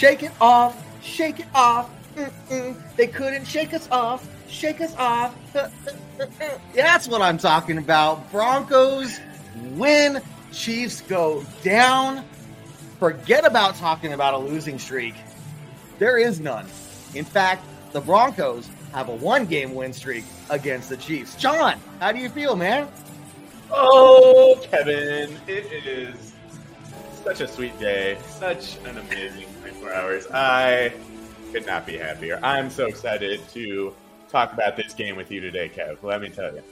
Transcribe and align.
Shake 0.00 0.22
it 0.22 0.32
off, 0.40 0.82
shake 1.04 1.40
it 1.40 1.46
off. 1.54 1.90
Mm-mm. 2.16 2.74
They 2.96 3.06
couldn't 3.06 3.44
shake 3.44 3.74
us 3.74 3.86
off, 3.90 4.26
shake 4.48 4.80
us 4.80 4.96
off. 4.96 5.36
That's 6.74 7.06
what 7.06 7.20
I'm 7.20 7.36
talking 7.36 7.76
about. 7.76 8.32
Broncos 8.32 9.20
win, 9.72 10.22
Chiefs 10.52 11.02
go 11.02 11.44
down. 11.62 12.24
Forget 12.98 13.44
about 13.44 13.74
talking 13.74 14.14
about 14.14 14.32
a 14.32 14.38
losing 14.38 14.78
streak. 14.78 15.14
There 15.98 16.16
is 16.16 16.40
none. 16.40 16.64
In 17.14 17.26
fact, 17.26 17.62
the 17.92 18.00
Broncos 18.00 18.70
have 18.94 19.10
a 19.10 19.16
one 19.16 19.44
game 19.44 19.74
win 19.74 19.92
streak 19.92 20.24
against 20.48 20.88
the 20.88 20.96
Chiefs. 20.96 21.34
Jon, 21.34 21.78
how 21.98 22.10
do 22.10 22.20
you 22.20 22.30
feel, 22.30 22.56
man? 22.56 22.88
Oh, 23.70 24.58
Kevin, 24.70 25.36
it 25.46 25.86
is 25.86 26.32
such 27.22 27.42
a 27.42 27.46
sweet 27.46 27.78
day, 27.78 28.16
such 28.30 28.78
an 28.86 28.96
amazing 28.96 29.49
24 29.80 29.94
hours. 29.94 30.26
I 30.32 30.92
could 31.52 31.66
not 31.66 31.86
be 31.86 31.96
happier. 31.96 32.38
I'm 32.42 32.70
so 32.70 32.86
excited 32.86 33.40
to 33.52 33.94
talk 34.28 34.52
about 34.52 34.76
this 34.76 34.92
game 34.92 35.16
with 35.16 35.30
you 35.30 35.40
today, 35.40 35.68
Kev. 35.68 36.02
Let 36.02 36.20
me 36.20 36.28
tell 36.28 36.54
you. 36.54 36.62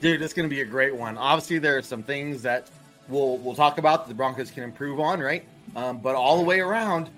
Dude, 0.00 0.22
it's 0.22 0.34
going 0.34 0.48
to 0.48 0.54
be 0.54 0.60
a 0.60 0.66
great 0.66 0.94
one. 0.94 1.18
Obviously, 1.18 1.58
there 1.58 1.76
are 1.76 1.82
some 1.82 2.02
things 2.02 2.42
that 2.42 2.68
we'll 3.08 3.38
we'll 3.38 3.54
talk 3.54 3.78
about 3.78 4.04
that 4.04 4.08
the 4.08 4.14
Broncos 4.14 4.50
can 4.50 4.62
improve 4.62 5.00
on, 5.00 5.20
right? 5.20 5.44
Um, 5.74 5.98
but 5.98 6.14
all 6.14 6.36
the 6.36 6.44
way 6.44 6.60
around, 6.60 7.10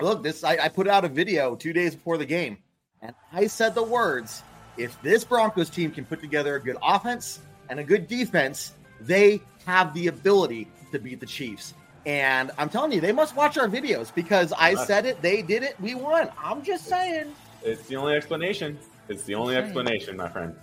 look, 0.00 0.22
this 0.22 0.44
I, 0.44 0.56
I 0.56 0.68
put 0.68 0.88
out 0.88 1.04
a 1.04 1.08
video 1.08 1.54
two 1.54 1.72
days 1.72 1.94
before 1.94 2.16
the 2.16 2.24
game, 2.24 2.58
and 3.02 3.14
I 3.32 3.46
said 3.46 3.74
the 3.74 3.82
words: 3.82 4.42
if 4.78 5.00
this 5.02 5.24
Broncos 5.24 5.68
team 5.68 5.90
can 5.90 6.04
put 6.04 6.20
together 6.20 6.54
a 6.54 6.60
good 6.60 6.78
offense 6.82 7.40
and 7.68 7.78
a 7.78 7.84
good 7.84 8.08
defense, 8.08 8.72
they 9.00 9.42
have 9.66 9.92
the 9.92 10.06
ability 10.06 10.68
to 10.92 10.98
beat 10.98 11.20
the 11.20 11.26
Chiefs. 11.26 11.74
And 12.04 12.50
I'm 12.58 12.68
telling 12.68 12.92
you, 12.92 13.00
they 13.00 13.12
must 13.12 13.36
watch 13.36 13.56
our 13.58 13.68
videos 13.68 14.12
because 14.12 14.52
I 14.52 14.74
said 14.74 15.06
it, 15.06 15.22
they 15.22 15.42
did 15.42 15.62
it, 15.62 15.80
we 15.80 15.94
won. 15.94 16.30
I'm 16.42 16.62
just 16.62 16.86
saying. 16.86 17.32
It's 17.62 17.86
the 17.86 17.96
only 17.96 18.14
explanation. 18.14 18.78
It's 19.08 19.22
the 19.24 19.34
only 19.34 19.56
explanation, 19.56 20.16
my 20.16 20.28
friend. 20.28 20.56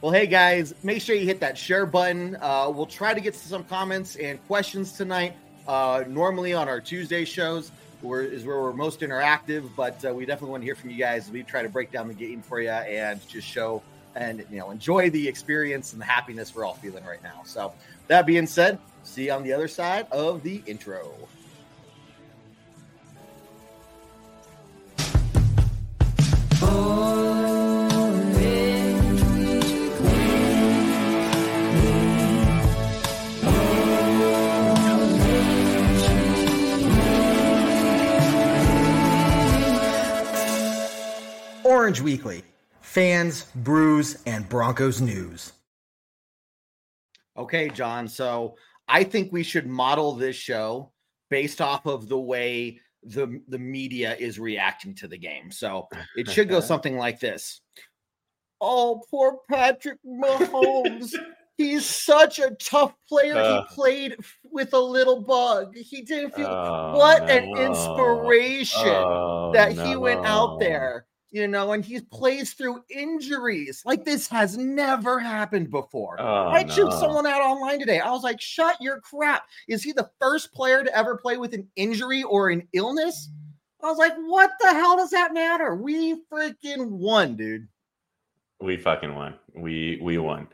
Well, 0.00 0.12
hey 0.12 0.26
guys, 0.26 0.74
make 0.82 1.02
sure 1.02 1.16
you 1.16 1.26
hit 1.26 1.40
that 1.40 1.58
share 1.58 1.86
button. 1.86 2.36
Uh, 2.40 2.70
we'll 2.74 2.86
try 2.86 3.12
to 3.12 3.20
get 3.20 3.34
to 3.34 3.48
some 3.48 3.64
comments 3.64 4.16
and 4.16 4.44
questions 4.46 4.92
tonight. 4.92 5.34
Uh, 5.66 6.04
normally 6.06 6.54
on 6.54 6.68
our 6.68 6.80
Tuesday 6.80 7.24
shows 7.24 7.72
where, 8.02 8.22
is 8.22 8.44
where 8.44 8.60
we're 8.60 8.72
most 8.72 9.00
interactive, 9.00 9.68
but 9.76 10.04
uh, 10.04 10.14
we 10.14 10.24
definitely 10.26 10.50
want 10.50 10.62
to 10.62 10.64
hear 10.64 10.74
from 10.74 10.90
you 10.90 10.96
guys. 10.96 11.30
We 11.30 11.42
try 11.42 11.62
to 11.62 11.68
break 11.68 11.90
down 11.90 12.08
the 12.08 12.14
game 12.14 12.42
for 12.42 12.60
you 12.60 12.70
and 12.70 13.26
just 13.28 13.46
show 13.46 13.82
and 14.14 14.44
you 14.50 14.58
know 14.58 14.70
enjoy 14.70 15.10
the 15.10 15.28
experience 15.28 15.92
and 15.92 16.00
the 16.00 16.06
happiness 16.06 16.54
we're 16.54 16.64
all 16.64 16.74
feeling 16.74 17.04
right 17.04 17.22
now. 17.22 17.42
So 17.44 17.72
that 18.08 18.26
being 18.26 18.46
said, 18.46 18.78
see 19.06 19.26
you 19.26 19.32
on 19.32 19.42
the 19.42 19.52
other 19.52 19.68
side 19.68 20.06
of 20.10 20.42
the 20.42 20.62
intro. 20.66 21.10
Orange 41.64 42.00
Weekly, 42.00 42.42
fans, 42.80 43.44
brews, 43.54 44.22
and 44.26 44.48
Broncos 44.48 45.00
news. 45.00 45.52
Okay, 47.36 47.68
Jon. 47.68 48.08
So 48.08 48.56
I 48.88 49.04
think 49.04 49.32
we 49.32 49.42
should 49.42 49.66
model 49.66 50.12
this 50.14 50.36
show 50.36 50.92
based 51.30 51.60
off 51.60 51.86
of 51.86 52.08
the 52.08 52.18
way 52.18 52.80
the 53.02 53.40
the 53.48 53.58
media 53.58 54.16
is 54.16 54.38
reacting 54.38 54.94
to 54.96 55.08
the 55.08 55.18
game. 55.18 55.50
So 55.50 55.88
it 56.16 56.30
should 56.30 56.48
go 56.48 56.60
something 56.72 56.96
like 56.96 57.20
this. 57.20 57.60
Oh, 58.60 59.02
poor 59.10 59.38
Patrick 59.48 59.98
Mahomes. 60.06 61.14
He's 61.58 61.86
such 61.86 62.38
a 62.38 62.50
tough 62.50 62.94
player. 63.08 63.34
Uh. 63.34 63.62
he 63.62 63.74
played 63.74 64.16
with 64.44 64.74
a 64.74 64.78
little 64.78 65.22
bug. 65.22 65.74
He 65.74 66.02
didn't 66.02 66.34
feel 66.34 66.48
Oh, 66.48 66.96
what 66.96 67.30
an 67.30 67.44
inspiration 67.56 68.82
Oh, 68.84 69.52
that 69.54 69.72
he 69.72 69.96
went 69.96 70.26
out 70.26 70.58
there, 70.60 71.06
you 71.36 71.46
know, 71.46 71.72
and 71.72 71.84
he 71.84 72.00
plays 72.00 72.54
through 72.54 72.82
injuries. 72.88 73.82
Like 73.84 74.04
this 74.06 74.26
has 74.28 74.56
never 74.56 75.18
happened 75.18 75.70
before. 75.70 76.16
Oh, 76.18 76.48
I 76.48 76.64
chewed 76.64 76.88
no. 76.88 76.98
someone 76.98 77.26
out 77.26 77.42
online 77.42 77.78
today. 77.78 78.00
I 78.00 78.10
was 78.10 78.22
like, 78.22 78.40
shut 78.40 78.76
your 78.80 79.00
crap. 79.00 79.44
Is 79.68 79.82
he 79.82 79.92
the 79.92 80.08
first 80.18 80.50
player 80.54 80.82
to 80.82 80.96
ever 80.96 81.18
play 81.18 81.36
with 81.36 81.52
an 81.52 81.68
injury 81.76 82.22
or 82.22 82.48
an 82.48 82.66
illness? 82.72 83.28
I 83.82 83.88
was 83.88 83.98
like, 83.98 84.14
what 84.16 84.50
the 84.60 84.68
hell 84.68 84.96
does 84.96 85.10
that 85.10 85.34
matter? 85.34 85.74
We 85.74 86.22
freaking 86.32 86.88
won, 86.88 87.36
dude. 87.36 87.68
We 88.62 88.78
fucking 88.78 89.14
won. 89.14 89.34
We 89.54 90.00
we 90.02 90.16
won. 90.16 90.48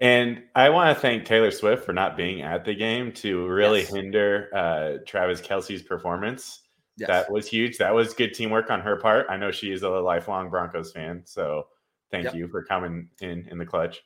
And 0.00 0.44
I 0.54 0.68
want 0.68 0.94
to 0.96 1.00
thank 1.00 1.24
Taylor 1.24 1.50
Swift 1.50 1.84
for 1.84 1.92
not 1.92 2.16
being 2.16 2.42
at 2.42 2.64
the 2.64 2.76
game 2.76 3.10
to 3.14 3.44
really 3.48 3.80
Yes. 3.80 3.92
hinder 3.92 4.48
uh, 4.54 4.98
Travis 5.04 5.40
Kelce's 5.40 5.82
performance. 5.82 6.62
Yes. 6.98 7.08
That 7.08 7.30
was 7.30 7.48
huge. 7.48 7.78
That 7.78 7.94
was 7.94 8.12
good 8.12 8.34
teamwork 8.34 8.70
on 8.70 8.80
her 8.80 8.96
part. 8.96 9.26
I 9.30 9.36
know 9.36 9.50
she 9.50 9.70
is 9.70 9.82
a 9.82 9.88
lifelong 9.88 10.50
Broncos 10.50 10.92
fan, 10.92 11.22
so 11.24 11.68
thank 12.10 12.24
Yep. 12.24 12.34
you 12.34 12.48
for 12.48 12.64
coming 12.64 13.08
in 13.20 13.46
in 13.48 13.58
the 13.58 13.66
clutch. 13.66 14.02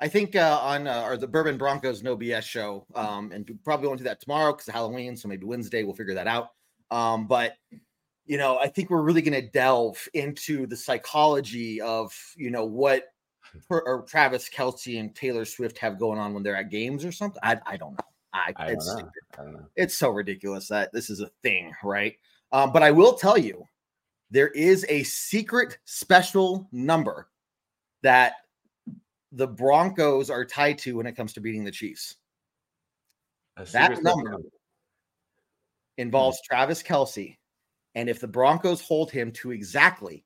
I 0.00 0.08
think 0.08 0.36
uh, 0.36 0.58
on 0.60 0.86
uh, 0.86 1.02
or 1.02 1.16
the 1.16 1.26
Bourbon 1.26 1.56
Broncos 1.56 2.02
No 2.02 2.16
BS 2.16 2.42
show, 2.42 2.86
um, 2.94 3.32
and 3.32 3.48
probably 3.64 3.88
won't 3.88 3.98
do 3.98 4.04
that 4.04 4.20
tomorrow 4.20 4.52
because 4.52 4.68
of 4.68 4.74
Halloween. 4.74 5.16
So 5.16 5.28
maybe 5.28 5.46
Wednesday 5.46 5.82
we'll 5.82 5.94
figure 5.94 6.14
that 6.14 6.26
out. 6.26 6.50
Um, 6.90 7.26
but 7.26 7.54
you 8.26 8.38
know, 8.38 8.58
I 8.58 8.68
think 8.68 8.90
we're 8.90 9.02
really 9.02 9.22
going 9.22 9.40
to 9.40 9.50
delve 9.50 10.08
into 10.14 10.66
the 10.66 10.76
psychology 10.76 11.80
of 11.80 12.14
you 12.36 12.50
know 12.50 12.64
what 12.64 13.04
or 13.70 14.04
Travis 14.08 14.48
Kelce 14.48 14.98
and 14.98 15.14
Taylor 15.14 15.44
Swift 15.44 15.78
have 15.78 15.98
going 15.98 16.18
on 16.18 16.34
when 16.34 16.42
they're 16.42 16.56
at 16.56 16.70
games 16.70 17.04
or 17.04 17.12
something. 17.12 17.40
I, 17.42 17.58
I 17.66 17.76
don't 17.76 17.92
know. 17.92 18.04
I, 18.34 18.52
I 18.56 18.64
don't 18.66 18.74
it's 18.74 18.86
know. 18.86 19.10
I 19.38 19.42
don't 19.42 19.52
know. 19.52 19.66
it's 19.76 19.94
so 19.94 20.10
ridiculous 20.10 20.68
that 20.68 20.92
this 20.92 21.08
is 21.08 21.20
a 21.20 21.30
thing, 21.42 21.72
right? 21.84 22.16
Um, 22.52 22.72
but 22.72 22.82
I 22.82 22.90
will 22.90 23.14
tell 23.14 23.38
you, 23.38 23.66
there 24.30 24.48
is 24.48 24.84
a 24.88 25.04
secret 25.04 25.78
special 25.84 26.68
number 26.72 27.28
that 28.02 28.34
the 29.32 29.46
Broncos 29.46 30.30
are 30.30 30.44
tied 30.44 30.78
to 30.78 30.96
when 30.96 31.06
it 31.06 31.16
comes 31.16 31.32
to 31.34 31.40
beating 31.40 31.64
the 31.64 31.70
Chiefs. 31.70 32.16
That 33.56 33.90
super 33.90 34.02
number 34.02 34.30
special- 34.32 34.50
Involves 35.96 36.40
Travis 36.42 36.82
Kelce. 36.82 37.36
And 37.94 38.08
if 38.08 38.18
the 38.18 38.26
Broncos 38.26 38.80
hold 38.80 39.12
him 39.12 39.30
to 39.32 39.52
exactly 39.52 40.24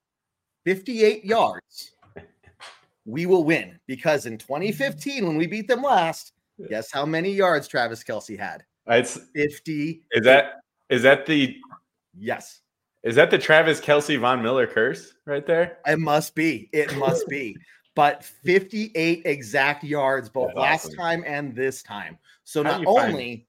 58 0.65 1.27
yards, 1.27 1.93
we 3.05 3.27
will 3.27 3.45
win. 3.45 3.79
Because 3.87 4.25
in 4.25 4.39
2015, 4.39 5.27
when 5.27 5.37
we 5.37 5.47
beat 5.47 5.69
them 5.69 5.83
last, 5.83 6.33
guess 6.69 6.91
how 6.93 7.05
many 7.07 7.31
yards 7.33 7.69
Travis 7.69 8.03
Kelce 8.03 8.39
had? 8.39 8.65
It's 8.87 9.19
50. 9.35 10.03
is 10.13 10.25
that 10.25 10.55
is 10.91 11.03
that 11.03 11.27
the 11.27 11.57
Yes. 12.17 12.61
is 13.03 13.15
that 13.17 13.31
the 13.31 13.39
Travis 13.39 13.81
Kelce 13.81 14.19
Von 14.19 14.43
Miller 14.43 14.67
curse 14.67 15.13
right 15.27 15.47
there? 15.47 15.79
It 15.87 15.99
must 15.99 16.35
be. 16.35 16.69
It 16.73 16.97
must 16.97 17.29
be. 17.29 17.57
But 17.95 18.25
58 18.25 19.23
exact 19.25 19.83
yards 19.85 20.29
both 20.29 20.49
That's 20.49 20.59
last 20.59 20.85
awesome. 20.87 20.97
time 20.99 21.25
and 21.27 21.55
this 21.55 21.83
time. 21.83 22.17
So 22.45 22.63
How 22.63 22.71
not 22.73 22.79
do 22.81 22.85
find- 22.87 23.13
only 23.13 23.49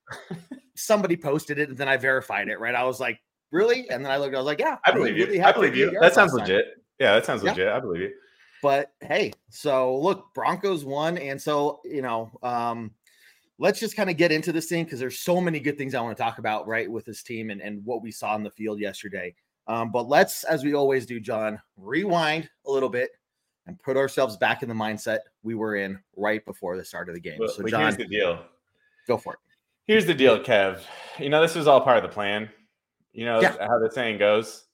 somebody 0.75 1.15
posted 1.15 1.59
it 1.59 1.69
and 1.69 1.77
then 1.77 1.87
I 1.87 1.97
verified 1.97 2.47
it, 2.49 2.59
right? 2.59 2.75
I 2.75 2.83
was 2.83 2.99
like, 2.99 3.19
really? 3.51 3.89
And 3.89 4.03
then 4.03 4.11
I 4.11 4.17
looked, 4.17 4.33
I 4.35 4.37
was 4.39 4.45
like, 4.45 4.59
yeah, 4.59 4.77
I 4.85 4.91
believe 4.91 5.15
really 5.15 5.35
you. 5.35 5.41
had 5.41 5.49
I 5.49 5.51
believe 5.53 5.75
you. 5.75 5.91
That 6.01 6.13
sounds 6.13 6.33
last 6.33 6.47
time. 6.47 6.55
legit. 6.57 6.65
Yeah, 6.99 7.13
that 7.13 7.25
sounds 7.25 7.43
Yeah. 7.43 7.51
legit. 7.51 7.67
I 7.69 7.79
believe 7.79 8.01
you. 8.01 8.13
But 8.61 8.91
hey, 9.01 9.31
so 9.49 9.95
look, 9.97 10.33
Broncos 10.33 10.83
won. 10.83 11.17
And 11.17 11.41
so, 11.41 11.79
you 11.85 12.01
know, 12.01 12.29
um, 12.43 12.91
let's 13.59 13.79
just 13.79 13.95
kind 13.95 14.09
of 14.09 14.17
get 14.17 14.31
into 14.31 14.51
this 14.51 14.67
thing 14.67 14.85
because 14.85 14.99
there's 14.99 15.19
so 15.19 15.39
many 15.39 15.59
good 15.59 15.77
things 15.77 15.93
I 15.93 16.01
want 16.01 16.17
to 16.17 16.23
talk 16.23 16.39
about, 16.39 16.65
right, 16.65 16.89
with 16.89 17.05
this 17.05 17.21
team 17.21 17.49
and, 17.51 17.61
and 17.61 17.85
what 17.85 18.01
we 18.01 18.09
saw 18.11 18.35
in 18.35 18.41
the 18.43 18.49
field 18.49 18.79
yesterday. 18.79 19.35
Um, 19.67 19.91
but 19.91 20.07
let's, 20.07 20.43
as 20.45 20.63
we 20.63 20.73
always 20.73 21.05
do, 21.05 21.19
Jon, 21.19 21.59
rewind 21.77 22.49
a 22.65 22.71
little 22.71 22.89
bit 22.89 23.11
and 23.67 23.77
put 23.83 23.97
ourselves 23.97 24.37
back 24.37 24.63
in 24.63 24.69
the 24.69 24.73
mindset 24.75 25.19
we 25.43 25.53
were 25.53 25.75
in 25.75 25.99
right 26.15 26.43
before 26.45 26.75
the 26.77 26.83
start 26.85 27.09
of 27.09 27.15
the 27.15 27.21
game. 27.21 27.39
So, 27.49 27.63
Jon, 27.67 27.81
here's 27.81 27.97
the 27.97 28.07
deal. 28.07 28.43
go 29.07 29.17
for 29.17 29.33
it. 29.33 29.39
Here's 29.85 30.05
the 30.05 30.13
deal, 30.13 30.39
Kev. 30.39 30.79
You 31.19 31.29
know, 31.29 31.41
this 31.41 31.55
was 31.55 31.67
all 31.67 31.81
part 31.81 31.97
of 31.97 32.03
the 32.03 32.09
plan. 32.09 32.49
You 33.11 33.25
know 33.25 33.41
Yeah. 33.41 33.57
how 33.59 33.77
the 33.79 33.89
saying 33.91 34.19
goes 34.19 34.65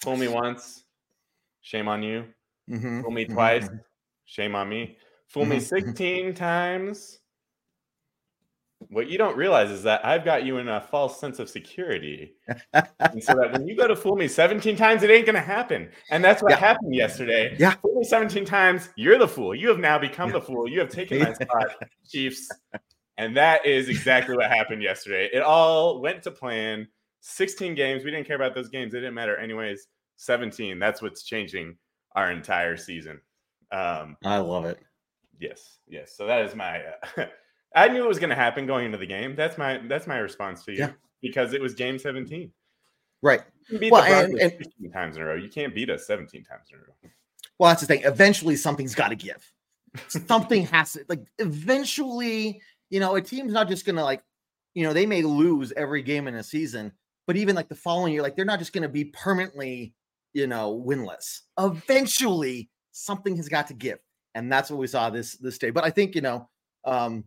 fool 0.00 0.16
me 0.16 0.28
once, 0.28 0.84
shame 1.62 1.88
on 1.88 2.02
you. 2.02 2.26
Mhm, 2.68 3.02
Fool 3.02 3.10
me 3.12 3.24
mhm, 3.24 3.32
twice, 3.32 3.68
mhm. 3.68 3.80
shame 4.26 4.54
on 4.54 4.68
me. 4.68 4.98
Fool 5.28 5.46
me 5.46 5.56
Mhm, 5.56 5.60
mhm. 5.60 5.68
16 5.68 6.34
times. 6.34 7.20
What 8.90 9.08
you 9.08 9.16
don't 9.18 9.36
realize 9.36 9.70
is 9.70 9.82
that 9.84 10.04
I've 10.04 10.24
got 10.24 10.44
you 10.44 10.58
in 10.58 10.68
a 10.68 10.80
false 10.80 11.18
sense 11.18 11.38
of 11.38 11.48
security. 11.48 12.34
and 12.74 13.22
so 13.22 13.34
that 13.34 13.52
when 13.52 13.66
you 13.66 13.74
go 13.76 13.88
to 13.88 13.96
fool 13.96 14.16
me 14.16 14.28
17 14.28 14.76
times, 14.76 15.02
it 15.02 15.10
ain't 15.10 15.24
going 15.26 15.34
to 15.34 15.40
happen. 15.40 15.90
And 16.10 16.22
that's 16.22 16.42
what 16.42 16.50
Yeah. 16.50 16.58
happened 16.58 16.94
yesterday. 16.94 17.56
Yeah. 17.58 17.72
Fool 17.76 17.96
me 17.98 18.04
17 18.04 18.44
times, 18.44 18.90
you're 18.96 19.18
the 19.18 19.26
fool. 19.28 19.54
You 19.54 19.68
have 19.68 19.78
now 19.78 19.98
become 19.98 20.30
the 20.30 20.40
fool. 20.40 20.68
You 20.68 20.78
have 20.80 20.90
taken 20.90 21.18
my 21.20 21.32
spot, 21.32 21.68
Chiefs. 22.08 22.48
And 23.18 23.34
that 23.36 23.64
is 23.64 23.88
exactly 23.88 24.36
what 24.36 24.50
happened 24.50 24.82
yesterday. 24.82 25.30
It 25.32 25.42
all 25.42 26.00
went 26.00 26.22
to 26.24 26.30
plan. 26.30 26.86
16 27.22 27.74
games. 27.74 28.04
We 28.04 28.10
didn't 28.10 28.26
care 28.26 28.36
about 28.36 28.54
those 28.54 28.68
games. 28.68 28.92
They 28.92 29.00
didn't 29.00 29.14
matter 29.14 29.36
anyways. 29.36 29.88
17. 30.16 30.78
That's 30.78 31.00
what's 31.02 31.22
changing 31.24 31.76
our 32.14 32.30
entire 32.30 32.76
season. 32.76 33.20
Um, 33.72 34.16
I 34.24 34.36
love 34.38 34.64
it. 34.66 34.78
Yes, 35.40 35.78
yes. 35.88 36.14
So 36.16 36.26
that 36.26 36.44
is 36.44 36.54
my. 36.54 36.82
Uh, 37.16 37.24
I 37.76 37.88
knew 37.88 38.02
it 38.04 38.08
was 38.08 38.18
going 38.18 38.30
to 38.30 38.36
happen 38.36 38.66
going 38.66 38.86
into 38.86 38.98
the 38.98 39.06
game. 39.06 39.36
That's 39.36 39.56
my 39.58 39.78
that's 39.86 40.06
my 40.06 40.18
response 40.18 40.64
to 40.64 40.72
you 40.72 40.78
Yeah. 40.78 40.92
because 41.22 41.52
it 41.52 41.60
was 41.60 41.74
game 41.74 41.98
17. 41.98 42.50
Right. 43.22 43.42
You 43.68 43.78
beat 43.78 43.92
Well, 43.92 44.02
the 44.02 44.16
and- 44.32 44.38
and- 44.40 44.52
15 44.52 44.90
times 44.90 45.16
in 45.16 45.22
a 45.22 45.26
row. 45.26 45.34
You 45.36 45.48
can't 45.48 45.74
beat 45.74 45.90
us 45.90 46.06
17 46.06 46.42
times 46.44 46.68
in 46.72 46.78
a 46.78 46.80
row. 46.80 47.10
Well, 47.58 47.70
that's 47.70 47.80
the 47.82 47.86
thing. 47.86 48.02
Eventually, 48.04 48.56
something's 48.56 48.94
got 48.94 49.08
to 49.08 49.14
give. 49.16 49.52
Something 50.08 50.66
has 50.72 50.94
to 50.94 51.04
like. 51.08 51.20
Eventually, 51.38 52.60
you 52.90 53.00
know, 53.00 53.14
a 53.16 53.20
team's 53.22 53.52
not 53.52 53.68
just 53.68 53.84
gonna 53.86 54.02
like, 54.04 54.22
you 54.74 54.84
know, 54.84 54.92
they 54.92 55.06
may 55.06 55.22
lose 55.22 55.72
every 55.72 56.02
game 56.02 56.28
in 56.28 56.34
a 56.36 56.42
season, 56.42 56.92
but 57.26 57.36
even 57.36 57.54
like 57.56 57.68
the 57.68 57.74
following 57.74 58.12
year, 58.12 58.22
like 58.22 58.36
they're 58.36 58.44
not 58.44 58.58
just 58.58 58.72
gonna 58.72 58.88
be 58.88 59.06
permanently, 59.06 59.94
you 60.34 60.46
know, 60.46 60.82
winless. 60.86 61.40
Eventually, 61.58 62.68
something 62.92 63.36
has 63.36 63.48
got 63.48 63.66
to 63.68 63.74
give, 63.74 63.98
and 64.34 64.50
that's 64.52 64.70
what 64.70 64.78
we 64.78 64.86
saw 64.86 65.08
this 65.10 65.36
this 65.36 65.58
day. 65.58 65.70
But 65.70 65.84
I 65.84 65.90
think 65.90 66.14
you 66.14 66.20
know, 66.20 66.48
um, 66.84 67.24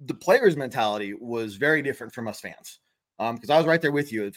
the 0.00 0.14
players' 0.14 0.56
mentality 0.56 1.14
was 1.14 1.56
very 1.56 1.82
different 1.82 2.12
from 2.12 2.28
us 2.28 2.40
fans, 2.40 2.80
um, 3.18 3.36
because 3.36 3.50
I 3.50 3.56
was 3.56 3.66
right 3.66 3.80
there 3.80 3.92
with 3.92 4.12
you 4.12 4.32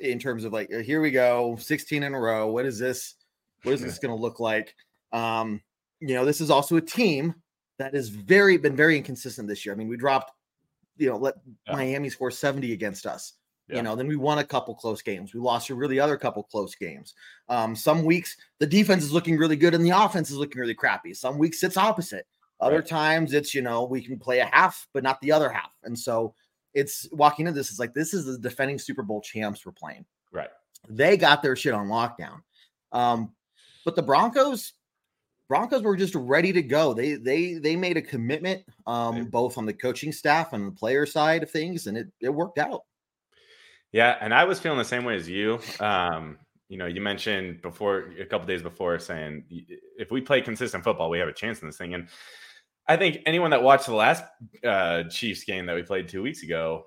in 0.00 0.18
terms 0.18 0.44
of 0.44 0.52
like, 0.52 0.70
here 0.70 1.00
we 1.00 1.10
go, 1.10 1.56
16 1.56 2.02
in 2.02 2.14
a 2.14 2.20
row. 2.20 2.48
What 2.48 2.66
is 2.66 2.78
this? 2.78 3.14
What 3.62 3.72
is 3.72 3.80
this 3.80 3.98
going 4.02 4.14
to 4.14 4.20
look 4.20 4.40
like? 4.40 4.74
Um, 5.12 5.62
you 6.00 6.14
know, 6.14 6.24
this 6.24 6.40
is 6.40 6.50
also 6.50 6.76
a 6.76 6.80
team 6.80 7.34
that 7.78 7.94
has 7.94 8.08
very 8.08 8.56
been 8.56 8.76
very 8.76 8.96
inconsistent 8.96 9.48
this 9.48 9.64
year. 9.64 9.74
I 9.74 9.78
mean, 9.78 9.88
we 9.88 9.96
dropped, 9.96 10.32
you 10.96 11.08
know, 11.08 11.16
let 11.16 11.34
Yeah. 11.66 11.74
Miami 11.74 12.10
score 12.10 12.30
70 12.30 12.72
against 12.72 13.06
us. 13.06 13.34
Yeah. 13.68 13.76
You 13.76 13.82
know, 13.82 13.96
then 13.96 14.08
we 14.08 14.16
won 14.16 14.38
a 14.38 14.44
couple 14.44 14.74
close 14.74 15.02
games. 15.02 15.34
We 15.34 15.40
lost 15.40 15.68
a 15.70 15.74
really 15.74 16.00
other 16.00 16.16
couple 16.16 16.42
close 16.42 16.74
games. 16.74 17.14
Um, 17.48 17.76
some 17.76 18.04
weeks 18.04 18.36
the 18.58 18.66
defense 18.66 19.04
is 19.04 19.12
looking 19.12 19.36
really 19.36 19.56
good 19.56 19.74
and 19.74 19.84
the 19.84 19.90
offense 19.90 20.30
is 20.30 20.36
looking 20.36 20.60
really 20.60 20.74
crappy. 20.74 21.14
Some 21.14 21.38
weeks 21.38 21.62
it's 21.62 21.76
opposite. 21.76 22.26
Other 22.60 22.76
Right. 22.78 22.86
times 22.86 23.34
it's, 23.34 23.54
you 23.54 23.62
know, 23.62 23.84
we 23.84 24.02
can 24.02 24.18
play 24.18 24.40
a 24.40 24.46
half, 24.46 24.88
but 24.92 25.02
not 25.02 25.20
the 25.20 25.32
other 25.32 25.48
half. 25.50 25.70
And 25.84 25.98
so 25.98 26.34
it's 26.74 27.08
walking 27.12 27.46
into 27.46 27.58
this, 27.58 27.70
it's 27.70 27.78
like 27.78 27.94
this 27.94 28.12
is 28.12 28.24
the 28.24 28.38
defending 28.38 28.78
Super 28.78 29.02
Bowl 29.02 29.20
champs 29.20 29.64
we're 29.64 29.72
playing 29.72 30.04
Right. 30.32 30.50
they 30.88 31.16
got 31.16 31.42
their 31.42 31.56
shit 31.56 31.74
on 31.74 31.88
lockdown. 31.88 32.42
Um, 32.92 33.34
but 33.84 33.94
the 33.96 34.02
Broncos, 34.02 34.74
Broncos 35.48 35.82
were 35.82 35.96
just 35.96 36.14
ready 36.14 36.52
to 36.52 36.62
go. 36.62 36.92
They 36.92 37.14
they 37.14 37.54
they 37.54 37.74
made 37.74 37.96
a 37.96 38.02
commitment, 38.02 38.64
um, 38.86 39.16
Right. 39.16 39.30
both 39.30 39.56
on 39.56 39.64
the 39.64 39.72
coaching 39.72 40.12
staff 40.12 40.52
and 40.52 40.66
the 40.66 40.72
player 40.72 41.06
side 41.06 41.42
of 41.42 41.50
things, 41.50 41.86
and 41.86 41.96
it 41.96 42.08
it 42.20 42.28
worked 42.28 42.58
out. 42.58 42.82
Yeah, 43.92 44.18
and 44.20 44.34
I 44.34 44.44
was 44.44 44.60
feeling 44.60 44.76
the 44.78 44.84
same 44.84 45.04
way 45.04 45.16
as 45.16 45.26
you. 45.28 45.58
Um, 45.80 46.38
you 46.68 46.76
know, 46.76 46.84
you 46.84 47.00
mentioned 47.00 47.62
before 47.62 48.12
a 48.20 48.26
couple 48.26 48.46
days 48.46 48.62
before 48.62 48.98
saying 48.98 49.44
if 49.98 50.10
we 50.10 50.20
play 50.20 50.42
consistent 50.42 50.84
football, 50.84 51.08
we 51.08 51.18
have 51.18 51.28
a 51.28 51.32
chance 51.32 51.62
in 51.62 51.68
this 51.68 51.78
thing. 51.78 51.94
And 51.94 52.08
I 52.88 52.96
think 52.96 53.18
anyone 53.26 53.50
that 53.50 53.62
watched 53.62 53.86
the 53.86 53.94
last 53.94 54.24
uh, 54.64 55.04
Chiefs 55.04 55.44
game 55.44 55.66
that 55.66 55.76
we 55.76 55.82
played 55.82 56.08
two 56.08 56.22
weeks 56.22 56.42
ago, 56.42 56.86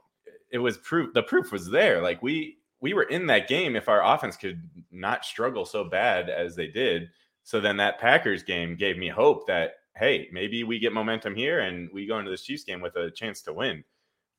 it 0.52 0.58
was 0.58 0.78
proof. 0.78 1.14
The 1.14 1.24
proof 1.24 1.52
was 1.52 1.70
there. 1.70 2.02
Like 2.02 2.22
we 2.24 2.58
we 2.80 2.94
were 2.94 3.04
in 3.04 3.28
that 3.28 3.48
game 3.48 3.76
if 3.76 3.88
our 3.88 4.04
offense 4.04 4.36
could 4.36 4.68
not 4.92 5.24
struggle 5.24 5.66
so 5.66 5.84
bad 5.84 6.30
as 6.30 6.56
they 6.56 6.68
did. 6.68 7.10
So 7.44 7.60
then 7.60 7.78
that 7.78 8.00
Packers 8.00 8.44
game 8.44 8.76
gave 8.76 8.98
me 8.98 9.08
hope 9.08 9.48
that 9.48 9.74
hey, 9.96 10.30
maybe 10.32 10.64
we 10.64 10.80
get 10.80 10.94
momentum 10.94 11.36
here 11.36 11.60
and 11.60 11.90
we 11.94 12.08
go 12.08 12.18
into 12.18 12.32
this 12.32 12.44
Chiefs 12.44 12.64
game 12.64 12.82
with 12.82 12.96
a 12.96 13.12
chance 13.12 13.42
to 13.44 13.54
win. 13.54 13.84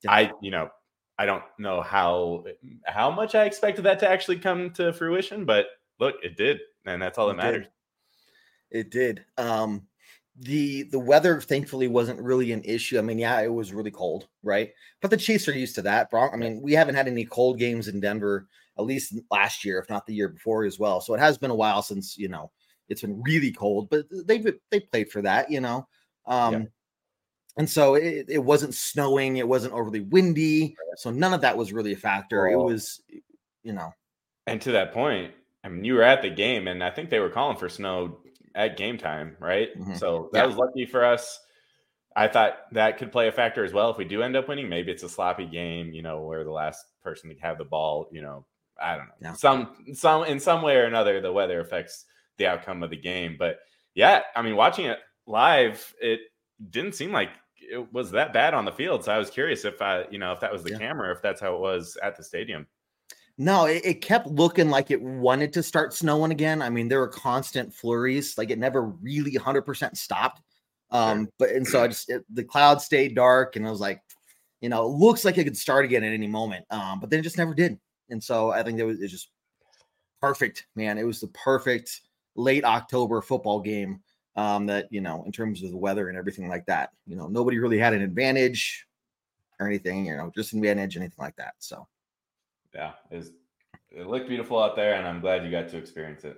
Yeah. 0.03 0.13
I, 0.13 0.33
you 0.41 0.51
know, 0.51 0.71
I 1.19 1.27
don't 1.27 1.45
know 1.59 1.83
how 1.83 2.45
how 2.87 3.11
much 3.11 3.35
I 3.35 3.45
expected 3.45 3.85
that 3.85 4.01
to 4.01 4.09
actually 4.09 4.39
come 4.39 4.71
to 4.73 4.93
fruition, 4.93 5.45
but 5.45 5.67
look, 6.01 6.17
it 6.23 6.37
did, 6.37 6.59
and 6.87 7.01
that's 7.01 7.19
all 7.19 7.29
that 7.29 7.35
It 7.35 7.43
did. 7.43 7.45
matters. 7.53 7.67
It 8.71 8.91
did. 8.91 9.25
Um, 9.39 9.87
the 10.43 10.83
the 10.85 10.99
weather 10.99 11.41
thankfully 11.41 11.89
wasn't 11.89 12.21
really 12.21 12.53
an 12.53 12.63
issue. 12.65 12.99
I 12.99 13.03
mean, 13.03 13.19
yeah, 13.19 13.41
it 13.41 13.53
was 13.53 13.73
really 13.73 13.91
cold, 13.91 14.27
right? 14.43 14.73
But 15.01 15.11
the 15.11 15.17
Chiefs 15.17 15.47
are 15.49 15.57
used 15.57 15.77
to 15.77 15.83
that. 15.83 16.11
Bron- 16.11 16.33
I 16.33 16.37
mean, 16.37 16.61
we 16.61 16.73
haven't 16.73 16.97
had 16.97 17.07
any 17.07 17.25
cold 17.25 17.59
games 17.59 17.89
in 17.89 18.01
Denver 18.01 18.49
at 18.79 18.85
least 18.85 19.15
last 19.31 19.65
year, 19.65 19.79
if 19.79 19.89
not 19.89 20.07
the 20.07 20.15
year 20.15 20.29
before 20.29 20.65
as 20.65 20.79
well. 20.79 21.01
So 21.01 21.15
it 21.15 21.21
has 21.21 21.39
been 21.39 21.51
a 21.51 21.55
while 21.55 21.83
since 21.83 22.19
you 22.19 22.29
know 22.29 22.51
it's 22.89 23.03
been 23.03 23.23
really 23.23 23.53
cold, 23.53 23.89
but 23.89 24.07
they've 24.27 24.47
they 24.71 24.81
played 24.81 25.11
for 25.11 25.23
that, 25.23 25.51
you 25.51 25.61
know. 25.61 25.87
Um, 26.27 26.69
and 27.57 27.69
so 27.69 27.95
it, 27.95 28.27
it 28.29 28.39
wasn't 28.39 28.75
snowing, 28.75 29.37
it 29.37 29.47
wasn't 29.47 29.75
overly 29.75 30.01
windy, 30.01 30.75
so 30.97 31.11
none 31.11 31.35
of 31.35 31.43
that 31.43 31.57
was 31.57 31.73
really 31.73 31.93
a 31.93 31.97
factor. 31.97 32.49
It 32.49 32.57
was, 32.57 33.01
you 33.63 33.73
know, 33.73 33.93
And 34.47 34.61
to 34.63 34.73
that 34.73 34.93
point, 34.93 35.33
I 35.63 35.69
mean, 35.69 35.85
you 35.85 35.95
were 35.95 36.03
at 36.03 36.23
the 36.23 36.31
game, 36.31 36.67
and 36.67 36.83
I 36.83 36.91
think 36.91 37.11
they 37.11 37.21
were 37.21 37.31
calling 37.31 37.57
for 37.57 37.69
snow 37.69 38.19
at 38.55 38.77
game 38.77 38.99
time, 38.99 39.37
right? 39.41 39.71
Mhm. 39.75 39.93
So 39.93 40.31
that 40.33 40.45
Yeah. 40.45 40.47
was 40.47 40.57
lucky 40.57 40.87
for 40.87 41.05
us. 41.05 41.41
I 42.15 42.29
thought 42.29 42.59
that 42.73 42.99
could 42.99 43.13
play 43.13 43.29
a 43.29 43.33
factor 43.33 43.65
as 43.65 43.73
well. 43.73 43.91
If 43.91 43.97
we 43.97 44.05
do 44.05 44.23
end 44.23 44.37
up 44.37 44.49
winning, 44.49 44.69
maybe 44.69 44.93
it's 44.93 45.03
a 45.03 45.09
sloppy 45.09 45.47
game, 45.47 45.93
you 45.93 46.03
know, 46.03 46.23
where 46.23 46.45
the 46.45 46.51
last 46.53 46.85
person 47.03 47.31
to 47.31 47.37
have 47.41 47.59
the 47.59 47.65
ball, 47.65 48.09
you 48.13 48.21
know, 48.23 48.47
I 48.81 48.97
don't 48.97 49.09
know, 49.09 49.15
Yeah. 49.21 49.37
some 49.37 49.87
some 49.95 50.25
in 50.25 50.39
some 50.41 50.63
way 50.63 50.77
or 50.77 50.85
another, 50.85 51.21
the 51.21 51.33
weather 51.33 51.61
affects 51.61 52.05
the 52.39 52.47
outcome 52.47 52.83
of 52.83 52.91
the 52.91 52.97
game. 52.97 53.37
But 53.39 53.61
yeah, 53.95 54.23
I 54.37 54.43
mean, 54.43 54.57
watching 54.57 54.87
it 54.87 55.01
live, 55.27 55.95
it 56.01 56.21
didn't 56.71 56.95
seem 56.95 57.13
like 57.13 57.31
it 57.57 57.93
was 57.93 58.11
that 58.13 58.33
bad 58.33 58.55
on 58.55 58.65
the 58.65 58.73
field. 58.73 59.05
So 59.05 59.13
I 59.13 59.19
was 59.19 59.31
curious 59.31 59.65
if 59.65 59.81
I, 59.81 60.07
you 60.11 60.19
know, 60.19 60.33
if 60.33 60.41
that 60.41 60.53
was 60.53 60.65
the 60.65 60.71
Yeah. 60.71 60.79
camera, 60.79 61.13
if 61.15 61.23
that's 61.23 61.41
how 61.41 61.55
it 61.55 61.61
was 61.61 61.97
at 62.03 62.17
the 62.17 62.25
stadium. 62.25 62.67
No, 63.39 63.65
it, 63.65 63.83
it 63.85 63.95
kept 64.03 64.27
looking 64.27 64.69
like 64.69 64.91
it 64.91 65.01
wanted 65.01 65.53
to 65.55 65.63
start 65.63 65.95
snowing 65.95 66.33
again. 66.33 66.61
I 66.61 66.69
mean, 66.69 66.89
there 66.89 67.01
were 67.01 67.09
constant 67.09 67.73
flurries, 67.75 68.37
like 68.37 68.51
it 68.51 68.59
never 68.59 68.83
really 68.83 69.33
100% 69.33 69.97
stopped. 69.97 70.43
Um, 70.91 71.29
but 71.39 71.51
and 71.51 71.67
so 71.67 71.83
I 71.83 71.89
just 71.89 72.11
it, 72.11 72.23
the 72.33 72.45
clouds 72.45 72.85
stayed 72.85 73.15
dark, 73.15 73.57
and 73.57 73.67
I 73.67 73.71
was 73.71 73.81
like, 73.81 74.03
you 74.61 74.69
know, 74.69 74.85
it 74.85 74.91
looks 74.91 75.25
like 75.25 75.39
it 75.39 75.45
could 75.45 75.57
start 75.57 75.87
again 75.87 76.05
at 76.05 76.13
any 76.13 76.27
moment. 76.27 76.67
Um, 76.71 77.01
but 77.01 77.09
then 77.09 77.21
it 77.21 77.23
just 77.23 77.39
never 77.39 77.55
did. 77.55 77.79
And 78.11 78.23
so 78.23 78.51
I 78.51 78.63
think 78.63 78.79
it 78.79 78.85
was 78.85 79.01
it's 79.01 79.11
just 79.11 79.31
perfect, 80.21 80.67
man. 80.77 80.99
It 80.99 81.05
was 81.05 81.21
the 81.21 81.29
perfect 81.29 82.03
late 82.37 82.65
October 82.65 83.23
football 83.23 83.61
game. 83.61 84.03
Um, 84.35 84.65
that 84.67 84.89
you 84.91 85.03
know, 85.03 85.25
in 85.25 85.33
terms 85.33 85.63
of 85.63 85.71
the 85.71 85.77
weather 85.77 86.09
and 86.09 86.17
everything 86.17 86.49
like 86.49 86.65
that, 86.67 86.91
you 87.07 87.17
know, 87.17 87.27
nobody 87.27 87.59
really 87.59 87.79
had 87.79 87.93
an 87.93 88.01
advantage 88.01 88.87
or 89.61 89.67
anything, 89.67 90.07
you 90.07 90.17
know, 90.17 90.33
just 90.35 90.55
advantage, 90.55 90.97
anything 90.97 91.19
like 91.19 91.37
that. 91.37 91.55
So 91.59 91.87
yeah, 92.75 92.93
it, 93.11 93.17
was, 93.17 93.31
it 93.91 94.07
looked 94.07 94.29
beautiful 94.29 94.63
out 94.63 94.77
there, 94.77 94.95
and 94.95 95.07
I'm 95.07 95.21
glad 95.21 95.45
you 95.45 95.51
got 95.51 95.69
to 95.69 95.77
experience 95.77 96.25
it. 96.25 96.37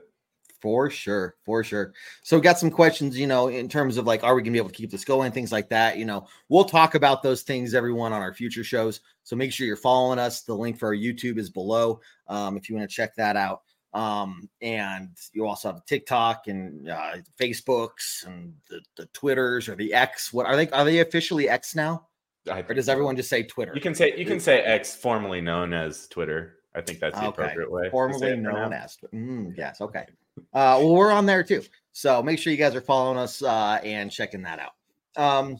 For 0.60 0.88
sure, 0.88 1.36
for 1.44 1.62
sure. 1.62 1.92
So, 2.22 2.40
got 2.40 2.58
some 2.58 2.70
questions, 2.70 3.18
you 3.18 3.26
know, 3.26 3.48
in 3.48 3.68
terms 3.68 3.98
of 3.98 4.06
like, 4.06 4.24
are 4.24 4.34
we 4.34 4.40
gonna 4.40 4.52
be 4.52 4.58
able 4.58 4.70
to 4.70 4.74
keep 4.74 4.90
this 4.90 5.04
going? 5.04 5.30
Things 5.30 5.52
like 5.52 5.68
that. 5.68 5.98
You 5.98 6.06
know, 6.06 6.26
we'll 6.48 6.64
talk 6.64 6.94
about 6.94 7.22
those 7.22 7.42
things, 7.42 7.74
everyone, 7.74 8.14
on 8.14 8.22
our 8.22 8.32
future 8.32 8.64
shows. 8.64 9.00
So 9.24 9.36
make 9.36 9.52
sure 9.52 9.66
you're 9.66 9.76
following 9.76 10.18
us. 10.18 10.40
The 10.40 10.54
link 10.54 10.78
for 10.78 10.86
our 10.88 10.94
YouTube 10.94 11.36
is 11.38 11.50
below. 11.50 12.00
Um, 12.28 12.56
if 12.56 12.70
you 12.70 12.76
want 12.76 12.88
to 12.88 12.94
check 12.94 13.14
that 13.16 13.36
out. 13.36 13.60
Um, 13.94 14.48
and 14.60 15.10
you 15.32 15.46
also 15.46 15.72
have 15.72 15.84
TikTok 15.86 16.48
and 16.48 16.88
uh, 16.90 17.16
Facebooks 17.40 18.26
and 18.26 18.54
the, 18.68 18.80
the 18.96 19.06
Twitters 19.12 19.68
or 19.68 19.76
the 19.76 19.94
X. 19.94 20.32
What 20.32 20.46
are 20.46 20.56
they? 20.56 20.68
Are 20.70 20.84
they 20.84 20.98
officially 20.98 21.48
X 21.48 21.76
now, 21.76 22.06
or 22.50 22.74
does 22.74 22.88
everyone 22.88 23.16
just 23.16 23.28
say 23.30 23.42
Twitter? 23.42 23.72
You 23.74 23.80
can 23.80 23.94
say 23.94 24.14
you 24.16 24.26
can 24.26 24.40
say 24.40 24.60
X, 24.60 24.94
formerly 24.94 25.40
known 25.40 25.72
as 25.72 26.06
Twitter. 26.08 26.58
I 26.74 26.80
think 26.80 26.98
that's 27.00 27.18
the 27.18 27.26
Okay. 27.26 27.42
appropriate 27.42 27.70
way. 27.70 27.88
formerly 27.90 28.36
known 28.36 28.70
now. 28.70 28.76
as. 28.76 28.98
Mm, 29.14 29.56
yes, 29.56 29.80
okay. 29.80 30.06
Uh, 30.52 30.78
well, 30.80 30.94
we're 30.94 31.12
on 31.12 31.26
there 31.26 31.44
too, 31.44 31.62
so 31.92 32.22
make 32.22 32.38
sure 32.38 32.50
you 32.52 32.58
guys 32.58 32.74
are 32.74 32.80
following 32.80 33.18
us 33.18 33.42
uh, 33.42 33.78
and 33.84 34.10
checking 34.10 34.42
that 34.42 34.58
out. 34.58 34.72
Um, 35.16 35.56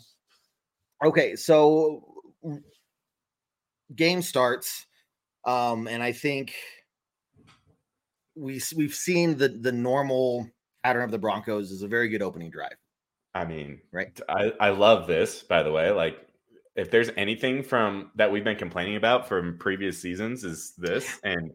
okay, 1.04 1.36
so 1.36 2.04
game 3.94 4.20
starts, 4.22 4.86
um, 5.44 5.86
and 5.86 6.02
I 6.02 6.10
think 6.12 6.54
we 8.34 8.60
we've 8.76 8.94
seen 8.94 9.36
the 9.36 9.48
the 9.48 9.70
normal 9.72 10.50
pattern 10.82 11.04
of 11.04 11.12
the 11.12 11.18
Broncos 11.18 11.70
is 11.70 11.82
a 11.82 11.88
very 11.88 12.08
good 12.08 12.22
opening 12.22 12.50
drive. 12.50 12.74
I 13.36 13.44
mean, 13.44 13.80
Right. 13.92 14.18
I, 14.28 14.52
I 14.60 14.68
love 14.70 15.06
this, 15.08 15.42
by 15.42 15.62
the 15.64 15.72
way. 15.72 15.90
Like, 15.90 16.18
if 16.76 16.90
there's 16.90 17.10
anything 17.16 17.62
from 17.62 18.10
that 18.16 18.30
we've 18.30 18.44
been 18.44 18.56
complaining 18.56 18.96
about 18.96 19.28
from 19.28 19.58
previous 19.58 20.00
seasons, 20.00 20.44
is 20.44 20.72
this. 20.76 21.20
And 21.24 21.52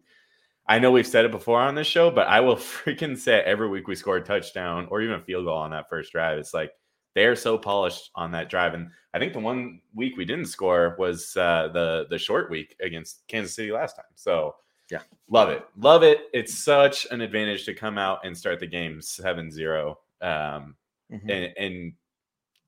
I 0.68 0.80
know 0.80 0.92
we've 0.92 1.08
said 1.08 1.26
it 1.26 1.32
before 1.32 1.60
on 1.60 1.76
this 1.76 1.88
show, 1.88 2.12
but 2.12 2.28
I 2.28 2.40
will 2.40 2.56
freaking 2.58 3.18
say 3.18 3.42
every 3.42 3.68
week 3.68 3.88
we 3.88 3.96
score 3.96 4.18
a 4.18 4.24
touchdown 4.24 4.88
or 4.92 5.02
even 5.02 5.16
a 5.16 5.24
field 5.24 5.46
goal 5.46 5.58
on 5.58 5.72
that 5.72 5.90
first 5.90 6.12
drive. 6.12 6.38
It's 6.38 6.54
like 6.54 6.72
they're 7.16 7.36
so 7.36 7.58
polished 7.58 8.12
on 8.16 8.32
that 8.32 8.50
drive. 8.50 8.76
And 8.76 8.90
I 9.14 9.20
think 9.20 9.34
the 9.34 9.40
one 9.40 9.82
week 9.96 10.16
we 10.16 10.26
didn't 10.26 10.46
score 10.46 10.96
was 11.00 11.36
uh, 11.36 11.70
the 11.74 12.06
the 12.10 12.18
short 12.20 12.50
week 12.52 12.76
against 12.82 13.28
Kansas 13.28 13.56
City 13.56 13.72
last 13.72 13.96
time. 13.96 14.06
So 14.16 14.56
Yeah. 14.92 15.02
love 15.28 15.50
it, 15.50 15.66
love 15.76 16.04
it. 16.04 16.26
It's 16.34 16.54
such 16.54 17.08
an 17.12 17.22
advantage 17.22 17.66
to 17.66 17.74
come 17.74 17.98
out 17.98 18.20
and 18.24 18.38
start 18.38 18.60
the 18.60 18.68
game 18.68 19.00
7-0. 19.02 19.96
Um, 20.22 20.76
Mhm. 21.12 21.30
and, 21.30 21.54
and 21.58 21.94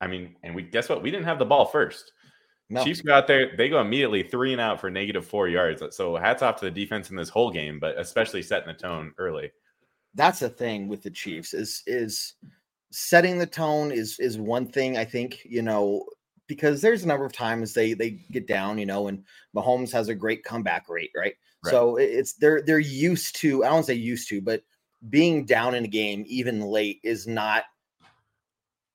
I 0.00 0.08
mean, 0.08 0.34
and 0.42 0.52
we 0.56 0.62
guess 0.62 0.88
what? 0.88 1.00
We 1.00 1.12
didn't 1.12 1.26
have 1.26 1.38
the 1.38 1.44
ball 1.44 1.64
first. 1.64 2.12
No. 2.72 2.82
Chiefs 2.82 3.02
go 3.02 3.12
out 3.12 3.26
there, 3.26 3.54
they 3.54 3.68
go 3.68 3.82
immediately 3.82 4.22
three 4.22 4.52
and 4.52 4.60
out 4.60 4.80
for 4.80 4.88
negative 4.88 5.26
four 5.26 5.46
yards. 5.46 5.82
So 5.94 6.16
hats 6.16 6.40
off 6.40 6.56
to 6.60 6.64
the 6.64 6.70
defense 6.70 7.10
in 7.10 7.16
this 7.16 7.28
whole 7.28 7.50
game, 7.50 7.78
but 7.78 7.98
especially 7.98 8.40
setting 8.40 8.68
the 8.68 8.72
tone 8.72 9.12
early. 9.18 9.52
That's 10.14 10.38
the 10.38 10.48
thing 10.48 10.88
with 10.88 11.02
the 11.02 11.10
Chiefs 11.10 11.52
is 11.52 11.82
is 11.86 12.32
setting 12.90 13.36
the 13.36 13.46
tone 13.46 13.92
is 13.92 14.18
is 14.18 14.38
one 14.38 14.66
thing 14.66 14.96
I 14.96 15.04
think, 15.04 15.44
you 15.44 15.60
know, 15.60 16.06
because 16.46 16.80
there's 16.80 17.04
a 17.04 17.06
number 17.06 17.26
of 17.26 17.34
times 17.34 17.74
they 17.74 17.92
they 17.92 18.12
get 18.30 18.46
down, 18.46 18.78
you 18.78 18.86
know, 18.86 19.08
and 19.08 19.22
Mahomes 19.54 19.92
has 19.92 20.08
a 20.08 20.14
great 20.14 20.42
comeback 20.42 20.88
rate, 20.88 21.10
right? 21.14 21.34
right. 21.62 21.70
So 21.70 21.96
it's 21.96 22.32
they're 22.32 22.62
they're 22.62 22.78
used 22.78 23.36
to, 23.36 23.64
I 23.64 23.68
don't 23.68 23.84
say 23.84 23.92
used 23.92 24.30
to, 24.30 24.40
but 24.40 24.62
being 25.10 25.44
down 25.44 25.74
in 25.74 25.84
a 25.84 25.88
game 25.88 26.24
even 26.26 26.62
late 26.62 27.00
is 27.04 27.26
not 27.26 27.64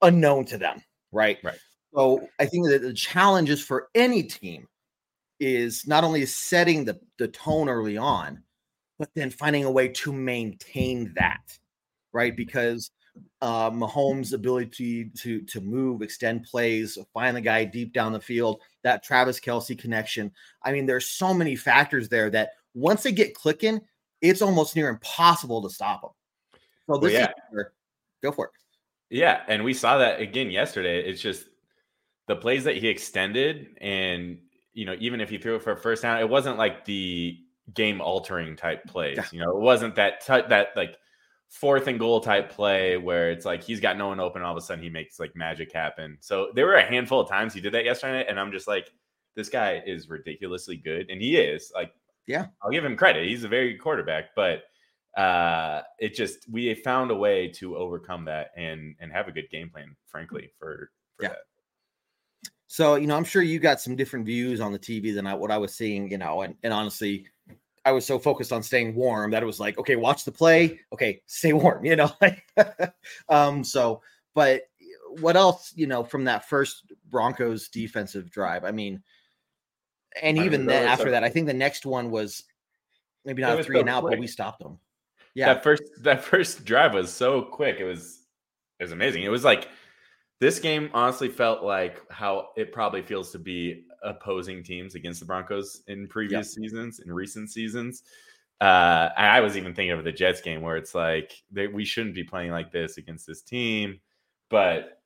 unknown 0.01 0.46
to 0.46 0.57
them, 0.57 0.81
right? 1.12 1.38
Right. 1.43 1.60
So 1.97 2.29
I 2.39 2.45
think 2.45 2.67
that 2.67 2.83
the 2.83 2.93
challenges 2.93 3.63
for 3.63 3.87
any 3.95 4.21
team 4.21 4.67
is 5.39 5.87
not 5.87 6.03
only 6.03 6.27
setting 6.27 6.85
the, 6.85 6.99
the 7.17 7.27
tone 7.27 7.69
early 7.69 7.97
on, 7.97 8.43
but 8.99 9.09
then 9.15 9.31
finding 9.31 9.65
a 9.65 9.71
way 9.71 9.87
to 9.87 10.13
maintain 10.13 11.11
that, 11.15 11.57
right? 12.13 12.35
Because 12.35 12.91
uh, 13.41 13.71
Mahomes' 13.71 14.33
ability 14.33 15.09
to 15.17 15.41
to 15.41 15.59
move, 15.59 16.03
extend 16.03 16.43
plays, 16.43 16.99
find 17.15 17.35
the 17.35 17.41
guy 17.41 17.63
deep 17.63 17.93
down 17.93 18.13
the 18.13 18.19
field, 18.19 18.61
that 18.83 19.03
Travis 19.03 19.39
Kelce 19.39 19.77
connection. 19.77 20.31
I 20.63 20.71
mean, 20.71 20.85
there's 20.85 21.07
so 21.07 21.33
many 21.33 21.55
factors 21.55 22.09
there 22.09 22.29
that 22.29 22.51
once 22.75 23.01
they 23.01 23.11
get 23.11 23.33
clicking, 23.33 23.81
it's 24.21 24.43
almost 24.43 24.75
near 24.75 24.89
impossible 24.89 25.63
to 25.63 25.69
stop 25.71 26.01
them. 26.01 26.11
So 26.85 26.99
this 26.99 27.13
well, 27.13 27.21
yeah. 27.21 27.59
is 27.59 27.65
go 28.21 28.31
for 28.31 28.45
it. 28.45 28.51
Yeah, 29.09 29.41
and 29.47 29.63
we 29.63 29.73
saw 29.73 29.97
that 29.97 30.21
again 30.21 30.51
yesterday. 30.51 31.03
It's 31.03 31.21
just 31.21 31.47
the 32.27 32.36
plays 32.36 32.63
that 32.65 32.77
he 32.77 32.88
extended, 32.88 33.77
and 33.81 34.38
you 34.74 34.86
know, 34.86 34.96
even 35.00 35.22
if 35.22 35.29
he 35.29 35.38
threw 35.38 35.55
it 35.55 35.63
for 35.63 35.72
a 35.72 35.77
first 35.77 36.03
down, 36.03 36.19
it 36.19 36.29
wasn't 36.29 36.57
like 36.57 36.86
the 36.86 37.38
game 37.74 38.00
altering 38.00 38.55
type 38.55 38.86
plays. 38.86 39.17
Yeah. 39.17 39.24
You 39.31 39.39
know, 39.39 39.51
it 39.51 39.60
wasn't 39.62 39.96
that 39.96 40.25
t- 40.25 40.48
that 40.50 40.69
like 40.75 40.98
fourth 41.50 41.88
and 41.88 41.98
goal 41.98 42.19
type 42.19 42.51
play 42.51 42.98
where 42.98 43.31
it's 43.31 43.46
like 43.46 43.63
he's 43.63 43.79
got 43.79 43.98
no 43.98 44.10
one 44.10 44.19
open, 44.19 44.41
all 44.41 44.51
of 44.51 44.57
a 44.57 44.62
sudden 44.62 44.84
he 44.84 44.89
makes 44.89 45.19
like 45.19 45.36
magic 45.36 45.72
happen. 45.74 46.17
So 46.19 46.51
there 46.53 46.65
were 46.65 46.75
a 46.75 46.86
handful 46.86 47.19
of 47.22 47.29
times 47.29 47.53
he 47.53 47.62
did 47.62 47.74
that 47.74 47.86
yesterday, 47.86 48.25
and 48.29 48.39
I'm 48.39 48.51
just 48.51 48.67
like, 48.67 48.91
this 49.36 49.50
guy 49.50 49.81
is 49.86 50.10
ridiculously 50.10 50.77
good, 50.77 51.10
and 51.10 51.22
he 51.22 51.38
is 51.38 51.72
like, 51.74 51.93
yeah, 52.25 52.48
I'll 52.62 52.72
give 52.72 52.84
him 52.86 52.98
credit. 52.98 53.27
He's 53.27 53.46
a 53.46 53.48
very 53.48 53.72
good 53.74 53.81
quarterback, 53.81 54.36
but 54.36 54.63
uh 55.15 55.81
it 55.98 56.13
just 56.13 56.48
we 56.51 56.72
found 56.75 57.10
a 57.10 57.15
way 57.15 57.48
to 57.48 57.75
overcome 57.75 58.25
that 58.25 58.51
and 58.55 58.96
and 59.00 59.12
have 59.12 59.27
a 59.27 59.31
good 59.31 59.50
game 59.50 59.67
plan 59.67 59.96
frankly 60.05 60.51
for, 60.60 60.91
for 61.15 61.24
yeah 61.24 61.29
that. 61.29 61.38
So 62.67 62.95
you 62.95 63.07
know 63.07 63.15
i'm 63.15 63.24
sure 63.24 63.41
you 63.41 63.59
got 63.59 63.79
some 63.81 63.95
different 63.95 64.25
views 64.25 64.59
on 64.59 64.71
the 64.71 64.79
tv 64.79 65.13
than 65.13 65.25
I, 65.27 65.33
what 65.33 65.51
i 65.51 65.57
was 65.57 65.74
seeing 65.74 66.09
you 66.12 66.17
know 66.17 66.41
and, 66.41 66.55
and 66.63 66.74
honestly 66.74 67.27
i 67.86 67.91
was 67.91 68.05
so 68.05 68.19
focused 68.19 68.51
on 68.51 68.62
staying 68.63 68.95
warm 68.95 69.31
that 69.31 69.43
it 69.43 69.45
was 69.45 69.59
like 69.59 69.77
okay 69.77 69.95
watch 69.95 70.25
the 70.25 70.31
play 70.31 70.79
okay 70.93 71.21
stay 71.25 71.53
warm 71.53 71.86
you 71.86 71.95
know 71.95 72.12
um 73.29 73.63
so 73.63 74.01
but 74.33 74.63
what 75.19 75.36
else 75.36 75.74
you 75.75 75.88
know 75.88 76.03
from 76.03 76.25
that 76.25 76.47
first 76.47 76.91
broncos 77.09 77.69
defensive 77.69 78.29
drive 78.29 78.63
i 78.63 78.71
mean 78.71 79.01
and 80.21 80.38
even 80.38 80.65
then 80.65 80.88
after 80.88 81.12
that 81.12 81.24
i 81.24 81.29
think 81.29 81.47
the 81.47 81.53
next 81.53 81.86
one 81.86 82.12
was 82.12 82.43
maybe 83.24 83.41
not 83.41 83.59
a 83.59 83.63
three 83.63 83.79
and 83.79 83.89
out 83.89 84.03
but 84.03 84.19
we 84.19 84.27
stopped 84.27 84.59
them 84.59 84.79
yeah. 85.38 85.53
That 85.53 85.63
first 85.63 85.83
that 86.01 86.24
first 86.24 86.65
drive 86.65 86.95
was 86.95 87.13
so 87.13 87.43
quick. 87.43 87.77
It 87.79 87.83
was 87.83 88.24
it 88.79 88.83
was 88.83 88.91
amazing. 88.91 89.21
It 89.21 89.29
was 89.29 89.43
like 89.43 89.69
this 90.39 90.60
game 90.60 90.89
honestly 90.94 91.29
felt 91.29 91.63
like 91.63 92.01
how 92.12 92.50
it 92.56 92.72
probably 92.72 93.01
feels 93.01 93.32
to 93.32 93.39
be 93.39 93.86
opposing 94.03 94.63
teams 94.63 94.96
against 94.96 95.20
the 95.20 95.25
Broncos 95.25 95.82
in 95.88 96.08
previous 96.08 96.53
seasons, 96.53 97.00
in 97.00 97.12
recent 97.12 97.50
seasons. 97.50 98.03
Uh, 98.60 99.10
I 99.17 99.41
was 99.41 99.56
even 99.56 99.74
thinking 99.74 99.98
of 99.98 100.03
the 100.03 100.12
Jets 100.12 100.41
game 100.41 100.62
where 100.62 100.77
it's 100.77 100.96
like 100.96 101.34
they, 101.51 101.67
we 101.67 101.86
shouldn't 101.86 102.15
be 102.15 102.24
playing 102.24 102.51
like 102.51 102.72
this 102.72 102.98
against 102.98 103.27
this 103.27 103.41
team, 103.41 104.00
but 104.50 105.01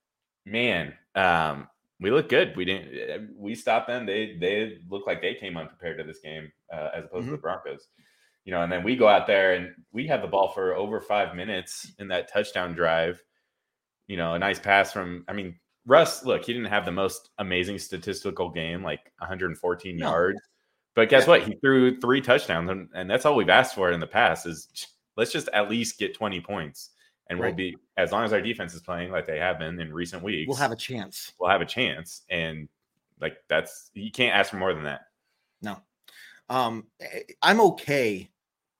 man, 0.45 0.93
um, 1.15 1.67
we 1.99 2.11
look 2.11 2.29
good. 2.29 2.55
We 2.55 2.65
didn't. 2.65 3.29
We 3.37 3.53
stopped 3.55 3.87
them. 3.87 4.05
They 4.05 4.37
they 4.39 4.79
look 4.89 5.05
like 5.05 5.21
they 5.21 5.35
came 5.35 5.57
unprepared 5.57 5.97
to 5.99 6.03
this 6.03 6.19
game 6.19 6.51
uh, 6.73 6.89
as 6.95 7.05
opposed 7.05 7.23
mm-hmm. 7.23 7.31
to 7.31 7.37
the 7.37 7.41
Broncos 7.41 7.87
you 8.45 8.51
know, 8.51 8.61
and 8.61 8.71
then 8.71 8.83
we 8.83 8.95
go 8.95 9.07
out 9.07 9.27
there 9.27 9.53
and 9.53 9.73
we 9.91 10.07
have 10.07 10.21
the 10.21 10.27
ball 10.27 10.49
for 10.49 10.75
over 10.75 10.99
five 10.99 11.35
minutes 11.35 11.91
in 11.99 12.07
that 12.07 12.31
touchdown 12.31 12.73
drive. 12.73 13.21
You 14.11 14.17
know, 14.17 14.33
a 14.33 14.39
nice 14.39 14.59
pass 14.59 14.91
from, 14.91 15.23
I 15.29 15.33
mean, 15.33 15.55
Russ, 15.85 16.25
look, 16.25 16.43
he 16.43 16.51
didn't 16.51 16.67
have 16.67 16.83
the 16.83 16.91
most 16.91 17.29
amazing 17.37 17.79
statistical 17.79 18.49
game, 18.49 18.83
like 18.83 19.11
114 19.19 19.95
no. 19.95 20.09
yards. 20.09 20.41
But 20.95 21.07
guess 21.07 21.23
yeah. 21.23 21.29
what? 21.29 21.43
He 21.43 21.55
threw 21.61 21.97
three 21.97 22.19
touchdowns, 22.19 22.69
and, 22.69 22.89
and, 22.93 23.09
that's 23.09 23.25
all 23.25 23.37
we've 23.37 23.47
asked 23.47 23.73
for 23.73 23.89
in 23.91 24.01
the 24.01 24.07
past 24.07 24.45
is 24.45 24.67
let's 25.15 25.31
just 25.31 25.47
at 25.53 25.69
least 25.69 25.97
get 25.97 26.13
20 26.13 26.41
points. 26.41 26.89
And 27.29 27.39
right. 27.39 27.47
we'll 27.47 27.55
be 27.55 27.77
as 27.95 28.11
long 28.11 28.25
as 28.25 28.33
our 28.33 28.41
defense 28.41 28.73
is 28.73 28.81
playing 28.81 29.11
like 29.11 29.25
they 29.25 29.39
have 29.39 29.57
been 29.57 29.79
in 29.79 29.93
recent 29.93 30.21
weeks, 30.21 30.49
we'll 30.49 30.57
have 30.57 30.73
a 30.73 30.75
chance. 30.75 31.31
We'll 31.39 31.49
have 31.49 31.61
a 31.61 31.65
chance. 31.65 32.23
And 32.29 32.67
like 33.21 33.37
that's 33.47 33.91
you 33.93 34.11
can't 34.11 34.35
ask 34.35 34.49
for 34.49 34.57
more 34.57 34.73
than 34.73 34.83
that. 34.83 35.03
No. 35.61 35.77
Um, 36.49 36.87
eh, 36.99 37.21
I'm 37.41 37.61
okay 37.61 38.29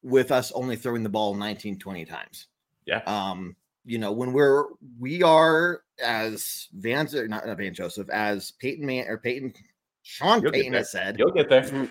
with 0.04 0.34
us 0.34 0.52
only 0.52 0.76
throwing 0.76 1.04
the 1.04 1.10
ball 1.10 1.34
19, 1.34 1.80
20 1.80 2.04
times. 2.04 2.48
Yeah. 2.86 3.04
Um, 3.06 3.56
you 3.86 3.98
know, 3.98 4.12
when 4.12 4.34
we're 4.34 4.66
we 5.00 5.24
are 5.24 5.82
as 6.04 6.68
Vance 6.74 7.16
or 7.16 7.28
not, 7.28 7.46
not 7.46 7.58
Van 7.58 7.74
Joseph, 7.74 8.10
as 8.10 8.52
Peyton 8.52 8.86
Man 8.86 9.08
or 9.08 9.18
Peyton 9.18 9.54
Sean 10.04 10.42
You'll 10.42 10.52
Payton 10.52 10.74
has 10.74 10.92
said. 10.92 11.18
You'll 11.18 11.32
get 11.32 11.50
there. 11.50 11.64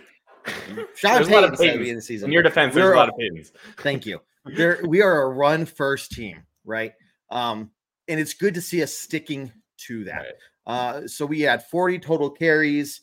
Sean 0.94 1.25
Payton 1.26 1.56
said 1.56 1.80
in 1.80 1.97
the 1.97 2.02
season. 2.02 2.28
In 2.28 2.32
your 2.32 2.42
defense, 2.42 2.75
there's 2.75 2.92
a 2.92 2.97
lot 2.97 3.09
of 3.09 3.14
Paytons. 3.14 3.52
Thank 3.78 4.06
you. 4.06 4.20
There 4.56 4.80
we 4.87 5.02
are 5.02 5.25
a 5.25 5.28
run 5.28 5.66
first 5.66 6.12
team, 6.12 6.42
right? 6.64 6.94
Um, 7.30 7.70
and 8.09 8.18
it's 8.18 8.32
good 8.32 8.54
to 8.54 8.62
see 8.62 8.82
us 8.82 8.90
sticking 8.90 9.52
to 9.87 10.02
that. 10.04 10.16
Right. 10.16 10.35
Uh, 10.66 11.06
so 11.06 11.26
we 11.26 11.42
had 11.42 11.66
40 11.66 11.99
total 11.99 12.30
carries, 12.30 13.02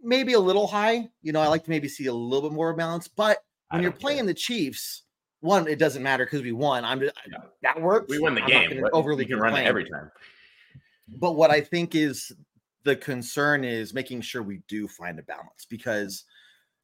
maybe 0.00 0.32
a 0.32 0.40
little 0.40 0.66
high. 0.66 1.10
You 1.20 1.32
know, 1.32 1.42
I 1.42 1.48
like 1.48 1.64
to 1.64 1.70
maybe 1.70 1.88
see 1.88 2.06
a 2.06 2.12
little 2.12 2.48
bit 2.48 2.56
more 2.56 2.72
balance, 2.72 3.06
but 3.06 3.36
when 3.68 3.82
you're 3.82 3.92
playing 3.92 4.20
care. 4.20 4.26
the 4.28 4.34
Chiefs, 4.34 5.02
one, 5.40 5.68
it 5.68 5.78
doesn't 5.78 6.02
matter 6.02 6.24
because 6.24 6.42
we 6.42 6.52
won. 6.52 6.84
I'm 6.84 7.00
just, 7.00 7.14
yeah. 7.30 7.38
that 7.62 7.80
works. 7.80 8.06
We 8.08 8.18
win 8.18 8.34
the 8.34 8.42
I'm 8.42 8.48
game. 8.48 8.84
Overly 8.92 9.24
can 9.24 9.38
run 9.38 9.54
it 9.54 9.66
every 9.66 9.88
time. 9.88 10.10
But 11.16 11.36
what 11.36 11.50
I 11.50 11.60
think 11.60 11.94
is 11.94 12.32
the 12.84 12.96
concern 12.96 13.64
is 13.64 13.94
making 13.94 14.20
sure 14.22 14.42
we 14.42 14.60
do 14.68 14.88
find 14.88 15.18
a 15.18 15.22
balance 15.22 15.66
because 15.68 16.24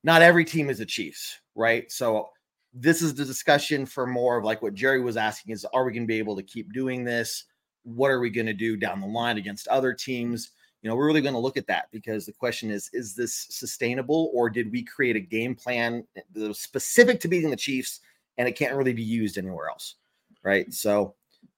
not 0.02 0.23
every 0.23 0.44
team 0.44 0.70
is 0.70 0.80
a 0.80 0.87
Chiefs, 0.87 1.40
right? 1.54 1.90
So 1.90 2.30
this 2.73 3.02
is 3.02 3.14
the 3.14 3.25
discussion 3.25 3.87
for 3.87 4.06
more 4.06 4.37
of 4.37 4.44
like 4.44 4.62
what 4.62 4.75
Jerry 4.75 5.00
was 5.00 5.16
asking 5.16 5.52
is 5.52 5.64
are 5.73 5.84
we 5.84 5.92
going 5.92 6.04
to 6.04 6.08
be 6.08 6.18
able 6.18 6.37
to 6.37 6.42
keep 6.42 6.73
doing 6.73 7.04
this? 7.04 7.44
What 7.82 8.11
are 8.11 8.20
we 8.20 8.30
going 8.30 8.46
to 8.46 8.54
do 8.54 8.76
down 8.76 9.00
the 9.00 9.06
line 9.06 9.37
against 9.37 9.68
other 9.68 9.92
teams? 9.92 10.52
you 10.84 10.90
know, 10.90 10.96
we're 10.96 11.06
really 11.06 11.23
going 11.23 11.34
to 11.34 11.40
look 11.40 11.56
at 11.56 11.66
that 11.66 11.87
because 11.92 12.26
the 12.26 12.32
question 12.32 12.70
is, 12.70 12.90
is 12.92 13.14
this 13.14 13.46
sustainable 13.49 14.30
or 14.34 14.50
did 14.50 14.70
we 14.70 14.82
create 14.82 15.16
a 15.16 15.20
game 15.20 15.54
plan 15.54 16.04
that 16.34 16.46
was 16.46 16.61
specific 16.61 17.20
to 17.20 17.28
beating 17.28 17.49
the 17.49 17.56
Chiefs 17.56 18.00
and 18.38 18.48
it 18.48 18.56
can't 18.56 18.74
really 18.74 18.92
be 18.92 19.02
used 19.02 19.38
anywhere 19.38 19.68
else? 19.68 19.96
Right. 20.42 20.72
So, 20.72 21.14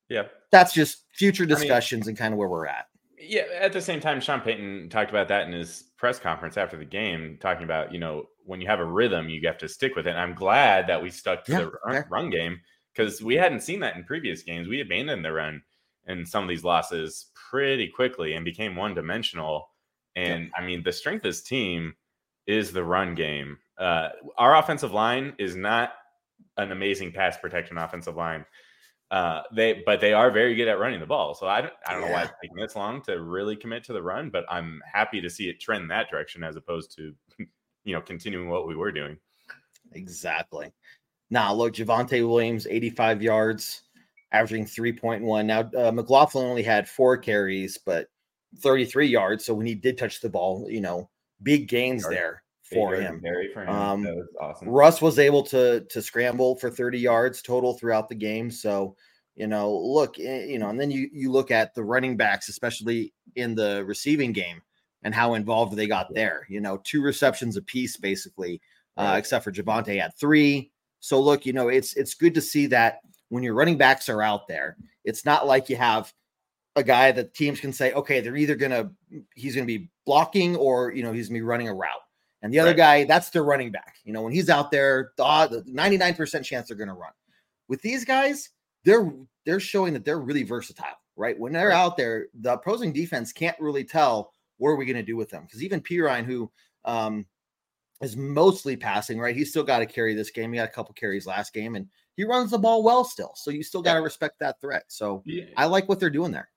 yeah, 0.09 0.25
that's 0.53 0.73
just 0.73 1.05
future 1.13 1.47
discussions 1.47 2.03
I 2.03 2.07
mean, 2.07 2.11
and 2.11 2.19
kind 2.19 2.35
of 2.35 2.39
where 2.39 2.49
we're 2.49 2.67
at. 2.67 2.87
Yeah. 3.19 3.43
At 3.59 3.73
the 3.73 3.81
same 3.81 4.01
time, 4.01 4.21
Sean 4.21 4.41
Payton 4.41 4.89
talked 4.91 5.11
about 5.11 5.29
that 5.29 5.47
in 5.47 5.53
his 5.53 5.85
press 5.97 6.19
conference 6.19 6.57
after 6.57 6.77
the 6.77 6.85
game, 6.85 7.39
talking 7.41 7.65
about, 7.65 7.93
you 7.93 7.99
know, 7.99 8.27
when 8.45 8.61
you 8.61 8.67
have 8.69 8.79
a 8.79 8.85
rhythm, 8.85 9.29
you 9.29 9.41
have 9.47 9.59
to 9.59 9.69
stick 9.69 9.97
with 9.97 10.07
it. 10.07 10.11
And 10.11 10.21
I'm 10.21 10.35
glad 10.35 10.87
that 10.87 11.03
we 11.03 11.11
stuck 11.11 11.45
to 11.47 11.53
yeah, 11.53 11.61
the 11.61 11.73
run, 11.85 12.05
run 12.09 12.31
game 12.31 12.61
because 12.95 13.21
we 13.21 13.35
hadn't 13.35 13.63
seen 13.63 13.81
that 13.81 13.97
in 13.97 14.05
previous 14.05 14.43
games. 14.43 14.69
We 14.69 14.81
abandoned 14.81 15.25
the 15.25 15.33
run 15.33 15.63
in 16.07 16.25
some 16.25 16.45
of 16.45 16.49
these 16.49 16.63
losses 16.63 17.27
pretty 17.51 17.89
quickly 17.89 18.35
and 18.35 18.45
became 18.45 18.77
one 18.77 18.95
dimensional. 18.95 19.69
And. 20.15 20.51
I 20.57 20.65
mean, 20.65 20.83
the 20.83 20.93
strength 20.93 21.25
of 21.25 21.31
this 21.31 21.43
team 21.43 21.95
is 22.47 22.73
the 22.73 22.85
run 22.85 23.15
game. 23.15 23.59
Uh, 23.77 24.11
our 24.39 24.57
offensive 24.57 24.93
line 24.93 25.35
is 25.39 25.57
not 25.57 25.95
an 26.57 26.73
amazing 26.73 27.13
pass 27.13 27.37
protection 27.37 27.79
offensive 27.79 28.17
line. 28.17 28.45
Uh, 29.11 29.43
they 29.53 29.83
but 29.87 30.01
they 30.01 30.13
are 30.13 30.33
very 30.33 30.57
good 30.57 30.67
at 30.67 30.81
running 30.81 30.99
the 30.99 31.07
ball. 31.07 31.35
So 31.35 31.47
I 31.47 31.61
don't 31.61 31.73
I 31.87 31.93
don't 31.93 32.03
yeah. 32.03 32.09
know 32.09 32.15
why 32.15 32.23
it's 32.23 32.33
taking 32.43 32.57
this 32.57 32.75
long 32.75 33.03
to 33.03 33.21
really 33.21 33.55
commit 33.55 33.85
to 33.85 33.93
the 33.93 34.03
run, 34.03 34.31
but 34.31 34.45
I'm 34.49 34.81
happy 34.93 35.21
to 35.21 35.31
see 35.31 35.49
it 35.49 35.61
trend 35.61 35.91
that 35.91 36.11
direction 36.11 36.43
as 36.43 36.57
opposed 36.57 36.97
to 36.97 37.15
you 37.85 37.95
know 37.95 38.01
continuing 38.01 38.49
what 38.49 38.67
we 38.67 38.75
were 38.75 38.91
doing. 38.91 39.17
Exactly. 39.93 40.73
Now 41.31 41.55
look, 41.55 41.75
Javonte 41.75 42.29
Williams, 42.29 42.67
85 42.69 43.23
yards, 43.23 43.83
averaging 44.33 44.65
3.1. 44.65 45.45
Now, 45.45 45.71
uh, 45.77 45.93
McLaughlin 45.93 46.45
only 46.47 46.63
had 46.63 46.89
four 46.89 47.17
carries, 47.17 47.79
but 47.79 48.09
33 48.59 49.07
yards. 49.07 49.45
So 49.45 49.55
when 49.55 49.67
he 49.67 49.75
did 49.75 49.99
touch 49.99 50.21
the 50.21 50.29
ball, 50.29 50.67
you 50.69 50.81
know, 50.81 51.11
big 51.43 51.69
gains 51.69 52.09
there 52.09 52.43
for 52.73 52.95
him. 52.95 53.23
for 53.53 53.63
him. 53.63 53.69
Um, 53.69 54.03
that 54.03 54.15
was 54.15 54.29
awesome. 54.41 54.69
Russ 54.69 55.01
was 55.01 55.19
able 55.19 55.43
to 55.45 55.81
to 55.81 56.03
scramble 56.03 56.57
for 56.57 56.71
30 56.71 56.99
yards 56.99 57.43
total 57.43 57.75
throughout 57.75 58.09
the 58.09 58.15
game. 58.15 58.51
So, 58.51 58.97
you 59.35 59.47
know, 59.47 59.75
look, 59.75 60.19
eh, 60.19 60.45
you 60.47 60.59
know, 60.59 60.69
and 60.69 60.81
then 60.81 60.91
you 60.91 61.09
you 61.13 61.31
look 61.31 61.51
at 61.51 61.75
the 61.75 61.85
running 61.85 62.17
backs, 62.17 62.49
especially 62.49 63.13
in 63.37 63.55
the 63.55 63.85
receiving 63.87 64.33
game. 64.33 64.63
and 65.03 65.15
how 65.15 65.35
involved 65.35 65.77
they 65.77 65.87
got 65.87 66.13
there. 66.15 66.47
You 66.49 66.61
know, 66.61 66.79
two 66.83 67.01
receptions 67.01 67.57
apiece, 67.57 67.97
basically, 67.97 68.61
uh, 68.97 69.03
right. 69.03 69.15
uh, 69.15 69.19
except 69.19 69.45
for 69.45 69.53
Javonte 69.53 70.01
had 70.01 70.17
three. 70.19 70.73
So 71.01 71.21
look, 71.21 71.47
you 71.47 71.53
know, 71.53 71.69
it's 71.69 71.95
it's 71.95 72.15
good 72.15 72.35
to 72.35 72.41
see 72.41 72.67
that 72.69 73.01
when 73.29 73.43
your 73.45 73.55
running 73.55 73.79
backs 73.79 74.09
are 74.09 74.23
out 74.23 74.49
there, 74.49 74.77
it's 75.05 75.25
not 75.25 75.47
like 75.47 75.69
you 75.69 75.77
have 75.77 76.13
a 76.75 76.83
guy 76.83 77.13
that 77.13 77.35
teams 77.35 77.61
can 77.61 77.73
say, 77.73 77.93
okay, 77.93 78.21
they're 78.21 78.37
either 78.37 78.57
gonna 78.57 78.91
he's 79.35 79.55
gonna 79.55 79.67
be 79.67 79.89
blocking 80.05 80.57
or 80.57 80.93
you 80.93 81.03
know 81.03 81.13
he's 81.13 81.29
gonna 81.29 81.39
be 81.39 81.43
running 81.43 81.69
a 81.69 81.75
route. 81.75 82.06
And 82.43 82.53
the 82.53 82.61
other 82.61 82.71
right. 82.71 82.77
guy, 82.77 83.05
that's 83.05 83.31
their 83.31 83.45
running 83.45 83.71
back. 83.71 83.97
You 84.05 84.13
know, 84.13 84.23
when 84.23 84.33
he's 84.33 84.51
out 84.51 84.71
there, 84.71 85.13
the 85.17 85.25
99% 85.25 86.45
chance 86.45 86.69
they're 86.69 86.77
gonna 86.77 86.95
run. 86.95 87.13
With 87.69 87.83
these 87.83 88.05
guys, 88.05 88.51
they're 88.85 89.13
they're 89.45 89.61
showing 89.61 89.93
that 89.95 90.05
they're 90.05 90.21
really 90.21 90.43
versatile, 90.43 91.01
right? 91.17 91.39
When 91.39 91.53
they're 91.53 91.69
right. 91.69 91.77
out 91.77 91.97
there, 91.97 92.27
the 92.41 92.55
opposing 92.55 92.93
defense 92.93 93.33
can't 93.33 93.59
really 93.59 93.85
tell 93.85 94.33
what 94.59 94.71
are 94.71 94.77
we 94.77 94.87
going 94.87 94.97
to 94.97 95.03
do 95.03 95.17
with 95.17 95.31
them 95.31 95.45
because 95.45 95.63
even 95.63 95.81
Perine, 95.81 96.25
who 96.25 96.51
um, 96.85 97.27
is 98.01 98.17
mostly 98.17 98.77
passing, 98.77 99.19
right? 99.19 99.37
He's 99.37 99.51
still 99.51 99.63
got 99.63 99.79
to 99.81 99.87
carry 99.87 100.15
this 100.15 100.31
game. 100.31 100.53
He 100.53 100.59
got 100.59 100.69
a 100.69 100.73
couple 100.73 100.95
carries 100.95 101.27
last 101.27 101.53
game, 101.53 101.77
and 101.77 101.89
he 102.17 102.25
runs 102.25 102.51
the 102.51 102.59
ball 102.59 102.83
well 102.83 103.05
still. 103.05 103.33
So 103.37 103.51
you 103.51 103.63
still 103.63 103.83
got 103.83 103.95
to 103.95 104.01
respect 104.01 104.39
that 104.41 104.61
threat. 104.61 104.85
So 104.89 105.23
yeah. 105.27 105.45
I 105.57 105.67
like 105.67 105.89
what 105.89 106.01
they're 106.01 106.11
doing 106.11 106.33
there. 106.33 106.49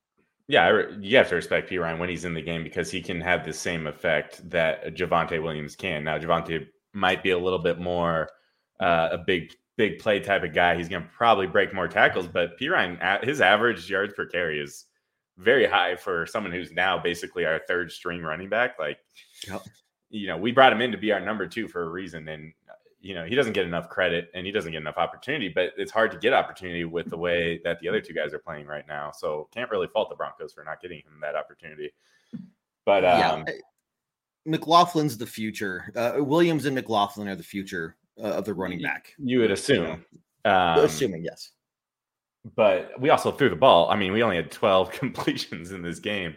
Yeah, 0.49 0.81
you 0.99 1.15
have 1.15 1.29
to 1.29 1.35
respect 1.35 1.69
Perine 1.69 1.99
when 1.99 2.09
he's 2.09 2.25
in 2.25 2.33
the 2.33 2.41
game 2.41 2.63
because 2.63 2.89
he 2.89 3.01
can 3.01 3.21
have 3.21 3.45
the 3.45 3.53
same 3.53 3.85
effect 3.85 4.49
that 4.49 4.95
Javonte 4.95 5.41
Williams 5.41 5.75
can. 5.75 6.03
Now 6.03 6.17
Javonte 6.17 6.65
might 6.91 7.21
be 7.21 7.29
a 7.29 7.37
little 7.37 7.59
bit 7.59 7.79
more 7.79 8.27
uh, 8.79 9.09
a 9.11 9.17
big 9.19 9.53
big 9.77 9.99
play 9.99 10.19
type 10.19 10.43
of 10.43 10.53
guy. 10.53 10.75
He's 10.75 10.89
going 10.89 11.03
to 11.03 11.09
probably 11.09 11.45
break 11.45 11.71
more 11.71 11.87
tackles, 11.87 12.27
but 12.27 12.59
Perine, 12.59 13.23
his 13.23 13.41
average 13.41 13.89
yards 13.89 14.13
per 14.15 14.25
carry 14.25 14.59
is 14.59 14.87
very 15.37 15.67
high 15.67 15.95
for 15.95 16.25
someone 16.25 16.51
who's 16.51 16.71
now 16.71 16.97
basically 16.97 17.45
our 17.45 17.61
third 17.67 17.91
string 17.91 18.21
running 18.23 18.49
back. 18.49 18.77
Like, 18.79 18.97
yep. 19.47 19.61
you 20.09 20.27
know, 20.27 20.35
we 20.35 20.51
brought 20.51 20.73
him 20.73 20.81
in 20.81 20.91
to 20.91 20.97
be 20.97 21.11
our 21.11 21.21
number 21.21 21.47
two 21.47 21.67
for 21.67 21.83
a 21.83 21.89
reason. 21.89 22.27
And, 22.27 22.51
you 23.01 23.13
know, 23.13 23.23
he 23.25 23.35
doesn't 23.35 23.53
get 23.53 23.65
enough 23.65 23.89
credit 23.89 24.29
and 24.33 24.45
he 24.45 24.51
doesn't 24.51 24.71
get 24.71 24.81
enough 24.81 24.97
opportunity, 24.97 25.47
but 25.47 25.71
it's 25.77 25.91
hard 25.91 26.11
to 26.11 26.17
get 26.17 26.33
opportunity 26.33 26.83
with 26.83 27.09
the 27.09 27.17
way 27.17 27.61
that 27.63 27.79
the 27.79 27.87
other 27.87 28.01
two 28.01 28.13
guys 28.13 28.33
are 28.33 28.39
playing 28.39 28.65
right 28.65 28.87
now. 28.87 29.11
So 29.11 29.47
can't 29.53 29.71
really 29.71 29.87
fault 29.87 30.09
the 30.09 30.15
Broncos 30.15 30.53
for 30.53 30.63
not 30.63 30.81
getting 30.81 30.97
him 30.97 31.19
that 31.21 31.35
opportunity. 31.35 31.91
But, 32.85 33.05
um, 33.05 33.45
yeah. 33.47 33.53
McLaughlin's 34.47 35.17
the 35.17 35.25
future. 35.25 35.91
Uh, 35.95 36.23
Williams 36.23 36.65
and 36.65 36.75
McLaughlin 36.75 37.27
are 37.27 37.35
the 37.35 37.43
future 37.43 37.95
uh, 38.21 38.27
of 38.27 38.45
the 38.45 38.53
running 38.53 38.81
back. 38.81 39.13
You 39.17 39.39
would 39.39 39.51
assume. 39.51 40.05
Um, 40.45 40.79
Assuming, 40.79 41.23
yes. 41.23 41.51
But 42.55 42.99
we 42.99 43.09
also 43.09 43.31
threw 43.31 43.49
the 43.49 43.55
ball. 43.55 43.89
I 43.89 43.95
mean, 43.95 44.11
we 44.11 44.23
only 44.23 44.37
had 44.37 44.51
12 44.51 44.91
completions 44.91 45.71
in 45.71 45.81
this 45.81 45.99
game, 45.99 46.35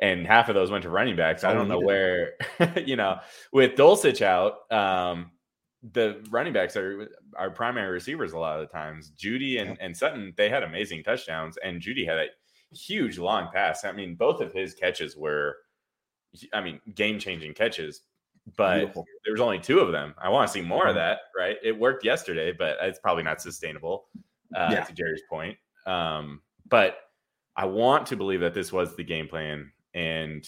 and 0.00 0.26
half 0.26 0.48
of 0.48 0.54
those 0.54 0.70
went 0.70 0.82
to 0.82 0.90
running 0.90 1.16
backs. 1.16 1.44
I 1.44 1.52
don't 1.54 1.68
know 1.68 1.80
where, 1.80 2.34
you 2.84 2.96
know, 2.96 3.20
with 3.52 3.76
Dulcich 3.76 4.22
out, 4.22 4.70
um, 4.72 5.30
the 5.92 6.24
running 6.30 6.52
backs 6.52 6.76
are 6.76 7.08
our 7.36 7.50
primary 7.50 7.90
receivers 7.90 8.32
a 8.32 8.38
lot 8.38 8.60
of 8.60 8.68
the 8.68 8.72
times. 8.72 9.10
Jeudy 9.10 9.60
and, 9.60 9.70
yeah. 9.70 9.84
and 9.84 9.96
Sutton, 9.96 10.32
they 10.36 10.48
had 10.48 10.62
amazing 10.62 11.02
touchdowns, 11.02 11.56
and 11.58 11.80
Jeudy 11.80 12.06
had 12.06 12.18
a 12.18 12.26
huge 12.74 13.18
long 13.18 13.48
pass. 13.52 13.84
I 13.84 13.92
mean, 13.92 14.14
both 14.16 14.40
of 14.40 14.52
his 14.52 14.74
catches 14.74 15.16
were, 15.16 15.56
I 16.52 16.60
mean, 16.60 16.80
game 16.94 17.18
changing 17.18 17.54
catches 17.54 18.02
but 18.56 18.76
Beautiful. 18.76 19.06
there 19.24 19.32
was 19.32 19.40
only 19.40 19.58
two 19.58 19.80
of 19.80 19.90
them. 19.90 20.14
I 20.18 20.28
want 20.28 20.46
to 20.46 20.52
see 20.52 20.62
more 20.62 20.86
of 20.86 20.90
mm-hmm. 20.90 20.98
that, 20.98 21.18
right? 21.36 21.56
It 21.62 21.76
worked 21.76 22.04
yesterday, 22.04 22.52
but 22.52 22.76
it's 22.80 22.98
probably 22.98 23.24
not 23.24 23.40
sustainable. 23.40 24.06
Uh, 24.54 24.68
yeah. 24.70 24.84
To 24.84 24.92
Jerry's 24.92 25.22
point, 25.28 25.56
um, 25.86 26.40
but 26.68 26.98
I 27.56 27.64
want 27.64 28.06
to 28.06 28.16
believe 28.16 28.40
that 28.40 28.54
this 28.54 28.72
was 28.72 28.94
the 28.94 29.02
game 29.02 29.26
plan. 29.26 29.72
And 29.92 30.46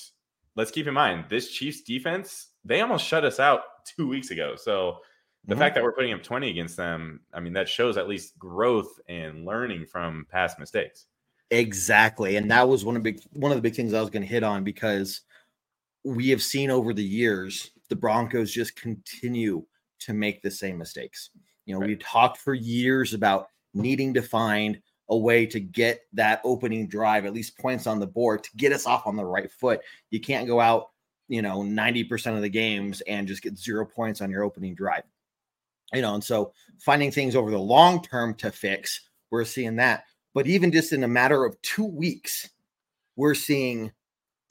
let's 0.55 0.71
keep 0.71 0.87
in 0.87 0.95
mind, 0.95 1.25
this 1.29 1.51
Chiefs 1.51 1.81
defense, 1.83 2.51
they 2.65 2.81
almost 2.81 3.05
shut 3.05 3.25
us 3.25 3.41
out 3.41 3.63
two 3.97 4.07
weeks 4.07 4.31
ago. 4.31 4.55
So 4.55 4.99
the 5.49 5.55
mm-hmm. 5.55 5.63
fact 5.63 5.75
that 5.75 5.83
we're 5.83 5.93
putting 5.93 6.13
up 6.13 6.23
20 6.23 6.51
against 6.51 6.77
them, 6.77 7.21
I 7.33 7.41
mean, 7.41 7.55
that 7.55 7.69
shows 7.69 7.97
at 7.97 8.07
least 8.07 8.39
growth 8.39 9.01
and 9.09 9.47
learning 9.47 9.87
from 9.87 10.27
past 10.31 10.59
mistakes. 10.59 11.07
Exactly. 11.51 12.37
And 12.37 12.51
that 12.51 12.69
was 12.69 12.85
one 12.85 12.97
of 12.97 13.03
big 13.03 13.23
one 13.33 13.51
of 13.51 13.57
the 13.57 13.63
big 13.63 13.75
things 13.75 13.95
I 13.95 14.01
was 14.03 14.11
going 14.11 14.23
to 14.23 14.29
hit 14.29 14.43
on 14.43 14.63
because 14.63 15.23
we 16.05 16.29
have 16.29 16.43
seen 16.43 16.71
over 16.71 16.93
the 16.93 17.03
years 17.03 17.71
the 17.89 17.97
Broncos 17.97 18.53
just 18.53 18.77
continue 18.77 19.65
to 20.01 20.13
make 20.13 20.43
the 20.43 20.51
same 20.51 20.77
mistakes. 20.77 21.31
You 21.65 21.75
know, 21.75 21.81
right. 21.81 21.89
we 21.89 21.97
talked 21.97 22.37
for 22.37 22.53
years 22.53 23.15
about 23.15 23.49
needing 23.73 24.13
to 24.15 24.23
find 24.23 24.79
a 25.09 25.17
way 25.17 25.47
to 25.47 25.61
get 25.61 26.03
that 26.13 26.43
opening 26.45 26.87
drive, 26.87 27.25
at 27.25 27.33
least 27.33 27.57
points 27.57 27.87
on 27.87 27.99
the 27.99 28.07
board, 28.07 28.45
to 28.45 28.51
get 28.59 28.73
us 28.73 28.87
off 28.87 29.07
on 29.07 29.17
the 29.17 29.25
right 29.25 29.51
foot. 29.51 29.81
You 30.11 30.21
can't 30.21 30.47
go 30.47 30.61
out, 30.61 30.91
you 31.29 31.41
know, 31.41 31.63
90% 31.63 32.37
of 32.37 32.43
the 32.43 32.51
games 32.51 33.01
and 33.03 33.27
just 33.27 33.43
get 33.43 33.57
zero 33.57 33.87
points 33.87 34.21
on 34.21 34.31
your 34.31 34.43
opening 34.43 34.75
drive. 34.75 35.05
You 35.93 36.03
know, 36.03 36.15
and 36.15 36.25
so 36.25 36.53
finding 36.81 37.11
things 37.11 37.35
over 37.35 37.51
the 37.51 37.59
long 37.59 38.03
term 38.03 38.35
to 38.35 38.51
fix, 38.51 39.09
we're 39.31 39.45
seeing 39.45 39.77
that. 39.77 40.05
But 40.35 40.47
even 40.47 40.71
just 40.71 40.93
in 40.93 41.05
a 41.05 41.09
matter 41.09 41.45
of 41.45 41.61
two 41.63 41.87
weeks, 41.87 42.49
we're 43.17 43.35
seeing 43.35 43.91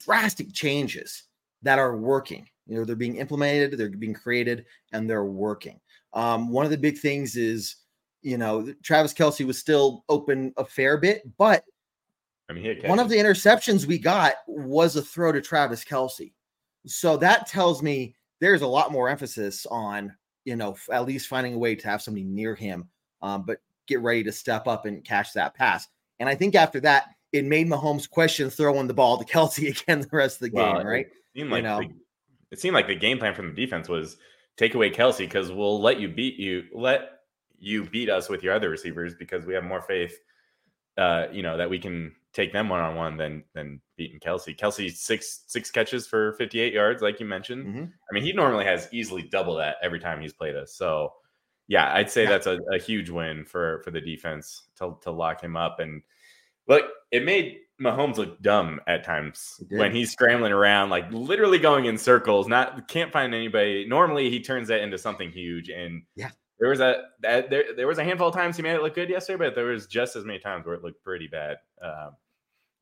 drastic 0.04 0.52
changes 0.52 1.24
that 1.62 1.78
are 1.78 1.96
working. 1.96 2.46
You 2.66 2.76
know, 2.76 2.84
they're 2.84 2.96
being 2.96 3.16
implemented, 3.16 3.78
they're 3.78 3.88
being 3.88 4.14
created, 4.14 4.66
and 4.92 5.08
they're 5.08 5.24
working. 5.24 5.80
Um, 6.12 6.50
one 6.50 6.64
of 6.64 6.70
the 6.70 6.76
big 6.76 6.98
things 6.98 7.36
is, 7.36 7.76
you 8.22 8.36
know, 8.36 8.72
Travis 8.82 9.14
Kelce 9.14 9.46
was 9.46 9.58
still 9.58 10.04
open 10.08 10.52
a 10.56 10.64
fair 10.64 10.98
bit, 10.98 11.22
but 11.38 11.64
I 12.50 12.52
mean, 12.54 12.80
one 12.86 12.98
of 12.98 13.08
the 13.08 13.16
interceptions 13.16 13.86
we 13.86 13.98
got 13.98 14.34
was 14.46 14.96
a 14.96 15.02
throw 15.02 15.32
to 15.32 15.40
Travis 15.40 15.84
Kelce. 15.84 16.32
So 16.86 17.16
that 17.18 17.46
tells 17.46 17.82
me 17.82 18.14
there's 18.40 18.62
a 18.62 18.66
lot 18.66 18.92
more 18.92 19.08
emphasis 19.08 19.66
on, 19.66 20.14
you 20.48 20.56
know, 20.56 20.74
at 20.90 21.04
least 21.04 21.28
finding 21.28 21.52
a 21.52 21.58
way 21.58 21.74
to 21.74 21.86
have 21.86 22.00
somebody 22.00 22.24
near 22.24 22.54
him, 22.54 22.88
um, 23.20 23.42
but 23.42 23.58
get 23.86 24.00
ready 24.00 24.24
to 24.24 24.32
step 24.32 24.66
up 24.66 24.86
and 24.86 25.04
catch 25.04 25.34
that 25.34 25.54
pass. 25.54 25.86
And 26.20 26.28
I 26.28 26.34
think 26.34 26.54
after 26.54 26.80
that, 26.80 27.10
it 27.32 27.44
made 27.44 27.68
Mahomes 27.68 28.08
question 28.08 28.48
throwing 28.48 28.86
the 28.86 28.94
ball 28.94 29.18
to 29.18 29.24
Kelce 29.32 29.68
again 29.68 30.00
the 30.00 30.08
rest 30.10 30.36
of 30.36 30.40
the 30.40 30.48
game, 30.48 30.86
right? 30.86 31.06
Like 31.06 31.12
you 31.34 31.44
know, 31.44 31.80
the, 31.80 31.90
it 32.50 32.60
seemed 32.60 32.72
like 32.72 32.86
the 32.86 32.94
game 32.94 33.18
plan 33.18 33.34
from 33.34 33.54
the 33.54 33.66
defense 33.66 33.90
was 33.90 34.16
take 34.56 34.74
away 34.74 34.90
Kelce 34.90 35.18
because 35.18 35.52
we'll 35.52 35.82
let 35.82 36.00
you 36.00 36.08
beat 36.08 36.36
you, 36.36 36.64
let 36.72 37.10
you 37.58 37.84
beat 37.84 38.08
us 38.08 38.30
with 38.30 38.42
your 38.42 38.54
other 38.54 38.70
receivers 38.70 39.14
because 39.14 39.44
we 39.44 39.52
have 39.52 39.64
more 39.64 39.82
faith, 39.82 40.18
uh, 40.96 41.26
you 41.30 41.42
know, 41.42 41.58
that 41.58 41.68
we 41.68 41.78
can 41.78 42.14
take 42.38 42.52
them 42.52 42.68
one 42.68 42.80
on 42.80 42.94
one 42.94 43.16
than 43.16 43.42
than 43.52 43.80
beating 43.96 44.20
Kelce. 44.20 44.56
Kelce 44.56 44.92
six 44.92 45.42
six 45.46 45.70
catches 45.70 46.06
for 46.06 46.34
58 46.34 46.72
yards, 46.72 47.02
like 47.02 47.18
you 47.18 47.26
mentioned. 47.26 47.66
Mm-hmm. 47.66 47.84
I 47.84 48.14
mean, 48.14 48.22
he 48.22 48.32
normally 48.32 48.64
has 48.64 48.88
easily 48.92 49.22
double 49.22 49.56
that 49.56 49.76
every 49.82 49.98
time 49.98 50.20
he's 50.20 50.32
played 50.32 50.54
us. 50.54 50.74
So 50.74 51.12
yeah, 51.66 51.92
I'd 51.92 52.10
say 52.10 52.22
yeah. 52.22 52.30
that's 52.30 52.46
a, 52.46 52.58
a 52.72 52.78
huge 52.78 53.10
win 53.10 53.44
for 53.44 53.82
for 53.82 53.90
the 53.90 54.00
defense 54.00 54.62
to 54.78 54.96
to 55.02 55.10
lock 55.10 55.42
him 55.42 55.56
up. 55.56 55.80
And 55.80 56.02
look, 56.68 56.84
it 57.10 57.24
made 57.24 57.58
Mahomes 57.82 58.16
look 58.16 58.40
dumb 58.40 58.80
at 58.86 59.04
times 59.04 59.60
when 59.68 59.94
he's 59.94 60.12
scrambling 60.12 60.52
around, 60.52 60.90
like 60.90 61.10
literally 61.12 61.58
going 61.58 61.86
in 61.86 61.98
circles. 61.98 62.46
Not 62.46 62.86
can't 62.86 63.12
find 63.12 63.34
anybody. 63.34 63.84
Normally, 63.88 64.30
he 64.30 64.40
turns 64.40 64.68
that 64.68 64.80
into 64.80 64.96
something 64.96 65.30
huge. 65.30 65.70
And 65.70 66.02
yeah, 66.14 66.30
there 66.60 66.70
was 66.70 66.78
a 66.78 67.02
that, 67.20 67.50
there 67.50 67.74
there 67.76 67.88
was 67.88 67.98
a 67.98 68.04
handful 68.04 68.28
of 68.28 68.34
times 68.34 68.56
he 68.56 68.62
made 68.62 68.74
it 68.74 68.82
look 68.82 68.94
good 68.94 69.10
yesterday, 69.10 69.46
but 69.46 69.56
there 69.56 69.66
was 69.66 69.88
just 69.88 70.14
as 70.14 70.24
many 70.24 70.38
times 70.38 70.66
where 70.66 70.76
it 70.76 70.84
looked 70.84 71.02
pretty 71.02 71.26
bad. 71.26 71.56
Um, 71.82 72.12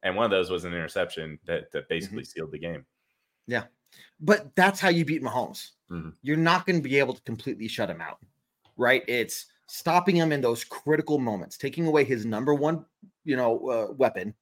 and 0.07 0.15
one 0.15 0.25
of 0.25 0.31
those 0.31 0.51
was 0.51 0.65
an 0.65 0.73
interception 0.73 1.39
that 1.47 1.73
that 1.73 1.89
basically 1.89 2.23
mm-hmm. 2.23 2.27
sealed 2.27 2.53
the 2.53 2.59
game. 2.59 2.85
Yeah, 3.49 3.65
but 4.21 4.55
that's 4.55 4.81
how 4.81 4.89
you 4.89 5.05
beat 5.05 5.23
Mahomes. 5.23 5.71
Mm-hmm. 5.91 6.11
You're 6.23 6.37
not 6.37 6.65
going 6.65 6.77
to 6.77 6.89
be 6.89 6.99
able 6.99 7.15
to 7.15 7.23
completely 7.23 7.67
shut 7.67 7.91
him 7.91 8.01
out, 8.01 8.19
right? 8.77 9.03
It's 9.09 9.47
stopping 9.67 10.17
him 10.17 10.31
in 10.31 10.41
those 10.41 10.63
critical 10.63 11.19
moments, 11.19 11.59
taking 11.59 11.87
away 11.87 12.05
his 12.05 12.25
number 12.25 12.55
one, 12.55 12.85
you 13.25 13.37
know, 13.37 13.69
uh, 13.69 13.93
weapon 13.95 14.33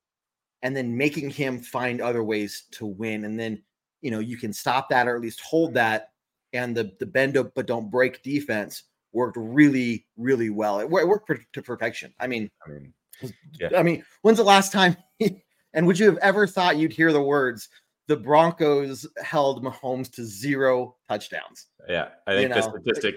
and 0.62 0.76
then 0.76 0.94
making 0.94 1.30
him 1.30 1.60
find 1.60 2.00
other 2.00 2.22
ways 2.22 2.64
to 2.72 2.84
win. 2.84 3.24
And 3.24 3.40
then, 3.40 3.62
you 4.02 4.10
know, 4.10 4.18
you 4.18 4.36
can 4.36 4.52
stop 4.52 4.90
that 4.90 5.08
or 5.08 5.16
at 5.16 5.22
least 5.22 5.40
hold 5.40 5.74
that. 5.74 6.10
And 6.52 6.76
the 6.76 6.92
the 7.00 7.06
bend 7.06 7.36
up 7.36 7.52
but 7.54 7.66
don't 7.66 7.90
break 7.90 8.22
defense 8.22 8.84
worked 9.12 9.36
really, 9.40 10.06
really 10.16 10.50
well. 10.50 10.78
It, 10.80 10.90
worked 10.90 11.30
to 11.52 11.62
perfection. 11.62 12.12
I 12.20 12.26
mean, 12.26 12.50
I 12.66 12.70
mean, 12.70 12.92
yeah. 13.60 13.70
I 13.76 13.82
mean, 13.82 14.04
when's 14.22 14.38
the 14.38 14.44
last 14.44 14.72
time? 14.72 14.96
and 15.74 15.86
would 15.86 15.98
you 15.98 16.06
have 16.06 16.18
ever 16.18 16.46
thought 16.46 16.76
you'd 16.76 16.92
hear 16.92 17.12
the 17.12 17.22
words? 17.22 17.68
The 18.06 18.16
Broncos 18.16 19.06
held 19.22 19.64
Mahomes 19.64 20.12
to 20.12 20.24
zero 20.24 20.96
touchdowns. 21.08 21.66
Yeah, 21.88 22.08
I 22.26 22.32
think 22.32 22.42
you 22.42 22.48
know? 22.48 22.54
the 22.54 22.80
statistic 22.80 23.16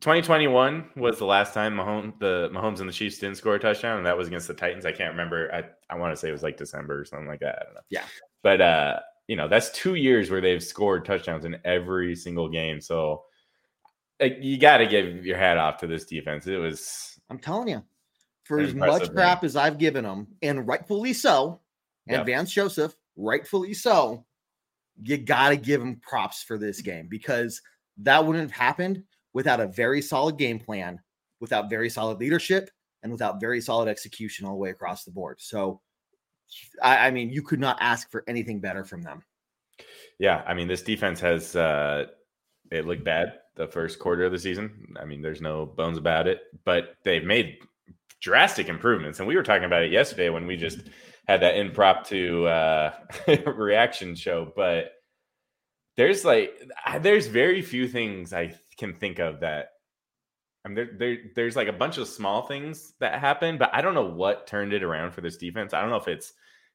2021 0.00 0.90
was 0.96 1.18
the 1.18 1.24
last 1.24 1.54
time 1.54 1.76
Mahomes, 1.76 2.18
the 2.20 2.50
Mahomes 2.52 2.80
and 2.80 2.88
the 2.88 2.92
Chiefs 2.92 3.18
didn't 3.18 3.36
score 3.36 3.56
a 3.56 3.58
touchdown, 3.58 3.98
and 3.98 4.06
that 4.06 4.16
was 4.16 4.28
against 4.28 4.48
the 4.48 4.54
Titans. 4.54 4.86
I 4.86 4.92
can't 4.92 5.10
remember. 5.10 5.52
I, 5.52 5.64
I 5.92 5.98
want 5.98 6.12
to 6.12 6.16
say 6.16 6.28
it 6.28 6.32
was 6.32 6.42
like 6.42 6.56
December 6.56 7.00
or 7.00 7.04
something 7.04 7.26
like 7.26 7.40
that. 7.40 7.58
I 7.60 7.64
don't 7.64 7.74
know. 7.74 7.80
Yeah. 7.90 8.04
But 8.42 8.60
uh, 8.60 9.00
you 9.26 9.36
know, 9.36 9.48
that's 9.48 9.70
two 9.70 9.94
years 9.94 10.30
where 10.30 10.40
they've 10.40 10.62
scored 10.62 11.04
touchdowns 11.04 11.44
in 11.44 11.56
every 11.64 12.14
single 12.14 12.48
game. 12.48 12.80
So 12.80 13.24
like, 14.20 14.38
you 14.40 14.58
got 14.58 14.78
to 14.78 14.86
give 14.86 15.26
your 15.26 15.36
hat 15.36 15.58
off 15.58 15.78
to 15.78 15.86
this 15.86 16.04
defense. 16.04 16.46
It 16.46 16.58
was. 16.58 17.18
I'm 17.28 17.38
telling 17.38 17.68
you, 17.68 17.82
for 18.44 18.60
as 18.60 18.74
much 18.74 19.10
crap 19.12 19.44
as 19.44 19.56
I've 19.56 19.78
given 19.78 20.04
them, 20.04 20.26
and 20.42 20.66
rightfully 20.66 21.12
so, 21.12 21.60
and 22.08 22.18
yep. 22.18 22.26
Vance 22.26 22.52
Joseph, 22.52 22.94
rightfully 23.16 23.74
so, 23.74 24.24
you 25.02 25.16
got 25.16 25.50
to 25.50 25.56
give 25.56 25.80
them 25.80 26.00
props 26.02 26.42
for 26.42 26.58
this 26.58 26.80
game 26.80 27.06
because 27.08 27.60
that 27.98 28.24
wouldn't 28.24 28.42
have 28.42 28.58
happened 28.58 29.04
without 29.32 29.60
a 29.60 29.68
very 29.68 30.02
solid 30.02 30.36
game 30.36 30.58
plan, 30.58 31.00
without 31.40 31.70
very 31.70 31.88
solid 31.88 32.18
leadership, 32.18 32.70
and 33.02 33.10
without 33.12 33.40
very 33.40 33.60
solid 33.60 33.88
execution 33.88 34.46
all 34.46 34.52
the 34.52 34.58
way 34.58 34.70
across 34.70 35.04
the 35.04 35.10
board. 35.10 35.40
So, 35.40 35.80
I, 36.82 37.08
I 37.08 37.10
mean, 37.10 37.30
you 37.30 37.42
could 37.42 37.60
not 37.60 37.78
ask 37.80 38.10
for 38.10 38.24
anything 38.26 38.60
better 38.60 38.84
from 38.84 39.02
them. 39.02 39.22
Yeah, 40.18 40.42
I 40.46 40.54
mean, 40.54 40.68
this 40.68 40.82
defense 40.82 41.20
has 41.20 41.56
uh, 41.56 42.06
it 42.70 42.86
looked 42.86 43.04
bad 43.04 43.34
the 43.54 43.66
first 43.66 43.98
quarter 43.98 44.24
of 44.24 44.32
the 44.32 44.38
season. 44.38 44.94
I 45.00 45.04
mean, 45.04 45.20
there's 45.20 45.40
no 45.40 45.66
bones 45.66 45.98
about 45.98 46.26
it, 46.26 46.42
but 46.64 46.96
they've 47.04 47.24
made 47.24 47.58
drastic 48.22 48.68
improvements. 48.68 49.18
And 49.18 49.28
we 49.28 49.36
were 49.36 49.42
talking 49.42 49.64
about 49.64 49.82
it 49.82 49.92
yesterday 49.92 50.30
when 50.30 50.46
we 50.46 50.56
just 50.56 50.78
had 51.26 51.42
that 51.42 51.56
impromptu 51.56 52.46
uh, 52.46 52.92
reaction 53.46 54.14
show. 54.14 54.52
But 54.56 54.92
there's 55.96 56.24
like, 56.24 56.54
there's 57.00 57.26
very 57.26 57.60
few 57.60 57.86
things 57.86 58.32
I 58.32 58.54
can 58.78 58.94
think 58.94 59.18
of 59.18 59.40
that. 59.40 59.70
I 60.64 60.68
mean, 60.68 60.76
there, 60.76 60.90
there, 60.96 61.18
there's 61.34 61.56
like 61.56 61.68
a 61.68 61.72
bunch 61.72 61.98
of 61.98 62.06
small 62.06 62.42
things 62.42 62.94
that 63.00 63.18
happen, 63.18 63.58
but 63.58 63.70
I 63.72 63.82
don't 63.82 63.94
know 63.94 64.06
what 64.06 64.46
turned 64.46 64.72
it 64.72 64.84
around 64.84 65.10
for 65.10 65.20
this 65.20 65.36
defense. 65.36 65.74
I 65.74 65.80
don't 65.80 65.90
know 65.90 65.96
if 65.96 66.08
it's 66.08 66.32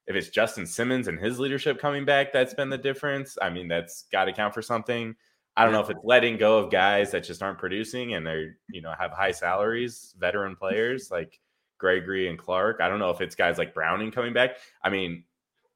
if 0.07 0.15
it's 0.15 0.29
Justin 0.29 0.65
Simmons 0.65 1.07
and 1.07 1.19
his 1.19 1.39
leadership 1.39 1.79
coming 1.79 2.05
back 2.05 2.31
that's 2.31 2.53
been 2.53 2.69
the 2.69 2.77
difference. 2.77 3.37
I 3.41 3.49
mean, 3.49 3.67
that's 3.67 4.03
got 4.11 4.25
to 4.25 4.33
count 4.33 4.53
for 4.53 4.61
something. 4.61 5.15
I 5.57 5.63
don't 5.63 5.73
know 5.73 5.81
if 5.81 5.89
it's 5.89 5.99
letting 6.03 6.37
go 6.37 6.59
of 6.59 6.71
guys 6.71 7.09
that 7.11 7.23
just 7.23 7.41
aren't 7.41 7.57
producing 7.57 8.13
and 8.13 8.25
they're, 8.25 8.57
you 8.69 8.81
know, 8.81 8.93
have 8.97 9.11
high 9.11 9.31
salaries, 9.31 10.13
veteran 10.19 10.55
players 10.55 11.09
like 11.11 11.39
Gregory 11.79 12.29
and 12.29 12.37
Clark. 12.37 12.79
I 12.79 12.87
don't 12.87 12.99
know 12.99 13.09
if 13.09 13.21
it's 13.21 13.33
guys 13.33 13.57
like 13.57 13.73
Browning 13.73 14.11
coming 14.11 14.33
back. 14.33 14.57
I 14.83 14.91
mean, 14.91 15.23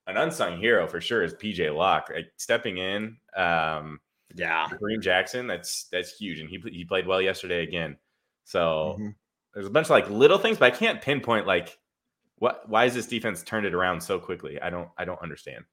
an 0.06 0.18
unsung 0.18 0.60
hero 0.60 0.88
for 0.88 1.02
sure 1.02 1.24
is 1.24 1.34
PJ 1.34 1.76
Locke 1.76 2.12
like 2.14 2.32
stepping 2.38 2.78
in. 2.78 3.18
Um, 3.36 4.00
yeah, 4.36 4.68
Kareem 4.68 5.02
Jackson. 5.02 5.48
That's 5.48 5.86
that's 5.92 6.16
huge, 6.16 6.40
and 6.40 6.50
he 6.50 6.62
he 6.72 6.86
played 6.86 7.08
well 7.08 7.22
yesterday 7.22 7.64
again. 7.64 7.98
So 8.46 8.96
mm-hmm. 9.00 9.10
there's 9.54 9.68
a 9.68 9.72
bunch 9.72 9.88
of 9.88 9.92
like 9.92 10.10
little 10.10 10.38
things, 10.38 10.58
but 10.58 10.74
I 10.74 10.78
can't 10.78 11.02
pinpoint 11.02 11.48
like 11.48 11.78
what. 12.38 12.70
Why 12.70 12.86
is 12.86 12.94
this 12.94 13.08
defense 13.08 13.44
turned 13.44 13.66
it 13.66 13.74
around 13.74 14.02
so 14.02 14.20
quickly? 14.20 14.62
I 14.62 14.70
don't 14.70 14.90
I 14.98 15.06
don't 15.06 15.22
understand. 15.22 15.66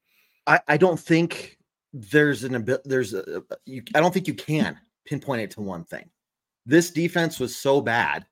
I 0.47 0.61
I 0.67 0.77
don't 0.77 0.99
think 0.99 1.58
there's 1.93 2.45
an 2.45 2.55
ability 2.55 2.83
there's 2.87 3.15
a 3.15 3.43
you, 3.65 3.83
I 3.95 4.01
don't 4.01 4.13
think 4.13 4.29
you 4.29 4.35
can 4.35 4.79
pinpoint 5.07 5.43
it 5.43 5.51
to 5.53 5.61
one 5.61 5.85
thing. 5.85 6.11
This 6.67 6.91
defense 6.91 7.41
was 7.41 7.57
so 7.57 7.81
bad 7.81 8.27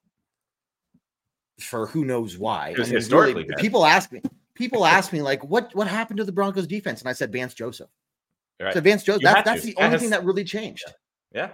for 1.58 1.86
who 1.86 2.04
knows 2.04 2.36
why. 2.36 2.74
I 2.76 2.82
mean, 2.82 2.90
historically, 2.90 3.44
really, 3.44 3.54
people 3.62 3.86
ask 3.86 4.12
me, 4.12 4.20
people 4.54 4.84
ask 4.84 5.12
me 5.12 5.22
like, 5.22 5.42
what 5.44 5.74
what 5.74 5.88
happened 5.88 6.18
to 6.18 6.24
the 6.24 6.32
Broncos 6.32 6.66
defense? 6.66 7.00
And 7.00 7.08
I 7.08 7.12
said 7.12 7.32
Vance 7.32 7.54
Joseph. 7.54 7.88
Right. 8.60 8.74
So 8.74 8.80
Vance 8.80 9.02
Joseph. 9.02 9.22
That, 9.22 9.44
that's 9.44 9.62
to. 9.62 9.68
the 9.68 9.76
only 9.76 9.90
has, 9.90 10.00
thing 10.00 10.10
that 10.10 10.24
really 10.24 10.44
changed. 10.44 10.84
Yeah, 11.32 11.50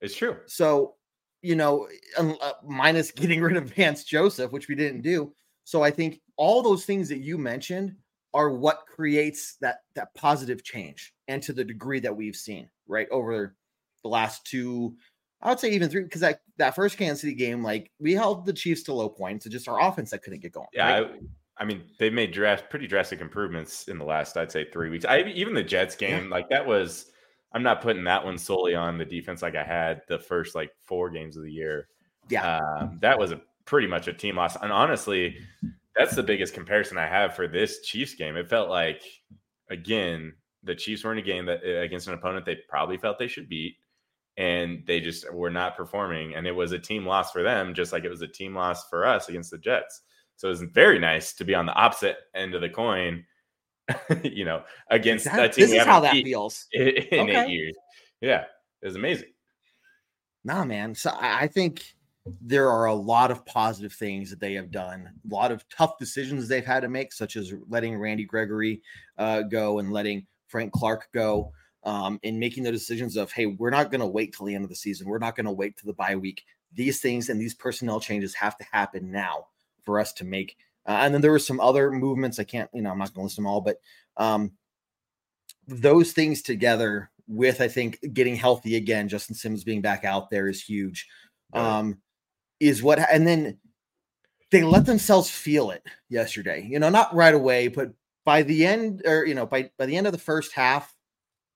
it's 0.00 0.16
true. 0.16 0.36
So 0.46 0.94
you 1.42 1.56
know, 1.56 1.88
uh, 2.16 2.52
minus 2.64 3.10
getting 3.10 3.40
rid 3.42 3.56
of 3.56 3.64
Vance 3.74 4.04
Joseph, 4.04 4.52
which 4.52 4.68
we 4.68 4.74
didn't 4.74 5.02
do. 5.02 5.34
So 5.64 5.82
I 5.82 5.90
think 5.90 6.20
all 6.36 6.62
those 6.62 6.84
things 6.84 7.08
that 7.08 7.18
you 7.18 7.36
mentioned 7.36 7.96
are 8.34 8.50
what 8.50 8.86
creates 8.86 9.56
that 9.56 9.82
that 9.94 10.14
positive 10.14 10.62
change 10.64 11.14
and 11.28 11.42
to 11.42 11.52
the 11.52 11.64
degree 11.64 12.00
that 12.00 12.14
we've 12.14 12.36
seen 12.36 12.68
right 12.86 13.08
over 13.10 13.54
the 14.02 14.08
last 14.08 14.44
two 14.46 14.94
i 15.42 15.48
would 15.48 15.60
say 15.60 15.70
even 15.70 15.88
three 15.88 16.02
because 16.02 16.20
that 16.20 16.40
that 16.56 16.74
first 16.74 16.96
kansas 16.96 17.20
city 17.20 17.34
game 17.34 17.62
like 17.62 17.90
we 17.98 18.12
held 18.12 18.46
the 18.46 18.52
chiefs 18.52 18.82
to 18.82 18.92
low 18.92 19.08
points 19.08 19.46
it's 19.46 19.52
just 19.52 19.68
our 19.68 19.80
offense 19.80 20.10
that 20.10 20.22
couldn't 20.22 20.40
get 20.40 20.52
going 20.52 20.66
yeah 20.72 21.00
right? 21.00 21.10
I, 21.58 21.62
I, 21.62 21.64
mean 21.64 21.82
they've 21.98 22.12
made 22.12 22.36
pretty 22.70 22.86
drastic 22.86 23.20
improvements 23.20 23.88
in 23.88 23.98
the 23.98 24.04
last 24.04 24.36
i'd 24.36 24.52
say 24.52 24.64
three 24.70 24.90
weeks 24.90 25.04
i 25.04 25.22
even 25.22 25.54
the 25.54 25.62
jets 25.62 25.94
game 25.94 26.24
yeah. 26.24 26.30
like 26.30 26.48
that 26.48 26.66
was 26.66 27.10
i'm 27.52 27.62
not 27.62 27.82
putting 27.82 28.04
that 28.04 28.24
one 28.24 28.38
solely 28.38 28.74
on 28.74 28.98
the 28.98 29.04
defense 29.04 29.42
like 29.42 29.56
i 29.56 29.64
had 29.64 30.02
the 30.08 30.18
first 30.18 30.54
like 30.54 30.70
four 30.80 31.10
games 31.10 31.36
of 31.36 31.42
the 31.42 31.52
year 31.52 31.88
yeah 32.30 32.58
um, 32.58 32.98
that 33.00 33.18
was 33.18 33.32
a 33.32 33.40
pretty 33.64 33.86
much 33.86 34.08
a 34.08 34.12
team 34.12 34.36
loss 34.36 34.56
and 34.56 34.72
honestly 34.72 35.36
that's 35.96 36.14
the 36.14 36.22
biggest 36.22 36.54
comparison 36.54 36.98
I 36.98 37.06
have 37.06 37.34
for 37.34 37.48
this 37.48 37.80
Chiefs 37.82 38.14
game. 38.14 38.36
It 38.36 38.48
felt 38.48 38.70
like 38.70 39.02
again 39.70 40.34
the 40.62 40.74
Chiefs 40.74 41.04
were 41.04 41.12
in 41.12 41.18
a 41.18 41.22
game 41.22 41.46
that 41.46 41.60
uh, 41.64 41.80
against 41.80 42.08
an 42.08 42.14
opponent 42.14 42.46
they 42.46 42.58
probably 42.68 42.96
felt 42.96 43.18
they 43.18 43.28
should 43.28 43.48
beat, 43.48 43.76
and 44.36 44.82
they 44.86 45.00
just 45.00 45.30
were 45.32 45.50
not 45.50 45.76
performing. 45.76 46.34
And 46.34 46.46
it 46.46 46.52
was 46.54 46.72
a 46.72 46.78
team 46.78 47.06
loss 47.06 47.32
for 47.32 47.42
them, 47.42 47.74
just 47.74 47.92
like 47.92 48.04
it 48.04 48.10
was 48.10 48.22
a 48.22 48.28
team 48.28 48.54
loss 48.54 48.88
for 48.88 49.06
us 49.06 49.28
against 49.28 49.50
the 49.50 49.58
Jets. 49.58 50.02
So 50.36 50.48
it 50.48 50.50
was 50.50 50.62
very 50.62 50.98
nice 50.98 51.34
to 51.34 51.44
be 51.44 51.54
on 51.54 51.66
the 51.66 51.74
opposite 51.74 52.16
end 52.34 52.54
of 52.54 52.60
the 52.60 52.70
coin. 52.70 53.24
you 54.22 54.44
know, 54.44 54.62
against 54.90 55.24
that, 55.24 55.36
that 55.36 55.52
team. 55.52 55.66
This 55.66 55.72
is 55.80 55.84
how 55.84 56.00
that 56.00 56.12
feels 56.12 56.66
in, 56.72 56.88
in 56.88 57.30
okay. 57.30 57.44
eight 57.44 57.50
years. 57.50 57.74
Yeah, 58.20 58.44
it 58.80 58.86
was 58.86 58.96
amazing. 58.96 59.28
Nah, 60.44 60.64
man. 60.64 60.94
So 60.94 61.12
I 61.14 61.48
think 61.48 61.84
there 62.40 62.70
are 62.70 62.86
a 62.86 62.94
lot 62.94 63.30
of 63.30 63.44
positive 63.44 63.92
things 63.92 64.30
that 64.30 64.40
they 64.40 64.54
have 64.54 64.70
done, 64.70 65.10
a 65.28 65.34
lot 65.34 65.50
of 65.50 65.68
tough 65.68 65.98
decisions 65.98 66.46
they've 66.46 66.64
had 66.64 66.80
to 66.80 66.88
make, 66.88 67.12
such 67.12 67.36
as 67.36 67.52
letting 67.68 67.96
Randy 67.96 68.24
Gregory 68.24 68.80
uh, 69.18 69.42
go 69.42 69.80
and 69.80 69.92
letting 69.92 70.26
Frank 70.46 70.72
Clark 70.72 71.08
go, 71.12 71.52
um, 71.84 72.20
and 72.22 72.38
making 72.38 72.62
the 72.62 72.70
decisions 72.70 73.16
of, 73.16 73.32
hey, 73.32 73.46
we're 73.46 73.70
not 73.70 73.90
going 73.90 74.00
to 74.00 74.06
wait 74.06 74.32
till 74.32 74.46
the 74.46 74.54
end 74.54 74.64
of 74.64 74.70
the 74.70 74.76
season. 74.76 75.08
We're 75.08 75.18
not 75.18 75.34
going 75.34 75.46
to 75.46 75.52
wait 75.52 75.76
to 75.78 75.86
the 75.86 75.94
bye 75.94 76.14
week. 76.14 76.44
These 76.72 77.00
things 77.00 77.28
and 77.28 77.40
these 77.40 77.54
personnel 77.54 77.98
changes 77.98 78.34
have 78.34 78.56
to 78.58 78.64
happen 78.70 79.10
now 79.10 79.46
for 79.82 79.98
us 79.98 80.12
to 80.14 80.24
make. 80.24 80.56
Uh, 80.86 80.98
and 81.00 81.12
then 81.12 81.20
there 81.20 81.32
were 81.32 81.38
some 81.38 81.60
other 81.60 81.90
movements. 81.90 82.38
I 82.38 82.44
can't, 82.44 82.70
you 82.72 82.82
know, 82.82 82.90
I'm 82.90 82.98
not 82.98 83.14
going 83.14 83.22
to 83.22 83.24
list 83.24 83.36
them 83.36 83.46
all, 83.46 83.60
but 83.60 83.78
um, 84.16 84.52
those 85.66 86.12
things 86.12 86.40
together 86.42 87.10
with, 87.26 87.60
I 87.60 87.68
think, 87.68 87.98
getting 88.12 88.36
healthy 88.36 88.76
again, 88.76 89.08
Justin 89.08 89.34
Simmons 89.34 89.64
being 89.64 89.80
back 89.80 90.04
out 90.04 90.30
there 90.30 90.48
is 90.48 90.62
huge. 90.62 91.08
Um, 91.52 91.98
is 92.62 92.82
what 92.82 92.98
and 92.98 93.26
then 93.26 93.58
they 94.52 94.62
let 94.62 94.86
themselves 94.86 95.28
feel 95.28 95.70
it 95.70 95.82
yesterday. 96.08 96.66
You 96.70 96.78
know, 96.78 96.90
not 96.90 97.14
right 97.14 97.34
away, 97.34 97.68
but 97.68 97.92
by 98.24 98.42
the 98.42 98.64
end 98.64 99.02
or 99.04 99.26
you 99.26 99.34
know, 99.34 99.46
by 99.46 99.70
by 99.78 99.86
the 99.86 99.96
end 99.96 100.06
of 100.06 100.12
the 100.12 100.18
first 100.18 100.52
half, 100.52 100.94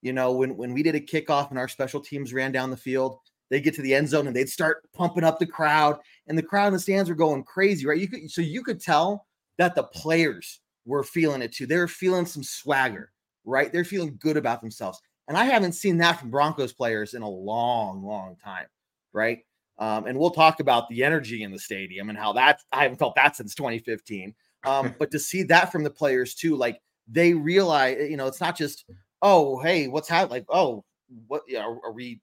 you 0.03 0.13
know, 0.13 0.33
when 0.33 0.57
when 0.57 0.73
we 0.73 0.83
did 0.83 0.97
a 0.97 1.01
kickoff 1.01 1.51
and 1.51 1.59
our 1.59 1.69
special 1.69 2.01
teams 2.01 2.33
ran 2.33 2.51
down 2.51 2.71
the 2.71 2.77
field, 2.77 3.21
they 3.51 3.61
get 3.61 3.75
to 3.75 3.83
the 3.83 3.95
end 3.95 4.09
zone 4.09 4.27
and 4.27 4.35
they'd 4.35 4.49
start 4.49 4.83
pumping 4.93 5.25
up 5.25 5.39
the 5.39 5.47
crowd 5.47 5.99
and 6.27 6.37
the 6.37 6.43
crowd 6.43 6.69
in 6.69 6.73
the 6.73 6.79
stands 6.81 7.09
were 7.09 7.15
going 7.15 7.45
crazy, 7.45 7.87
right? 7.87 8.01
You 8.01 8.09
could 8.09 8.31
so 8.31 8.41
you 8.41 8.65
could 8.65 8.81
tell 8.81 9.27
that 9.59 9.77
the 9.77 9.85
players 9.85 10.61
were 10.85 11.05
feeling 11.05 11.43
it 11.43 11.53
too. 11.53 11.67
They 11.67 11.79
were 11.79 11.89
feeling 11.89 12.27
some 12.27 12.43
swagger, 12.43 13.13
right? 13.45 13.73
They're 13.73 13.85
feeling 13.85 14.17
good 14.19 14.37
about 14.37 14.61
themselves. 14.61 15.01
And 15.29 15.37
I 15.37 15.45
haven't 15.45 15.73
seen 15.73 15.99
that 15.99 16.19
from 16.21 16.31
Broncos 16.31 16.73
players 16.73 17.15
in 17.15 17.23
a 17.23 17.29
long, 17.29 18.05
long 18.05 18.37
time, 18.43 18.67
right? 19.13 19.41
Um, 19.79 20.07
and 20.07 20.19
we'll 20.19 20.31
talk 20.31 20.61
about 20.61 20.89
the 20.89 21.05
energy 21.05 21.43
in 21.43 21.53
the 21.53 21.59
stadium 21.59 22.09
and 22.09 22.19
how 22.19 22.33
that 22.33 22.63
I 22.73 22.83
haven't 22.83 22.99
felt 22.99 23.15
that 23.17 23.37
since 23.37 23.55
2015. 23.55 24.35
Um, 24.65 24.95
but 24.99 25.11
to 25.11 25.19
see 25.19 25.43
that 25.45 25.71
from 25.71 25.85
the 25.85 25.91
players 25.91 26.35
too, 26.35 26.57
like 26.57 26.81
they 27.09 27.35
realize, 27.35 27.99
you 28.09 28.17
know, 28.17 28.27
it's 28.27 28.41
not 28.41 28.57
just, 28.57 28.85
oh, 29.23 29.59
hey, 29.61 29.89
what's 29.89 30.09
happening? 30.09 30.31
Like, 30.31 30.47
oh, 30.49 30.85
what 31.29 31.43
you 31.47 31.59
know, 31.59 31.81
are 31.85 31.93
we 31.93 32.21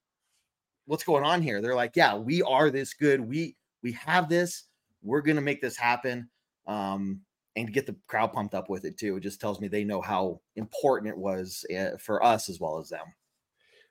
what's 0.86 1.04
going 1.04 1.24
on 1.24 1.42
here? 1.42 1.62
They're 1.62 1.76
like, 1.76 1.96
yeah, 1.96 2.16
we 2.16 2.42
are 2.42 2.70
this 2.70 2.94
good. 2.94 3.22
We 3.22 3.56
we 3.82 3.94
have 3.94 4.30
this. 4.30 4.64
We're 5.02 5.22
gonna 5.22 5.42
make 5.42 5.62
this 5.62 5.78
happen. 5.78 6.30
Um, 6.68 7.22
and 7.56 7.72
get 7.72 7.86
the 7.86 7.96
crowd 8.08 8.34
pumped 8.34 8.56
up 8.56 8.70
with 8.70 8.84
it 8.84 8.98
too. 8.98 9.18
It 9.18 9.22
just 9.22 9.40
tells 9.40 9.60
me 9.60 9.68
they 9.68 9.84
know 9.84 10.02
how 10.02 10.42
important 10.56 11.10
it 11.10 11.18
was 11.18 11.66
uh, 11.76 11.98
for 12.00 12.24
us 12.24 12.50
as 12.50 12.60
well 12.60 12.80
as 12.80 12.90
them. 12.90 13.06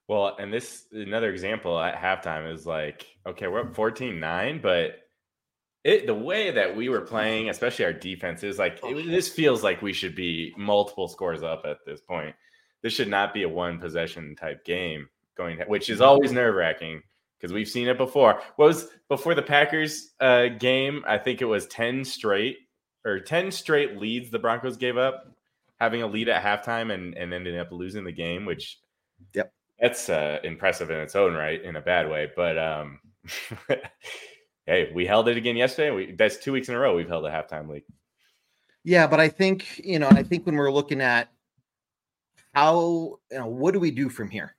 Well, 0.08 0.36
and 0.38 0.52
this 0.52 0.86
another 0.92 1.30
example 1.30 1.78
at 1.78 1.96
halftime 1.96 2.52
is 2.52 2.66
like, 2.66 3.06
okay, 3.26 3.46
we're 3.46 3.60
up 3.60 3.74
14-9, 3.74 4.60
but 4.60 4.96
it 5.84 6.06
the 6.06 6.14
way 6.14 6.50
that 6.50 6.76
we 6.76 6.88
were 6.88 7.00
playing, 7.00 7.48
especially 7.48 7.84
our 7.84 7.92
defense, 7.92 8.42
is 8.42 8.58
like 8.58 8.78
it, 8.82 9.06
this 9.06 9.28
feels 9.28 9.62
like 9.62 9.82
we 9.82 9.92
should 9.92 10.14
be 10.14 10.52
multiple 10.56 11.08
scores 11.08 11.42
up 11.42 11.62
at 11.64 11.78
this 11.86 12.00
point. 12.00 12.34
This 12.82 12.92
should 12.92 13.08
not 13.08 13.34
be 13.34 13.44
a 13.44 13.48
one 13.48 13.78
possession 13.78 14.36
type 14.36 14.64
game 14.64 15.08
going, 15.36 15.58
which 15.66 15.88
is 15.88 16.00
always 16.00 16.32
nerve 16.32 16.54
wracking 16.54 17.02
because 17.40 17.52
we've 17.52 17.68
seen 17.68 17.88
it 17.88 17.98
before. 17.98 18.42
What 18.56 18.66
was 18.66 18.88
before 19.08 19.34
the 19.34 19.42
Packers 19.42 20.10
uh, 20.20 20.48
game? 20.48 21.04
I 21.06 21.18
think 21.18 21.42
it 21.42 21.46
was 21.46 21.66
ten 21.66 22.04
straight 22.04 22.58
or 23.04 23.18
ten 23.18 23.50
straight 23.50 23.98
leads 23.98 24.30
the 24.30 24.38
Broncos 24.38 24.76
gave 24.76 24.96
up, 24.96 25.32
having 25.80 26.02
a 26.02 26.06
lead 26.06 26.28
at 26.28 26.42
halftime 26.42 26.92
and 26.92 27.16
and 27.16 27.32
ended 27.32 27.58
up 27.58 27.72
losing 27.72 28.04
the 28.04 28.12
game, 28.12 28.44
which 28.44 28.78
yep 29.34 29.52
that's 29.82 30.08
uh, 30.08 30.38
impressive 30.44 30.90
in 30.90 30.98
its 30.98 31.16
own 31.16 31.34
right 31.34 31.60
in 31.60 31.74
a 31.74 31.80
bad 31.80 32.08
way. 32.08 32.30
But 32.34 32.56
um, 32.56 33.00
hey, 34.66 34.90
we 34.94 35.04
held 35.04 35.28
it 35.28 35.36
again 35.36 35.56
yesterday. 35.56 35.90
We 35.90 36.12
that's 36.12 36.38
two 36.38 36.52
weeks 36.52 36.68
in 36.68 36.76
a 36.76 36.78
row 36.78 36.96
we've 36.96 37.08
held 37.08 37.26
a 37.26 37.30
halftime 37.30 37.68
lead. 37.68 37.82
Yeah, 38.84 39.08
but 39.08 39.20
I 39.20 39.28
think 39.28 39.80
you 39.84 39.98
know, 39.98 40.08
I 40.08 40.22
think 40.22 40.46
when 40.46 40.54
we're 40.54 40.72
looking 40.72 41.00
at 41.00 41.30
how 42.54 43.18
you 43.30 43.38
know 43.38 43.48
what 43.48 43.74
do 43.74 43.80
we 43.80 43.90
do 43.90 44.08
from 44.08 44.30
here? 44.30 44.56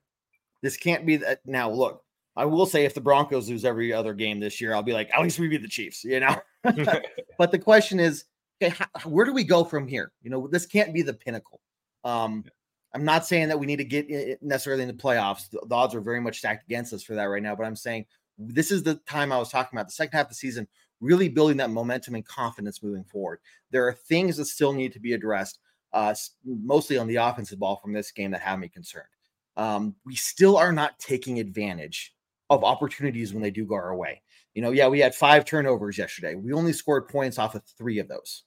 This 0.62 0.76
can't 0.76 1.06
be 1.06 1.16
that 1.18 1.40
now. 1.46 1.72
Look, 1.72 2.04
I 2.36 2.44
will 2.46 2.66
say 2.66 2.84
if 2.84 2.94
the 2.94 3.02
Broncos 3.02 3.50
lose 3.50 3.64
every 3.64 3.94
other 3.94 4.14
game 4.14 4.42
this 4.42 4.60
year, 4.60 4.74
I'll 4.74 4.84
be 4.84 4.94
like, 4.94 5.10
at 5.14 5.22
least 5.22 5.40
we 5.40 5.48
beat 5.48 5.62
the 5.62 5.68
Chiefs, 5.70 6.04
you 6.04 6.20
know. 6.20 6.36
but 7.38 7.52
the 7.52 7.60
question 7.60 8.00
is, 8.00 8.26
okay, 8.62 8.76
how, 8.78 9.10
where 9.10 9.26
do 9.26 9.34
we 9.34 9.46
go 9.46 9.64
from 9.64 9.88
here? 9.88 10.12
You 10.22 10.32
know, 10.32 10.48
this 10.48 10.66
can't 10.66 10.94
be 10.94 11.02
the 11.02 11.14
pinnacle. 11.14 11.62
Um, 12.04 12.44
I'm 12.94 13.06
not 13.06 13.26
saying 13.26 13.48
that 13.48 13.60
we 13.60 13.66
need 13.66 13.78
to 13.78 13.86
get 13.86 14.42
necessarily 14.42 14.84
in 14.84 14.88
the 14.88 14.94
playoffs. 14.94 15.50
The, 15.50 15.66
the 15.68 15.76
odds 15.76 15.96
are 15.96 16.02
very 16.02 16.22
much 16.22 16.38
stacked 16.38 16.66
against 16.66 16.94
us 16.94 17.04
for 17.04 17.16
that 17.16 17.24
right 17.24 17.42
now. 17.42 17.56
But 17.56 17.66
I'm 17.66 17.76
saying 17.76 18.06
this 18.38 18.72
is 18.72 18.84
the 18.84 18.96
time 19.08 19.32
I 19.32 19.38
was 19.38 19.50
talking 19.50 19.78
about 19.78 19.88
the 19.88 19.94
second 19.94 20.18
half 20.18 20.26
of 20.26 20.30
the 20.30 20.36
season, 20.36 20.68
really 21.00 21.30
building 21.30 21.58
that 21.58 21.72
momentum 21.72 22.16
and 22.16 22.26
confidence 22.26 22.84
moving 22.84 23.04
forward. 23.04 23.40
There 23.72 23.88
are 23.88 23.94
things 23.94 24.38
that 24.38 24.46
still 24.46 24.74
need 24.74 24.94
to 24.94 25.00
be 25.00 25.14
addressed, 25.14 25.60
uh, 25.92 26.14
mostly 26.46 26.98
on 26.98 27.08
the 27.08 27.16
offensive 27.18 27.60
ball 27.60 27.78
from 27.78 27.94
this 27.94 28.12
game 28.12 28.32
that 28.32 28.42
have 28.42 28.60
me 28.60 28.70
concerned. 28.70 29.08
Um, 29.58 29.96
we 30.06 30.16
still 30.16 30.58
are 30.58 30.72
not 30.72 30.98
taking 31.00 31.40
advantage 31.40 32.16
of 32.50 32.64
opportunities 32.64 33.34
when 33.34 33.42
they 33.42 33.52
do 33.52 33.66
go 33.66 33.76
our 33.76 33.96
way. 33.96 34.22
You 34.54 34.62
know, 34.62 34.72
yeah, 34.72 34.88
we 34.88 35.00
had 35.00 35.16
five 35.16 35.46
turnovers 35.46 35.98
yesterday. 35.98 36.36
We 36.36 36.54
only 36.54 36.74
scored 36.74 37.08
points 37.08 37.40
off 37.40 37.56
of 37.56 37.64
three 37.78 38.00
of 38.00 38.08
those, 38.08 38.44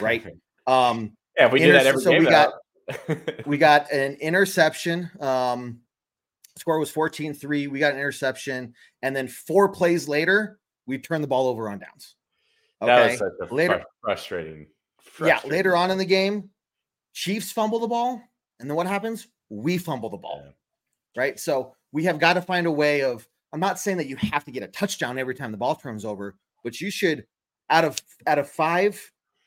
right? 0.00 0.24
Um, 0.66 1.14
yeah, 1.36 1.52
we 1.52 1.58
did 1.58 1.74
that 1.74 1.84
every 1.84 2.00
so 2.00 2.10
game. 2.10 2.24
we 2.24 2.30
got 2.30 2.54
we 3.46 3.58
got 3.58 3.90
an 3.90 4.14
interception. 4.20 5.10
Um, 5.20 5.80
score 6.56 6.78
was 6.78 6.92
14-3. 6.92 7.68
We 7.68 7.78
got 7.78 7.92
an 7.92 7.98
interception, 7.98 8.74
and 9.02 9.14
then 9.14 9.28
four 9.28 9.68
plays 9.70 10.08
later, 10.08 10.58
we 10.86 10.98
turned 10.98 11.24
the 11.24 11.28
ball 11.28 11.48
over 11.48 11.68
on 11.68 11.78
downs. 11.78 12.14
Okay, 12.82 13.16
that 13.16 13.30
was 13.40 13.50
later 13.50 13.84
frustrating, 14.02 14.66
frustrating. 15.00 15.46
Yeah, 15.46 15.50
later 15.50 15.76
on 15.76 15.90
in 15.90 15.98
the 15.98 16.04
game, 16.04 16.50
Chiefs 17.14 17.52
fumble 17.52 17.78
the 17.78 17.86
ball, 17.86 18.20
and 18.60 18.68
then 18.68 18.76
what 18.76 18.86
happens? 18.86 19.28
We 19.48 19.78
fumble 19.78 20.10
the 20.10 20.16
ball, 20.16 20.42
yeah. 20.44 20.50
right? 21.16 21.40
So 21.40 21.74
we 21.92 22.04
have 22.04 22.18
got 22.18 22.34
to 22.34 22.42
find 22.42 22.66
a 22.66 22.72
way 22.72 23.02
of. 23.02 23.26
I'm 23.52 23.60
not 23.60 23.78
saying 23.78 23.98
that 23.98 24.08
you 24.08 24.16
have 24.16 24.44
to 24.46 24.50
get 24.50 24.64
a 24.64 24.66
touchdown 24.66 25.16
every 25.16 25.34
time 25.34 25.52
the 25.52 25.56
ball 25.56 25.76
turns 25.76 26.04
over, 26.04 26.34
but 26.64 26.80
you 26.80 26.90
should, 26.90 27.24
out 27.70 27.84
of 27.84 27.96
out 28.26 28.38
of 28.38 28.50
five 28.50 29.00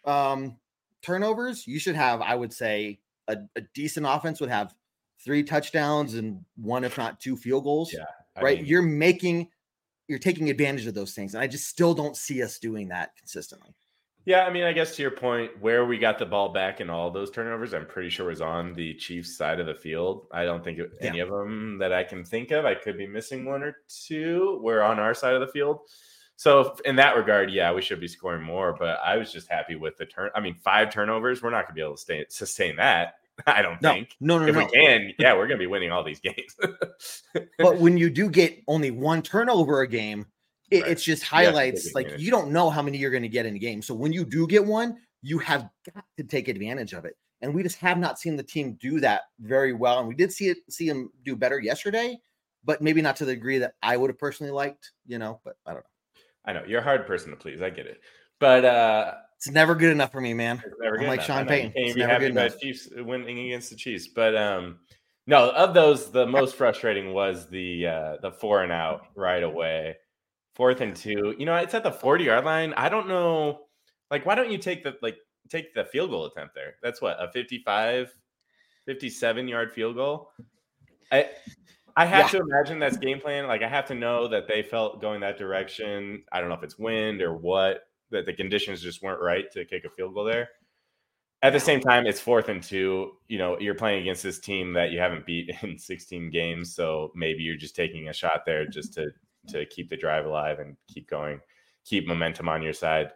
um, 0.06 0.56
turnovers, 1.02 1.68
you 1.68 1.78
should 1.78 1.96
have, 1.96 2.22
I 2.22 2.34
would 2.34 2.54
say, 2.54 3.00
a, 3.28 3.38
a, 3.56 3.62
decent 3.74 4.06
offense 4.08 4.40
would 4.40 4.50
have 4.50 4.74
three 5.24 5.44
touchdowns 5.44 6.16
and 6.16 6.44
one, 6.56 6.84
if 6.84 6.98
not 6.98 7.20
two, 7.20 7.36
field 7.36 7.64
goals. 7.64 7.94
Yeah, 7.94 8.06
I 8.36 8.42
right. 8.42 8.58
Mean, 8.60 8.68
you're 8.68 8.82
making, 8.82 9.50
you're 10.08 10.20
taking 10.20 10.50
advantage 10.50 10.88
of 10.88 10.94
those 10.94 11.14
things, 11.14 11.34
and 11.34 11.44
I 11.44 11.48
just 11.48 11.68
still 11.68 11.94
don't 11.94 12.16
see 12.16 12.42
us 12.44 12.60
doing 12.60 12.90
that 12.90 13.16
consistently. 13.18 13.76
Yeah, 14.28 14.44
I 14.44 14.52
mean, 14.52 14.66
I 14.66 14.74
guess 14.74 14.94
to 14.98 15.02
your 15.02 15.12
point, 15.12 15.52
where 15.62 15.86
we 15.86 15.98
got 15.98 16.20
the 16.20 16.26
ball 16.26 16.50
back 16.50 16.82
in 16.82 16.90
all 16.90 17.10
those 17.10 17.32
turnovers, 17.32 17.74
I'm 17.74 17.86
pretty 17.86 18.10
sure 18.10 18.28
was 18.28 18.42
on 18.42 18.74
the 18.74 18.94
Chiefs 18.96 19.38
side 19.38 19.62
of 19.62 19.68
the 19.68 19.74
field. 19.74 20.28
I 20.34 20.44
don't 20.44 20.62
think 20.62 20.80
any 21.00 21.20
yeah. 21.20 21.24
of 21.24 21.30
them 21.30 21.78
that 21.78 21.94
I 21.94 22.04
can 22.04 22.26
think 22.26 22.52
of. 22.52 22.66
I 22.66 22.76
could 22.76 22.98
be 22.98 23.08
missing 23.08 23.46
one 23.46 23.64
or 23.64 23.78
two. 24.06 24.60
Were 24.62 24.84
on 24.84 25.00
our 25.00 25.14
side 25.14 25.34
of 25.34 25.40
the 25.40 25.48
field. 25.48 25.80
So 26.38 26.78
in 26.86 26.96
that 26.98 27.18
regard, 27.18 27.52
yeah, 27.52 27.74
we 27.74 27.82
should 27.82 28.00
be 28.00 28.08
scoring 28.08 28.44
more. 28.44 28.76
But 28.78 29.00
I 29.04 29.18
was 29.18 29.34
just 29.34 29.50
happy 29.50 29.76
with 29.76 29.98
the 29.98 30.06
turn. 30.06 30.30
I 30.36 30.40
mean, 30.40 30.56
five 30.56 30.92
turnovers. 30.92 31.42
We're 31.42 31.50
not 31.50 31.66
going 31.66 31.70
to 31.70 31.74
be 31.74 31.82
able 31.82 31.96
to 31.96 32.02
stay, 32.02 32.26
sustain 32.30 32.78
that. 32.78 33.16
I 33.48 33.62
don't 33.62 33.82
no, 33.82 33.94
think. 33.94 34.16
No, 34.20 34.40
no, 34.40 34.46
if 34.46 34.56
no. 34.56 34.66
we 34.66 34.72
can, 34.72 35.14
yeah, 35.20 35.34
we're 35.34 35.48
going 35.48 35.60
to 35.60 35.64
be 35.64 35.68
winning 35.68 35.92
all 35.92 36.04
these 36.04 36.20
games. 36.20 36.56
but 37.58 37.78
when 37.78 37.98
you 37.98 38.10
do 38.10 38.30
get 38.30 38.64
only 38.68 38.92
one 38.92 39.22
turnover 39.22 39.82
a 39.82 39.88
game, 39.88 40.26
it, 40.70 40.84
right. 40.84 40.92
it's 40.92 41.04
just 41.04 41.24
highlights 41.24 41.94
like 41.96 42.12
you 42.18 42.30
don't 42.30 42.52
know 42.52 42.70
how 42.70 42.82
many 42.82 42.98
you're 42.98 43.12
going 43.12 43.24
to 43.24 43.30
get 43.30 43.46
in 43.46 43.56
a 43.56 43.60
game. 43.60 43.82
So 43.82 43.94
when 43.94 44.14
you 44.14 44.24
do 44.24 44.48
get 44.48 44.66
one, 44.66 44.98
you 45.22 45.40
have 45.40 45.70
got 45.94 46.06
to 46.18 46.24
take 46.24 46.48
advantage 46.50 46.94
of 46.94 47.06
it. 47.06 47.16
And 47.42 47.54
we 47.54 47.64
just 47.64 47.78
have 47.78 47.98
not 48.00 48.20
seen 48.20 48.36
the 48.36 48.44
team 48.44 48.78
do 48.80 49.00
that 49.00 49.24
very 49.40 49.74
well. 49.74 50.00
And 50.00 50.08
we 50.08 50.16
did 50.16 50.32
see 50.32 50.50
it 50.50 50.58
see 50.70 50.88
them 50.88 51.12
do 51.24 51.36
better 51.36 51.60
yesterday, 51.60 52.20
but 52.64 52.82
maybe 52.82 53.02
not 53.02 53.16
to 53.18 53.26
the 53.26 53.34
degree 53.34 53.60
that 53.60 53.74
I 53.82 53.98
would 53.98 54.10
have 54.10 54.20
personally 54.20 54.52
liked, 54.52 54.92
you 55.06 55.20
know, 55.20 55.40
but 55.44 55.56
I 55.66 55.72
don't 55.72 55.80
know. 55.80 55.97
I 56.48 56.54
know 56.54 56.64
you're 56.66 56.80
a 56.80 56.84
hard 56.84 57.06
person 57.06 57.30
to 57.30 57.38
please. 57.38 57.62
I 57.62 57.70
get 57.70 57.86
it, 57.86 58.02
but 58.40 58.66
uh 58.66 59.14
it's 59.38 59.50
never 59.50 59.76
good 59.76 59.92
enough 59.92 60.12
for 60.12 60.20
me, 60.20 60.34
man. 60.34 60.64
Never 60.82 60.98
good 60.98 61.04
I'm 61.04 61.10
like 61.10 61.20
enough. 61.20 61.28
Sean 61.28 61.46
Payton. 61.46 61.74
You 61.76 61.84
can't 61.84 61.96
be 61.96 62.02
happy 62.02 62.26
about 62.26 62.60
Chiefs 62.60 62.90
winning 62.96 63.38
against 63.38 63.70
the 63.70 63.76
Chiefs, 63.76 64.08
but 64.08 64.36
um, 64.36 64.80
no, 65.28 65.52
of 65.52 65.76
those, 65.76 66.12
the 66.12 66.26
most 66.26 66.56
frustrating 66.56 67.14
was 67.14 67.48
the 67.48 67.86
uh 67.86 68.18
the 68.22 68.32
four 68.32 68.64
and 68.64 68.72
out 68.72 69.02
right 69.16 69.44
away, 69.44 69.98
fourth 70.56 70.82
and 70.82 70.96
two. 70.96 71.36
You 71.38 71.46
know, 71.46 71.56
it's 71.58 71.76
at 71.76 71.84
the 71.84 71.92
forty 71.92 72.24
yard 72.24 72.46
line. 72.46 72.74
I 72.76 72.90
don't 72.90 73.08
know, 73.08 73.68
like, 74.10 74.26
why 74.26 74.34
don't 74.34 74.50
you 74.50 74.58
take 74.58 74.84
the 74.84 74.98
like 75.04 75.18
take 75.50 75.74
the 75.76 75.86
field 75.86 76.10
goal 76.10 76.26
attempt 76.26 76.56
there? 76.56 76.76
That's 76.82 77.02
what 77.02 77.18
a 77.20 77.32
55, 77.32 78.12
57 78.86 79.48
yard 79.48 79.72
field 79.72 79.96
goal. 79.96 80.32
I 81.12 81.30
I 81.98 82.06
have 82.06 82.32
yeah. 82.32 82.40
to 82.40 82.46
imagine 82.46 82.78
that's 82.78 82.98
game 82.98 83.20
plan. 83.20 83.48
Like 83.48 83.64
I 83.64 83.68
have 83.68 83.88
to 83.88 83.96
know 83.96 84.28
that 84.28 84.48
they 84.48 84.62
felt 84.62 85.02
going 85.02 85.20
that 85.22 85.40
direction. 85.40 86.24
I 86.32 86.40
don't 86.40 86.48
know 86.48 86.56
if 86.56 86.62
it's 86.62 86.78
wind 86.78 87.24
or 87.24 87.36
what, 87.36 87.88
that 88.12 88.28
the 88.28 88.34
conditions 88.34 88.84
just 88.84 89.02
weren't 89.02 89.20
right 89.20 89.52
to 89.54 89.66
kick 89.66 89.84
a 89.84 89.90
field 89.90 90.14
goal 90.14 90.24
there. 90.24 90.50
At 91.42 91.54
the 91.54 91.60
same 91.60 91.80
time, 91.80 92.06
it's 92.06 92.20
fourth 92.20 92.50
and 92.50 92.62
two. 92.62 93.14
You 93.28 93.40
know, 93.40 93.58
you're 93.60 93.74
playing 93.74 94.04
against 94.04 94.22
this 94.22 94.40
team 94.40 94.74
that 94.74 94.92
you 94.92 95.00
haven't 95.00 95.26
beat 95.26 95.50
in 95.64 95.78
16 95.80 96.30
games, 96.30 96.76
so 96.76 97.12
maybe 97.16 97.42
you're 97.42 97.58
just 97.58 97.76
taking 97.76 98.10
a 98.10 98.14
shot 98.14 98.44
there 98.46 98.68
just 98.68 98.94
to 98.94 99.08
to 99.48 99.66
keep 99.66 99.90
the 99.90 99.98
drive 99.98 100.26
alive 100.26 100.60
and 100.60 100.76
keep 100.88 101.10
going, 101.10 101.40
keep 101.84 102.06
momentum 102.06 102.48
on 102.48 102.62
your 102.62 102.74
side. 102.74 103.12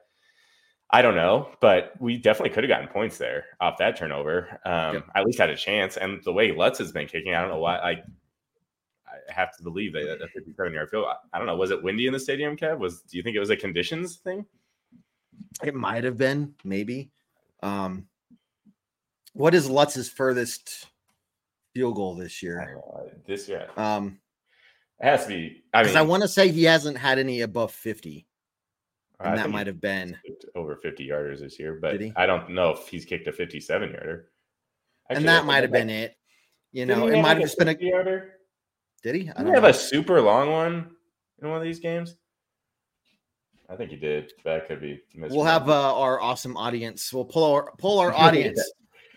I 0.90 1.02
don't 1.02 1.16
know, 1.16 1.52
but 1.62 1.94
we 2.00 2.18
definitely 2.18 2.50
could 2.50 2.64
have 2.64 2.70
gotten 2.70 2.88
points 2.88 3.18
there 3.18 3.46
off 3.60 3.78
that 3.78 3.96
turnover. 3.96 4.60
Um, 4.66 4.96
yep. 4.96 5.08
At 5.14 5.26
least 5.26 5.40
had 5.40 5.50
a 5.50 5.56
chance. 5.56 5.98
And 5.98 6.22
the 6.24 6.34
way 6.34 6.52
Lutz 6.52 6.80
has 6.80 6.92
been 6.92 7.08
kicking, 7.08 7.34
I 7.34 7.42
don't 7.42 7.50
know 7.50 7.60
why. 7.60 7.80
Like 7.80 8.00
I 8.00 8.04
have 9.30 9.56
to 9.58 9.64
believe 9.64 9.94
that 9.94 10.22
a 10.22 10.28
57 10.28 10.74
yard 10.74 10.90
field. 10.90 11.06
I 11.34 11.38
don't 11.38 11.48
know. 11.48 11.56
Was 11.56 11.72
it 11.72 11.82
windy 11.82 12.08
in 12.08 12.14
the 12.14 12.20
stadium, 12.20 12.56
Kev? 12.56 12.80
Was 12.80 13.02
do 13.02 13.18
you 13.18 13.24
think 13.24 13.36
it 13.36 13.40
was 13.40 13.50
a 13.50 13.58
conditions 13.58 14.18
thing? 14.18 14.46
It 15.64 15.76
might 15.76 16.04
have 16.04 16.18
been, 16.18 16.54
maybe. 16.64 17.12
Um, 17.62 18.08
what 19.34 19.54
is 19.54 19.70
Lutz's 19.70 20.10
furthest 20.10 20.88
field 21.74 21.96
goal 21.96 22.16
this 22.16 22.42
year? 22.42 22.76
Know, 22.76 23.10
this 23.26 23.48
year, 23.48 23.68
um, 23.78 24.20
it 25.00 25.06
has 25.06 25.24
to 25.24 25.30
be. 25.30 25.64
I 25.74 25.84
mean, 25.84 25.96
I 25.96 26.02
want 26.02 26.24
to 26.24 26.28
say 26.28 26.50
he 26.50 26.64
hasn't 26.64 26.98
had 26.98 27.20
any 27.20 27.42
above 27.42 27.72
50. 27.72 28.28
And 29.24 29.38
that 29.38 29.52
might 29.52 29.68
have 29.68 29.80
been 29.80 30.18
over 30.56 30.76
50 30.76 31.08
yarders 31.08 31.42
this 31.42 31.60
year, 31.60 31.78
but 31.80 32.02
I 32.16 32.26
don't 32.26 32.50
know 32.50 32.72
if 32.72 32.88
he's 32.88 33.06
kicked 33.06 33.28
a 33.28 33.32
57 33.32 33.92
yarder. 33.92 34.30
and 35.10 35.28
that 35.28 35.46
might 35.46 35.62
have 35.62 35.72
been 35.72 35.90
it. 35.92 36.18
You 36.72 36.86
know, 36.86 37.08
it 37.08 37.22
might 37.22 37.38
have 37.38 37.42
just 37.42 37.58
been 37.58 37.68
a 37.68 37.78
yarder. 37.80 38.34
Did 39.04 39.16
he? 39.16 39.30
I 39.30 39.44
don't 39.44 39.54
have 39.54 39.64
know. 39.64 39.70
a 39.70 39.74
super 39.74 40.22
long 40.22 40.52
one 40.52 40.92
in 41.42 41.48
one 41.48 41.58
of 41.58 41.64
these 41.64 41.80
games. 41.80 42.16
I 43.70 43.76
think 43.76 43.90
he 43.90 43.96
did. 43.96 44.32
That 44.44 44.68
could 44.68 44.82
be. 44.82 45.02
We'll 45.16 45.46
have 45.46 45.70
uh, 45.70 45.98
our 45.98 46.20
awesome 46.22 46.58
audience. 46.58 47.14
We'll 47.14 47.26
pull 47.26 47.46
our 47.46 47.72
pull 47.78 48.00
our 48.00 48.14
audience. 48.16 48.62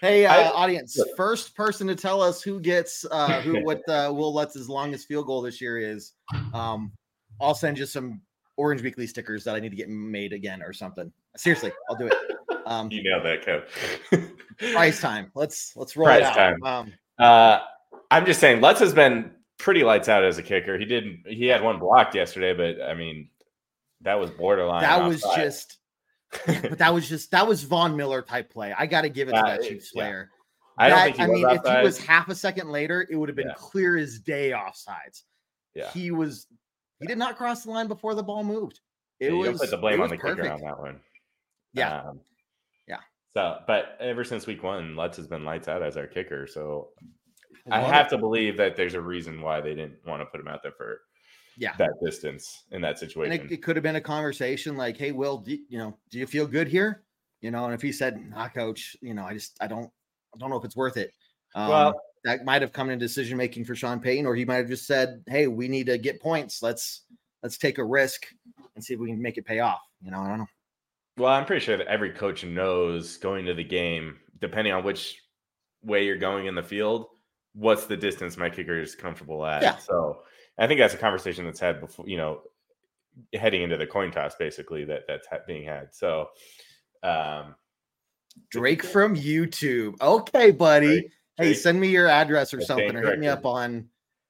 hey, 0.00 0.26
uh, 0.26 0.32
I, 0.32 0.50
audience! 0.52 0.98
First 1.16 1.56
person 1.56 1.88
to 1.88 1.96
tell 1.96 2.22
us 2.22 2.40
who 2.40 2.60
gets 2.60 3.04
uh, 3.10 3.40
who 3.42 3.60
what 3.64 3.86
uh, 3.88 4.12
Wil 4.14 4.32
Lutz's 4.32 4.68
longest 4.68 5.08
field 5.08 5.26
goal 5.26 5.42
this 5.42 5.60
year 5.60 5.78
is. 5.78 6.12
Um, 6.52 6.92
I'll 7.40 7.54
send 7.54 7.78
you 7.78 7.86
some 7.86 8.20
Orange 8.56 8.80
Weekly 8.80 9.08
stickers 9.08 9.42
that 9.44 9.56
I 9.56 9.60
need 9.60 9.70
to 9.70 9.76
get 9.76 9.88
made 9.88 10.32
again 10.32 10.62
or 10.62 10.72
something. 10.72 11.12
Seriously, 11.36 11.72
I'll 11.90 11.96
do 11.96 12.06
it. 12.06 12.14
Um, 12.66 12.90
you 12.90 13.02
nailed 13.02 13.24
that, 13.24 13.44
Kev. 13.44 14.72
price 14.72 15.00
time. 15.00 15.32
Let's 15.34 15.72
let's 15.76 15.96
roll 15.96 16.06
price 16.06 16.20
it 16.20 16.26
out. 16.26 16.34
time. 16.34 16.62
Um, 16.62 16.92
uh, 17.18 17.58
I'm 18.10 18.24
just 18.24 18.38
saying, 18.38 18.60
Lutz 18.60 18.78
has 18.78 18.94
been 18.94 19.32
pretty 19.58 19.84
lights 19.84 20.08
out 20.08 20.24
as 20.24 20.38
a 20.38 20.42
kicker. 20.42 20.78
He 20.78 20.84
didn't. 20.84 21.24
He 21.26 21.46
had 21.46 21.62
one 21.62 21.78
blocked 21.78 22.14
yesterday, 22.14 22.54
but 22.54 22.84
I 22.84 22.94
mean, 22.94 23.28
that 24.02 24.18
was 24.18 24.30
borderline. 24.30 24.82
That 24.82 25.04
was 25.04 25.22
just. 25.36 25.78
but 26.46 26.78
that 26.78 26.92
was 26.92 27.08
just 27.08 27.30
that 27.30 27.46
was 27.46 27.62
Von 27.62 27.96
Miller 27.96 28.20
type 28.20 28.50
play. 28.50 28.74
I 28.76 28.86
got 28.86 29.02
to 29.02 29.08
give 29.08 29.28
it 29.28 29.32
to 29.32 29.42
that 29.44 29.62
Chiefs 29.62 29.92
player. 29.92 30.30
I 30.76 30.88
don't 30.88 31.02
think. 31.04 31.20
I 31.20 31.26
mean, 31.26 31.48
if 31.48 31.62
he 31.62 31.82
was 31.82 31.98
half 31.98 32.28
a 32.28 32.34
second 32.34 32.70
later, 32.70 33.06
it 33.08 33.16
would 33.16 33.28
have 33.28 33.36
been 33.36 33.48
yeah. 33.48 33.54
clear 33.56 33.96
as 33.96 34.18
day 34.18 34.50
offsides. 34.50 35.22
Yeah, 35.74 35.90
he 35.90 36.10
was. 36.10 36.46
He 37.00 37.06
did 37.06 37.18
not 37.18 37.36
cross 37.36 37.64
the 37.64 37.70
line 37.70 37.86
before 37.86 38.14
the 38.14 38.22
ball 38.22 38.42
moved. 38.42 38.80
It 39.20 39.32
yeah, 39.32 39.50
was. 39.50 39.60
put 39.60 39.70
the 39.70 39.76
blame 39.76 40.00
on 40.00 40.08
the 40.08 40.16
perfect. 40.16 40.42
kicker 40.42 40.52
on 40.52 40.60
that 40.60 40.78
one. 40.78 41.00
Yeah. 41.72 42.00
Um, 42.00 42.20
yeah. 42.88 42.98
So, 43.32 43.58
but 43.66 43.96
ever 44.00 44.24
since 44.24 44.46
week 44.46 44.62
one, 44.62 44.96
Lutz 44.96 45.16
has 45.16 45.26
been 45.26 45.44
lights 45.44 45.68
out 45.68 45.82
as 45.82 45.96
our 45.96 46.06
kicker. 46.06 46.46
So 46.46 46.88
I 47.70 47.80
have 47.80 48.08
to 48.10 48.18
believe 48.18 48.56
that 48.58 48.76
there's 48.76 48.94
a 48.94 49.00
reason 49.00 49.40
why 49.40 49.60
they 49.60 49.74
didn't 49.74 50.04
want 50.06 50.20
to 50.20 50.26
put 50.26 50.40
him 50.40 50.48
out 50.48 50.62
there 50.62 50.72
for 50.72 51.00
yeah 51.56 51.72
that 51.78 51.92
distance 52.04 52.64
in 52.72 52.82
that 52.82 52.98
situation. 52.98 53.46
It, 53.46 53.52
it, 53.52 53.62
could 53.62 53.76
have 53.76 53.82
been 53.82 53.96
a 53.96 54.00
conversation 54.00 54.76
like, 54.76 54.96
"Hey, 54.96 55.12
Wil, 55.12 55.38
do, 55.38 55.56
you 55.68 55.78
know, 55.78 55.96
do 56.10 56.18
you 56.18 56.26
feel 56.26 56.46
good 56.46 56.68
here?" 56.68 57.04
You 57.40 57.50
know, 57.50 57.64
and 57.64 57.74
if 57.74 57.80
he 57.80 57.92
said, 57.92 58.20
"Nah, 58.30 58.48
coach, 58.48 58.96
you 59.00 59.14
know, 59.14 59.24
I 59.24 59.34
just 59.34 59.56
I 59.60 59.66
don't 59.66 59.90
I 60.34 60.38
don't 60.38 60.50
know 60.50 60.56
if 60.56 60.64
it's 60.64 60.76
worth 60.76 60.96
it." 60.96 61.12
Um, 61.54 61.68
well, 61.68 62.00
that 62.24 62.44
might 62.44 62.62
have 62.62 62.72
come 62.72 62.90
in 62.90 62.98
decision 62.98 63.38
making 63.38 63.64
for 63.64 63.74
Sean 63.74 64.00
Payton, 64.00 64.26
or 64.26 64.34
he 64.34 64.44
might 64.44 64.56
have 64.56 64.68
just 64.68 64.86
said, 64.86 65.22
"Hey, 65.26 65.46
we 65.46 65.68
need 65.68 65.86
to 65.86 65.96
get 65.96 66.20
points. 66.20 66.62
Let's 66.62 67.02
let's 67.42 67.56
take 67.56 67.78
a 67.78 67.84
risk 67.84 68.26
and 68.74 68.84
see 68.84 68.94
if 68.94 69.00
we 69.00 69.08
can 69.08 69.22
make 69.22 69.38
it 69.38 69.46
pay 69.46 69.60
off." 69.60 69.80
You 70.02 70.10
know, 70.10 70.20
I 70.20 70.28
don't 70.28 70.38
know. 70.38 70.46
Well, 71.16 71.32
I'm 71.32 71.46
pretty 71.46 71.64
sure 71.64 71.76
that 71.76 71.86
every 71.86 72.10
coach 72.10 72.44
knows 72.44 73.16
going 73.18 73.46
to 73.46 73.54
the 73.54 73.64
game, 73.64 74.16
depending 74.40 74.72
on 74.72 74.82
which 74.82 75.22
way 75.82 76.04
you're 76.04 76.16
going 76.16 76.46
in 76.46 76.56
the 76.56 76.62
field, 76.62 77.06
what's 77.54 77.86
the 77.86 77.96
distance 77.96 78.36
my 78.36 78.50
kicker 78.50 78.78
is 78.78 78.94
comfortable 78.94 79.44
at. 79.46 79.62
Yeah. 79.62 79.76
So 79.78 80.22
I 80.58 80.66
think 80.66 80.80
that's 80.80 80.94
a 80.94 80.98
conversation 80.98 81.44
that's 81.44 81.60
had 81.60 81.80
before, 81.80 82.08
you 82.08 82.16
know, 82.16 82.42
heading 83.34 83.62
into 83.62 83.76
the 83.76 83.86
coin 83.86 84.10
toss, 84.10 84.34
basically 84.34 84.84
that 84.84 85.02
that's 85.06 85.26
being 85.46 85.64
had. 85.64 85.94
So, 85.94 86.28
um, 87.02 87.54
Drake 88.50 88.82
from 88.82 89.14
YouTube. 89.14 90.00
Okay, 90.00 90.50
buddy. 90.50 91.08
Hey, 91.36 91.52
Jake, 91.52 91.56
send 91.58 91.80
me 91.80 91.88
your 91.88 92.08
address 92.08 92.52
or 92.52 92.60
something, 92.60 92.96
or 92.96 93.06
hit 93.06 93.18
me 93.18 93.28
up 93.28 93.46
on 93.46 93.88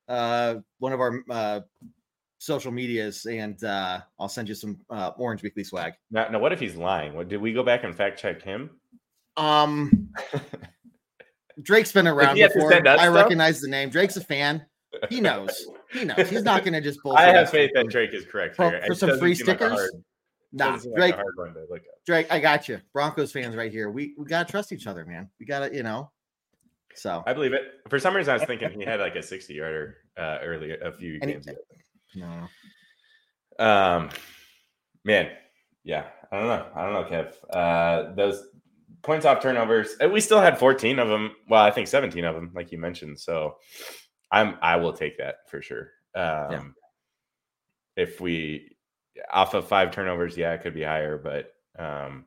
uh, 0.08 0.56
one 0.78 0.92
of 0.92 1.00
our 1.00 1.22
uh, 1.30 1.60
social 2.38 2.72
medias, 2.72 3.24
and 3.26 3.62
uh, 3.64 4.00
I'll 4.18 4.28
send 4.28 4.48
you 4.48 4.54
some 4.54 4.78
uh, 4.90 5.12
Orange 5.16 5.42
Weekly 5.42 5.64
swag. 5.64 5.94
now, 6.10 6.28
now, 6.28 6.38
what 6.38 6.52
if 6.52 6.60
he's 6.60 6.76
lying? 6.76 7.14
What 7.14 7.28
did 7.28 7.40
we 7.40 7.52
go 7.52 7.62
back 7.62 7.84
and 7.84 7.94
fact 7.94 8.20
check 8.20 8.42
him? 8.42 8.70
Um, 9.36 10.10
Drake's 11.62 11.92
been 11.92 12.06
around 12.08 12.36
before. 12.36 12.72
I 12.74 12.80
stuff? 12.80 13.14
recognize 13.14 13.60
the 13.60 13.68
name. 13.68 13.90
Drake's 13.90 14.16
a 14.16 14.24
fan. 14.24 14.64
He 15.08 15.20
knows. 15.20 15.66
He 15.92 16.04
knows. 16.04 16.28
He's 16.28 16.42
not 16.42 16.62
going 16.64 16.74
to 16.74 16.80
just 16.80 17.02
bullshit. 17.02 17.20
I 17.26 17.32
have 17.32 17.50
faith 17.50 17.70
that 17.74 17.88
Drake 17.88 18.12
is 18.14 18.24
correct 18.24 18.56
For- 18.56 18.70
here. 18.70 18.82
for 18.86 18.94
some 18.94 19.18
free 19.18 19.34
seem 19.34 19.46
like 19.46 19.58
stickers? 19.58 19.78
hard- 19.78 19.90
Nah, 20.56 20.70
like 20.74 20.82
Drake. 20.94 21.14
hard 21.16 21.26
one 21.36 21.54
to 21.54 21.60
look 21.68 21.78
at. 21.80 22.04
Drake, 22.06 22.28
I 22.30 22.38
got 22.38 22.68
you. 22.68 22.80
Broncos 22.92 23.32
fans 23.32 23.56
right 23.56 23.72
here. 23.72 23.90
We 23.90 24.14
we 24.16 24.24
gotta 24.24 24.48
trust 24.48 24.70
each 24.70 24.86
other, 24.86 25.04
man. 25.04 25.28
We 25.40 25.46
gotta, 25.46 25.74
you 25.74 25.82
know. 25.82 26.12
So 26.94 27.24
I 27.26 27.32
believe 27.32 27.52
it. 27.54 27.62
For 27.88 27.98
some 27.98 28.14
reason, 28.14 28.30
I 28.30 28.34
was 28.38 28.44
thinking 28.46 28.70
he 28.70 28.84
had 28.84 29.00
like 29.00 29.16
a 29.16 29.22
60 29.22 29.52
yarder 29.52 29.96
uh, 30.16 30.38
earlier 30.44 30.76
a 30.80 30.92
few 30.92 31.18
And 31.22 31.32
games 31.32 31.48
ago. 31.48 31.58
no. 32.14 33.64
Um, 33.64 34.10
man, 35.04 35.30
yeah, 35.82 36.04
I 36.30 36.38
don't 36.38 36.46
know. 36.46 36.66
I 36.76 36.84
don't 36.84 36.92
know, 36.92 37.10
Kev. 37.10 37.34
Uh, 37.52 38.14
those 38.14 38.44
points 39.04 39.24
off 39.26 39.40
turnovers, 39.42 39.94
we 40.10 40.20
still 40.20 40.40
had 40.40 40.58
14 40.58 40.98
of 40.98 41.08
them. 41.08 41.36
Well, 41.48 41.62
I 41.62 41.70
think 41.70 41.86
17 41.88 42.24
of 42.24 42.34
them, 42.34 42.50
like 42.54 42.72
you 42.72 42.78
mentioned. 42.78 43.20
So 43.20 43.56
I'm, 44.32 44.56
I 44.62 44.76
will 44.76 44.92
take 44.92 45.18
that 45.18 45.36
for 45.48 45.62
sure. 45.62 45.90
Um, 46.14 46.74
if 47.96 48.20
we 48.20 48.76
off 49.32 49.54
of 49.54 49.68
five 49.68 49.92
turnovers, 49.92 50.36
yeah, 50.36 50.52
it 50.52 50.62
could 50.62 50.74
be 50.74 50.82
higher, 50.82 51.16
but 51.18 51.52
um, 51.78 52.24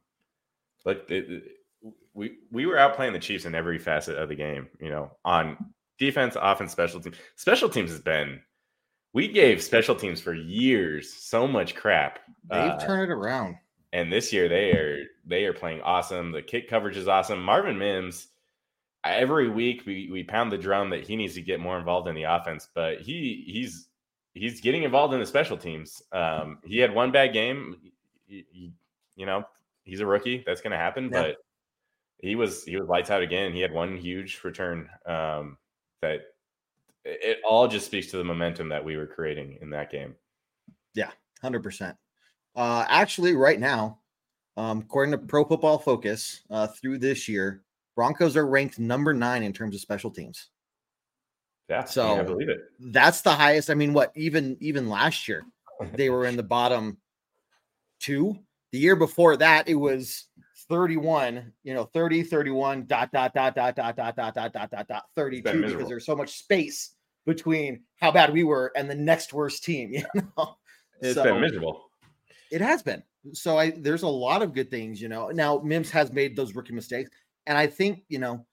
look, 0.86 1.10
it, 1.12 1.30
it- 1.30 1.44
we 2.14 2.38
we 2.52 2.66
were 2.66 2.80
out 2.80 2.96
playing 2.96 3.14
the 3.14 3.20
Chiefs 3.20 3.46
in 3.46 3.54
every 3.54 3.78
facet 3.78 4.18
of 4.18 4.28
the 4.28 4.34
game. 4.36 4.68
You 4.82 4.90
know, 4.90 5.12
on 5.24 5.56
defense, 6.00 6.36
offense, 6.40 6.72
special 6.72 7.00
teams. 7.00 7.16
Special 7.36 7.70
teams 7.70 7.92
has 7.92 8.02
been. 8.02 8.42
We 9.14 9.28
gave 9.28 9.62
special 9.62 9.94
teams 9.96 10.20
for 10.20 10.34
years 10.34 11.14
so 11.14 11.48
much 11.48 11.76
crap. 11.76 12.18
They've 12.50 12.72
Uh, 12.72 12.80
turned 12.80 13.04
it 13.04 13.14
around. 13.14 13.58
And 13.94 14.12
this 14.12 14.32
year 14.34 14.48
they 14.50 14.72
are 14.72 15.04
they 15.26 15.46
are 15.46 15.54
playing 15.54 15.82
awesome. 15.82 16.32
The 16.32 16.42
kick 16.42 16.70
coverage 16.70 16.98
is 16.98 17.08
awesome. 17.08 17.42
Marvin 17.42 17.78
Mims, 17.78 18.28
every 19.04 19.50
week 19.50 19.84
we 19.86 20.10
we 20.12 20.24
pound 20.24 20.52
the 20.52 20.58
drum 20.58 20.90
that 20.92 21.06
he 21.08 21.16
needs 21.16 21.34
to 21.36 21.42
get 21.42 21.60
more 21.60 21.78
involved 21.80 22.08
in 22.08 22.16
the 22.16 22.24
offense, 22.24 22.68
but 22.74 23.00
he 23.02 23.44
he's 23.48 23.88
he's 24.34 24.62
getting 24.62 24.84
involved 24.84 25.14
in 25.14 25.20
the 25.20 25.26
special 25.26 25.58
teams. 25.58 26.02
Um, 26.12 26.60
he 26.66 26.78
had 26.78 26.94
one 26.94 27.12
bad 27.12 27.34
game. 27.34 27.78
He- 28.28 28.46
he- 28.52 28.74
you 29.16 29.26
know, 29.26 29.44
he's 29.84 30.00
a 30.02 30.06
rookie. 30.06 30.44
That's 30.46 30.62
going 30.62 30.72
to 30.72 30.78
happen, 30.78 31.06
Yeah. 31.06 31.22
but 31.24 31.38
he 32.20 32.36
was 32.36 32.64
he 32.66 32.78
was 32.78 32.88
lights 32.88 33.10
out 33.10 33.24
again. 33.24 33.52
He 33.54 33.62
had 33.62 33.72
one 33.72 33.98
huge 33.98 34.40
return. 34.44 34.90
Um, 35.08 35.58
that 36.02 36.22
it 37.04 37.40
all 37.44 37.68
just 37.68 37.86
speaks 37.88 38.08
to 38.12 38.18
the 38.18 38.24
momentum 38.24 38.70
that 38.70 38.84
we 38.84 38.96
were 38.98 39.08
creating 39.08 39.58
in 39.62 39.70
that 39.72 39.90
game. 39.90 40.14
Yeah, 40.94 41.10
Hundred 41.42 41.64
percent. 41.64 41.96
Uh, 42.58 42.84
actually, 42.90 43.36
right 43.36 43.60
now, 43.60 44.00
um, 44.58 44.80
according 44.80 45.12
to 45.12 45.20
Pro 45.20 45.46
Football 45.46 45.78
Focus, 45.78 46.42
uh, 46.50 46.66
through 46.66 46.98
this 46.98 47.30
year, 47.30 47.62
Broncos 47.96 48.36
are 48.36 48.48
ranked 48.48 48.80
number 48.80 49.14
nine 49.14 49.44
in 49.44 49.54
terms 49.54 49.76
of 49.76 49.82
special 49.82 50.10
teams. 50.10 50.50
Yeah, 51.70 51.84
So- 51.84 52.20
I, 52.20 52.24
believe 52.24 52.50
it. 52.50 52.62
That's 52.80 53.22
the 53.22 53.32
highest. 53.32 53.70
I 53.70 53.76
mean, 53.76 53.94
what 53.94 54.12
even 54.16 54.58
even 54.60 54.90
last 54.90 55.28
year 55.28 55.44
they 55.94 56.10
were 56.10 56.26
in 56.26 56.36
the 56.36 56.44
bottom 56.44 56.98
two. 58.00 58.36
The 58.72 58.80
year 58.80 58.96
before 58.96 59.38
that, 59.38 59.68
it 59.68 59.76
was 59.76 60.26
31, 60.70 61.54
you 61.64 61.74
know, 61.74 61.86
30, 61.86 62.24
31, 62.24 62.86
dot, 62.86 63.12
dot, 63.12 63.34
dot, 63.34 63.56
dot, 63.56 63.76
dot, 63.76 63.96
dot, 63.96 64.16
dot, 64.16 64.34
dot, 64.34 64.54
dot, 64.54 64.72
dot, 64.72 64.88
dot, 64.88 65.04
32, 65.16 65.62
because 65.62 65.88
there's 65.88 66.06
so 66.06 66.16
much 66.16 66.38
space 66.40 66.96
between 67.26 67.84
how 67.98 68.12
bad 68.12 68.34
we 68.34 68.44
were 68.44 68.72
and 68.76 68.90
the 68.90 68.96
next 68.96 69.32
worst 69.34 69.64
team, 69.64 69.94
you 69.94 70.04
know. 70.38 70.58
It's 71.02 71.16
So- 71.16 71.24
been 71.24 71.40
miserable. 71.42 71.87
It 72.52 72.62
has 72.62 72.82
been. 72.82 73.04
So 73.34 73.58
I 73.58 73.72
there's 73.72 74.04
a 74.04 74.08
lot 74.08 74.42
of 74.42 74.54
good 74.54 74.72
things, 74.72 75.02
you 75.02 75.10
know. 75.10 75.30
Now 75.30 75.60
Mims 75.60 75.90
has 75.92 76.12
made 76.12 76.36
those 76.36 76.56
rookie 76.56 76.74
mistakes, 76.74 77.10
and 77.46 77.58
I 77.58 77.68
think 77.68 78.04
you 78.08 78.20
know 78.20 78.46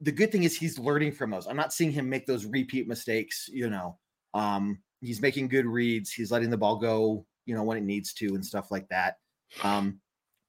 the 0.00 0.12
good 0.12 0.32
thing 0.32 0.44
is 0.44 0.56
he's 0.56 0.78
learning 0.78 1.12
from 1.12 1.30
those. 1.30 1.46
I'm 1.46 1.56
not 1.56 1.72
seeing 1.72 1.92
him 1.92 2.08
make 2.08 2.26
those 2.26 2.44
repeat 2.44 2.88
mistakes. 2.88 3.48
You 3.52 3.70
know, 3.70 3.98
um, 4.34 4.78
he's 5.00 5.20
making 5.20 5.48
good 5.48 5.66
reads. 5.66 6.12
He's 6.12 6.30
letting 6.30 6.50
the 6.50 6.56
ball 6.56 6.76
go, 6.76 7.26
you 7.46 7.54
know, 7.54 7.62
when 7.62 7.78
it 7.78 7.84
needs 7.84 8.12
to 8.14 8.26
and 8.34 8.44
stuff 8.44 8.70
like 8.70 8.88
that. 8.88 9.16
Um, 9.62 10.00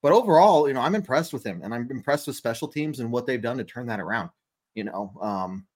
but 0.02 0.14
overall, 0.14 0.68
you 0.68 0.74
know, 0.74 0.82
I'm 0.82 0.96
impressed 0.96 1.34
with 1.34 1.44
him, 1.46 1.62
and 1.64 1.74
I'm 1.74 1.90
impressed 1.92 2.28
with 2.28 2.36
special 2.36 2.68
teams 2.68 3.00
and 3.00 3.12
what 3.12 3.26
they've 3.26 3.42
done 3.42 3.58
to 3.58 3.64
turn 3.64 3.88
that 3.88 4.00
around. 4.00 4.30
You 4.76 4.86
know, 4.86 5.14
um, 5.22 5.68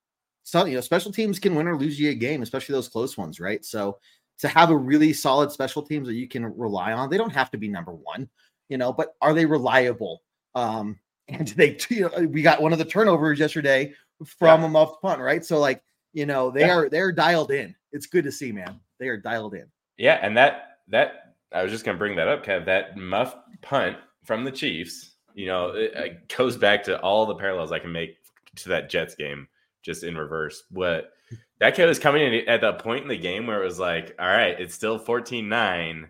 so 0.43 0.65
you 0.65 0.75
know, 0.75 0.81
special 0.81 1.11
teams 1.11 1.39
can 1.39 1.55
win 1.55 1.67
or 1.67 1.77
lose 1.77 1.99
you 1.99 2.09
a 2.11 2.15
game, 2.15 2.41
especially 2.41 2.73
those 2.73 2.89
close 2.89 3.17
ones, 3.17 3.39
right? 3.39 3.63
So 3.63 3.97
to 4.43 4.49
have 4.49 4.69
a 4.69 4.77
really 4.77 5.13
solid 5.13 5.51
special 5.51 5.81
teams 5.81 6.05
that 6.07 6.15
you 6.15 6.27
can 6.27 6.45
rely 6.57 6.91
on. 6.93 7.09
They 7.09 7.17
don't 7.17 7.33
have 7.33 7.49
to 7.51 7.57
be 7.57 7.67
number 7.69 7.93
one, 7.93 8.29
you 8.69 8.77
know, 8.77 8.91
but 8.93 9.15
are 9.21 9.33
they 9.33 9.45
reliable? 9.45 10.21
Um, 10.53 10.99
and 11.29 11.47
they, 11.49 11.77
you 11.89 12.01
know, 12.09 12.27
we 12.27 12.41
got 12.41 12.61
one 12.61 12.73
of 12.73 12.79
the 12.79 12.85
turnovers 12.85 13.39
yesterday 13.39 13.93
from 14.25 14.61
Yeah. 14.61 14.67
a 14.67 14.69
muffed 14.69 15.01
punt, 15.01 15.21
right? 15.21 15.43
So 15.43 15.57
like, 15.59 15.81
you 16.11 16.25
know, 16.25 16.51
they 16.51 16.61
Yeah. 16.67 16.75
are 16.75 16.89
they're 16.89 17.13
dialed 17.13 17.51
in. 17.51 17.73
It's 17.93 18.05
good 18.05 18.25
to 18.25 18.31
see, 18.31 18.51
man. 18.51 18.79
They 18.99 19.07
are 19.07 19.17
dialed 19.17 19.53
in. 19.53 19.65
Yeah, 19.97 20.19
and 20.21 20.35
that 20.35 20.79
that 20.89 21.35
I 21.53 21.63
was 21.63 21.71
just 21.71 21.85
gonna 21.85 21.97
bring 21.97 22.17
that 22.17 22.27
up, 22.27 22.45
Kev. 22.45 22.65
That 22.65 22.97
muff 22.97 23.35
punt 23.61 23.97
from 24.25 24.43
the 24.43 24.51
Chiefs, 24.51 25.15
you 25.33 25.45
know, 25.45 25.69
it, 25.69 25.93
it 25.95 26.35
goes 26.37 26.57
back 26.57 26.83
to 26.83 26.99
all 26.99 27.25
the 27.25 27.35
parallels 27.35 27.71
I 27.71 27.79
can 27.79 27.91
make 27.91 28.17
to 28.57 28.69
that 28.69 28.89
Jets 28.89 29.15
game, 29.15 29.47
just 29.81 30.03
in 30.03 30.17
reverse. 30.17 30.63
What 30.69 31.13
that 31.59 31.75
kid 31.75 31.85
was 31.85 31.99
coming 31.99 32.21
in 32.21 32.47
at 32.47 32.61
the 32.61 32.73
point 32.73 33.03
in 33.03 33.09
the 33.09 33.17
game 33.17 33.47
where 33.47 33.61
it 33.61 33.65
was 33.65 33.79
like, 33.79 34.15
all 34.19 34.27
right, 34.27 34.59
it's 34.59 34.75
still 34.75 34.99
14-9. 34.99 36.09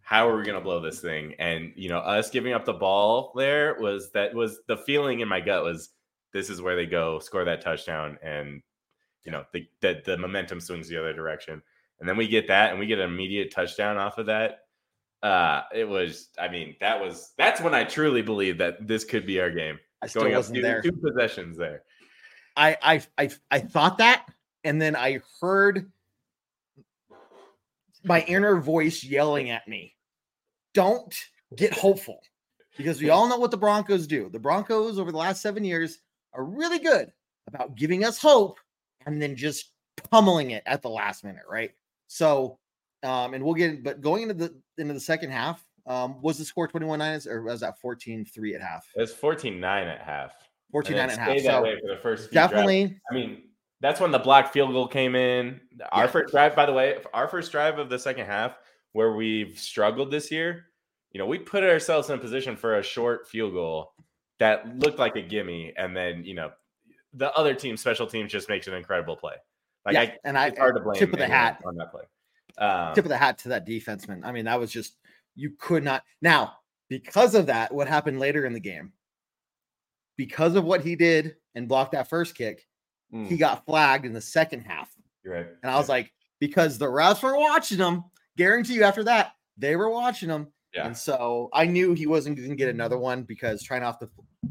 How 0.00 0.28
are 0.28 0.36
we 0.36 0.44
gonna 0.44 0.60
blow 0.60 0.80
this 0.80 1.00
thing? 1.00 1.34
And 1.38 1.72
you 1.76 1.88
know, 1.88 1.98
us 1.98 2.28
giving 2.30 2.52
up 2.52 2.64
the 2.64 2.72
ball 2.72 3.32
there 3.36 3.76
was 3.78 4.10
that 4.12 4.34
was 4.34 4.60
the 4.66 4.76
feeling 4.76 5.20
in 5.20 5.28
my 5.28 5.40
gut 5.40 5.62
was 5.62 5.90
this 6.32 6.50
is 6.50 6.60
where 6.60 6.76
they 6.76 6.86
go 6.86 7.18
score 7.18 7.44
that 7.44 7.60
touchdown 7.60 8.18
and 8.22 8.62
you 9.24 9.32
know 9.32 9.44
the 9.52 9.66
the, 9.80 10.02
the 10.04 10.16
momentum 10.16 10.60
swings 10.60 10.88
the 10.88 10.98
other 10.98 11.12
direction 11.12 11.62
and 12.00 12.08
then 12.08 12.16
we 12.16 12.26
get 12.26 12.48
that 12.48 12.70
and 12.70 12.78
we 12.78 12.86
get 12.86 12.98
an 12.98 13.10
immediate 13.10 13.52
touchdown 13.52 13.96
off 13.96 14.18
of 14.18 14.26
that 14.26 14.60
uh 15.22 15.62
it 15.74 15.88
was 15.88 16.28
i 16.38 16.48
mean 16.48 16.74
that 16.80 17.00
was 17.00 17.32
that's 17.38 17.60
when 17.60 17.74
i 17.74 17.84
truly 17.84 18.22
believe 18.22 18.58
that 18.58 18.86
this 18.86 19.04
could 19.04 19.26
be 19.26 19.40
our 19.40 19.50
game 19.50 19.78
I 20.02 20.08
still 20.08 20.22
going 20.22 20.34
wasn't 20.34 20.56
two, 20.56 20.62
there. 20.62 20.82
two 20.82 20.92
possessions 20.92 21.56
there 21.56 21.82
I 22.56 22.76
I 22.82 23.02
I 23.18 23.30
I 23.50 23.58
thought 23.60 23.98
that, 23.98 24.26
and 24.64 24.80
then 24.80 24.96
I 24.96 25.20
heard 25.40 25.90
my 28.04 28.22
inner 28.22 28.56
voice 28.60 29.04
yelling 29.04 29.50
at 29.50 29.66
me, 29.68 29.94
"Don't 30.74 31.14
get 31.56 31.72
hopeful," 31.72 32.20
because 32.76 33.00
we 33.00 33.10
all 33.10 33.28
know 33.28 33.38
what 33.38 33.50
the 33.50 33.56
Broncos 33.56 34.06
do. 34.06 34.28
The 34.30 34.38
Broncos 34.38 34.98
over 34.98 35.12
the 35.12 35.18
last 35.18 35.42
seven 35.42 35.64
years 35.64 35.98
are 36.32 36.44
really 36.44 36.78
good 36.78 37.12
about 37.48 37.74
giving 37.74 38.04
us 38.04 38.18
hope 38.18 38.58
and 39.06 39.20
then 39.20 39.36
just 39.36 39.72
pummeling 40.10 40.52
it 40.52 40.62
at 40.66 40.82
the 40.82 40.90
last 40.90 41.24
minute, 41.24 41.44
right? 41.48 41.72
So, 42.06 42.58
um, 43.02 43.34
and 43.34 43.44
we'll 43.44 43.54
get, 43.54 43.82
but 43.82 44.00
going 44.00 44.22
into 44.22 44.34
the 44.34 44.54
into 44.78 44.94
the 44.94 45.00
second 45.00 45.30
half, 45.30 45.64
um, 45.86 46.20
was 46.22 46.38
the 46.38 46.44
score 46.44 46.68
21 46.68 46.98
9 46.98 47.20
or 47.28 47.42
was 47.42 47.60
that 47.60 47.80
14 47.80 48.24
3 48.24 48.54
at 48.54 48.60
half? 48.60 48.88
it 48.94 49.00
was 49.00 49.12
14-9 49.12 49.62
at 49.64 50.00
half 50.02 50.32
14 50.72 50.96
9 50.96 51.02
and 51.02 51.10
it 51.10 51.14
at 51.14 51.18
half. 51.20 51.36
that 51.36 51.42
So 51.44 51.62
way 51.62 51.80
for 51.80 51.88
the 51.94 52.00
first 52.00 52.24
few 52.30 52.32
drives. 52.32 52.50
definitely, 52.52 53.00
i 53.10 53.14
mean 53.14 53.42
that's 53.80 54.00
when 54.00 54.10
the 54.12 54.18
block 54.18 54.52
field 54.52 54.72
goal 54.72 54.86
came 54.88 55.14
in 55.14 55.60
our 55.92 56.04
Yeah. 56.04 56.10
first 56.10 56.32
drive 56.32 56.56
by 56.56 56.66
the 56.66 56.72
way 56.72 56.98
our 57.14 57.28
first 57.28 57.52
drive 57.52 57.78
of 57.78 57.88
the 57.90 57.98
second 57.98 58.26
half 58.26 58.56
where 58.92 59.12
we've 59.12 59.58
struggled 59.58 60.10
this 60.10 60.30
year 60.30 60.66
you 61.12 61.18
know 61.18 61.26
we 61.26 61.38
put 61.38 61.62
ourselves 61.64 62.08
in 62.10 62.16
a 62.16 62.18
position 62.18 62.56
for 62.56 62.78
a 62.78 62.82
short 62.82 63.28
field 63.28 63.52
goal 63.52 63.92
that 64.38 64.78
looked 64.78 64.98
like 64.98 65.14
a 65.16 65.22
gimme 65.22 65.72
and 65.76 65.96
then 65.96 66.24
you 66.24 66.34
know 66.34 66.50
the 67.14 67.32
other 67.34 67.54
team 67.54 67.76
special 67.76 68.06
teams 68.06 68.32
just 68.32 68.48
makes 68.48 68.66
an 68.66 68.74
incredible 68.74 69.16
play 69.16 69.34
like 69.84 69.94
yeah, 69.94 70.00
I, 70.02 70.16
and 70.24 70.38
I 70.38 70.52
hard 70.56 70.76
to 70.76 70.80
blame 70.80 70.98
tip 70.98 71.12
of 71.12 71.18
the 71.18 71.26
hat. 71.26 71.60
on 71.66 71.74
that 71.76 71.90
play 71.90 72.02
um, 72.58 72.94
tip 72.94 73.04
of 73.04 73.08
the 73.08 73.16
hat 73.16 73.38
to 73.38 73.48
that 73.48 73.66
defenseman. 73.66 74.20
I 74.24 74.30
mean, 74.30 74.44
that 74.44 74.60
was 74.60 74.70
just 74.70 74.96
you 75.34 75.52
could 75.58 75.82
not. 75.82 76.04
Now, 76.20 76.52
because 76.90 77.34
of 77.34 77.46
that, 77.46 77.72
what 77.74 77.88
happened 77.88 78.20
later 78.20 78.44
in 78.44 78.52
the 78.52 78.60
game, 78.60 78.92
because 80.22 80.54
of 80.54 80.62
what 80.62 80.82
he 80.82 80.94
did 80.94 81.34
and 81.56 81.66
blocked 81.66 81.90
that 81.90 82.08
first 82.08 82.36
kick, 82.36 82.68
mm, 83.12 83.26
he 83.26 83.36
got 83.36 83.66
flagged 83.66 84.06
in 84.06 84.12
the 84.12 84.20
second 84.20 84.60
half. 84.60 84.88
you're 85.24 85.34
right 85.34 85.46
And 85.64 85.72
I 85.72 85.76
was 85.76 85.88
like, 85.88 86.12
because 86.38 86.78
the 86.78 86.86
refs 86.86 87.24
were 87.24 87.36
watching 87.36 87.78
him, 87.78 88.04
guarantee 88.36 88.74
you 88.74 88.84
after 88.84 89.02
that, 89.02 89.32
they 89.58 89.74
were 89.74 89.90
watching 89.90 90.28
him. 90.28 90.46
Yeah. 90.72 90.86
And 90.86 90.96
so 90.96 91.50
I 91.52 91.66
knew 91.66 91.92
he 91.92 92.06
wasn't 92.06 92.36
going 92.36 92.50
to 92.50 92.54
get 92.54 92.68
another 92.68 92.98
one 92.98 93.24
because 93.24 93.64
trying 93.64 93.82
off 93.82 93.98
the 93.98 94.08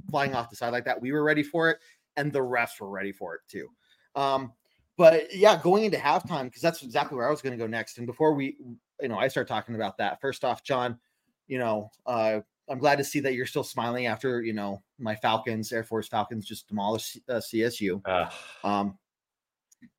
flying 0.10 0.36
off 0.36 0.50
the 0.50 0.58
side 0.58 0.74
like 0.74 0.84
that, 0.84 1.02
we 1.02 1.14
were 1.14 1.24
ready 1.24 1.42
for 1.42 1.70
it, 1.70 1.78
and 2.18 2.34
the 2.34 2.40
refs 2.40 2.78
were 2.82 2.90
ready 2.90 3.14
for 3.14 3.36
it 3.36 3.42
too. 3.48 3.70
Um, 4.14 4.52
but 4.98 5.34
yeah, 5.34 5.58
going 5.64 5.86
into 5.86 5.98
halftime, 5.98 6.44
because 6.44 6.62
that's 6.62 6.84
exactly 6.84 7.16
where 7.16 7.30
I 7.30 7.32
was 7.32 7.42
going 7.42 7.58
to 7.58 7.58
go 7.58 7.66
next. 7.66 7.98
And 7.98 8.06
before 8.06 8.34
we, 8.34 8.58
you 9.00 9.08
know, 9.08 9.18
I 9.18 9.30
start 9.30 9.48
talking 9.48 9.76
about 9.76 9.98
that. 10.00 10.20
First 10.20 10.44
off, 10.44 10.66
Jon, 10.66 11.00
you 11.48 11.60
know, 11.60 11.92
uh, 12.06 12.42
I'm 12.72 12.80
glad 12.80 12.98
to 12.98 13.04
see 13.04 13.20
that 13.22 13.34
you're 13.34 13.46
still 13.46 13.64
smiling 13.64 14.08
after 14.08 14.42
you 14.42 14.54
know 14.54 14.82
my 14.98 15.16
Falcons, 15.16 15.72
Air 15.72 15.84
Force 15.84 16.08
Falcons, 16.08 16.46
just 16.46 16.68
demolished 16.68 17.20
uh, 17.30 17.34
CSU. 17.34 18.02
Uh, 18.06 18.30
Um, 18.64 18.98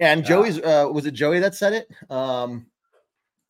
and 0.00 0.24
Joey's 0.24 0.58
uh, 0.58 0.88
was 0.92 1.06
it 1.06 1.12
Joey 1.12 1.40
that 1.40 1.54
said 1.54 1.72
it? 1.72 1.88
Um, 2.10 2.66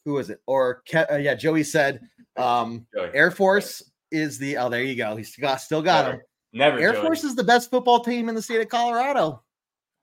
who 0.04 0.14
was 0.14 0.30
it? 0.30 0.40
Or 0.46 0.82
Ke- 0.88 1.10
uh, 1.10 1.16
yeah, 1.16 1.34
Joey 1.34 1.62
said 1.62 2.00
um, 2.36 2.86
Joey. 2.94 3.10
Air 3.14 3.30
Force 3.30 3.82
is 4.10 4.38
the 4.38 4.56
oh 4.56 4.68
there 4.68 4.82
you 4.82 4.96
go. 4.96 5.16
He's 5.16 5.36
got 5.36 5.60
still 5.60 5.82
got 5.82 6.14
him. 6.14 6.20
Never. 6.52 6.78
Air 6.78 6.92
Joey. 6.92 7.02
Force 7.02 7.24
is 7.24 7.34
the 7.34 7.44
best 7.44 7.70
football 7.70 8.00
team 8.00 8.28
in 8.28 8.34
the 8.34 8.42
state 8.42 8.60
of 8.60 8.68
Colorado. 8.68 9.42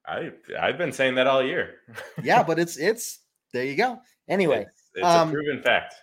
I 0.08 0.32
I've 0.60 0.78
been 0.78 0.92
saying 0.92 1.16
that 1.16 1.28
all 1.28 1.44
year. 1.44 1.76
Yeah, 2.24 2.44
but 2.44 2.60
it's 2.64 2.78
it's 2.78 3.20
there 3.54 3.66
you 3.66 3.76
go. 3.76 4.00
Anyway, 4.28 4.66
it's, 4.68 4.84
it's 4.96 5.06
um, 5.06 5.30
a 5.30 5.32
proven 5.32 5.62
fact. 5.62 5.96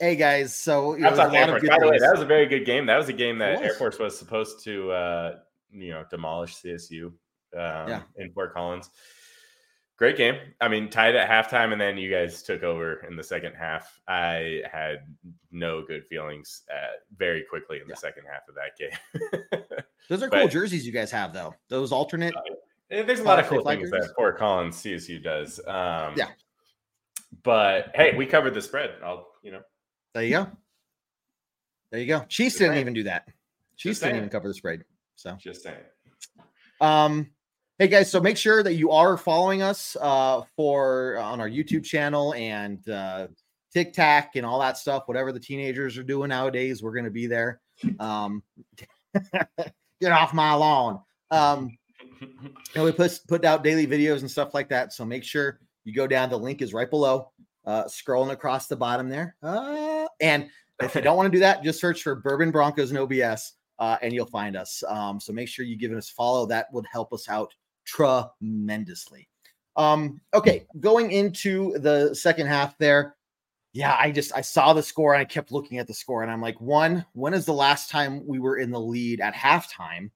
Hey 0.00 0.16
guys, 0.16 0.54
so 0.54 0.94
you 0.94 1.02
know, 1.02 1.10
a 1.10 1.16
lot 1.16 1.50
of 1.50 1.60
good 1.60 1.68
By 1.70 1.78
the 1.80 1.88
way, 1.88 1.98
that 1.98 2.10
was 2.12 2.20
a 2.20 2.26
very 2.26 2.46
good 2.46 2.64
game. 2.64 2.86
That 2.86 2.96
was 2.96 3.08
a 3.08 3.12
game 3.12 3.38
that 3.38 3.60
Air. 3.62 3.74
Force 3.74 3.98
was 3.98 4.18
supposed 4.18 4.62
to, 4.64 4.90
uh, 4.92 5.36
you 5.72 5.90
know, 5.90 6.04
demolish 6.10 6.56
CSU 6.56 7.06
um, 7.06 7.14
Yeah. 7.54 8.02
in 8.16 8.30
Fort 8.32 8.54
Collins. 8.54 8.90
Great 9.96 10.16
game. 10.16 10.36
I 10.60 10.68
mean, 10.68 10.88
tied 10.90 11.16
at 11.16 11.28
halftime, 11.28 11.72
and 11.72 11.80
then 11.80 11.98
you 11.98 12.08
guys 12.08 12.44
took 12.44 12.62
over 12.62 13.04
in 13.08 13.16
the 13.16 13.22
second 13.24 13.54
half. 13.54 14.00
I 14.06 14.62
had 14.70 14.98
no 15.50 15.82
good 15.82 16.06
feelings 16.06 16.62
uh, 16.72 16.98
very 17.16 17.42
quickly 17.42 17.78
in 17.80 17.88
the 17.88 17.94
Yeah. 17.94 17.98
second 17.98 18.22
half 18.32 18.48
of 18.48 18.54
that 18.54 18.76
game. 18.78 19.66
Those 20.08 20.22
are 20.22 20.28
cool 20.30 20.44
but- 20.44 20.52
jerseys 20.52 20.86
you 20.86 20.92
guys 20.92 21.10
have 21.10 21.32
though. 21.32 21.52
Those 21.68 21.90
alternate. 21.90 22.32
Eh, 22.90 23.02
There's 23.02 23.18
a 23.20 23.24
lot 23.24 23.40
of 23.40 23.46
cool 23.46 23.64
things 23.64 23.90
jerseys? 23.90 24.08
that 24.08 24.14
Fort 24.14 24.38
Collins 24.38 24.76
CSU 24.76 25.20
does. 25.22 25.58
Um, 25.66 26.14
Yeah. 26.16 26.28
But 27.42 27.90
hey, 27.94 28.16
we 28.16 28.24
covered 28.24 28.54
the 28.54 28.62
spread. 28.62 28.92
I'll, 29.04 29.28
you 29.42 29.50
know, 29.52 29.60
There 30.14 30.24
you 30.24 30.30
go. 30.30 30.46
There 31.90 32.00
you 32.00 32.06
go. 32.06 32.20
Chiefs 32.28 32.54
Just 32.54 32.58
didn't 32.58 32.72
saying. 32.74 32.80
even 32.80 32.94
do 32.94 33.02
that. 33.04 33.26
Chiefs 33.76 33.82
Just 33.94 34.00
didn't 34.02 34.12
saying. 34.12 34.16
even 34.24 34.28
cover 34.30 34.48
the 34.48 34.54
spread. 34.54 34.84
So 35.16 35.36
just 35.40 35.62
saying. 35.62 35.76
Um, 36.80 37.30
hey 37.78 37.88
guys, 37.88 38.10
so 38.10 38.20
make 38.20 38.36
sure 38.36 38.62
that 38.62 38.74
you 38.74 38.90
are 38.90 39.16
following 39.16 39.62
us 39.62 39.96
uh, 40.00 40.42
for 40.56 41.16
on 41.18 41.40
our 41.40 41.48
YouTube 41.48 41.84
channel 41.84 42.34
and 42.34 42.86
uh, 42.88 43.28
TikTok 43.72 44.36
and 44.36 44.46
all 44.46 44.60
that 44.60 44.76
stuff. 44.76 45.04
Whatever 45.06 45.32
the 45.32 45.40
teenagers 45.40 45.98
are 45.98 46.02
doing 46.02 46.28
nowadays, 46.28 46.82
we're 46.82 46.92
going 46.92 47.04
to 47.04 47.10
be 47.10 47.26
there. 47.26 47.60
Um, 47.98 48.42
get 50.00 50.12
off 50.12 50.34
my 50.34 50.54
lawn. 50.54 51.00
Um, 51.30 51.76
and 52.74 52.84
we 52.84 52.92
put 52.92 53.18
put 53.28 53.44
out 53.44 53.64
daily 53.64 53.86
videos 53.86 54.20
and 54.20 54.30
stuff 54.30 54.54
like 54.54 54.68
that. 54.68 54.92
So 54.92 55.04
make 55.04 55.24
sure 55.24 55.60
you 55.84 55.94
go 55.94 56.06
down. 56.06 56.30
The 56.30 56.38
link 56.38 56.62
is 56.62 56.72
right 56.72 56.88
below, 56.88 57.32
uh, 57.64 57.84
scrolling 57.84 58.30
across 58.30 58.66
the 58.66 58.76
bottom 58.76 59.08
there. 59.08 59.36
Uh, 59.42 59.97
and 60.20 60.48
if 60.82 60.94
you 60.94 61.00
don't 61.00 61.16
want 61.16 61.26
to 61.26 61.36
do 61.36 61.40
that, 61.40 61.62
just 61.62 61.80
search 61.80 62.02
for 62.02 62.14
Bourbon 62.14 62.50
Broncos 62.50 62.90
and 62.90 62.98
OBS, 62.98 63.54
uh, 63.78 63.96
and 64.02 64.12
you'll 64.12 64.26
find 64.26 64.56
us. 64.56 64.82
Um, 64.86 65.20
so 65.20 65.32
make 65.32 65.48
sure 65.48 65.64
you 65.64 65.76
give 65.76 65.92
us 65.92 66.10
a 66.10 66.14
follow. 66.14 66.46
That 66.46 66.72
would 66.72 66.86
help 66.90 67.12
us 67.12 67.28
out 67.28 67.52
tremendously. 67.84 69.28
Um, 69.76 70.20
okay, 70.34 70.66
going 70.80 71.12
into 71.12 71.78
the 71.78 72.14
second 72.14 72.46
half 72.46 72.76
there. 72.78 73.14
Yeah, 73.72 73.96
I 73.98 74.10
just 74.10 74.34
I 74.34 74.40
saw 74.40 74.72
the 74.72 74.82
score 74.82 75.14
and 75.14 75.20
I 75.20 75.24
kept 75.24 75.52
looking 75.52 75.78
at 75.78 75.86
the 75.86 75.94
score 75.94 76.22
and 76.22 76.32
I'm 76.32 76.40
like, 76.40 76.60
one, 76.60 77.04
when 77.12 77.34
is 77.34 77.44
the 77.44 77.52
last 77.52 77.90
time 77.90 78.26
we 78.26 78.38
were 78.38 78.56
in 78.58 78.70
the 78.70 78.80
lead 78.80 79.20
at 79.20 79.34
halftime 79.34 80.10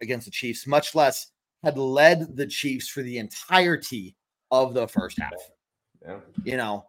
against 0.00 0.26
the 0.26 0.30
Chiefs, 0.30 0.66
much 0.66 0.94
less 0.94 1.28
had 1.64 1.76
led 1.78 2.36
the 2.36 2.46
Chiefs 2.46 2.88
for 2.88 3.02
the 3.02 3.18
entirety 3.18 4.14
of 4.50 4.74
the 4.74 4.86
first 4.86 5.18
half? 5.18 5.32
Yeah. 6.02 6.18
You 6.44 6.56
know, 6.58 6.87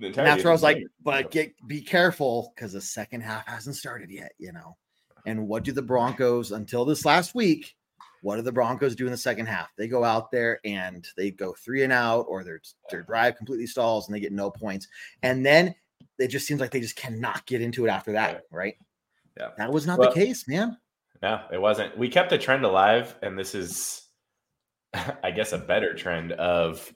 and 0.00 0.14
that's 0.14 0.42
where 0.42 0.50
I 0.50 0.54
was 0.54 0.62
like, 0.62 0.82
but 1.02 1.30
get 1.30 1.52
be 1.66 1.80
careful 1.80 2.52
because 2.54 2.72
the 2.72 2.80
second 2.80 3.22
half 3.22 3.46
hasn't 3.46 3.76
started 3.76 4.10
yet, 4.10 4.32
you 4.38 4.52
know. 4.52 4.76
And 5.26 5.48
what 5.48 5.64
do 5.64 5.72
the 5.72 5.82
Broncos 5.82 6.52
until 6.52 6.84
this 6.84 7.04
last 7.04 7.34
week? 7.34 7.74
What 8.22 8.36
do 8.36 8.42
the 8.42 8.52
Broncos 8.52 8.96
do 8.96 9.06
in 9.06 9.10
the 9.12 9.16
second 9.18 9.46
half? 9.46 9.68
They 9.76 9.88
go 9.88 10.02
out 10.04 10.30
there 10.30 10.60
and 10.64 11.06
they 11.16 11.30
go 11.30 11.54
three 11.54 11.82
and 11.84 11.92
out, 11.92 12.22
or 12.28 12.42
their 12.44 12.60
their 12.90 13.02
drive 13.02 13.36
completely 13.36 13.66
stalls 13.66 14.08
and 14.08 14.14
they 14.14 14.20
get 14.20 14.32
no 14.32 14.50
points. 14.50 14.88
And 15.22 15.44
then 15.44 15.74
it 16.18 16.28
just 16.28 16.46
seems 16.46 16.60
like 16.60 16.70
they 16.70 16.80
just 16.80 16.96
cannot 16.96 17.44
get 17.46 17.60
into 17.60 17.86
it 17.86 17.88
after 17.90 18.12
that, 18.12 18.44
right? 18.50 18.74
Yeah. 19.38 19.50
That 19.58 19.72
was 19.72 19.86
not 19.86 19.98
Well- 19.98 20.10
the 20.10 20.14
case, 20.14 20.46
man. 20.48 20.78
No, 21.22 21.40
it 21.50 21.60
wasn't. 21.60 21.96
We 21.96 22.08
kept 22.08 22.28
the 22.28 22.36
trend 22.36 22.64
alive, 22.66 23.14
and 23.22 23.38
this 23.38 23.54
is, 23.54 24.02
I 25.22 25.30
guess, 25.30 25.52
a 25.52 25.58
better 25.58 25.94
trend 25.94 26.32
of 26.32 26.92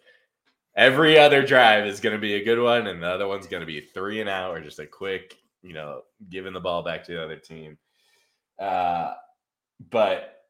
every 0.79 1.18
other 1.18 1.45
drive 1.45 1.85
is 1.87 1.99
going 2.01 2.14
to 2.14 2.20
be 2.20 2.35
a 2.37 2.45
good 2.45 2.61
one, 2.61 2.87
and 2.87 3.03
the 3.03 3.09
other 3.09 3.26
one's 3.26 3.49
going 3.49 3.61
to 3.61 3.66
be 3.66 3.81
three 3.81 4.20
and 4.20 4.31
out 4.31 4.57
or 4.57 4.61
just 4.62 4.79
a 4.79 4.87
quick, 4.87 5.37
you 5.61 5.74
know, 5.74 6.03
giving 6.31 6.53
the 6.53 6.61
ball 6.61 6.83
back 6.83 7.05
to 7.05 7.12
the 7.12 7.22
other 7.22 7.37
team. 7.37 7.76
Uh, 8.59 9.12
but 9.91 10.45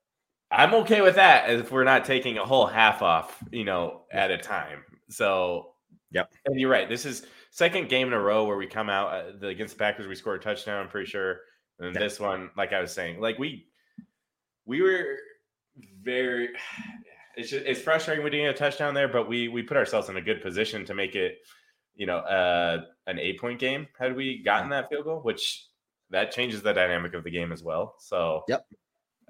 I'm 0.50 0.74
okay 0.74 1.00
with 1.00 1.16
that 1.16 1.50
if 1.50 1.72
we're 1.72 1.84
not 1.84 2.04
taking 2.04 2.36
a 2.38 2.44
whole 2.44 2.66
half 2.66 3.00
off, 3.02 3.42
you 3.50 3.64
know, 3.64 4.02
at 4.12 4.30
a 4.30 4.38
time. 4.38 4.84
So, 5.08 5.72
Yep. 6.10 6.32
And 6.46 6.58
you're 6.58 6.70
right. 6.70 6.88
This 6.88 7.04
is 7.04 7.26
second 7.50 7.90
game 7.90 8.06
in 8.06 8.14
a 8.14 8.20
row 8.20 8.44
where 8.46 8.56
we 8.56 8.66
come 8.66 8.88
out 8.88 9.12
uh, 9.12 9.32
the, 9.38 9.48
against 9.48 9.74
the 9.74 9.78
Packers. 9.78 10.06
We 10.06 10.14
scored 10.14 10.40
a 10.40 10.42
touchdown. 10.42 10.80
I'm 10.80 10.88
pretty 10.88 11.10
sure. 11.10 11.40
And 11.80 11.94
Yeah. 11.94 12.00
this 12.00 12.18
one, 12.18 12.50
like 12.56 12.72
I 12.72 12.80
was 12.80 12.92
saying, 12.92 13.20
like 13.20 13.38
we 13.38 13.66
we 14.64 14.80
were 14.80 15.18
very. 16.02 16.48
It's 17.38 17.50
just, 17.50 17.64
it's 17.64 17.80
frustrating 17.80 18.24
we 18.24 18.30
didn't 18.30 18.46
get 18.46 18.54
a 18.56 18.58
touchdown 18.58 18.94
there, 18.94 19.08
but 19.08 19.28
we 19.28 19.48
we 19.48 19.62
put 19.62 19.76
ourselves 19.76 20.08
in 20.08 20.16
a 20.16 20.20
good 20.20 20.42
position 20.42 20.84
to 20.86 20.94
make 20.94 21.14
it, 21.14 21.38
you 21.94 22.04
know, 22.04 22.18
uh, 22.18 22.82
an 23.06 23.18
eight 23.18 23.40
point 23.40 23.58
game 23.60 23.86
had 23.98 24.14
we 24.16 24.42
gotten 24.42 24.68
that 24.70 24.88
field 24.90 25.04
goal, 25.04 25.20
which 25.20 25.64
that 26.10 26.32
changes 26.32 26.62
the 26.62 26.72
dynamic 26.72 27.14
of 27.14 27.22
the 27.22 27.30
game 27.30 27.52
as 27.52 27.62
well. 27.62 27.94
So 28.00 28.42
Yep. 28.48 28.66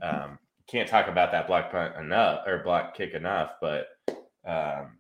um, 0.03 0.39
can't 0.69 0.89
talk 0.89 1.09
about 1.09 1.33
that 1.33 1.47
block 1.47 1.71
punt 1.71 1.97
enough 1.97 2.47
or 2.47 2.63
block 2.65 2.95
kick 2.97 3.13
enough, 3.13 3.53
but 3.61 3.89
um, 4.47 4.99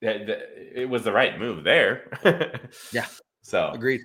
it, 0.00 0.28
it 0.74 0.88
was 0.88 1.04
the 1.04 1.12
right 1.12 1.38
move 1.38 1.62
there. 1.62 2.10
Yeah. 2.92 3.06
So 3.42 3.70
Agreed. 3.72 4.00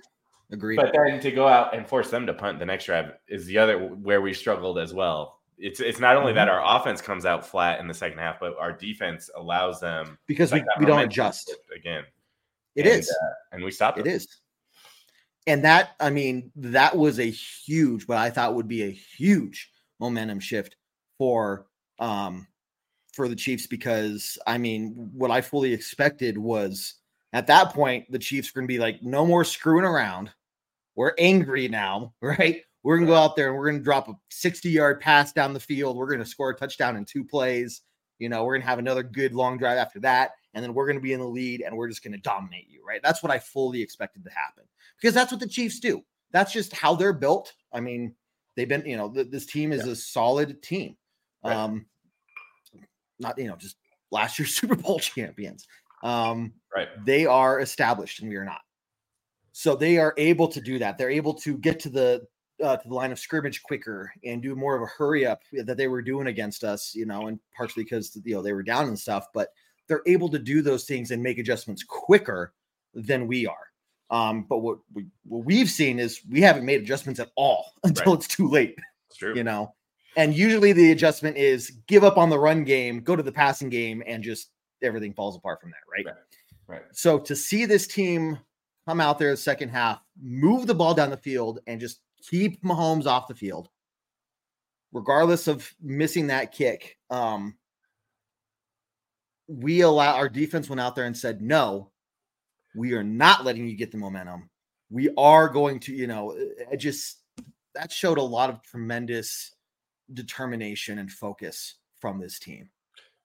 Agreed. 0.52 0.76
but 0.76 0.92
then 0.92 1.20
to 1.20 1.30
go 1.30 1.46
out 1.48 1.74
and 1.74 1.86
force 1.86 2.10
them 2.10 2.26
to 2.26 2.34
punt 2.34 2.58
the 2.58 2.66
next 2.66 2.84
drive 2.86 3.12
is 3.28 3.46
the 3.46 3.58
other 3.58 3.78
where 3.78 4.20
we 4.20 4.32
struggled 4.32 4.78
as 4.78 4.94
well. 4.94 5.37
It's 5.58 5.80
it's 5.80 5.98
not 5.98 6.16
only 6.16 6.30
Mm-hmm. 6.30 6.36
that 6.36 6.48
our 6.48 6.78
offense 6.80 7.00
comes 7.00 7.24
out 7.24 7.46
flat 7.46 7.80
in 7.80 7.88
the 7.88 7.94
second 7.94 8.18
half, 8.18 8.38
but 8.40 8.56
our 8.58 8.72
defense 8.72 9.28
allows 9.36 9.80
them 9.80 10.18
because 10.26 10.52
we, 10.52 10.62
we 10.78 10.86
don't 10.86 11.00
adjust. 11.02 11.52
again. 11.76 12.04
It 12.76 12.86
And, 12.86 13.00
is. 13.00 13.10
uh, 13.10 13.34
and 13.52 13.64
we 13.64 13.70
stop. 13.72 13.98
It 13.98 14.04
them. 14.04 14.12
is. 14.14 14.28
And 15.48 15.64
that, 15.64 15.90
I 15.98 16.10
mean, 16.10 16.52
that 16.56 16.94
was 16.96 17.18
a 17.18 17.24
huge, 17.30 18.06
what 18.06 18.18
I 18.18 18.28
thought 18.30 18.54
would 18.54 18.68
be 18.68 18.82
a 18.84 18.90
huge 18.90 19.70
momentum 19.98 20.38
shift 20.40 20.76
for 21.16 21.66
um 21.98 22.46
for 23.12 23.26
the 23.28 23.34
Chiefs 23.34 23.66
because 23.66 24.38
I 24.46 24.58
mean, 24.58 25.10
what 25.12 25.30
I 25.32 25.40
fully 25.40 25.72
expected 25.72 26.38
was 26.38 26.94
at 27.32 27.48
that 27.48 27.74
point 27.74 28.10
the 28.12 28.18
Chiefs 28.18 28.54
were 28.54 28.60
gonna 28.60 28.68
be 28.68 28.78
like, 28.78 29.02
no 29.02 29.26
more 29.26 29.42
screwing 29.44 29.84
around. 29.84 30.30
We're 30.94 31.14
angry 31.18 31.66
now, 31.68 32.12
right? 32.20 32.62
We're 32.88 32.96
gonna 32.96 33.06
go 33.10 33.16
out 33.16 33.36
there 33.36 33.48
and 33.48 33.58
we're 33.58 33.70
gonna 33.70 33.84
drop 33.84 34.08
a 34.08 34.14
60 34.30 34.70
yard 34.70 34.98
pass 35.02 35.30
down 35.34 35.52
the 35.52 35.60
field. 35.60 35.98
We're 35.98 36.10
gonna 36.10 36.24
score 36.24 36.48
a 36.48 36.56
touchdown 36.56 36.96
in 36.96 37.04
two 37.04 37.22
plays. 37.22 37.82
You 38.18 38.30
know, 38.30 38.44
we're 38.44 38.56
gonna 38.56 38.64
have 38.70 38.78
another 38.78 39.02
good 39.02 39.34
long 39.34 39.58
drive 39.58 39.76
after 39.76 40.00
that, 40.00 40.30
and 40.54 40.64
then 40.64 40.72
we're 40.72 40.86
gonna 40.86 40.98
be 40.98 41.12
in 41.12 41.20
the 41.20 41.28
lead 41.28 41.60
and 41.60 41.76
we're 41.76 41.88
just 41.88 42.02
gonna 42.02 42.16
dominate 42.16 42.66
you, 42.66 42.82
right? 42.88 43.02
That's 43.02 43.22
what 43.22 43.30
I 43.30 43.40
fully 43.40 43.82
expected 43.82 44.24
to 44.24 44.30
happen 44.30 44.64
because 44.98 45.12
that's 45.14 45.30
what 45.30 45.38
the 45.38 45.46
Chiefs 45.46 45.80
do. 45.80 46.02
That's 46.32 46.50
just 46.50 46.72
how 46.72 46.94
they're 46.94 47.12
built. 47.12 47.52
I 47.74 47.80
mean, 47.80 48.14
they've 48.56 48.66
been, 48.66 48.86
you 48.86 48.96
know, 48.96 49.10
th- 49.10 49.30
this 49.30 49.44
team 49.44 49.70
is 49.70 49.86
a 49.86 49.94
solid 49.94 50.62
team. 50.62 50.96
Right. 51.44 51.54
Um, 51.54 51.84
not, 53.18 53.36
you 53.36 53.48
know, 53.48 53.56
just 53.56 53.76
last 54.10 54.38
year's 54.38 54.54
Super 54.54 54.76
Bowl 54.76 54.98
champions. 54.98 55.68
Um, 56.02 56.54
Right. 56.74 56.88
they 57.04 57.26
are 57.26 57.60
established 57.60 58.20
and 58.20 58.30
we 58.30 58.36
are 58.36 58.46
not. 58.46 58.62
So 59.52 59.76
they 59.76 59.98
are 59.98 60.14
able 60.16 60.48
to 60.48 60.60
do 60.62 60.78
that. 60.78 60.96
They're 60.96 61.10
able 61.10 61.34
to 61.34 61.58
get 61.58 61.80
to 61.80 61.90
the 61.90 62.26
uh, 62.62 62.76
to 62.76 62.88
the 62.88 62.94
line 62.94 63.12
of 63.12 63.18
scrimmage 63.18 63.62
quicker 63.62 64.12
and 64.24 64.42
do 64.42 64.54
more 64.56 64.74
of 64.76 64.82
a 64.82 64.86
hurry 64.86 65.24
up 65.26 65.42
that 65.52 65.76
they 65.76 65.88
were 65.88 66.02
doing 66.02 66.26
against 66.26 66.64
us, 66.64 66.94
you 66.94 67.06
know, 67.06 67.28
and 67.28 67.38
partially 67.56 67.84
because 67.84 68.16
you 68.24 68.34
know 68.34 68.42
they 68.42 68.52
were 68.52 68.62
down 68.62 68.88
and 68.88 68.98
stuff, 68.98 69.26
but 69.32 69.48
they're 69.88 70.02
able 70.06 70.28
to 70.28 70.38
do 70.38 70.60
those 70.62 70.84
things 70.84 71.10
and 71.10 71.22
make 71.22 71.38
adjustments 71.38 71.82
quicker 71.82 72.52
than 72.94 73.26
we 73.26 73.46
are. 73.46 73.66
Um, 74.10 74.44
but 74.48 74.58
what, 74.58 74.78
we, 74.94 75.06
what 75.24 75.44
we've 75.44 75.68
seen 75.70 75.98
is 75.98 76.20
we 76.30 76.40
haven't 76.40 76.64
made 76.64 76.80
adjustments 76.82 77.20
at 77.20 77.30
all 77.36 77.72
until 77.84 78.12
Right. 78.14 78.18
it's 78.24 78.28
too 78.34 78.48
late, 78.48 78.76
It's 79.08 79.18
true. 79.18 79.34
you 79.34 79.44
know. 79.44 79.74
And 80.16 80.34
usually 80.34 80.72
the 80.72 80.90
adjustment 80.92 81.36
is 81.36 81.70
give 81.86 82.02
up 82.04 82.16
on 82.18 82.28
the 82.30 82.38
run 82.38 82.64
game, 82.64 83.00
go 83.00 83.14
to 83.14 83.22
the 83.22 83.30
passing 83.32 83.68
game, 83.68 84.02
and 84.06 84.22
just 84.24 84.50
everything 84.82 85.12
falls 85.14 85.36
apart 85.36 85.60
from 85.60 85.70
there, 85.70 85.80
right? 85.92 86.06
Right. 86.06 86.14
Right. 86.66 86.82
So 86.92 87.18
to 87.20 87.36
see 87.36 87.64
this 87.66 87.86
team 87.86 88.38
come 88.86 89.00
out 89.00 89.18
there 89.18 89.30
the 89.30 89.36
second 89.36 89.68
half, 89.70 90.00
move 90.20 90.66
the 90.66 90.74
ball 90.74 90.92
down 90.94 91.10
the 91.10 91.16
field, 91.16 91.60
and 91.66 91.80
just 91.80 92.00
keep 92.22 92.62
Mahomes 92.62 93.06
off 93.06 93.28
the 93.28 93.34
field, 93.34 93.68
regardless 94.92 95.48
of 95.48 95.72
missing 95.80 96.28
that 96.28 96.52
kick, 96.52 96.96
um, 97.10 97.56
we 99.46 99.80
allow 99.80 100.14
our 100.16 100.28
defense 100.28 100.68
went 100.68 100.80
out 100.80 100.94
there 100.94 101.06
and 101.06 101.16
said, 101.16 101.40
no, 101.40 101.90
we 102.74 102.92
are 102.92 103.04
not 103.04 103.44
letting 103.44 103.66
you 103.66 103.76
get 103.76 103.90
the 103.90 103.98
momentum. 103.98 104.50
we 104.90 105.10
are 105.16 105.48
going 105.48 105.80
to, 105.80 105.94
you 105.94 106.06
know, 106.06 106.36
I 106.70 106.76
just 106.76 107.18
that 107.74 107.92
showed 107.92 108.18
a 108.18 108.22
lot 108.22 108.50
of 108.50 108.62
tremendous 108.62 109.54
determination 110.12 110.98
and 110.98 111.10
focus 111.10 111.76
from 112.00 112.18
this 112.18 112.38
team. 112.38 112.70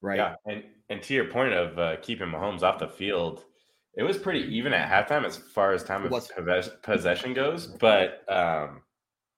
Right. 0.02 0.18
Yeah. 0.18 0.36
And 0.46 0.64
and 0.90 1.02
to 1.04 1.14
your 1.14 1.26
point 1.26 1.54
of 1.54 1.80
uh, 1.80 1.96
keeping 2.02 2.28
Mahomes 2.28 2.62
off 2.62 2.80
the 2.80 2.88
field, 2.88 3.46
it 3.96 4.04
was 4.04 4.18
pretty 4.18 4.42
even 4.56 4.74
at 4.74 4.90
halftime 4.90 5.26
as 5.26 5.38
far 5.38 5.74
as 5.74 5.84
time 5.84 6.06
of 6.06 6.82
possession 6.82 7.34
goes. 7.34 7.68
But 7.68 8.24
um, 8.32 8.82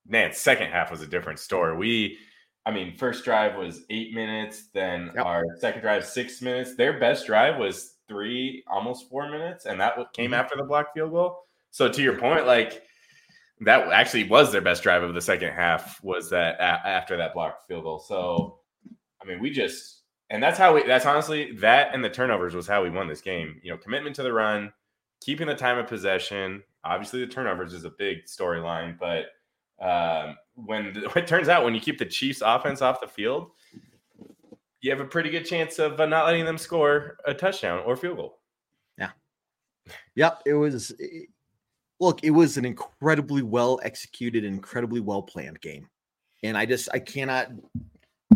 man, 0.08 0.34
second 0.34 0.72
half 0.72 0.92
was 0.92 1.02
a 1.02 1.08
different 1.08 1.40
story. 1.40 1.76
We, 1.76 2.18
I 2.66 2.72
mean, 2.72 2.96
first 2.98 3.26
drive 3.26 3.56
was 3.56 3.84
eight 3.90 4.14
minutes, 4.14 4.70
then 4.74 5.12
yep. 5.16 5.26
our 5.26 5.44
second 5.60 5.82
drive 5.82 6.06
six 6.06 6.42
minutes. 6.42 6.76
Their 6.76 7.00
best 7.00 7.28
drive 7.28 7.58
was 7.58 7.96
three, 8.08 8.64
almost 8.68 9.10
four 9.10 9.30
minutes, 9.30 9.66
and 9.66 9.80
that 9.82 9.96
came 10.14 10.32
mm-hmm. 10.32 10.34
after 10.36 10.56
the 10.56 10.64
block 10.64 10.94
field 10.94 11.12
goal. 11.12 11.40
So 11.72 11.90
to 11.90 12.02
your 12.02 12.18
point, 12.18 12.46
like 12.46 12.84
that 13.62 13.92
actually 13.92 14.24
was 14.26 14.52
their 14.52 14.62
best 14.62 14.84
drive 14.84 15.04
of 15.04 15.14
the 15.14 15.22
second 15.22 15.52
half 15.52 16.02
was 16.04 16.30
that 16.30 16.56
a- 16.56 16.88
after 16.88 17.18
that 17.18 17.34
blocked 17.34 17.68
field 17.68 17.84
goal. 17.84 18.00
So 18.00 18.60
I 19.22 19.28
mean, 19.28 19.40
we 19.40 19.50
just 19.50 19.95
and 20.30 20.42
that's 20.42 20.58
how 20.58 20.74
we 20.74 20.84
that's 20.84 21.06
honestly 21.06 21.52
that 21.54 21.94
and 21.94 22.04
the 22.04 22.10
turnovers 22.10 22.56
was 22.56 22.68
how 22.68 22.84
we 22.84 22.90
won 22.90 23.08
this 23.08 23.22
game. 23.22 23.60
You 23.64 23.72
know, 23.72 23.78
commitment 23.78 24.16
to 24.18 24.24
the 24.24 24.34
run, 24.34 24.72
keeping 25.22 25.48
the 25.48 25.56
time 25.56 25.78
of 25.78 25.88
possession. 25.88 26.64
Obviously, 26.84 27.20
the 27.20 27.32
turnovers 27.32 27.74
is 27.74 27.84
a 27.84 27.92
big 27.92 28.26
storyline, 28.26 28.98
but 29.00 29.28
um, 29.82 30.38
when 30.56 30.94
it 31.16 31.28
turns 31.28 31.50
out 31.50 31.64
when 31.64 31.76
you 31.76 31.82
keep 31.82 31.98
the 31.98 32.06
Chiefs 32.06 32.42
offense 32.44 32.82
off 32.82 33.02
the 33.02 33.08
field, 33.08 33.52
you 34.82 34.92
have 34.92 35.00
a 35.00 35.06
pretty 35.06 35.30
good 35.30 35.46
chance 35.46 35.80
of 35.80 36.00
uh, 36.00 36.06
not 36.06 36.26
letting 36.26 36.46
them 36.46 36.58
score 36.58 37.18
a 37.26 37.34
touchdown 37.34 37.82
or 37.86 37.96
field 37.96 38.18
goal. 38.18 38.40
Yeah. 38.98 39.12
Yep. 40.16 40.42
It 40.46 40.54
was, 40.54 40.92
it, 41.00 41.30
look, 42.00 42.24
it 42.24 42.32
was 42.32 42.58
an 42.58 42.66
incredibly 42.66 43.42
well 43.42 43.80
executed, 43.84 44.44
incredibly 44.44 45.00
well 45.00 45.24
planned 45.24 45.60
game. 45.62 45.90
And 46.44 46.58
I 46.58 46.66
just, 46.66 46.90
I 46.94 47.00
cannot 47.00 47.50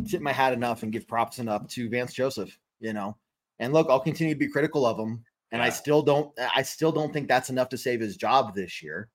tip 0.08 0.22
my 0.22 0.34
hat 0.34 0.54
enough 0.54 0.84
and 0.84 0.92
give 0.92 1.08
props 1.08 1.40
enough 1.40 1.68
to 1.68 1.90
Vance 1.90 2.14
Joseph, 2.14 2.58
you 2.80 2.94
know. 2.94 3.18
And 3.60 3.74
look, 3.74 3.88
I'll 3.90 4.00
continue 4.00 4.34
to 4.34 4.40
be 4.40 4.48
critical 4.48 4.86
of 4.86 4.98
him. 4.98 5.24
And 5.52 5.60
yeah. 5.60 5.66
I 5.66 5.70
still 5.70 6.02
don't, 6.02 6.32
I 6.56 6.62
still 6.62 6.92
don't 6.92 7.12
think 7.12 7.28
that's 7.28 7.50
enough 7.50 7.70
to 7.70 7.78
save 7.78 8.00
his 8.00 8.16
job 8.16 8.56
this 8.56 8.82
year. 8.82 9.10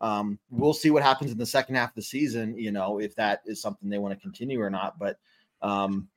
Um, 0.00 0.38
we'll 0.50 0.74
see 0.74 0.90
what 0.90 1.02
happens 1.02 1.32
in 1.32 1.38
the 1.38 1.46
second 1.46 1.74
half 1.74 1.90
of 1.90 1.96
the 1.96 2.02
season, 2.02 2.56
you 2.56 2.70
know, 2.70 2.98
if 2.98 3.14
that 3.16 3.42
is 3.46 3.60
something 3.60 3.88
they 3.88 3.98
want 3.98 4.14
to 4.14 4.20
continue 4.20 4.60
or 4.60 4.70
not. 4.70 4.98
But 4.98 5.18
um, 5.62 6.08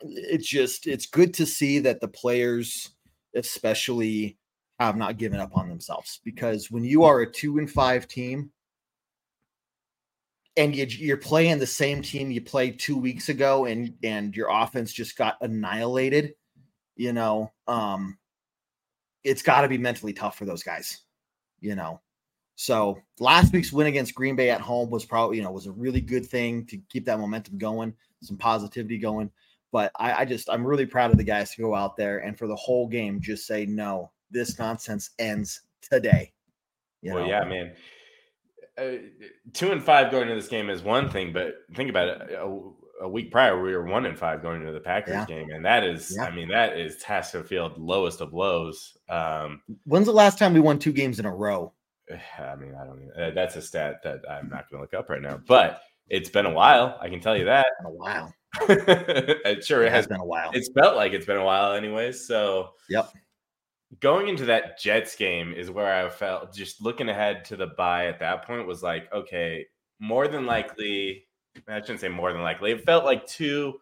it's 0.00 0.48
just 0.48 0.86
it's 0.86 1.06
good 1.06 1.34
to 1.34 1.46
see 1.46 1.78
that 1.80 2.00
the 2.00 2.08
players, 2.08 2.90
especially, 3.34 4.36
have 4.80 4.96
not 4.96 5.18
given 5.18 5.40
up 5.40 5.56
on 5.56 5.68
themselves 5.68 6.20
because 6.24 6.70
when 6.70 6.84
you 6.84 7.04
are 7.04 7.20
a 7.20 7.30
two 7.30 7.58
and 7.58 7.70
five 7.70 8.06
team 8.06 8.50
and 10.58 10.74
you, 10.74 11.14
are 11.14 11.18
playing 11.18 11.58
the 11.58 11.66
same 11.66 12.02
team 12.02 12.30
you 12.30 12.40
played 12.40 12.80
two 12.80 12.96
weeks 12.96 13.28
ago 13.28 13.64
and 13.64 13.94
and 14.02 14.36
your 14.36 14.48
offense 14.50 14.92
just 14.92 15.16
got 15.16 15.36
annihilated, 15.40 16.34
you 16.96 17.12
know, 17.12 17.52
um, 17.68 18.18
it's 19.22 19.42
got 19.42 19.62
to 19.62 19.68
be 19.68 19.78
mentally 19.78 20.12
tough 20.12 20.36
for 20.36 20.44
those 20.44 20.64
guys, 20.64 21.02
you 21.60 21.76
know. 21.76 22.00
So 22.56 23.00
last 23.20 23.52
week's 23.52 23.72
win 23.72 23.86
against 23.86 24.16
Green 24.16 24.34
Bay 24.34 24.50
at 24.50 24.60
home 24.60 24.90
was 24.90 25.04
probably, 25.04 25.36
you 25.36 25.44
know, 25.44 25.52
was 25.52 25.66
a 25.66 25.72
really 25.72 26.00
good 26.00 26.26
thing 26.26 26.66
to 26.66 26.78
keep 26.88 27.04
that 27.04 27.20
momentum 27.20 27.56
going, 27.56 27.94
some 28.20 28.36
positivity 28.36 28.98
going. 28.98 29.30
But 29.70 29.92
I, 29.96 30.12
I 30.12 30.24
just 30.24 30.50
I'm 30.50 30.66
really 30.66 30.86
proud 30.86 31.12
of 31.12 31.18
the 31.18 31.24
guys 31.24 31.54
to 31.54 31.62
go 31.62 31.74
out 31.76 31.96
there 31.96 32.18
and 32.18 32.36
for 32.36 32.48
the 32.48 32.56
whole 32.56 32.88
game 32.88 33.20
just 33.20 33.46
say 33.46 33.64
no, 33.64 34.10
this 34.32 34.58
nonsense 34.58 35.10
ends 35.20 35.62
today. 35.82 36.32
You 37.00 37.14
well, 37.14 37.22
know? 37.22 37.28
yeah, 37.28 37.44
man. 37.44 37.76
Uh, 38.78 38.98
two 39.52 39.72
and 39.72 39.82
five 39.82 40.10
going 40.10 40.24
into 40.24 40.34
this 40.34 40.48
game 40.48 40.70
is 40.70 40.82
one 40.82 41.10
thing, 41.10 41.32
but 41.32 41.54
think 41.74 41.90
about 41.90 42.08
it. 42.08 42.32
A, 42.32 42.60
a 43.00 43.08
week 43.08 43.30
prior, 43.30 43.60
we 43.62 43.72
were 43.72 43.84
one 43.84 44.06
and 44.06 44.18
five 44.18 44.42
going 44.42 44.60
into 44.60 44.72
the 44.72 44.80
Packers 44.80 45.14
yeah. 45.14 45.24
game, 45.26 45.50
and 45.50 45.64
that 45.64 45.84
is, 45.84 46.14
yeah. 46.16 46.24
I 46.24 46.34
mean, 46.34 46.48
that 46.48 46.78
is 46.78 46.96
Tasker 46.96 47.42
Field 47.44 47.78
lowest 47.78 48.20
of 48.20 48.32
lows. 48.32 48.96
Um, 49.08 49.62
When's 49.84 50.06
the 50.06 50.12
last 50.12 50.38
time 50.38 50.54
we 50.54 50.60
won 50.60 50.78
two 50.78 50.92
games 50.92 51.18
in 51.18 51.26
a 51.26 51.34
row? 51.34 51.72
I 52.38 52.54
mean, 52.56 52.74
I 52.74 52.84
don't. 52.84 53.00
Even, 53.02 53.22
uh, 53.22 53.30
that's 53.34 53.56
a 53.56 53.62
stat 53.62 54.00
that 54.04 54.20
I'm 54.30 54.48
not 54.48 54.70
going 54.70 54.78
to 54.78 54.80
look 54.80 54.94
up 54.94 55.08
right 55.08 55.22
now, 55.22 55.40
but 55.46 55.82
it's 56.08 56.30
been 56.30 56.46
a 56.46 56.52
while. 56.52 56.98
I 57.00 57.08
can 57.08 57.20
tell 57.20 57.36
you 57.36 57.44
that. 57.46 57.66
a 57.84 57.90
while. 57.90 58.34
it 58.68 59.64
sure 59.64 59.84
it 59.84 59.92
has 59.92 60.06
been 60.06 60.20
a 60.20 60.24
while. 60.24 60.50
It's 60.54 60.70
felt 60.70 60.96
like 60.96 61.12
it's 61.12 61.26
been 61.26 61.36
a 61.36 61.44
while, 61.44 61.72
anyways. 61.74 62.26
So, 62.26 62.70
yep. 62.88 63.12
Going 64.00 64.28
into 64.28 64.44
that 64.46 64.78
Jets 64.78 65.16
game 65.16 65.54
is 65.54 65.70
where 65.70 66.06
I 66.06 66.08
felt 66.10 66.54
just 66.54 66.82
looking 66.82 67.08
ahead 67.08 67.44
to 67.46 67.56
the 67.56 67.68
bye 67.68 68.06
at 68.06 68.20
that 68.20 68.46
point 68.46 68.66
was 68.66 68.82
like, 68.82 69.12
okay, 69.12 69.66
more 69.98 70.28
than 70.28 70.46
likely. 70.46 71.24
I 71.66 71.80
shouldn't 71.80 72.00
say 72.00 72.08
more 72.08 72.32
than 72.32 72.42
likely. 72.42 72.70
It 72.70 72.84
felt 72.84 73.04
like 73.04 73.26
two 73.26 73.80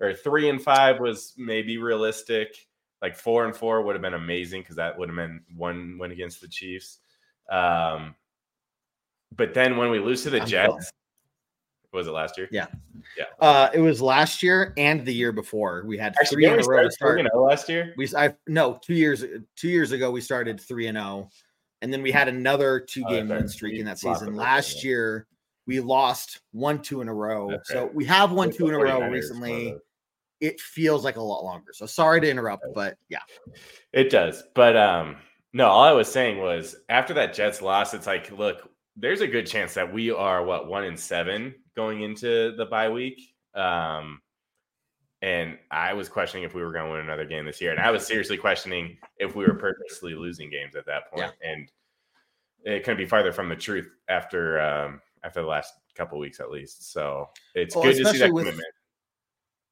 or 0.00 0.14
three 0.14 0.48
and 0.48 0.62
five 0.62 1.00
was 1.00 1.34
maybe 1.36 1.78
realistic. 1.78 2.54
Like 3.02 3.16
four 3.16 3.44
and 3.44 3.54
four 3.54 3.82
would 3.82 3.94
have 3.94 4.02
been 4.02 4.14
amazing 4.14 4.62
because 4.62 4.76
that 4.76 4.98
would 4.98 5.08
have 5.08 5.16
been 5.16 5.42
one 5.56 5.98
win 5.98 6.12
against 6.12 6.40
the 6.40 6.48
Chiefs. 6.48 6.98
Um, 7.50 8.14
but 9.36 9.54
then 9.54 9.76
when 9.76 9.90
we 9.90 9.98
lose 9.98 10.22
to 10.22 10.30
the 10.30 10.40
Jets, 10.40 10.92
was 11.92 12.06
it 12.06 12.12
last 12.12 12.38
year? 12.38 12.48
Yeah, 12.50 12.66
yeah. 13.16 13.24
Uh, 13.40 13.70
it 13.74 13.80
was 13.80 14.00
last 14.00 14.42
year 14.42 14.72
and 14.76 15.04
the 15.04 15.12
year 15.12 15.32
before. 15.32 15.82
We 15.86 15.98
had 15.98 16.14
Actually, 16.20 16.44
three 16.44 16.46
in 16.46 16.60
a 16.60 16.66
row. 16.66 16.88
Three 16.98 17.20
and 17.20 17.30
last 17.34 17.68
year. 17.68 17.94
We 17.96 18.08
I 18.16 18.34
no 18.46 18.78
two 18.82 18.94
years 18.94 19.24
two 19.56 19.68
years 19.68 19.92
ago 19.92 20.10
we 20.10 20.20
started 20.20 20.60
three 20.60 20.86
and 20.86 20.96
zero, 20.96 21.28
and 21.82 21.92
then 21.92 22.02
we 22.02 22.10
had 22.10 22.28
another 22.28 22.80
two 22.80 23.04
game 23.04 23.30
oh, 23.30 23.36
win 23.36 23.48
streak 23.48 23.78
in 23.78 23.86
that 23.86 23.98
season. 23.98 24.36
Last 24.36 24.84
year 24.84 25.26
we 25.66 25.80
lost 25.80 26.40
one 26.52 26.80
two 26.80 27.00
in 27.00 27.08
a 27.08 27.14
row. 27.14 27.52
Okay. 27.52 27.62
So 27.64 27.90
we 27.92 28.04
have 28.04 28.32
one 28.32 28.50
two 28.50 28.68
in 28.68 28.74
a 28.74 28.78
row 28.78 29.08
recently. 29.08 29.76
It 30.40 30.58
feels 30.58 31.04
like 31.04 31.16
a 31.16 31.22
lot 31.22 31.44
longer. 31.44 31.72
So 31.72 31.84
sorry 31.84 32.20
to 32.22 32.30
interrupt, 32.30 32.64
but 32.74 32.96
yeah, 33.08 33.20
it 33.92 34.10
does. 34.10 34.42
But 34.54 34.76
um, 34.76 35.16
no, 35.52 35.66
all 35.66 35.84
I 35.84 35.92
was 35.92 36.10
saying 36.10 36.38
was 36.38 36.76
after 36.88 37.12
that 37.14 37.34
Jets 37.34 37.60
loss, 37.60 37.92
it's 37.92 38.06
like, 38.06 38.30
look, 38.30 38.70
there's 38.96 39.20
a 39.20 39.26
good 39.26 39.46
chance 39.46 39.74
that 39.74 39.92
we 39.92 40.10
are 40.10 40.44
what 40.44 40.68
one 40.68 40.84
in 40.84 40.96
seven 40.96 41.54
going 41.76 42.02
into 42.02 42.54
the 42.56 42.66
bye 42.66 42.88
week. 42.88 43.34
Um, 43.54 44.20
and 45.22 45.58
I 45.70 45.92
was 45.92 46.08
questioning 46.08 46.44
if 46.44 46.54
we 46.54 46.62
were 46.62 46.72
going 46.72 46.86
to 46.86 46.90
win 46.92 47.00
another 47.00 47.26
game 47.26 47.44
this 47.44 47.60
year, 47.60 47.72
and 47.72 47.80
I 47.80 47.90
was 47.90 48.06
seriously 48.06 48.38
questioning 48.38 48.96
if 49.18 49.36
we 49.36 49.44
were 49.44 49.54
purposely 49.54 50.14
losing 50.14 50.50
games 50.50 50.74
at 50.74 50.86
that 50.86 51.10
point. 51.12 51.32
Yeah. 51.42 51.50
And 51.50 51.70
it 52.64 52.84
couldn't 52.84 52.98
be 52.98 53.06
farther 53.06 53.32
from 53.32 53.48
the 53.48 53.56
truth 53.56 53.90
after 54.08 54.60
um, 54.60 55.00
after 55.22 55.42
the 55.42 55.46
last 55.46 55.74
couple 55.94 56.18
weeks, 56.18 56.40
at 56.40 56.50
least. 56.50 56.92
So 56.92 57.28
it's 57.54 57.74
well, 57.74 57.84
good 57.84 57.96
to 57.98 58.10
see 58.10 58.18
that 58.18 58.32
with, 58.32 58.44
commitment. 58.44 58.74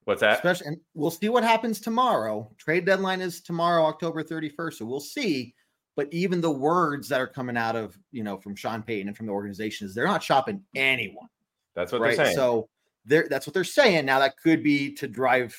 What's 0.05 0.21
that? 0.21 0.37
Especially, 0.37 0.69
and 0.69 0.77
we'll 0.95 1.11
see 1.11 1.29
what 1.29 1.45
happens 1.45 1.81
tomorrow. 1.81 2.51
Trade 2.59 2.85
deadline 2.85 3.21
is 3.21 3.41
tomorrow, 3.41 3.85
October 3.85 4.23
31st. 4.23 4.75
So 4.75 4.87
we'll 4.87 5.01
see 5.01 5.55
but 5.99 6.07
even 6.13 6.41
the 6.41 6.49
words 6.49 7.09
that 7.09 7.21
are 7.21 7.27
coming 7.27 7.57
out 7.57 7.75
of 7.75 7.99
you 8.13 8.23
know 8.23 8.39
from 8.39 8.55
Sean 8.55 8.85
Payton 8.85 9.09
and 9.09 9.17
from 9.17 9.27
the 9.27 9.33
organization 9.33 9.85
is 9.85 9.97
they're 9.97 10.07
not 10.07 10.23
shopping 10.23 10.63
anyone. 10.77 11.27
That's 11.75 11.91
what 11.91 12.01
right? 12.01 12.17
they're 12.17 12.27
saying. 12.27 12.37
So 12.37 12.69
they're 13.05 13.27
that's 13.29 13.49
what 13.49 13.55
they're 13.55 13.65
saying. 13.65 14.07
Now 14.07 14.21
that 14.21 14.37
could 14.39 14.63
be 14.63 14.95
to 14.95 15.09
drive 15.09 15.53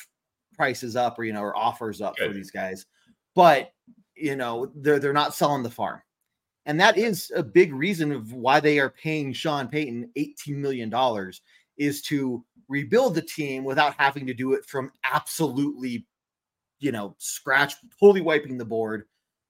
prices 0.54 0.96
up 0.96 1.20
or 1.20 1.26
you 1.26 1.34
know 1.34 1.42
or 1.42 1.58
offers 1.58 2.00
up 2.00 2.16
Good. 2.16 2.30
for 2.30 2.34
these 2.34 2.52
guys, 2.52 2.86
but 3.36 3.74
you 4.16 4.38
know 4.38 4.72
they're 4.76 4.98
they're 4.98 5.12
not 5.12 5.36
selling 5.36 5.62
the 5.62 5.70
farm. 5.70 6.02
And 6.66 6.80
that 6.80 6.98
is 6.98 7.34
a 7.36 7.44
big 7.44 7.74
reason 7.74 8.14
of 8.14 8.32
why 8.32 8.62
they 8.62 8.80
are 8.80 8.92
paying 8.92 9.34
Sean 9.34 9.68
Payton 9.68 10.10
$18 10.18 10.56
million 10.56 10.94
is 11.78 12.02
to 12.04 12.46
rebuild 12.70 13.16
the 13.16 13.24
team 13.24 13.66
without 13.66 13.96
having 13.98 14.26
to 14.28 14.34
do 14.34 14.54
it 14.54 14.64
from 14.66 14.92
absolutely, 15.04 16.06
you 16.80 16.92
know, 16.92 17.16
scratch, 17.18 17.74
totally 18.00 18.22
wiping 18.22 18.58
the 18.58 18.66
board, 18.66 19.06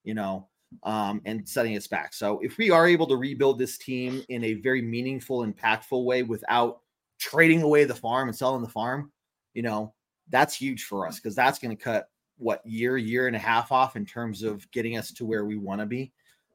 you 0.05 0.13
know, 0.13 0.47
um, 0.83 1.21
and 1.25 1.47
setting 1.47 1.75
us 1.75 1.87
back. 1.87 2.13
So 2.13 2.39
if 2.39 2.57
we 2.57 2.69
are 2.71 2.87
able 2.87 3.07
to 3.07 3.15
rebuild 3.15 3.59
this 3.59 3.77
team 3.77 4.23
in 4.29 4.43
a 4.43 4.53
very 4.55 4.81
meaningful, 4.81 5.45
impactful 5.45 6.03
way 6.03 6.23
without 6.23 6.81
trading 7.17 7.61
away 7.61 7.85
the 7.85 7.95
farm 7.95 8.29
and 8.29 8.37
selling 8.37 8.61
the 8.61 8.69
farm, 8.69 9.11
you 9.53 9.61
know, 9.61 9.93
that's 10.29 10.55
huge 10.55 10.83
for 10.83 11.07
us 11.07 11.15
because 11.15 11.35
that's 11.35 11.59
going 11.59 11.75
to 11.75 11.83
cut 11.83 12.09
what 12.37 12.65
year, 12.65 12.97
year 12.97 13.27
and 13.27 13.35
a 13.35 13.39
half 13.39 13.71
off 13.71 13.95
in 13.95 14.05
terms 14.05 14.43
of 14.43 14.69
getting 14.71 14.97
us 14.97 15.11
to 15.11 15.25
where 15.25 15.45
we 15.45 15.57
want 15.57 15.81
to 15.81 15.85
be. 15.85 16.11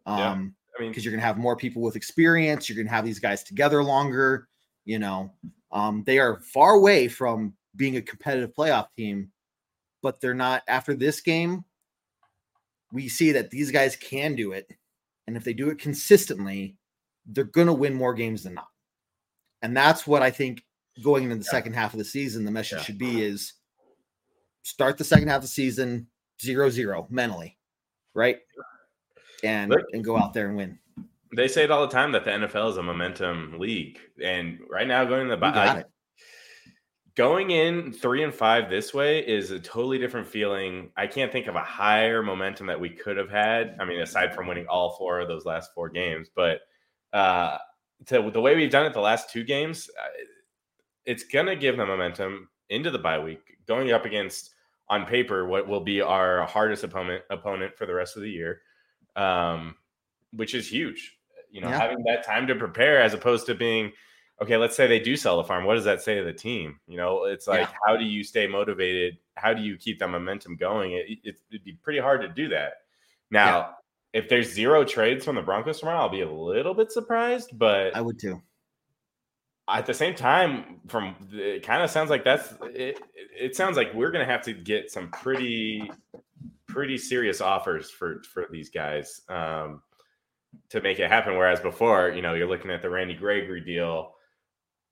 Um, 0.06 0.18
yeah. 0.18 0.30
I 0.76 0.82
mean, 0.82 0.90
because 0.90 1.04
you're 1.04 1.12
going 1.12 1.20
to 1.20 1.26
have 1.26 1.38
more 1.38 1.56
people 1.56 1.82
with 1.82 1.96
experience, 1.96 2.68
you're 2.68 2.76
going 2.76 2.86
to 2.86 2.92
have 2.92 3.04
these 3.04 3.20
guys 3.20 3.42
together 3.42 3.82
longer. 3.82 4.48
You 4.84 4.98
know, 4.98 5.32
um, 5.72 6.02
they 6.04 6.18
are 6.18 6.40
far 6.40 6.74
away 6.74 7.08
from 7.08 7.54
being 7.76 7.96
a 7.96 8.02
competitive 8.02 8.54
playoff 8.54 8.88
team, 8.96 9.30
but 10.02 10.20
they're 10.20 10.34
not 10.34 10.62
after 10.68 10.94
this 10.94 11.20
game 11.20 11.64
we 12.94 13.08
see 13.08 13.32
that 13.32 13.50
these 13.50 13.72
guys 13.72 13.96
can 13.96 14.36
do 14.36 14.52
it. 14.52 14.70
And 15.26 15.36
if 15.36 15.42
they 15.42 15.52
do 15.52 15.68
it 15.68 15.78
consistently, 15.78 16.76
they're 17.26 17.44
going 17.44 17.66
to 17.66 17.72
win 17.72 17.92
more 17.92 18.14
games 18.14 18.44
than 18.44 18.54
not. 18.54 18.68
And 19.62 19.76
that's 19.76 20.06
what 20.06 20.22
I 20.22 20.30
think 20.30 20.62
going 21.02 21.24
into 21.24 21.36
the 21.36 21.44
yeah. 21.44 21.50
second 21.50 21.72
half 21.72 21.92
of 21.92 21.98
the 21.98 22.04
season, 22.04 22.44
the 22.44 22.52
message 22.52 22.78
yeah. 22.78 22.84
should 22.84 22.98
be 22.98 23.22
is 23.22 23.54
start 24.62 24.96
the 24.96 25.04
second 25.04 25.28
half 25.28 25.38
of 25.38 25.42
the 25.42 25.48
season 25.48 26.06
zero 26.40 26.70
zero 26.70 27.08
mentally, 27.10 27.58
right? 28.14 28.38
And 29.42 29.74
and 29.92 30.04
go 30.04 30.16
out 30.16 30.32
there 30.32 30.46
and 30.46 30.56
win. 30.56 30.78
They 31.34 31.48
say 31.48 31.64
it 31.64 31.70
all 31.72 31.86
the 31.86 31.92
time 31.92 32.12
that 32.12 32.24
the 32.24 32.30
NFL 32.30 32.70
is 32.70 32.76
a 32.76 32.82
momentum 32.82 33.58
league, 33.58 33.98
and 34.22 34.60
right 34.70 34.86
now 34.86 35.04
going 35.04 35.24
to 35.24 35.30
the 35.30 35.36
bye, 35.36 35.84
going 37.16 37.52
in 37.52 37.92
three 37.92 38.22
and 38.24 38.34
five 38.34 38.68
this 38.68 38.92
way 38.92 39.20
is 39.20 39.50
a 39.50 39.60
totally 39.60 39.98
different 39.98 40.26
feeling. 40.26 40.90
I 40.96 41.06
can't 41.06 41.30
think 41.30 41.46
of 41.46 41.54
a 41.54 41.60
higher 41.60 42.22
momentum 42.22 42.66
that 42.66 42.80
we 42.80 42.90
could 42.90 43.16
have 43.16 43.30
had. 43.30 43.76
I 43.78 43.84
mean, 43.84 44.00
aside 44.00 44.34
from 44.34 44.46
winning 44.46 44.66
all 44.66 44.96
four 44.96 45.20
of 45.20 45.28
those 45.28 45.44
last 45.44 45.72
four 45.74 45.88
games, 45.88 46.28
but 46.34 46.60
uh, 47.12 47.58
to 48.06 48.30
the 48.32 48.40
way 48.40 48.56
we've 48.56 48.70
done 48.70 48.86
it 48.86 48.92
the 48.92 49.00
last 49.00 49.30
two 49.30 49.44
games, 49.44 49.88
uh, 50.02 50.08
it's 51.04 51.24
gonna 51.24 51.54
give 51.54 51.76
them 51.76 51.88
momentum 51.88 52.48
into 52.70 52.90
the 52.90 52.98
bye 52.98 53.18
week, 53.18 53.58
going 53.66 53.92
up 53.92 54.04
against 54.04 54.50
on 54.88 55.06
paper 55.06 55.46
what 55.46 55.68
will 55.68 55.80
be 55.80 56.00
our 56.00 56.44
hardest 56.46 56.84
opponent 56.84 57.22
opponent 57.30 57.76
for 57.76 57.86
the 57.86 57.94
rest 57.94 58.16
of 58.16 58.22
the 58.22 58.30
year, 58.30 58.60
um, 59.16 59.76
which 60.32 60.54
is 60.54 60.68
huge. 60.68 61.16
You 61.50 61.60
know, 61.60 61.68
yeah. 61.68 61.78
having 61.78 62.02
that 62.04 62.26
time 62.26 62.48
to 62.48 62.56
prepare 62.56 63.00
as 63.00 63.14
opposed 63.14 63.46
to 63.46 63.54
being 63.54 63.92
okay. 64.42 64.56
Let's 64.56 64.76
say 64.76 64.86
they 64.86 65.00
do 65.00 65.16
sell 65.16 65.36
the 65.36 65.44
farm. 65.44 65.64
What 65.64 65.74
does 65.74 65.84
that 65.84 66.02
say 66.02 66.16
to 66.16 66.24
the 66.24 66.32
team? 66.32 66.78
You 66.86 66.96
know, 66.96 67.24
it's 67.24 67.46
like 67.46 67.68
yeah. 67.68 67.76
how 67.86 67.96
do 67.96 68.04
you 68.04 68.24
stay 68.24 68.46
motivated? 68.46 69.18
How 69.36 69.52
do 69.54 69.62
you 69.62 69.76
keep 69.76 69.98
that 69.98 70.08
momentum 70.08 70.56
going? 70.56 70.92
It, 70.92 71.18
it, 71.24 71.36
would 71.52 71.64
be 71.64 71.72
pretty 71.82 71.98
hard 71.98 72.20
to 72.22 72.28
do 72.28 72.48
that. 72.48 72.74
Now, 73.30 73.56
yeah. 73.56 74.20
if 74.20 74.28
there's 74.28 74.52
zero 74.52 74.84
trades 74.84 75.24
from 75.24 75.36
the 75.36 75.42
Broncos 75.42 75.80
tomorrow, 75.80 76.00
I'll 76.00 76.08
be 76.08 76.22
a 76.22 76.30
little 76.30 76.74
bit 76.74 76.92
surprised, 76.92 77.50
but 77.58 77.96
I 77.96 78.00
would 78.00 78.18
too 78.18 78.40
at 79.68 79.86
the 79.86 79.94
same 79.94 80.14
time, 80.14 80.80
from 80.88 81.14
it 81.32 81.62
kind 81.62 81.82
of 81.82 81.90
sounds 81.90 82.10
like 82.10 82.24
that's 82.24 82.54
it. 82.74 83.00
It 83.38 83.56
sounds 83.56 83.76
like 83.76 83.92
we're 83.94 84.10
going 84.10 84.26
to 84.26 84.30
have 84.30 84.42
to 84.42 84.52
get 84.52 84.90
some 84.90 85.10
pretty, 85.10 85.90
pretty 86.68 86.98
serious 86.98 87.40
offers 87.40 87.90
for 87.90 88.22
for 88.22 88.46
these 88.50 88.70
guys 88.70 89.22
um, 89.28 89.82
to 90.70 90.80
make 90.82 91.00
it 91.00 91.10
happen. 91.10 91.36
Whereas 91.36 91.60
before, 91.60 92.10
you 92.10 92.22
know, 92.22 92.34
you're 92.34 92.48
looking 92.48 92.70
at 92.70 92.82
the 92.82 92.90
Randy 92.90 93.14
Gregory 93.14 93.60
deal. 93.60 94.13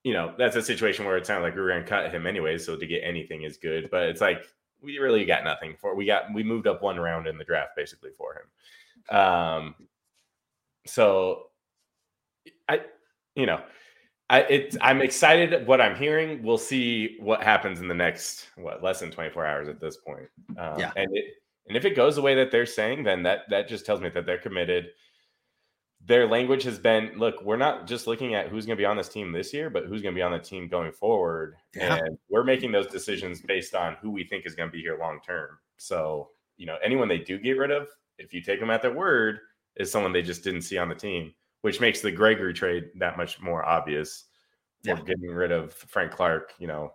You 0.04 0.12
know, 0.14 0.34
that's 0.36 0.56
a 0.56 0.62
situation 0.62 1.04
where 1.04 1.16
it 1.16 1.26
sounded 1.26 1.44
like 1.44 1.54
we 1.54 1.60
were 1.60 1.68
going 1.68 1.82
to 1.82 1.88
cut 1.88 2.12
him 2.12 2.26
anyway, 2.26 2.58
so 2.58 2.76
to 2.76 2.86
get 2.86 3.02
anything 3.04 3.42
is 3.42 3.56
good. 3.56 3.88
But 3.90 4.04
it's 4.04 4.20
like 4.20 4.46
we 4.80 4.98
really 4.98 5.24
got 5.24 5.44
nothing 5.44 5.76
for. 5.80 5.94
We 5.94 6.06
got 6.06 6.32
we 6.34 6.42
moved 6.42 6.66
up 6.66 6.82
one 6.82 6.98
round 6.98 7.26
in 7.26 7.38
the 7.38 7.44
draft 7.44 7.76
basically 7.76 8.10
for 8.16 8.34
him. 8.34 9.16
Um, 9.16 9.74
so 10.86 11.46
I, 12.68 12.80
you 13.36 13.46
know 13.46 13.62
I, 14.32 14.40
it, 14.44 14.76
I'm 14.80 15.02
excited 15.02 15.66
what 15.66 15.82
I'm 15.82 15.94
hearing. 15.94 16.42
We'll 16.42 16.56
see 16.56 17.18
what 17.20 17.42
happens 17.42 17.80
in 17.80 17.86
the 17.86 17.94
next 17.94 18.48
what 18.56 18.82
less 18.82 19.00
than 19.00 19.10
24 19.10 19.44
hours 19.44 19.68
at 19.68 19.78
this 19.78 19.98
point. 19.98 20.26
Um, 20.56 20.78
yeah, 20.78 20.90
and 20.96 21.14
it, 21.14 21.34
and 21.68 21.76
if 21.76 21.84
it 21.84 21.94
goes 21.94 22.16
the 22.16 22.22
way 22.22 22.34
that 22.36 22.50
they're 22.50 22.64
saying, 22.64 23.02
then 23.02 23.22
that 23.24 23.40
that 23.50 23.68
just 23.68 23.84
tells 23.84 24.00
me 24.00 24.08
that 24.08 24.24
they're 24.24 24.38
committed. 24.38 24.88
Their 26.04 26.26
language 26.26 26.64
has 26.64 26.78
been, 26.78 27.12
look, 27.16 27.42
we're 27.42 27.56
not 27.56 27.86
just 27.86 28.08
looking 28.08 28.34
at 28.34 28.48
who's 28.48 28.66
going 28.66 28.76
to 28.76 28.80
be 28.80 28.84
on 28.84 28.96
this 28.96 29.08
team 29.08 29.30
this 29.30 29.52
year, 29.54 29.70
but 29.70 29.86
who's 29.86 30.02
going 30.02 30.14
to 30.14 30.18
be 30.18 30.22
on 30.22 30.32
the 30.32 30.38
team 30.38 30.66
going 30.66 30.90
forward, 30.92 31.54
yeah. 31.76 31.96
and 31.96 32.18
we're 32.28 32.42
making 32.42 32.72
those 32.72 32.88
decisions 32.88 33.40
based 33.40 33.74
on 33.74 33.96
who 34.02 34.10
we 34.10 34.24
think 34.24 34.44
is 34.44 34.54
going 34.54 34.68
to 34.68 34.72
be 34.72 34.82
here 34.82 34.98
long 34.98 35.20
term. 35.24 35.58
So, 35.76 36.30
you 36.56 36.66
know, 36.66 36.76
anyone 36.82 37.08
they 37.08 37.18
do 37.18 37.38
get 37.38 37.56
rid 37.56 37.70
of, 37.70 37.86
if 38.18 38.34
you 38.34 38.42
take 38.42 38.58
them 38.58 38.70
at 38.70 38.82
their 38.82 38.92
word, 38.92 39.38
is 39.76 39.90
someone 39.92 40.12
they 40.12 40.22
just 40.22 40.42
didn't 40.42 40.62
see 40.62 40.76
on 40.76 40.88
the 40.88 40.94
team 40.94 41.32
which 41.62 41.80
makes 41.80 42.00
the 42.00 42.12
Gregory 42.12 42.52
trade 42.52 42.90
that 42.96 43.16
much 43.16 43.40
more 43.40 43.64
obvious. 43.64 44.24
Yeah. 44.84 44.96
getting 44.96 45.30
rid 45.30 45.52
of 45.52 45.72
Frank 45.72 46.10
Clark, 46.10 46.54
you 46.58 46.66
know, 46.66 46.92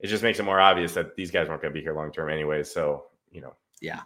it 0.00 0.08
just 0.08 0.22
makes 0.22 0.38
it 0.38 0.42
more 0.42 0.60
obvious 0.60 0.92
that 0.92 1.16
these 1.16 1.30
guys 1.30 1.48
weren't 1.48 1.62
going 1.62 1.72
to 1.72 1.78
be 1.78 1.82
here 1.82 1.94
long 1.94 2.12
term 2.12 2.28
anyway. 2.28 2.62
So, 2.62 3.06
you 3.30 3.40
know, 3.40 3.54
yeah, 3.80 4.02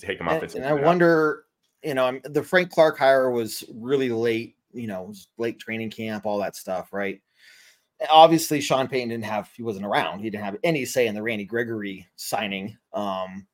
take 0.00 0.18
them 0.18 0.28
off. 0.28 0.42
And, 0.42 0.54
and 0.56 0.64
I 0.64 0.72
wonder, 0.72 1.44
you 1.84 1.94
know, 1.94 2.20
the 2.24 2.42
Frank 2.42 2.70
Clark 2.70 2.98
hire 2.98 3.30
was 3.30 3.64
really 3.72 4.08
late, 4.08 4.56
you 4.72 4.86
know, 4.86 5.12
late 5.38 5.58
training 5.58 5.90
camp, 5.90 6.26
all 6.26 6.38
that 6.38 6.56
stuff, 6.56 6.92
right? 6.92 7.20
Obviously, 8.10 8.60
Sean 8.60 8.88
Payton 8.88 9.10
didn't 9.10 9.24
have, 9.24 9.50
he 9.56 9.62
wasn't 9.62 9.86
around. 9.86 10.18
He 10.18 10.30
didn't 10.30 10.44
have 10.44 10.56
any 10.64 10.84
say 10.84 11.06
in 11.06 11.14
the 11.14 11.22
Randy 11.22 11.44
Gregory 11.44 12.06
signing. 12.16 12.76
Um, 12.92 13.46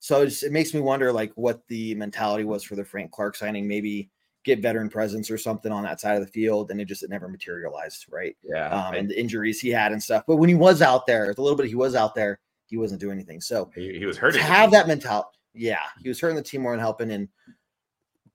so 0.00 0.22
it 0.22 0.52
makes 0.52 0.74
me 0.74 0.80
wonder, 0.80 1.12
like, 1.12 1.32
what 1.34 1.66
the 1.68 1.94
mentality 1.94 2.44
was 2.44 2.62
for 2.62 2.76
the 2.76 2.84
Frank 2.84 3.10
Clark 3.12 3.36
signing. 3.36 3.66
Maybe 3.66 4.10
get 4.44 4.60
veteran 4.60 4.88
presence 4.88 5.30
or 5.30 5.36
something 5.36 5.72
on 5.72 5.82
that 5.82 6.00
side 6.00 6.16
of 6.16 6.24
the 6.24 6.30
field, 6.30 6.70
and 6.70 6.80
it 6.80 6.84
just 6.84 7.02
it 7.02 7.10
never 7.10 7.28
materialized, 7.28 8.06
right? 8.08 8.36
Yeah, 8.42 8.68
um, 8.68 8.94
and 8.94 9.10
the 9.10 9.18
injuries 9.18 9.60
he 9.60 9.70
had 9.70 9.92
and 9.92 10.02
stuff. 10.02 10.22
But 10.26 10.36
when 10.36 10.48
he 10.48 10.54
was 10.54 10.82
out 10.82 11.06
there, 11.06 11.34
the 11.34 11.42
little 11.42 11.56
bit 11.56 11.66
he 11.66 11.74
was 11.74 11.96
out 11.96 12.14
there, 12.14 12.38
he 12.66 12.76
wasn't 12.76 13.00
doing 13.00 13.18
anything. 13.18 13.40
So 13.40 13.70
he, 13.74 13.98
he 13.98 14.06
was 14.06 14.16
hurting. 14.16 14.40
To 14.40 14.46
have 14.46 14.70
that 14.70 14.86
mentality, 14.86 15.28
yeah, 15.52 15.82
he 16.00 16.08
was 16.08 16.20
hurting 16.20 16.36
the 16.36 16.42
team 16.42 16.62
more 16.62 16.72
than 16.72 16.80
helping, 16.80 17.10
and 17.10 17.28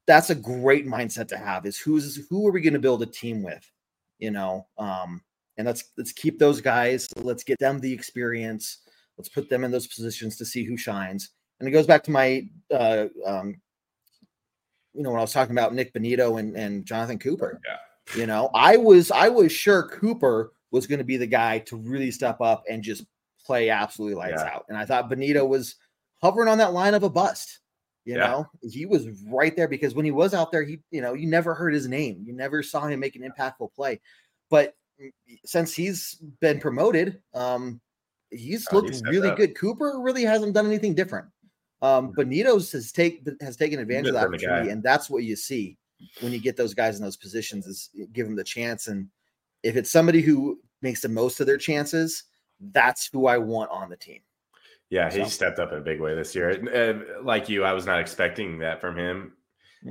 that's 0.07 0.29
a 0.29 0.35
great 0.35 0.87
mindset 0.87 1.27
to 1.29 1.37
have. 1.37 1.65
Is 1.65 1.77
who's 1.77 2.27
who 2.29 2.47
are 2.47 2.51
we 2.51 2.61
going 2.61 2.73
to 2.73 2.79
build 2.79 3.03
a 3.03 3.07
team 3.07 3.43
with, 3.43 3.69
you 4.19 4.31
know? 4.31 4.67
Um, 4.77 5.21
and 5.57 5.67
let's 5.67 5.83
let's 5.97 6.11
keep 6.11 6.39
those 6.39 6.61
guys. 6.61 7.07
Let's 7.17 7.43
get 7.43 7.59
them 7.59 7.79
the 7.79 7.93
experience. 7.93 8.79
Let's 9.17 9.29
put 9.29 9.49
them 9.49 9.63
in 9.63 9.71
those 9.71 9.87
positions 9.87 10.37
to 10.37 10.45
see 10.45 10.63
who 10.63 10.77
shines. 10.77 11.29
And 11.59 11.67
it 11.67 11.71
goes 11.71 11.85
back 11.85 12.03
to 12.03 12.11
my 12.11 12.47
uh, 12.73 13.05
um, 13.25 13.61
you 14.93 15.03
know, 15.03 15.11
when 15.11 15.19
I 15.19 15.21
was 15.21 15.33
talking 15.33 15.55
about 15.55 15.73
Nik 15.73 15.93
Bonitto 15.93 16.39
and, 16.39 16.55
and 16.55 16.85
Jonathan 16.85 17.19
Cooper. 17.19 17.59
Yeah. 17.67 18.19
You 18.19 18.25
know, 18.25 18.49
I 18.53 18.77
was 18.77 19.11
I 19.11 19.29
was 19.29 19.51
sure 19.51 19.83
Cooper 19.83 20.53
was 20.71 20.87
going 20.87 20.99
to 20.99 21.05
be 21.05 21.17
the 21.17 21.27
guy 21.27 21.59
to 21.59 21.77
really 21.77 22.11
step 22.11 22.41
up 22.41 22.63
and 22.69 22.83
just 22.83 23.05
play 23.45 23.69
absolutely 23.69 24.15
lights 24.15 24.41
yeah. 24.43 24.53
out. 24.53 24.65
And 24.69 24.77
I 24.77 24.85
thought 24.85 25.09
Bonitto 25.09 25.47
was 25.47 25.75
hovering 26.21 26.49
on 26.49 26.57
that 26.57 26.73
line 26.73 26.93
of 26.93 27.03
a 27.03 27.09
bust. 27.09 27.59
You 28.05 28.15
yeah. 28.15 28.27
know, 28.27 28.49
he 28.63 28.85
was 28.85 29.07
right 29.27 29.55
there 29.55 29.67
because 29.67 29.93
when 29.93 30.05
he 30.05 30.11
was 30.11 30.33
out 30.33 30.51
there, 30.51 30.63
he, 30.63 30.79
you 30.89 31.01
know, 31.01 31.13
you 31.13 31.27
never 31.27 31.53
heard 31.53 31.73
his 31.73 31.87
name. 31.87 32.23
You 32.25 32.33
never 32.33 32.63
saw 32.63 32.87
him 32.87 32.99
make 32.99 33.15
an 33.15 33.21
impactful 33.21 33.73
play. 33.73 34.01
But 34.49 34.75
since 35.45 35.73
he's 35.73 36.15
been 36.39 36.59
promoted, 36.59 37.21
um, 37.33 37.79
he's 38.31 38.67
oh, 38.71 38.77
looked 38.77 39.01
really 39.05 39.29
up. 39.29 39.37
good. 39.37 39.55
Cooper 39.55 39.99
really 39.99 40.23
hasn't 40.23 40.53
done 40.53 40.65
anything 40.65 40.95
different. 40.95 41.27
Um, 41.83 42.13
Bonitto's 42.13 42.71
has 42.71 42.91
take 42.91 43.27
has 43.41 43.55
taken 43.57 43.79
advantage 43.79 44.09
of 44.09 44.13
that 44.15 44.27
opportunity, 44.27 44.69
and 44.69 44.83
that's 44.83 45.09
what 45.09 45.23
you 45.23 45.35
see 45.35 45.77
when 46.21 46.31
you 46.31 46.39
get 46.39 46.57
those 46.57 46.73
guys 46.73 46.97
in 46.97 47.03
those 47.03 47.17
positions 47.17 47.67
is 47.67 47.89
give 48.13 48.25
them 48.25 48.35
the 48.35 48.43
chance. 48.43 48.87
And 48.87 49.07
if 49.63 49.75
it's 49.75 49.91
somebody 49.91 50.21
who 50.21 50.59
makes 50.81 51.01
the 51.01 51.09
most 51.09 51.39
of 51.39 51.47
their 51.47 51.57
chances, 51.57 52.23
that's 52.71 53.09
who 53.11 53.27
I 53.27 53.37
want 53.37 53.71
on 53.71 53.89
the 53.89 53.97
team. 53.97 54.21
Yeah, 54.91 55.09
he 55.09 55.23
so. 55.23 55.29
stepped 55.29 55.57
up 55.57 55.71
in 55.71 55.77
a 55.77 55.81
big 55.81 56.01
way 56.01 56.13
this 56.13 56.35
year. 56.35 56.51
Uh, 56.51 57.23
like 57.23 57.47
you, 57.47 57.63
I 57.63 57.71
was 57.71 57.85
not 57.85 57.99
expecting 57.99 58.59
that 58.59 58.81
from 58.81 58.97
him. 58.97 59.33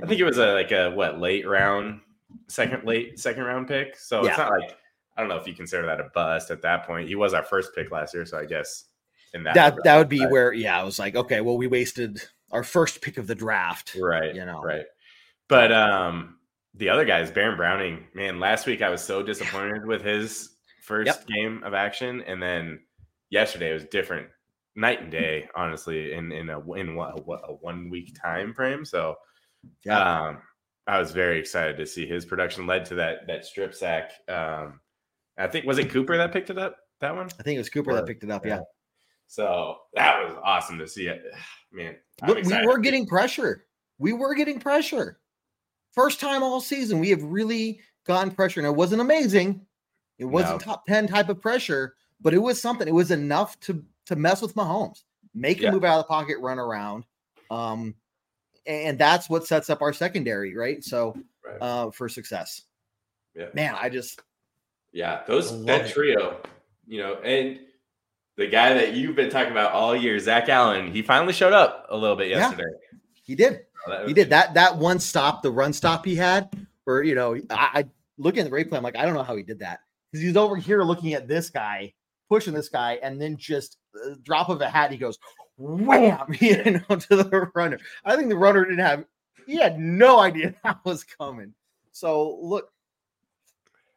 I 0.01 0.05
think 0.05 0.21
it 0.21 0.23
was 0.23 0.37
a 0.37 0.53
like 0.53 0.71
a 0.71 0.91
what 0.91 1.19
late 1.19 1.45
round, 1.45 2.01
second 2.47 2.85
late 2.85 3.19
second 3.19 3.43
round 3.43 3.67
pick. 3.67 3.97
So 3.97 4.23
yeah. 4.23 4.29
it's 4.29 4.37
not 4.37 4.51
like 4.51 4.77
I 5.17 5.21
don't 5.21 5.27
know 5.27 5.37
if 5.37 5.47
you 5.47 5.55
consider 5.55 5.85
that 5.87 5.99
a 5.99 6.09
bust 6.13 6.51
at 6.51 6.61
that 6.61 6.85
point. 6.85 7.09
He 7.09 7.15
was 7.15 7.33
our 7.33 7.43
first 7.43 7.73
pick 7.75 7.91
last 7.91 8.13
year, 8.13 8.25
so 8.25 8.37
I 8.37 8.45
guess 8.45 8.85
in 9.33 9.43
that. 9.43 9.55
That 9.55 9.77
that 9.83 9.97
would 9.97 10.07
be 10.07 10.23
where 10.25 10.53
yeah, 10.53 10.79
I 10.79 10.83
was 10.83 10.99
like, 10.99 11.15
okay, 11.15 11.41
well, 11.41 11.57
we 11.57 11.65
wasted 11.65 12.21
our 12.51 12.63
first 12.63 13.01
pick 13.01 13.17
of 13.17 13.25
the 13.25 13.35
draft, 13.35 13.97
right? 13.99 14.35
You 14.35 14.45
know, 14.45 14.61
right. 14.61 14.85
But 15.47 15.71
um, 15.71 16.37
the 16.75 16.89
other 16.89 17.05
guys, 17.05 17.31
Baron 17.31 17.57
Browning, 17.57 18.05
man, 18.13 18.39
last 18.39 18.67
week 18.67 18.81
I 18.81 18.89
was 18.89 19.01
so 19.01 19.23
disappointed 19.23 19.85
with 19.85 20.03
his 20.03 20.51
first 20.83 21.07
yep. 21.07 21.27
game 21.27 21.63
of 21.63 21.73
action, 21.73 22.21
and 22.21 22.41
then 22.41 22.81
yesterday 23.29 23.71
it 23.71 23.73
was 23.73 23.85
different, 23.85 24.27
night 24.75 25.01
and 25.01 25.11
day, 25.11 25.49
honestly, 25.55 26.13
in 26.13 26.31
in 26.31 26.49
a 26.49 26.71
in 26.73 26.95
what, 26.95 27.25
what 27.25 27.41
a 27.47 27.53
one 27.53 27.89
week 27.89 28.15
time 28.19 28.53
frame. 28.53 28.85
So, 28.85 29.15
yeah. 29.85 30.27
um, 30.27 30.37
I 30.87 30.99
was 30.99 31.11
very 31.11 31.39
excited 31.39 31.77
to 31.77 31.85
see 31.85 32.05
his 32.05 32.25
production 32.25 32.67
led 32.67 32.85
to 32.85 32.95
that 32.95 33.27
that 33.27 33.45
strip 33.45 33.73
sack. 33.73 34.11
Um, 34.27 34.79
I 35.37 35.47
think 35.47 35.65
was 35.65 35.77
it 35.77 35.89
Cooper 35.89 36.17
that 36.17 36.31
picked 36.31 36.49
it 36.49 36.57
up 36.57 36.77
that 36.99 37.15
one? 37.15 37.29
I 37.39 37.43
think 37.43 37.55
it 37.55 37.59
was 37.59 37.69
Cooper 37.69 37.91
or, 37.91 37.95
that 37.95 38.05
picked 38.05 38.23
it 38.23 38.31
up. 38.31 38.45
Yeah. 38.45 38.55
yeah. 38.55 38.61
So 39.27 39.77
that 39.93 40.23
was 40.23 40.37
awesome 40.43 40.77
to 40.79 40.87
see 40.87 41.07
it. 41.07 41.23
Man, 41.71 41.95
Look, 42.27 42.43
we 42.43 42.65
were 42.65 42.79
getting 42.79 43.07
pressure. 43.07 43.65
We 43.97 44.11
were 44.11 44.33
getting 44.33 44.59
pressure. 44.59 45.19
First 45.93 46.19
time 46.19 46.43
all 46.43 46.59
season, 46.59 46.99
we 46.99 47.09
have 47.09 47.23
really 47.23 47.79
gotten 48.05 48.31
pressure. 48.31 48.59
And 48.59 48.67
it 48.67 48.75
wasn't 48.75 49.01
amazing. 49.01 49.65
It 50.17 50.25
wasn't 50.25 50.59
no. 50.59 50.73
top 50.73 50.85
10 50.85 51.07
type 51.07 51.29
of 51.29 51.41
pressure, 51.41 51.95
but 52.19 52.33
it 52.33 52.39
was 52.39 52.61
something. 52.61 52.87
It 52.87 52.93
was 52.93 53.11
enough 53.11 53.59
to 53.61 53.83
to 54.11 54.15
mess 54.15 54.41
with 54.41 54.55
Mahomes, 54.55 55.03
make 55.33 55.57
him 55.57 55.65
yeah. 55.65 55.71
move 55.71 55.83
out 55.83 55.99
of 55.99 56.05
the 56.05 56.07
pocket, 56.07 56.37
run 56.39 56.59
around. 56.59 57.05
Um, 57.49 57.95
and 58.65 58.97
that's 58.99 59.29
what 59.29 59.47
sets 59.47 59.69
up 59.69 59.81
our 59.81 59.93
secondary, 59.93 60.55
right? 60.55 60.83
So 60.83 61.17
right. 61.45 61.57
uh 61.59 61.91
for 61.91 62.07
success. 62.07 62.61
Yeah. 63.35 63.47
Man, 63.53 63.75
I 63.79 63.89
just 63.89 64.21
yeah, 64.93 65.21
those 65.25 65.65
that 65.65 65.89
trio, 65.89 66.31
it. 66.31 66.45
you 66.85 66.99
know, 66.99 67.15
and 67.15 67.59
the 68.37 68.47
guy 68.47 68.73
that 68.73 68.93
you've 68.93 69.15
been 69.15 69.29
talking 69.29 69.51
about 69.51 69.71
all 69.71 69.95
year, 69.95 70.19
Zach 70.19 70.49
Allen, 70.49 70.91
he 70.91 71.01
finally 71.01 71.33
showed 71.33 71.53
up 71.53 71.87
a 71.89 71.97
little 71.97 72.15
bit 72.15 72.29
yesterday. 72.29 72.63
Yeah, 72.69 72.99
he 73.23 73.35
did. 73.35 73.61
Oh, 73.87 74.05
he 74.05 74.13
did 74.13 74.29
that. 74.29 74.53
That 74.53 74.77
one 74.77 74.99
stop, 74.99 75.41
the 75.41 75.51
run 75.51 75.73
stop 75.73 76.05
he 76.05 76.15
had, 76.15 76.49
where 76.83 77.03
you 77.03 77.15
know, 77.15 77.35
I, 77.49 77.69
I 77.73 77.85
looking 78.17 78.43
at 78.43 78.51
the 78.51 78.55
replay, 78.55 78.77
I'm 78.77 78.83
like, 78.83 78.97
I 78.97 79.05
don't 79.05 79.13
know 79.13 79.23
how 79.23 79.35
he 79.35 79.43
did 79.43 79.59
that 79.59 79.79
because 80.11 80.23
he's 80.23 80.37
over 80.37 80.55
here 80.55 80.83
looking 80.83 81.13
at 81.13 81.27
this 81.27 81.49
guy, 81.49 81.93
pushing 82.31 82.53
this 82.53 82.69
guy, 82.69 82.97
and 83.03 83.21
then 83.21 83.35
just 83.35 83.75
uh, 83.93 84.15
drop 84.23 84.47
of 84.47 84.61
a 84.61 84.69
hat, 84.69 84.89
he 84.89 84.97
goes 84.97 85.19
wham, 85.57 86.33
you 86.39 86.63
know, 86.89 86.95
to 86.95 87.17
the 87.17 87.51
runner. 87.53 87.77
I 88.05 88.15
think 88.15 88.29
the 88.29 88.37
runner 88.37 88.63
didn't 88.63 88.79
have 88.79 89.03
he 89.45 89.57
had 89.57 89.77
no 89.77 90.19
idea 90.19 90.55
that 90.63 90.79
was 90.85 91.03
coming. 91.03 91.53
So 91.91 92.39
look, 92.41 92.71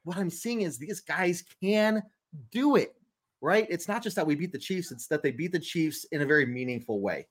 what 0.03 0.16
I'm 0.16 0.30
seeing 0.30 0.62
is 0.62 0.78
these 0.78 1.01
guys 1.01 1.45
can 1.62 2.03
do 2.51 2.74
it, 2.74 2.97
right? 3.41 3.68
It's 3.70 3.87
not 3.87 4.03
just 4.03 4.16
that 4.16 4.26
we 4.26 4.35
beat 4.35 4.51
the 4.51 4.59
Chiefs, 4.59 4.91
it's 4.91 5.07
that 5.07 5.22
they 5.22 5.30
beat 5.30 5.53
the 5.53 5.61
Chiefs 5.61 6.05
in 6.11 6.22
a 6.22 6.26
very 6.26 6.45
meaningful 6.45 7.01
way. 7.01 7.28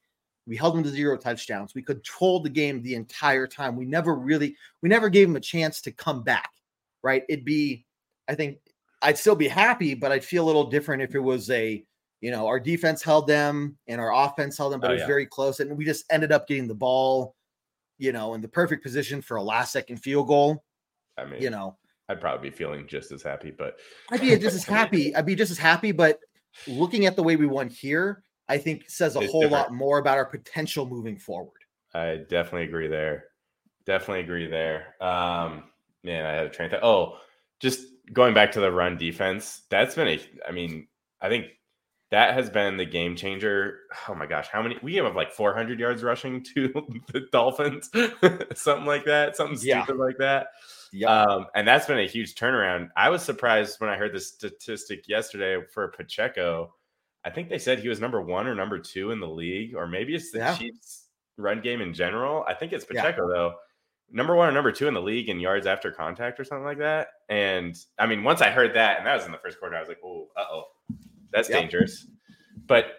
We 0.48 0.56
held 0.56 0.76
them 0.76 0.84
to 0.84 0.90
zero 0.90 1.18
touchdowns. 1.18 1.76
We 1.76 1.82
controlled 1.82 2.46
the 2.46 2.50
game 2.50 2.82
the 2.82 2.96
entire 2.96 3.48
time. 3.48 3.76
We 3.76 3.86
never 3.86 4.16
really, 4.16 4.56
we 4.82 4.90
never 4.90 5.10
gave 5.10 5.28
them 5.28 5.36
a 5.36 5.42
chance 5.42 5.82
to 5.82 5.92
come 5.92 6.24
back, 6.24 6.52
right? 7.02 7.24
It'd 7.28 7.46
be, 7.46 7.86
I 8.28 8.36
think, 8.36 8.58
I'd 9.04 9.18
still 9.18 9.36
be 9.36 9.48
happy, 9.48 9.94
but 9.94 10.12
I'd 10.12 10.24
feel 10.24 10.44
a 10.44 10.48
little 10.48 10.70
different 10.70 11.04
if 11.04 11.14
it 11.14 11.20
was 11.20 11.50
a, 11.50 11.84
you 12.22 12.32
know, 12.32 12.48
our 12.48 12.60
defense 12.60 13.04
held 13.04 13.28
them 13.28 13.78
and 13.88 14.00
our 14.00 14.14
offense 14.14 14.58
held 14.58 14.74
them, 14.74 14.80
but 14.80 14.90
oh, 14.90 14.92
it 14.92 14.96
was 14.96 15.02
yeah. 15.02 15.08
very 15.08 15.26
close. 15.26 15.60
And 15.60 15.78
we 15.78 15.86
just 15.86 16.06
ended 16.10 16.32
up 16.32 16.48
getting 16.48 16.68
the 16.68 16.74
ball, 16.74 17.36
you 17.98 18.14
know, 18.14 18.34
in 18.34 18.42
the 18.42 18.48
perfect 18.48 18.82
position 18.82 19.22
for 19.22 19.38
a 19.38 19.44
last 19.44 19.74
second 19.74 19.98
field 19.98 20.28
goal. 20.28 20.64
I 21.18 21.26
mean, 21.26 21.42
you 21.42 21.50
know, 21.50 21.78
I'd 22.10 22.22
probably 22.22 22.50
be 22.50 22.56
feeling 22.56 22.88
just 22.88 23.12
as 23.12 23.22
happy, 23.22 23.52
but 23.52 23.78
I'd 24.12 24.22
be 24.22 24.36
just 24.38 24.56
as 24.56 24.64
happy. 24.64 25.16
I'd 25.16 25.26
be 25.26 25.36
just 25.36 25.52
as 25.52 25.58
happy, 25.58 25.92
but 25.92 26.20
looking 26.68 27.06
at 27.06 27.16
the 27.16 27.24
way 27.24 27.36
we 27.36 27.46
won 27.46 27.68
here, 27.70 28.24
I 28.48 28.58
think 28.58 28.90
says 28.90 29.16
a 29.16 29.20
it's 29.20 29.32
whole 29.32 29.42
different. 29.42 29.70
lot 29.70 29.74
more 29.74 30.00
about 30.00 30.18
our 30.18 30.26
potential 30.26 30.86
moving 30.86 31.18
forward. 31.18 31.60
I 31.94 32.22
definitely 32.30 32.64
agree 32.64 32.88
there. 32.88 33.26
Definitely 33.86 34.22
agree 34.22 34.48
there. 34.48 34.96
Um, 35.02 35.64
man, 36.04 36.26
I 36.26 36.32
had 36.32 36.46
a 36.46 36.50
train. 36.50 36.70
Th- 36.70 36.82
oh, 36.82 37.18
just 37.60 37.86
going 38.12 38.34
back 38.34 38.52
to 38.54 38.60
the 38.60 38.72
run 38.72 38.98
defense. 38.98 39.62
That's 39.70 39.96
been 39.96 40.08
a. 40.08 40.20
I 40.48 40.52
mean, 40.52 40.88
I 41.22 41.30
think 41.30 41.48
that 42.12 42.34
has 42.34 42.50
been 42.50 42.78
the 42.78 42.86
game 42.86 43.16
changer. 43.16 43.80
Oh 44.08 44.16
my 44.16 44.26
gosh, 44.26 44.48
how 44.48 44.62
many 44.62 44.78
we 44.82 44.96
have 44.96 45.16
like 45.16 45.32
400 45.32 45.80
yards 45.80 46.04
rushing 46.04 46.44
to 46.56 46.70
the 47.14 47.28
Dolphins, 47.32 47.90
something 48.56 48.86
like 48.86 49.06
that, 49.06 49.36
something 49.36 49.58
stupid 49.58 49.96
yeah. 49.98 50.04
like 50.04 50.18
that. 50.20 50.48
Yeah, 50.92 51.22
um, 51.22 51.48
and 51.56 51.68
that's 51.68 51.88
been 51.88 52.00
a 52.00 52.08
huge 52.08 52.36
turnaround. 52.36 52.90
I 52.96 53.10
was 53.10 53.24
surprised 53.24 53.80
when 53.80 53.90
I 53.90 53.96
heard 53.96 54.14
the 54.14 54.20
statistic 54.20 55.08
yesterday 55.08 55.66
for 55.74 55.88
Pacheco. 55.88 56.74
I 57.26 57.30
think 57.30 57.50
they 57.50 57.58
said 57.58 57.80
he 57.80 57.88
was 57.88 58.02
number 58.02 58.22
one 58.22 58.48
or 58.48 58.54
number 58.54 58.78
two 58.78 59.12
in 59.12 59.20
the 59.20 59.28
league, 59.28 59.76
or 59.76 59.88
maybe 59.88 60.14
it's 60.14 60.32
the 60.32 60.40
yeah. 60.40 60.56
Chiefs' 60.56 61.08
run 61.38 61.62
game 61.62 61.82
in 61.82 61.94
general. 61.94 62.44
I 62.48 62.54
think 62.54 62.74
it's 62.74 62.86
Pacheco 62.86 63.28
yeah. 63.30 63.34
though 63.34 63.54
number 64.14 64.36
one 64.36 64.48
or 64.48 64.52
number 64.52 64.72
two 64.72 64.88
in 64.88 64.94
the 64.94 65.02
league 65.02 65.28
in 65.28 65.40
yards 65.40 65.66
after 65.66 65.92
contact 65.92 66.40
or 66.40 66.46
something 66.46 66.64
like 66.64 66.78
that. 66.78 67.08
And 67.30 67.76
I 67.98 68.06
mean, 68.06 68.24
once 68.24 68.42
I 68.42 68.52
heard 68.52 68.76
that, 68.76 69.00
and 69.00 69.08
that 69.08 69.16
was 69.16 69.26
in 69.26 69.32
the 69.32 69.40
first 69.40 69.60
quarter, 69.60 69.76
I 69.76 69.80
was 69.80 69.90
like, 69.90 70.00
oh, 70.06 70.28
uh 70.38 70.46
oh, 70.52 70.64
that's 71.32 71.50
yep. 71.50 71.62
dangerous. 71.62 72.08
But 72.68 72.94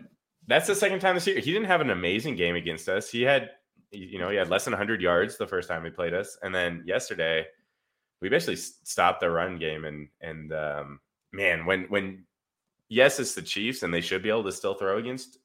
that's 0.49 0.67
the 0.67 0.75
second 0.75 0.99
time 0.99 1.15
this 1.15 1.27
year. 1.27 1.39
He 1.39 1.53
didn't 1.53 1.69
have 1.69 1.81
an 1.81 1.91
amazing 1.91 2.35
game 2.37 2.57
against 2.57 2.89
us. 2.89 3.09
He 3.09 3.23
had, 3.23 3.51
you 3.93 4.19
know, 4.19 4.29
he 4.29 4.37
had 4.37 4.51
less 4.51 4.65
than 4.65 4.73
100 4.73 5.01
yards 5.01 5.39
the 5.39 5.47
first 5.47 5.69
time 5.69 5.85
he 5.85 5.91
played 5.91 6.13
us. 6.13 6.37
And 6.43 6.55
then 6.55 6.83
yesterday, 6.85 7.47
we 8.21 8.29
basically 8.29 8.57
stopped 8.57 9.21
the 9.21 9.31
run 9.31 9.57
game. 9.59 9.85
And, 9.85 10.09
and, 10.21 10.53
um, 10.53 11.01
man, 11.33 11.65
when, 11.65 11.85
when, 11.85 12.25
yes, 12.89 13.21
it's 13.21 13.35
the 13.35 13.43
Chiefs 13.43 13.85
and 13.85 13.95
they 13.95 14.01
should 14.01 14.23
be 14.23 14.29
able 14.29 14.45
to 14.45 14.53
still 14.53 14.75
throw 14.75 14.99
against 14.99 15.39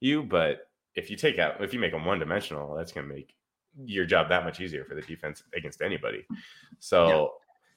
you. 0.00 0.22
But 0.22 0.68
if 0.94 1.10
you 1.10 1.16
take 1.16 1.38
out, 1.38 1.62
if 1.62 1.74
you 1.74 1.80
make 1.80 1.92
them 1.92 2.04
one 2.04 2.20
dimensional, 2.20 2.74
that's 2.74 2.92
going 2.92 3.08
to 3.08 3.14
make 3.14 3.35
your 3.84 4.04
job 4.04 4.28
that 4.28 4.44
much 4.44 4.60
easier 4.60 4.84
for 4.84 4.94
the 4.94 5.02
defense 5.02 5.42
against 5.54 5.82
anybody. 5.82 6.26
So, 6.78 7.32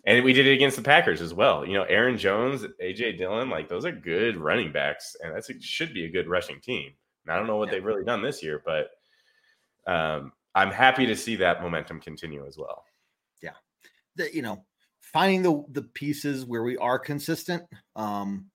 yeah. 0.06 0.16
and 0.16 0.24
we 0.24 0.34
did 0.34 0.48
it 0.48 0.54
against 0.54 0.78
the 0.78 0.84
Packers 0.84 1.22
as 1.22 1.34
well. 1.34 1.66
You 1.66 1.74
know, 1.74 1.84
Aaron 1.84 2.18
Jones, 2.18 2.66
AJ 2.82 3.18
Dillon, 3.18 3.50
like 3.50 3.68
those 3.68 3.86
are 3.86 3.92
good 3.92 4.38
running 4.38 4.72
backs, 4.72 5.16
and 5.22 5.36
that's 5.36 5.50
a, 5.50 5.60
should 5.62 5.94
be 5.94 6.06
a 6.06 6.12
good 6.12 6.28
rushing 6.28 6.60
team. 6.62 6.92
And 7.26 7.34
I 7.34 7.38
don't 7.38 7.48
know 7.48 7.58
what 7.58 7.68
yeah. 7.68 7.76
they've 7.76 7.86
really 7.86 8.04
done 8.04 8.22
this 8.22 8.42
year, 8.42 8.62
but 8.66 8.92
um, 9.92 10.32
I'm 10.56 10.72
happy 10.72 11.06
to 11.06 11.16
see 11.16 11.36
that 11.38 11.62
momentum 11.62 12.00
continue 12.00 12.46
as 12.46 12.58
well. 12.58 12.84
Yeah, 13.42 13.54
the, 14.16 14.34
you 14.34 14.42
know, 14.42 14.64
finding 15.02 15.42
the 15.42 15.64
the 15.72 15.84
pieces 15.84 16.46
where 16.46 16.64
we 16.64 16.78
are 16.78 17.00
consistent, 17.00 17.64
um, 17.96 18.46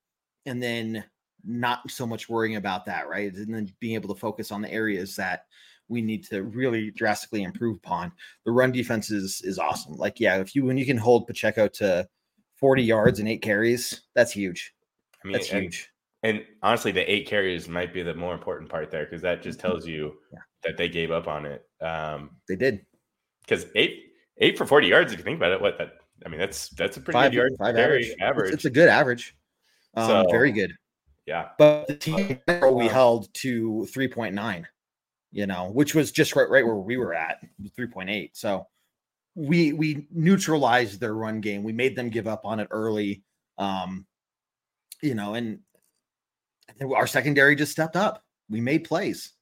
and 0.47 0.63
then 0.63 1.05
not 1.47 1.91
so 1.91 2.07
much 2.07 2.29
worrying 2.29 2.57
about 2.57 2.87
that, 2.87 3.09
right? 3.09 3.33
And 3.33 3.55
then 3.55 3.73
being 3.81 3.95
able 3.95 4.15
to 4.15 4.21
focus 4.21 4.51
on 4.51 4.63
the 4.63 4.73
areas 4.73 5.17
that 5.17 5.45
we 5.89 6.03
need 6.03 6.25
to 6.25 6.43
really 6.43 6.91
drastically 6.91 7.43
improve 7.43 7.77
upon. 7.77 8.13
The 8.45 8.53
run 8.53 8.73
defense 8.73 9.11
is 9.11 9.41
is 9.45 9.59
awesome. 9.59 9.95
Like, 9.95 10.21
yeah, 10.21 10.39
if 10.39 10.55
you 10.55 10.65
when 10.65 10.79
you 10.79 10.87
can 10.87 10.97
hold 10.97 11.27
Pacheco 11.27 11.69
to 11.69 12.09
40 12.57 12.83
yards 12.83 13.19
and 13.19 13.29
eight 13.29 13.43
carries, 13.43 14.03
that's 14.15 14.33
huge. 14.33 14.73
I 15.23 15.29
mean, 15.29 15.33
that's 15.33 15.51
and, 15.51 15.63
huge. 15.63 15.91
And 16.23 16.45
honestly, 16.63 16.93
the 16.93 17.11
eight 17.11 17.27
carries 17.27 17.69
might 17.69 17.93
be 17.93 18.03
the 18.03 18.15
more 18.15 18.35
important 18.35 18.71
part 18.71 18.91
there 18.91 19.05
because 19.05 19.23
that 19.23 19.43
just 19.43 19.59
mm-hmm. 19.59 19.69
tells 19.69 19.87
you 19.87 20.15
yeah. 20.33 20.39
that 20.63 20.77
they 20.77 20.89
gave 20.89 21.11
up 21.11 21.29
on 21.29 21.45
it. 21.45 21.65
Um, 21.81 22.31
they 22.49 22.57
did 22.57 22.87
because 23.43 23.67
eight 23.75 24.05
eight 24.39 24.57
for 24.57 24.67
40 24.67 24.87
yards. 24.87 25.13
If 25.13 25.19
you 25.19 25.25
think 25.25 25.37
about 25.37 25.53
it, 25.53 25.61
what 25.61 25.79
that 25.79 25.93
I 26.25 26.29
mean, 26.29 26.41
that's 26.41 26.69
that's 26.71 26.97
a 26.97 27.01
pretty 27.01 27.17
five, 27.17 27.33
good 27.33 27.37
yard 27.37 27.53
five 27.59 27.77
average. 27.77 28.15
average. 28.21 28.47
It's, 28.47 28.55
it's, 28.57 28.65
a 28.65 28.71
good 28.71 28.89
average. 28.89 29.37
Um, 29.97 30.09
so, 30.09 30.31
very 30.31 30.53
good. 30.53 30.73
Yeah. 31.27 31.49
But 31.59 31.89
the 31.89 31.97
team 31.97 32.39
we 32.73 32.87
held 32.87 33.33
to 33.35 33.87
3.9 33.91 34.65
you 35.35 35.49
know, 35.49 35.69
which 35.69 35.97
was 35.97 36.13
just 36.13 36.37
right, 36.37 36.49
right 36.49 36.65
where 36.65 36.77
we 36.77 36.97
were 36.97 37.13
at, 37.13 37.41
3.8. 37.77 38.31
So 38.35 38.69
we 39.35 39.73
we 39.73 40.07
neutralized 40.13 41.01
their 41.01 41.15
run 41.15 41.41
game. 41.41 41.65
We 41.65 41.73
made 41.73 41.97
them 41.97 42.09
give 42.09 42.29
up 42.29 42.47
on 42.47 42.61
it 42.61 42.69
early. 42.71 43.25
Um, 43.59 44.07
you 45.03 45.17
know, 45.17 45.35
and 45.35 45.59
our 46.95 47.09
secondary 47.09 47.57
just 47.57 47.73
stepped 47.73 47.97
up. 47.97 48.23
We 48.49 48.61
made 48.61 48.85
plays. 48.85 49.33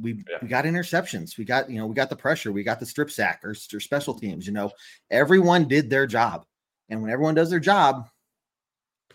We, 0.00 0.24
yeah. 0.30 0.38
we 0.40 0.48
got 0.48 0.64
interceptions. 0.64 1.36
We 1.36 1.44
got, 1.44 1.68
you 1.68 1.78
know, 1.78 1.86
we 1.86 1.94
got 1.94 2.08
the 2.08 2.16
pressure. 2.16 2.50
We 2.50 2.62
got 2.62 2.80
the 2.80 2.86
strip 2.86 3.10
sack 3.10 3.40
or, 3.44 3.50
or 3.50 3.80
special 3.80 4.14
teams. 4.14 4.46
You 4.46 4.52
know, 4.52 4.70
everyone 5.10 5.68
did 5.68 5.90
their 5.90 6.06
job. 6.06 6.46
And 6.88 7.02
when 7.02 7.10
everyone 7.10 7.34
does 7.34 7.50
their 7.50 7.60
job, 7.60 8.08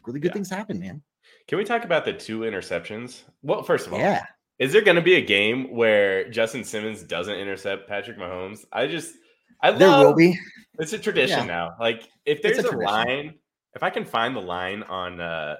really 0.05 0.19
good 0.19 0.29
yeah. 0.29 0.33
things 0.33 0.49
happen, 0.49 0.79
man. 0.79 1.01
Can 1.47 1.57
we 1.57 1.63
talk 1.63 1.85
about 1.85 2.05
the 2.05 2.13
two 2.13 2.41
interceptions? 2.41 3.23
Well, 3.41 3.63
first 3.63 3.87
of 3.87 3.93
all, 3.93 3.99
yeah. 3.99 4.25
Is 4.59 4.71
there 4.71 4.81
going 4.81 4.95
to 4.95 5.01
be 5.01 5.15
a 5.15 5.21
game 5.21 5.73
where 5.75 6.29
Justin 6.29 6.63
Simmons 6.63 7.03
doesn't 7.03 7.35
intercept 7.35 7.87
Patrick 7.87 8.17
Mahomes? 8.17 8.65
I 8.71 8.87
just, 8.87 9.15
I 9.61 9.71
love, 9.71 9.79
there 9.79 9.89
will 9.89 10.13
be. 10.13 10.37
It's 10.79 10.93
a 10.93 10.99
tradition 10.99 11.39
yeah. 11.39 11.45
now. 11.45 11.75
Like 11.79 12.07
if 12.25 12.41
there's 12.41 12.59
a, 12.59 12.69
a 12.69 12.77
line, 12.77 13.35
if 13.75 13.83
I 13.83 13.89
can 13.89 14.05
find 14.05 14.35
the 14.35 14.41
line 14.41 14.83
on 14.83 15.19
uh, 15.19 15.57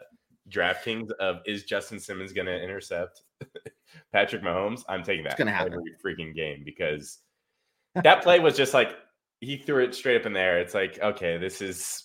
DraftKings 0.50 1.12
of 1.20 1.38
is 1.46 1.64
Justin 1.64 2.00
Simmons 2.00 2.34
going 2.34 2.48
to 2.48 2.62
intercept 2.62 3.22
Patrick 4.12 4.44
Mahomes, 4.44 4.84
I'm 4.88 5.04
taking 5.04 5.24
that 5.24 5.34
it's 5.34 5.40
gonna 5.40 5.52
happen. 5.52 5.74
every 5.74 5.94
freaking 6.04 6.36
game 6.36 6.64
because 6.64 7.20
that 8.04 8.24
play 8.24 8.40
was 8.40 8.56
just 8.56 8.74
like 8.74 8.96
he 9.40 9.58
threw 9.58 9.84
it 9.84 9.94
straight 9.94 10.20
up 10.20 10.26
in 10.26 10.34
the 10.34 10.40
air. 10.40 10.60
It's 10.60 10.74
like 10.74 11.00
okay, 11.02 11.38
this 11.38 11.62
is. 11.62 12.04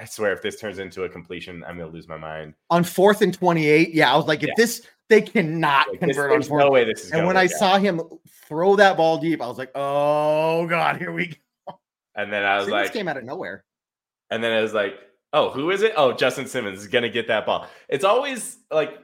I 0.00 0.04
swear, 0.04 0.32
if 0.32 0.42
this 0.42 0.60
turns 0.60 0.78
into 0.78 1.02
a 1.04 1.08
completion, 1.08 1.64
I'm 1.66 1.76
gonna 1.76 1.90
lose 1.90 2.06
my 2.06 2.16
mind. 2.16 2.54
On 2.70 2.84
fourth 2.84 3.20
and 3.20 3.34
28, 3.34 3.92
yeah, 3.92 4.12
I 4.12 4.16
was 4.16 4.26
like, 4.26 4.44
if 4.44 4.48
yeah. 4.48 4.54
this 4.56 4.86
they 5.08 5.22
cannot 5.22 5.88
like 5.88 6.00
convert 6.00 6.38
this, 6.38 6.50
on 6.50 6.58
No 6.58 6.70
way 6.70 6.84
this 6.84 7.04
is. 7.04 7.12
And 7.12 7.26
when 7.26 7.36
I 7.36 7.46
saw 7.46 7.78
him 7.78 8.00
throw 8.46 8.76
that 8.76 8.96
ball 8.96 9.18
deep, 9.18 9.40
I 9.40 9.46
was 9.46 9.58
like, 9.58 9.70
"Oh 9.74 10.66
God, 10.66 10.96
here 10.96 11.12
we 11.12 11.28
go." 11.66 11.80
And 12.14 12.32
then 12.32 12.44
I 12.44 12.56
was 12.56 12.66
Simmons 12.66 12.82
like, 12.82 12.92
"Came 12.92 13.08
out 13.08 13.16
of 13.16 13.24
nowhere." 13.24 13.64
And 14.30 14.44
then 14.44 14.52
I 14.52 14.60
was 14.60 14.74
like, 14.74 14.94
"Oh, 15.32 15.50
who 15.50 15.70
is 15.70 15.82
it? 15.82 15.94
Oh, 15.96 16.12
Justin 16.12 16.46
Simmons 16.46 16.80
is 16.80 16.88
gonna 16.88 17.08
get 17.08 17.26
that 17.28 17.46
ball." 17.46 17.68
It's 17.88 18.04
always 18.04 18.58
like 18.70 18.98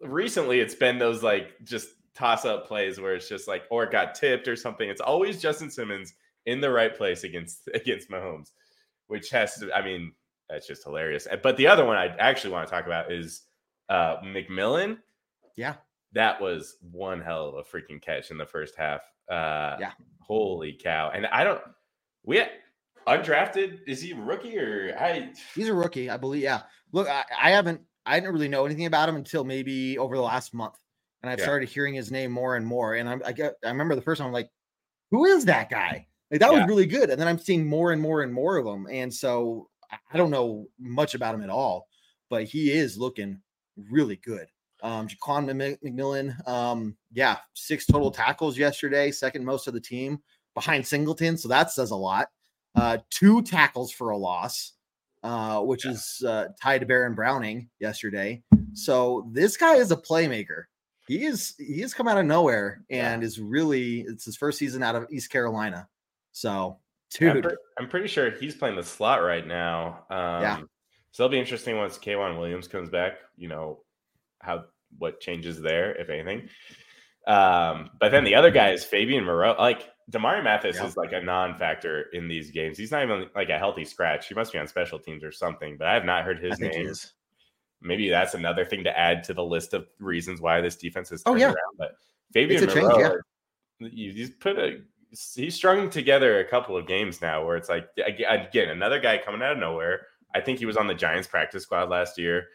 recently, 0.00 0.60
it's 0.60 0.74
been 0.74 0.98
those 0.98 1.22
like 1.22 1.54
just 1.64 1.90
toss 2.14 2.44
up 2.44 2.66
plays 2.66 3.00
where 3.00 3.14
it's 3.14 3.28
just 3.28 3.46
like, 3.46 3.62
or 3.70 3.84
it 3.84 3.92
got 3.92 4.14
tipped 4.14 4.48
or 4.48 4.56
something. 4.56 4.88
It's 4.88 5.00
always 5.00 5.40
Justin 5.40 5.70
Simmons 5.70 6.14
in 6.46 6.60
the 6.60 6.70
right 6.70 6.96
place 6.96 7.22
against 7.22 7.68
against 7.74 8.10
Mahomes, 8.10 8.50
which 9.06 9.30
has 9.30 9.54
to. 9.60 9.72
I 9.72 9.84
mean, 9.84 10.12
that's 10.48 10.66
just 10.66 10.82
hilarious. 10.82 11.28
But 11.42 11.56
the 11.56 11.68
other 11.68 11.84
one 11.84 11.96
I 11.96 12.06
actually 12.18 12.52
want 12.52 12.66
to 12.66 12.72
talk 12.72 12.86
about 12.86 13.12
is 13.12 13.42
uh, 13.88 14.16
McMillian 14.24 14.98
yeah. 15.58 15.74
That 16.12 16.40
was 16.40 16.76
one 16.80 17.20
hell 17.20 17.48
of 17.48 17.54
a 17.56 17.62
freaking 17.62 18.00
catch 18.00 18.30
in 18.30 18.38
the 18.38 18.46
first 18.46 18.74
half. 18.76 19.02
Uh, 19.30 19.76
yeah. 19.78 19.92
Holy 20.20 20.72
cow. 20.72 21.10
And 21.12 21.26
I 21.26 21.44
don't, 21.44 21.60
we 22.24 22.42
undrafted, 23.06 23.80
is 23.86 24.00
he 24.00 24.12
a 24.12 24.16
rookie 24.16 24.58
or 24.58 24.96
I? 24.98 25.32
He's 25.54 25.68
a 25.68 25.74
rookie, 25.74 26.08
I 26.08 26.16
believe. 26.16 26.42
Yeah. 26.42 26.62
Look, 26.92 27.08
I, 27.08 27.24
I 27.38 27.50
haven't, 27.50 27.80
I 28.06 28.18
didn't 28.18 28.32
really 28.32 28.48
know 28.48 28.64
anything 28.64 28.86
about 28.86 29.08
him 29.08 29.16
until 29.16 29.44
maybe 29.44 29.98
over 29.98 30.16
the 30.16 30.22
last 30.22 30.54
month. 30.54 30.76
And 31.22 31.30
I've 31.30 31.40
yeah. 31.40 31.44
started 31.44 31.68
hearing 31.68 31.94
his 31.94 32.10
name 32.10 32.30
more 32.30 32.56
and 32.56 32.64
more. 32.64 32.94
And 32.94 33.08
I'm, 33.08 33.20
I 33.26 33.32
get, 33.32 33.54
I 33.64 33.68
remember 33.68 33.94
the 33.94 34.00
first 34.00 34.20
time 34.20 34.28
I'm 34.28 34.32
like, 34.32 34.50
who 35.10 35.26
is 35.26 35.44
that 35.46 35.68
guy? 35.68 36.06
Like 36.30 36.40
that 36.40 36.52
yeah. 36.52 36.60
was 36.60 36.68
really 36.68 36.86
good. 36.86 37.10
And 37.10 37.20
then 37.20 37.28
I'm 37.28 37.38
seeing 37.38 37.66
more 37.66 37.92
and 37.92 38.00
more 38.00 38.22
and 38.22 38.32
more 38.32 38.56
of 38.56 38.64
them. 38.64 38.86
And 38.90 39.12
so 39.12 39.68
I 40.12 40.16
don't 40.16 40.30
know 40.30 40.66
much 40.78 41.14
about 41.14 41.34
him 41.34 41.42
at 41.42 41.50
all, 41.50 41.88
but 42.30 42.44
he 42.44 42.70
is 42.70 42.96
looking 42.96 43.40
really 43.90 44.16
good. 44.16 44.46
Um, 44.82 45.08
Ja'Quan 45.08 45.78
McMillian, 45.82 46.48
um, 46.48 46.96
yeah, 47.12 47.38
six 47.54 47.84
total 47.84 48.10
tackles 48.10 48.56
yesterday, 48.56 49.10
second 49.10 49.44
most 49.44 49.66
of 49.66 49.74
the 49.74 49.80
team 49.80 50.20
behind 50.54 50.86
Singleton. 50.86 51.36
So 51.36 51.48
that 51.48 51.70
says 51.70 51.90
a 51.90 51.96
lot. 51.96 52.28
Uh, 52.74 52.98
two 53.10 53.42
tackles 53.42 53.90
for 53.90 54.10
a 54.10 54.16
loss, 54.16 54.74
uh, 55.22 55.60
which 55.60 55.84
yeah. 55.84 55.90
is 55.92 56.22
uh, 56.26 56.48
tied 56.60 56.78
to 56.78 56.86
Baron 56.86 57.14
Browning 57.14 57.68
yesterday. 57.80 58.42
So 58.72 59.28
this 59.32 59.56
guy 59.56 59.74
is 59.74 59.90
a 59.90 59.96
playmaker. 59.96 60.64
he 61.08 61.24
is 61.24 61.54
he 61.58 61.80
has 61.80 61.94
come 61.94 62.06
out 62.06 62.18
of 62.18 62.26
nowhere 62.26 62.84
and 62.90 63.22
yeah. 63.22 63.26
is 63.26 63.40
really 63.40 64.02
it's 64.02 64.26
his 64.26 64.36
first 64.36 64.58
season 64.58 64.82
out 64.82 64.94
of 64.94 65.06
East 65.10 65.30
Carolina. 65.30 65.88
So, 66.32 66.78
dude, 67.10 67.36
I'm, 67.36 67.42
pre- 67.42 67.56
I'm 67.78 67.88
pretty 67.88 68.08
sure 68.08 68.30
he's 68.30 68.54
playing 68.54 68.76
the 68.76 68.84
slot 68.84 69.22
right 69.22 69.46
now. 69.46 70.04
Um, 70.10 70.42
yeah. 70.42 70.60
So 71.10 71.24
it'll 71.24 71.32
be 71.32 71.40
interesting 71.40 71.76
once 71.76 71.98
K'Waun 71.98 72.38
Williams 72.38 72.68
comes 72.68 72.90
back. 72.90 73.14
You 73.36 73.48
know 73.48 73.80
how 74.40 74.64
what 74.98 75.20
changes 75.20 75.60
there, 75.60 75.94
if 75.94 76.10
anything. 76.10 76.48
Um, 77.26 77.90
but 78.00 78.10
then 78.10 78.24
the 78.24 78.34
other 78.34 78.50
guy 78.50 78.70
is 78.70 78.84
Fabian 78.84 79.24
Moreau. 79.24 79.54
Like 79.58 79.90
Damarri 80.10 80.42
Mathis 80.42 80.76
yeah. 80.76 80.86
is 80.86 80.96
like 80.96 81.12
a 81.12 81.20
non-factor 81.20 82.06
in 82.12 82.26
these 82.26 82.50
games. 82.50 82.78
He's 82.78 82.90
not 82.90 83.02
even 83.02 83.26
like 83.34 83.50
a 83.50 83.58
healthy 83.58 83.84
scratch. 83.84 84.28
He 84.28 84.34
must 84.34 84.52
be 84.52 84.58
on 84.58 84.66
special 84.66 84.98
teams 84.98 85.22
or 85.22 85.30
something. 85.30 85.76
But 85.76 85.88
I 85.88 85.94
have 85.94 86.04
not 86.04 86.24
heard 86.24 86.38
his 86.38 86.58
name. 86.58 86.92
Maybe 87.82 88.08
that's 88.08 88.34
another 88.34 88.64
thing 88.64 88.84
to 88.84 88.98
add 88.98 89.22
to 89.24 89.34
the 89.34 89.44
list 89.44 89.74
of 89.74 89.86
reasons 90.00 90.40
why 90.40 90.60
this 90.60 90.76
defense 90.76 91.12
is. 91.12 91.22
Oh 91.26 91.34
yeah, 91.34 91.46
around. 91.46 91.56
but 91.76 91.92
Fabian 92.32 92.64
Moreau, 92.64 92.74
change, 92.74 93.22
yeah. 93.80 93.88
he's 93.90 94.30
put 94.30 94.58
a 94.58 94.78
he's 95.10 95.54
strung 95.54 95.88
together 95.88 96.40
a 96.40 96.44
couple 96.44 96.76
of 96.76 96.86
games 96.86 97.20
now 97.22 97.44
where 97.44 97.56
it's 97.56 97.68
like 97.68 97.88
again 98.04 98.70
another 98.70 99.00
guy 99.00 99.18
coming 99.18 99.42
out 99.42 99.52
of 99.52 99.58
nowhere. 99.58 100.06
I 100.34 100.40
think 100.40 100.58
he 100.58 100.66
was 100.66 100.76
on 100.76 100.86
the 100.86 100.94
Giants 100.94 101.28
practice 101.28 101.62
squad 101.62 101.88
last 101.88 102.18
year, 102.18 102.48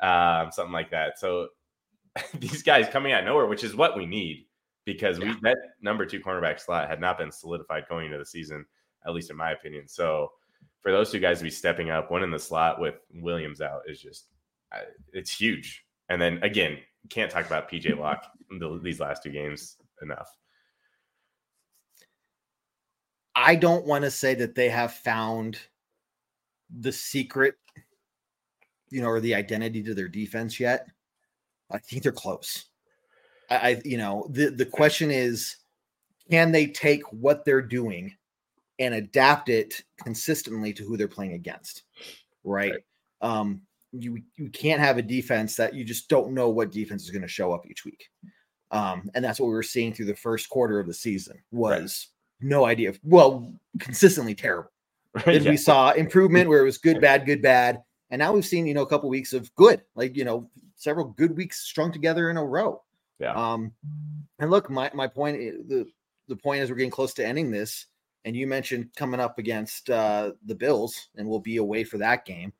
um, 0.00 0.50
something 0.52 0.72
like 0.72 0.90
that. 0.90 1.18
So 1.18 1.48
these 2.34 2.62
guys 2.62 2.88
coming 2.88 3.12
out 3.12 3.20
of 3.20 3.26
nowhere, 3.26 3.46
which 3.46 3.64
is 3.64 3.74
what 3.74 3.96
we 3.96 4.06
need 4.06 4.46
because 4.84 5.18
yeah. 5.18 5.34
we 5.34 5.40
that 5.42 5.58
number 5.80 6.06
two 6.06 6.20
cornerback 6.20 6.60
slot 6.60 6.88
had 6.88 7.00
not 7.00 7.18
been 7.18 7.30
solidified 7.30 7.84
going 7.88 8.06
into 8.06 8.18
the 8.18 8.26
season, 8.26 8.64
at 9.06 9.14
least 9.14 9.30
in 9.30 9.36
my 9.36 9.52
opinion. 9.52 9.86
So 9.88 10.32
for 10.80 10.92
those 10.92 11.10
two 11.10 11.20
guys 11.20 11.38
to 11.38 11.44
be 11.44 11.50
stepping 11.50 11.90
up, 11.90 12.10
one 12.10 12.22
in 12.22 12.30
the 12.30 12.38
slot 12.38 12.80
with 12.80 12.94
Williams 13.12 13.60
out 13.60 13.82
is 13.86 14.00
just 14.00 14.26
it's 15.12 15.32
huge. 15.32 15.84
And 16.08 16.20
then 16.20 16.42
again, 16.42 16.78
can't 17.08 17.30
talk 17.30 17.46
about 17.46 17.70
PJ 17.70 17.96
Locke 17.98 18.24
these 18.82 19.00
last 19.00 19.22
two 19.22 19.30
games 19.30 19.76
enough. 20.02 20.28
I 23.34 23.54
don't 23.54 23.86
want 23.86 24.04
to 24.04 24.10
say 24.10 24.34
that 24.34 24.54
they 24.54 24.68
have 24.68 24.92
found 24.92 25.58
the 26.68 26.92
secret, 26.92 27.54
you 28.90 29.00
know, 29.00 29.08
or 29.08 29.20
the 29.20 29.34
identity 29.34 29.82
to 29.82 29.94
their 29.94 30.08
defense 30.08 30.58
yet. 30.60 30.88
I 31.70 31.78
think 31.78 32.02
they're 32.02 32.12
close. 32.12 32.66
I, 33.48 33.56
I 33.56 33.82
you 33.84 33.98
know, 33.98 34.26
the 34.30 34.50
the 34.50 34.66
question 34.66 35.10
is, 35.10 35.56
can 36.30 36.52
they 36.52 36.66
take 36.66 37.02
what 37.12 37.44
they're 37.44 37.62
doing 37.62 38.14
and 38.78 38.94
adapt 38.94 39.48
it 39.48 39.82
consistently 40.02 40.72
to 40.72 40.84
who 40.84 40.96
they're 40.96 41.08
playing 41.08 41.34
against? 41.34 41.82
Right. 42.44 42.72
right. 42.72 42.82
Um, 43.22 43.62
you 43.92 44.22
you 44.36 44.50
can't 44.50 44.80
have 44.80 44.98
a 44.98 45.02
defense 45.02 45.56
that 45.56 45.74
you 45.74 45.84
just 45.84 46.08
don't 46.08 46.32
know 46.32 46.48
what 46.48 46.70
defense 46.70 47.04
is 47.04 47.10
going 47.10 47.22
to 47.22 47.28
show 47.28 47.52
up 47.52 47.66
each 47.68 47.84
week. 47.84 48.08
Um, 48.70 49.10
and 49.14 49.24
that's 49.24 49.40
what 49.40 49.46
we 49.46 49.52
were 49.52 49.62
seeing 49.62 49.92
through 49.92 50.06
the 50.06 50.14
first 50.14 50.48
quarter 50.48 50.78
of 50.78 50.86
the 50.86 50.94
season 50.94 51.42
was 51.50 52.08
right. 52.40 52.48
no 52.48 52.64
idea. 52.66 52.94
Well, 53.02 53.52
consistently 53.80 54.34
terrible. 54.34 54.70
Then 55.24 55.42
yeah. 55.42 55.50
we 55.50 55.56
saw 55.56 55.90
improvement 55.90 56.48
where 56.48 56.60
it 56.60 56.64
was 56.64 56.78
good, 56.78 57.00
bad, 57.00 57.26
good, 57.26 57.42
bad, 57.42 57.82
and 58.10 58.18
now 58.18 58.32
we've 58.32 58.46
seen 58.46 58.66
you 58.66 58.74
know 58.74 58.82
a 58.82 58.86
couple 58.86 59.08
weeks 59.08 59.32
of 59.32 59.54
good, 59.54 59.82
like 59.94 60.16
you 60.16 60.24
know 60.24 60.50
several 60.76 61.06
good 61.06 61.36
weeks 61.36 61.60
strung 61.60 61.92
together 61.92 62.30
in 62.30 62.36
a 62.36 62.44
row. 62.44 62.82
Yeah. 63.18 63.32
Um, 63.32 63.72
and 64.38 64.50
look, 64.50 64.70
my 64.70 64.90
my 64.94 65.06
point 65.06 65.68
the 65.68 65.86
the 66.28 66.36
point 66.36 66.62
is 66.62 66.70
we're 66.70 66.76
getting 66.76 66.90
close 66.90 67.14
to 67.14 67.26
ending 67.26 67.50
this, 67.50 67.86
and 68.24 68.36
you 68.36 68.46
mentioned 68.46 68.88
coming 68.96 69.20
up 69.20 69.38
against 69.38 69.90
uh, 69.90 70.32
the 70.46 70.54
Bills, 70.54 71.08
and 71.16 71.28
we'll 71.28 71.40
be 71.40 71.58
away 71.58 71.84
for 71.84 71.98
that 71.98 72.24
game. 72.24 72.52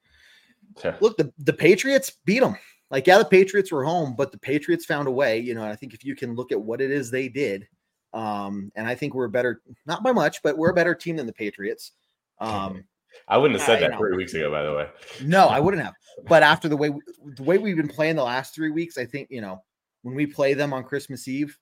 Yeah. 0.85 0.97
Look, 1.01 1.17
the, 1.17 1.33
the 1.39 1.53
Patriots 1.53 2.13
beat 2.25 2.41
them. 2.41 2.57
Like, 2.91 3.07
yeah, 3.07 3.19
the 3.19 3.25
Patriots 3.25 3.71
were 3.71 3.85
home, 3.85 4.15
but 4.17 4.33
the 4.33 4.39
Patriots 4.39 4.85
found 4.85 5.07
a 5.07 5.13
way. 5.13 5.39
You 5.39 5.55
know, 5.55 5.65
I 5.65 5.77
think 5.77 5.95
if 5.95 6.05
you 6.05 6.17
can 6.17 6.35
look 6.35 6.53
at 6.53 6.61
what 6.61 6.81
it 6.81 6.91
is 6.91 7.11
they 7.11 7.29
did, 7.29 7.69
um, 8.13 8.73
and 8.75 8.87
I 8.87 8.95
think 8.97 9.15
we're 9.15 9.29
better, 9.29 9.63
not 9.87 10.03
by 10.03 10.13
much, 10.13 10.43
but 10.43 10.59
we're 10.59 10.71
a 10.71 10.75
better 10.75 10.95
team 10.95 11.17
than 11.17 11.27
the 11.27 11.33
Patriots. 11.33 11.93
Um, 12.41 12.85
I 13.29 13.37
wouldn't 13.37 13.59
have 13.61 13.67
said 13.67 13.83
that 13.83 13.99
three 13.99 14.17
weeks 14.17 14.35
ago, 14.35 14.51
by 14.51 14.63
the 14.63 14.75
way. 14.75 14.89
No, 15.23 15.47
I 15.47 15.61
wouldn't 15.61 15.83
have. 15.83 15.95
But 16.27 16.43
after 16.43 16.69
the 16.69 16.77
way 16.77 16.91
we, 16.91 17.01
the 17.37 17.43
way 17.43 17.59
we've 17.59 17.77
been 17.77 17.89
playing 17.89 18.17
the 18.17 18.25
last 18.25 18.55
three 18.55 18.71
weeks, 18.71 18.99
I 18.99 19.05
think 19.05 19.29
you 19.31 19.41
know 19.41 19.63
when 20.03 20.15
we 20.15 20.27
play 20.27 20.55
them 20.55 20.73
on 20.73 20.85
Christmas 20.85 21.29
Eve, 21.29 21.57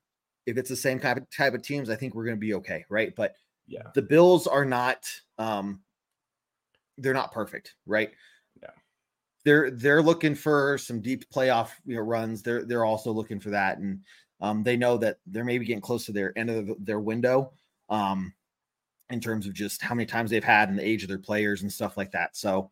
if 0.46 0.56
it's 0.56 0.68
the 0.68 0.76
same 0.76 0.98
type 0.98 1.16
of 1.16 1.30
type 1.30 1.54
of 1.54 1.62
teams, 1.62 1.90
I 1.90 1.96
think 1.96 2.14
we're 2.14 2.24
going 2.24 2.36
to 2.36 2.40
be 2.40 2.54
okay, 2.54 2.84
right? 2.88 3.14
But 3.14 3.34
yeah, 3.66 3.82
the 3.94 4.02
Bills 4.02 4.46
are 4.46 4.64
not. 4.64 5.10
um 5.38 5.82
They're 6.96 7.14
not 7.14 7.32
perfect, 7.32 7.74
right? 7.86 8.10
Yeah. 8.62 8.70
They're 9.44 9.70
they're 9.70 10.02
looking 10.02 10.34
for 10.34 10.78
some 10.78 11.00
deep 11.00 11.28
playoff 11.30 11.70
you 11.84 11.96
know, 11.96 12.02
runs. 12.02 12.42
They're 12.42 12.64
they're 12.64 12.84
also 12.84 13.12
looking 13.12 13.40
for 13.40 13.50
that, 13.50 13.78
and 13.78 14.00
um, 14.40 14.62
they 14.62 14.76
know 14.76 14.96
that 14.98 15.18
they're 15.26 15.44
maybe 15.44 15.66
getting 15.66 15.80
close 15.80 16.06
to 16.06 16.12
their 16.12 16.36
end 16.38 16.50
of 16.50 16.70
their 16.84 17.00
window 17.00 17.52
um, 17.90 18.32
in 19.10 19.20
terms 19.20 19.46
of 19.46 19.54
just 19.54 19.82
how 19.82 19.94
many 19.94 20.06
times 20.06 20.30
they've 20.30 20.44
had 20.44 20.68
and 20.68 20.78
the 20.78 20.86
age 20.86 21.02
of 21.02 21.08
their 21.08 21.18
players 21.18 21.62
and 21.62 21.72
stuff 21.72 21.96
like 21.96 22.10
that. 22.12 22.36
So 22.36 22.70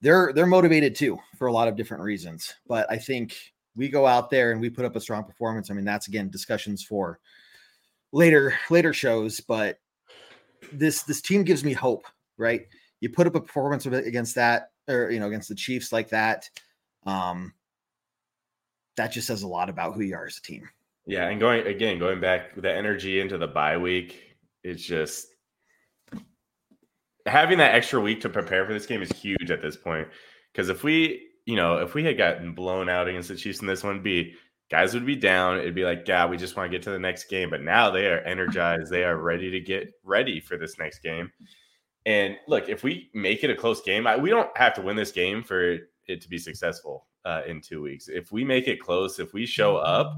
they're 0.00 0.32
they're 0.34 0.46
motivated 0.46 0.94
too 0.94 1.18
for 1.38 1.46
a 1.46 1.52
lot 1.52 1.68
of 1.68 1.76
different 1.76 2.02
reasons. 2.02 2.54
But 2.66 2.90
I 2.90 2.96
think 2.98 3.36
we 3.76 3.88
go 3.88 4.06
out 4.06 4.30
there 4.30 4.52
and 4.52 4.60
we 4.60 4.70
put 4.70 4.84
up 4.84 4.96
a 4.96 5.00
strong 5.00 5.24
performance. 5.24 5.70
I 5.70 5.74
mean, 5.74 5.84
that's 5.84 6.08
again 6.08 6.30
discussions 6.30 6.82
for 6.82 7.20
later 8.12 8.54
later 8.70 8.92
shows, 8.92 9.40
but 9.40 9.78
this 10.72 11.02
this 11.02 11.20
team 11.20 11.44
gives 11.44 11.64
me 11.64 11.72
hope, 11.72 12.06
right? 12.38 12.66
You 13.00 13.10
put 13.10 13.26
up 13.26 13.34
a 13.34 13.40
performance 13.40 13.86
against 13.86 14.34
that 14.36 14.70
or 14.88 15.10
you 15.10 15.20
know 15.20 15.28
against 15.28 15.48
the 15.48 15.54
Chiefs 15.54 15.92
like 15.92 16.08
that, 16.10 16.48
um, 17.06 17.52
that 18.96 19.12
just 19.12 19.26
says 19.26 19.42
a 19.42 19.48
lot 19.48 19.68
about 19.68 19.94
who 19.94 20.02
you 20.02 20.14
are 20.14 20.26
as 20.26 20.38
a 20.38 20.42
team. 20.42 20.68
Yeah, 21.06 21.28
and 21.28 21.38
going 21.38 21.66
again, 21.66 21.98
going 21.98 22.20
back 22.20 22.54
the 22.56 22.72
energy 22.72 23.20
into 23.20 23.36
the 23.36 23.46
bye 23.46 23.76
week, 23.76 24.36
it's 24.62 24.82
just 24.82 25.33
having 27.26 27.58
that 27.58 27.74
extra 27.74 28.00
week 28.00 28.20
to 28.22 28.28
prepare 28.28 28.66
for 28.66 28.72
this 28.72 28.86
game 28.86 29.02
is 29.02 29.10
huge 29.12 29.50
at 29.50 29.62
this 29.62 29.76
point. 29.76 30.08
Because 30.52 30.68
if 30.68 30.84
we, 30.84 31.28
you 31.46 31.56
know, 31.56 31.78
if 31.78 31.94
we 31.94 32.04
had 32.04 32.16
gotten 32.18 32.52
blown 32.52 32.88
out 32.88 33.08
against 33.08 33.28
the 33.28 33.36
Chiefs 33.36 33.60
in 33.60 33.66
this 33.66 33.82
one, 33.82 34.02
be 34.02 34.34
guys 34.70 34.94
would 34.94 35.06
be 35.06 35.16
down. 35.16 35.58
It'd 35.58 35.74
be 35.74 35.84
like, 35.84 36.06
yeah, 36.06 36.26
we 36.26 36.36
just 36.36 36.56
want 36.56 36.70
to 36.70 36.76
get 36.76 36.82
to 36.84 36.90
the 36.90 36.98
next 36.98 37.24
game. 37.24 37.50
But 37.50 37.62
now 37.62 37.90
they 37.90 38.06
are 38.06 38.20
energized. 38.20 38.90
They 38.90 39.04
are 39.04 39.16
ready 39.16 39.50
to 39.50 39.60
get 39.60 39.92
ready 40.04 40.40
for 40.40 40.56
this 40.56 40.78
next 40.78 41.00
game. 41.00 41.30
And 42.06 42.36
look, 42.48 42.68
if 42.68 42.82
we 42.82 43.10
make 43.14 43.44
it 43.44 43.50
a 43.50 43.56
close 43.56 43.80
game, 43.80 44.06
I, 44.06 44.16
we 44.16 44.30
don't 44.30 44.54
have 44.56 44.74
to 44.74 44.82
win 44.82 44.96
this 44.96 45.12
game 45.12 45.42
for 45.42 45.78
it 46.06 46.20
to 46.20 46.28
be 46.28 46.38
successful 46.38 47.06
uh, 47.24 47.42
in 47.46 47.60
two 47.60 47.82
weeks. 47.82 48.08
If 48.08 48.30
we 48.30 48.44
make 48.44 48.68
it 48.68 48.80
close, 48.80 49.18
if 49.18 49.32
we 49.32 49.46
show 49.46 49.76
up, 49.76 50.14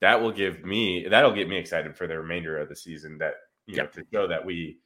that 0.00 0.20
will 0.20 0.32
give 0.32 0.64
me 0.64 1.06
that'll 1.08 1.32
get 1.32 1.48
me 1.48 1.56
excited 1.56 1.96
for 1.96 2.06
the 2.06 2.18
remainder 2.18 2.58
of 2.58 2.68
the 2.68 2.76
season. 2.76 3.16
That 3.18 3.34
you 3.66 3.76
know 3.76 3.86
to 3.86 4.04
show 4.12 4.26
that 4.28 4.44
we, 4.44 4.78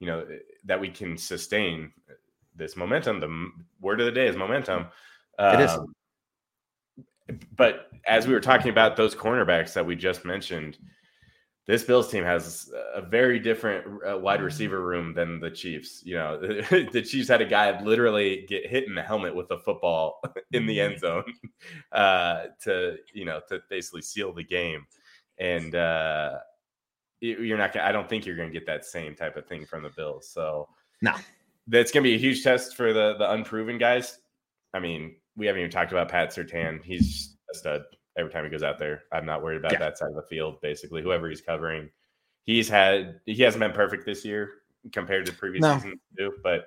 you 0.00 0.06
know, 0.06 0.26
that 0.64 0.80
we 0.80 0.88
can 0.88 1.16
sustain 1.16 1.92
this 2.54 2.76
momentum. 2.76 3.20
The 3.20 3.50
word 3.80 4.00
of 4.00 4.06
the 4.06 4.12
day 4.12 4.26
is 4.26 4.36
momentum. 4.36 4.86
Um, 5.38 5.60
it 5.60 5.64
is. 5.64 5.70
Um, 5.70 5.94
but 7.56 7.88
as 8.06 8.26
we 8.26 8.34
were 8.34 8.40
talking 8.40 8.70
about 8.70 8.96
those 8.96 9.14
cornerbacks 9.14 9.72
that 9.72 9.84
we 9.84 9.96
just 9.96 10.24
mentioned, 10.24 10.78
this 11.66 11.82
Bills 11.82 12.08
team 12.08 12.22
has 12.22 12.70
a 12.94 13.02
very 13.02 13.40
different 13.40 13.84
uh, 14.08 14.16
wide 14.16 14.40
receiver 14.40 14.82
room 14.82 15.12
than 15.12 15.40
the 15.40 15.50
Chiefs. 15.50 16.00
You 16.04 16.14
know, 16.14 16.38
the 16.40 17.02
Chiefs 17.02 17.28
had 17.28 17.42
a 17.42 17.46
guy 17.46 17.80
literally 17.82 18.46
get 18.48 18.66
hit 18.66 18.86
in 18.86 18.94
the 18.94 19.02
helmet 19.02 19.34
with 19.34 19.50
a 19.50 19.58
football 19.58 20.20
in 20.52 20.66
the 20.66 20.80
end 20.80 21.00
zone 21.00 21.24
uh, 21.92 22.44
to, 22.62 22.96
you 23.12 23.24
know, 23.24 23.40
to 23.48 23.60
basically 23.68 24.02
seal 24.02 24.32
the 24.32 24.44
game. 24.44 24.86
And 25.38 25.74
uh, 25.74 26.38
you're 27.20 27.58
not 27.58 27.72
gonna, 27.72 27.86
I 27.86 27.92
don't 27.92 28.08
think 28.08 28.26
you're 28.26 28.36
going 28.36 28.48
to 28.48 28.52
get 28.52 28.66
that 28.66 28.84
same 28.84 29.14
type 29.14 29.36
of 29.36 29.46
thing 29.46 29.64
from 29.64 29.82
the 29.82 29.90
Bills. 29.90 30.28
So, 30.28 30.68
no, 31.02 31.12
that's 31.66 31.90
going 31.90 32.04
to 32.04 32.08
be 32.08 32.14
a 32.14 32.18
huge 32.18 32.42
test 32.42 32.76
for 32.76 32.92
the, 32.92 33.16
the 33.18 33.30
unproven 33.30 33.78
guys. 33.78 34.18
I 34.74 34.80
mean, 34.80 35.16
we 35.36 35.46
haven't 35.46 35.60
even 35.60 35.70
talked 35.70 35.92
about 35.92 36.08
Pat 36.08 36.34
Surtain. 36.34 36.82
He's 36.82 37.36
a 37.52 37.56
stud 37.56 37.82
every 38.16 38.30
time 38.30 38.44
he 38.44 38.50
goes 38.50 38.62
out 38.62 38.78
there. 38.78 39.02
I'm 39.12 39.26
not 39.26 39.42
worried 39.42 39.58
about 39.58 39.72
yeah. 39.72 39.78
that 39.78 39.98
side 39.98 40.10
of 40.10 40.16
the 40.16 40.22
field. 40.22 40.60
Basically, 40.60 41.02
whoever 41.02 41.28
he's 41.28 41.40
covering, 41.40 41.90
he's 42.44 42.68
had 42.68 43.20
he 43.26 43.42
hasn't 43.42 43.60
been 43.60 43.72
perfect 43.72 44.06
this 44.06 44.24
year 44.24 44.50
compared 44.92 45.26
to 45.26 45.32
previous 45.32 45.62
no. 45.62 45.76
seasons 45.76 46.00
too, 46.16 46.32
but 46.42 46.66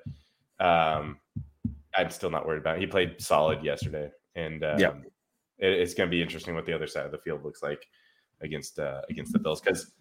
um, 0.59 1.17
I'm 1.95 2.09
still 2.09 2.29
not 2.29 2.45
worried 2.45 2.59
about. 2.59 2.77
It. 2.77 2.81
He 2.81 2.87
played 2.87 3.21
solid 3.21 3.63
yesterday, 3.63 4.11
and 4.35 4.63
um, 4.63 4.79
yeah, 4.79 4.93
it, 5.57 5.73
it's 5.73 5.93
going 5.93 6.09
to 6.09 6.11
be 6.11 6.21
interesting 6.21 6.55
what 6.55 6.65
the 6.65 6.73
other 6.73 6.87
side 6.87 7.05
of 7.05 7.11
the 7.11 7.17
field 7.17 7.43
looks 7.43 7.63
like 7.63 7.85
against 8.41 8.79
uh, 8.79 9.01
against 9.09 9.33
the 9.33 9.39
Bills. 9.39 9.61
Because 9.61 9.91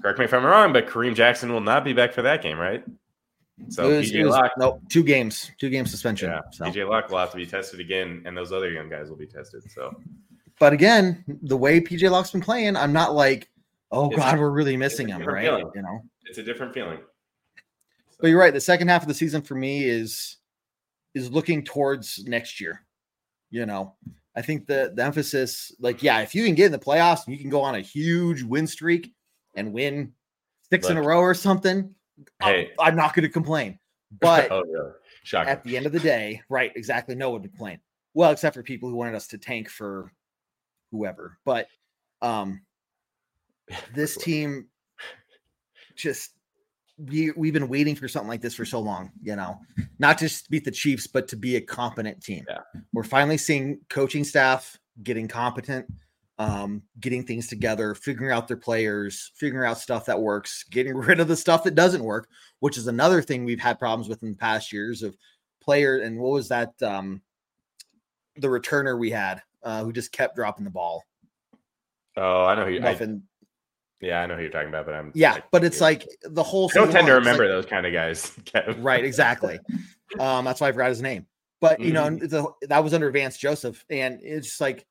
correct 0.00 0.18
me 0.18 0.24
if 0.24 0.34
I'm 0.34 0.44
wrong, 0.44 0.72
but 0.72 0.86
Kareem 0.86 1.14
Jackson 1.14 1.52
will 1.52 1.60
not 1.60 1.84
be 1.84 1.92
back 1.92 2.12
for 2.12 2.22
that 2.22 2.42
game, 2.42 2.58
right? 2.58 2.84
So 3.68 3.88
was, 3.88 4.10
PJ 4.10 4.28
Locke, 4.28 4.52
no, 4.58 4.80
two 4.88 5.04
games, 5.04 5.52
two 5.58 5.70
game 5.70 5.86
suspension. 5.86 6.30
Yeah, 6.30 6.40
so. 6.50 6.64
PJ 6.64 6.88
Locke 6.88 7.08
will 7.08 7.18
have 7.18 7.30
to 7.30 7.36
be 7.36 7.46
tested 7.46 7.80
again, 7.80 8.22
and 8.26 8.36
those 8.36 8.52
other 8.52 8.70
young 8.70 8.88
guys 8.88 9.08
will 9.08 9.16
be 9.16 9.26
tested. 9.26 9.62
So 9.70 9.94
but 10.58 10.72
again, 10.72 11.24
the 11.42 11.56
way 11.56 11.80
PJ 11.80 12.10
Locke's 12.10 12.30
been 12.30 12.40
playing, 12.40 12.76
I'm 12.76 12.92
not 12.92 13.14
like, 13.14 13.48
oh 13.90 14.08
it's 14.08 14.16
god, 14.16 14.36
a, 14.36 14.40
we're 14.40 14.50
really 14.50 14.76
missing 14.76 15.08
him, 15.08 15.22
right? 15.22 15.44
Feeling. 15.44 15.70
You 15.74 15.82
know, 15.82 16.00
it's 16.26 16.38
a 16.38 16.42
different 16.42 16.74
feeling. 16.74 16.98
So. 16.98 18.18
But 18.20 18.28
you're 18.28 18.40
right. 18.40 18.54
The 18.54 18.60
second 18.60 18.88
half 18.88 19.02
of 19.02 19.08
the 19.08 19.14
season 19.14 19.42
for 19.42 19.54
me 19.54 19.84
is 19.84 20.36
is 21.14 21.30
looking 21.30 21.64
towards 21.64 22.24
next 22.26 22.60
year. 22.60 22.84
You 23.50 23.66
know, 23.66 23.94
I 24.36 24.42
think 24.42 24.66
the 24.66 24.92
the 24.94 25.04
emphasis, 25.04 25.74
like, 25.80 26.02
yeah, 26.02 26.20
if 26.20 26.34
you 26.34 26.44
can 26.44 26.54
get 26.54 26.66
in 26.66 26.72
the 26.72 26.78
playoffs 26.78 27.26
and 27.26 27.34
you 27.34 27.40
can 27.40 27.50
go 27.50 27.60
on 27.60 27.74
a 27.74 27.80
huge 27.80 28.42
win 28.42 28.66
streak 28.66 29.12
and 29.56 29.72
win 29.72 30.12
six 30.70 30.88
in 30.88 30.96
a 30.96 31.02
row 31.02 31.20
or 31.20 31.34
something, 31.34 31.94
I'm- 32.40 32.66
I'm, 32.78 32.96
not 32.96 33.14
going 33.14 33.24
to 33.24 33.32
complain. 33.32 33.78
But 34.20 34.52
oh? 34.52 34.92
Shocking. 35.24 35.50
at 35.50 35.64
the 35.64 35.76
end 35.76 35.86
of 35.86 35.92
the 35.92 35.98
day, 35.98 36.40
right, 36.48 36.70
exactly, 36.76 37.16
no 37.16 37.30
one 37.30 37.42
would 37.42 37.50
complain. 37.50 37.80
Well, 38.12 38.30
except 38.30 38.54
for 38.54 38.62
people 38.62 38.88
who 38.88 38.94
wanted 38.94 39.16
us 39.16 39.26
to 39.28 39.38
tank 39.38 39.68
for 39.68 40.12
whoever. 40.92 41.38
But 41.44 41.66
um, 42.22 42.62
this 43.94 44.16
team 44.16 44.68
just 45.96 46.30
we 46.96 47.32
we've 47.32 47.52
been 47.52 47.68
waiting 47.68 47.96
for 47.96 48.06
something 48.06 48.28
like 48.28 48.40
this 48.40 48.54
for 48.54 48.64
so 48.64 48.78
long, 48.78 49.10
you 49.22 49.34
know, 49.34 49.58
not 49.98 50.18
just 50.18 50.48
beat 50.48 50.64
the 50.64 50.70
Chiefs, 50.70 51.06
but 51.06 51.26
to 51.28 51.36
be 51.36 51.56
a 51.56 51.60
competent 51.60 52.22
team. 52.22 52.44
Yeah. 52.48 52.60
We're 52.92 53.02
finally 53.02 53.36
seeing 53.36 53.80
coaching 53.90 54.22
staff 54.22 54.78
getting 55.02 55.26
competent, 55.26 55.86
um, 56.38 56.82
getting 57.00 57.22
things 57.24 57.46
together, 57.46 57.94
figuring 57.94 58.32
out 58.32 58.48
their 58.48 58.56
players, 58.56 59.30
figuring 59.36 59.68
out 59.68 59.78
stuff 59.78 60.06
that 60.06 60.20
works, 60.20 60.64
getting 60.70 60.94
rid 60.96 61.20
of 61.20 61.28
the 61.28 61.36
stuff 61.36 61.64
that 61.64 61.74
doesn't 61.74 62.02
work, 62.02 62.28
which 62.60 62.76
is 62.78 62.86
another 62.88 63.22
thing 63.22 63.44
we've 63.44 63.60
had 63.60 63.78
problems 63.78 64.08
with 64.08 64.22
in 64.22 64.30
the 64.30 64.36
past 64.36 64.72
years 64.72 65.02
of 65.02 65.16
player. 65.62 65.98
And 65.98 66.18
what 66.18 66.32
was 66.32 66.48
that? 66.48 66.72
Um, 66.82 67.22
the 68.36 68.48
returner 68.48 68.98
we 68.98 69.10
had 69.10 69.42
uh, 69.62 69.84
who 69.84 69.92
just 69.92 70.10
kept 70.12 70.34
dropping 70.36 70.64
the 70.64 70.70
ball. 70.70 71.04
oh, 72.16 72.44
I 72.44 72.54
know 72.56 72.64
who. 72.64 72.72
You, 72.72 72.78
I, 72.80 72.92
Nothing. 72.92 73.22
yeah, 74.00 74.20
I 74.22 74.26
know 74.26 74.34
who 74.34 74.42
you're 74.42 74.50
talking 74.50 74.68
about, 74.68 74.86
but 74.86 74.94
I'm. 74.94 75.12
yeah, 75.14 75.34
I- 75.34 75.42
but 75.52 75.62
it's 75.64 75.80
like 75.80 76.06
the 76.22 76.42
whole. 76.42 76.68
I 76.72 76.78
don't 76.78 76.90
tend 76.90 76.92
to 76.92 76.98
it's 76.98 77.06
like- 77.08 77.18
remember 77.18 77.46
those 77.48 77.66
kind 77.66 77.86
of 77.86 77.92
guys. 77.92 78.32
Right, 78.78 79.04
exactly. 79.04 79.58
um, 80.18 80.44
that's 80.44 80.60
why 80.60 80.68
I 80.68 80.72
forgot 80.72 80.88
his 80.88 81.00
name. 81.02 81.26
But 81.60 81.78
you 81.80 81.92
know, 81.92 82.10
the, 82.10 82.52
that 82.68 82.82
was 82.82 82.92
under 82.92 83.10
Vance 83.12 83.38
Joseph, 83.38 83.84
and 83.88 84.18
it's 84.22 84.48
just 84.48 84.60
like, 84.60 84.84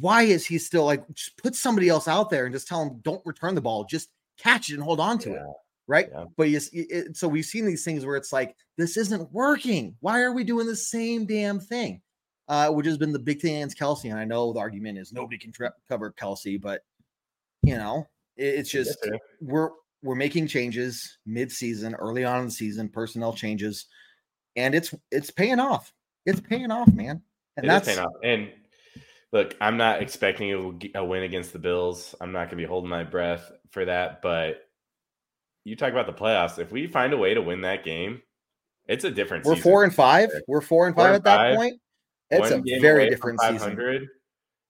why 0.00 0.22
is 0.22 0.46
he 0.46 0.58
still 0.58 0.84
like? 0.84 1.06
Just 1.12 1.36
put 1.36 1.54
somebody 1.54 1.88
else 1.88 2.08
out 2.08 2.30
there 2.30 2.46
and 2.46 2.54
just 2.54 2.68
tell 2.68 2.82
him 2.82 3.00
don't 3.02 3.24
return 3.24 3.54
the 3.54 3.60
ball, 3.60 3.84
just 3.84 4.10
catch 4.38 4.70
it 4.70 4.74
and 4.74 4.82
hold 4.82 5.00
on 5.00 5.18
to 5.20 5.34
it, 5.34 5.42
right? 5.86 6.08
Yeah. 6.12 6.24
But 6.36 6.50
you, 6.50 6.60
it, 6.72 7.16
so 7.16 7.28
we've 7.28 7.44
seen 7.44 7.66
these 7.66 7.84
things 7.84 8.04
where 8.06 8.16
it's 8.16 8.32
like 8.32 8.56
this 8.76 8.96
isn't 8.96 9.32
working. 9.32 9.96
Why 10.00 10.20
are 10.22 10.32
we 10.32 10.44
doing 10.44 10.66
the 10.66 10.76
same 10.76 11.26
damn 11.26 11.60
thing? 11.60 12.00
Uh, 12.46 12.68
which 12.70 12.86
has 12.86 12.98
been 12.98 13.12
the 13.12 13.18
big 13.18 13.40
thing 13.40 13.56
against 13.56 13.78
Kelce, 13.78 14.10
and 14.10 14.18
I 14.18 14.24
know 14.24 14.52
the 14.52 14.60
argument 14.60 14.98
is 14.98 15.12
nobody 15.12 15.38
can 15.38 15.50
tra- 15.50 15.72
cover 15.88 16.12
Kelce, 16.12 16.60
but 16.60 16.82
you 17.62 17.78
know, 17.78 18.06
it, 18.36 18.46
it's 18.56 18.70
just 18.70 19.02
sir. 19.02 19.18
we're 19.40 19.70
we're 20.02 20.14
making 20.14 20.46
changes 20.46 21.18
mid-season, 21.24 21.94
early 21.94 22.24
on 22.24 22.40
in 22.40 22.44
the 22.44 22.50
season, 22.50 22.90
personnel 22.90 23.32
changes, 23.32 23.86
and 24.56 24.74
it's 24.74 24.94
it's 25.10 25.30
paying 25.30 25.58
off. 25.58 25.92
It's 26.26 26.40
paying 26.40 26.70
off, 26.70 26.92
man. 26.92 27.22
And 27.56 27.64
It 27.64 27.68
that's 27.68 27.88
paying 27.88 28.00
off. 28.00 28.12
And 28.22 28.50
look, 29.34 29.56
I'm 29.60 29.76
not 29.76 30.00
expecting 30.00 30.80
a 30.94 31.04
win 31.04 31.24
against 31.24 31.52
the 31.52 31.58
Bills. 31.58 32.14
I'm 32.20 32.30
not 32.30 32.44
going 32.44 32.50
to 32.50 32.56
be 32.56 32.64
holding 32.64 32.88
my 32.88 33.02
breath 33.02 33.50
for 33.70 33.84
that. 33.84 34.22
But 34.22 34.62
you 35.64 35.74
talk 35.74 35.90
about 35.90 36.06
the 36.06 36.12
playoffs. 36.12 36.58
If 36.58 36.70
we 36.70 36.86
find 36.86 37.12
a 37.12 37.16
way 37.18 37.34
to 37.34 37.42
win 37.42 37.62
that 37.62 37.84
game, 37.84 38.22
it's 38.86 39.04
a 39.04 39.10
different. 39.10 39.44
we're 39.44 39.56
season. 39.56 39.70
four 39.70 39.84
and 39.84 39.94
five. 39.94 40.30
We're 40.46 40.60
four 40.60 40.86
and 40.86 40.94
Four 40.94 41.04
five 41.04 41.14
and 41.14 41.16
at 41.16 41.24
that 41.24 41.36
five. 41.36 41.56
point. 41.56 41.80
It's 42.30 42.50
One 42.50 42.64
a 42.66 42.80
very 42.80 43.10
different 43.10 43.40
season. 43.40 44.08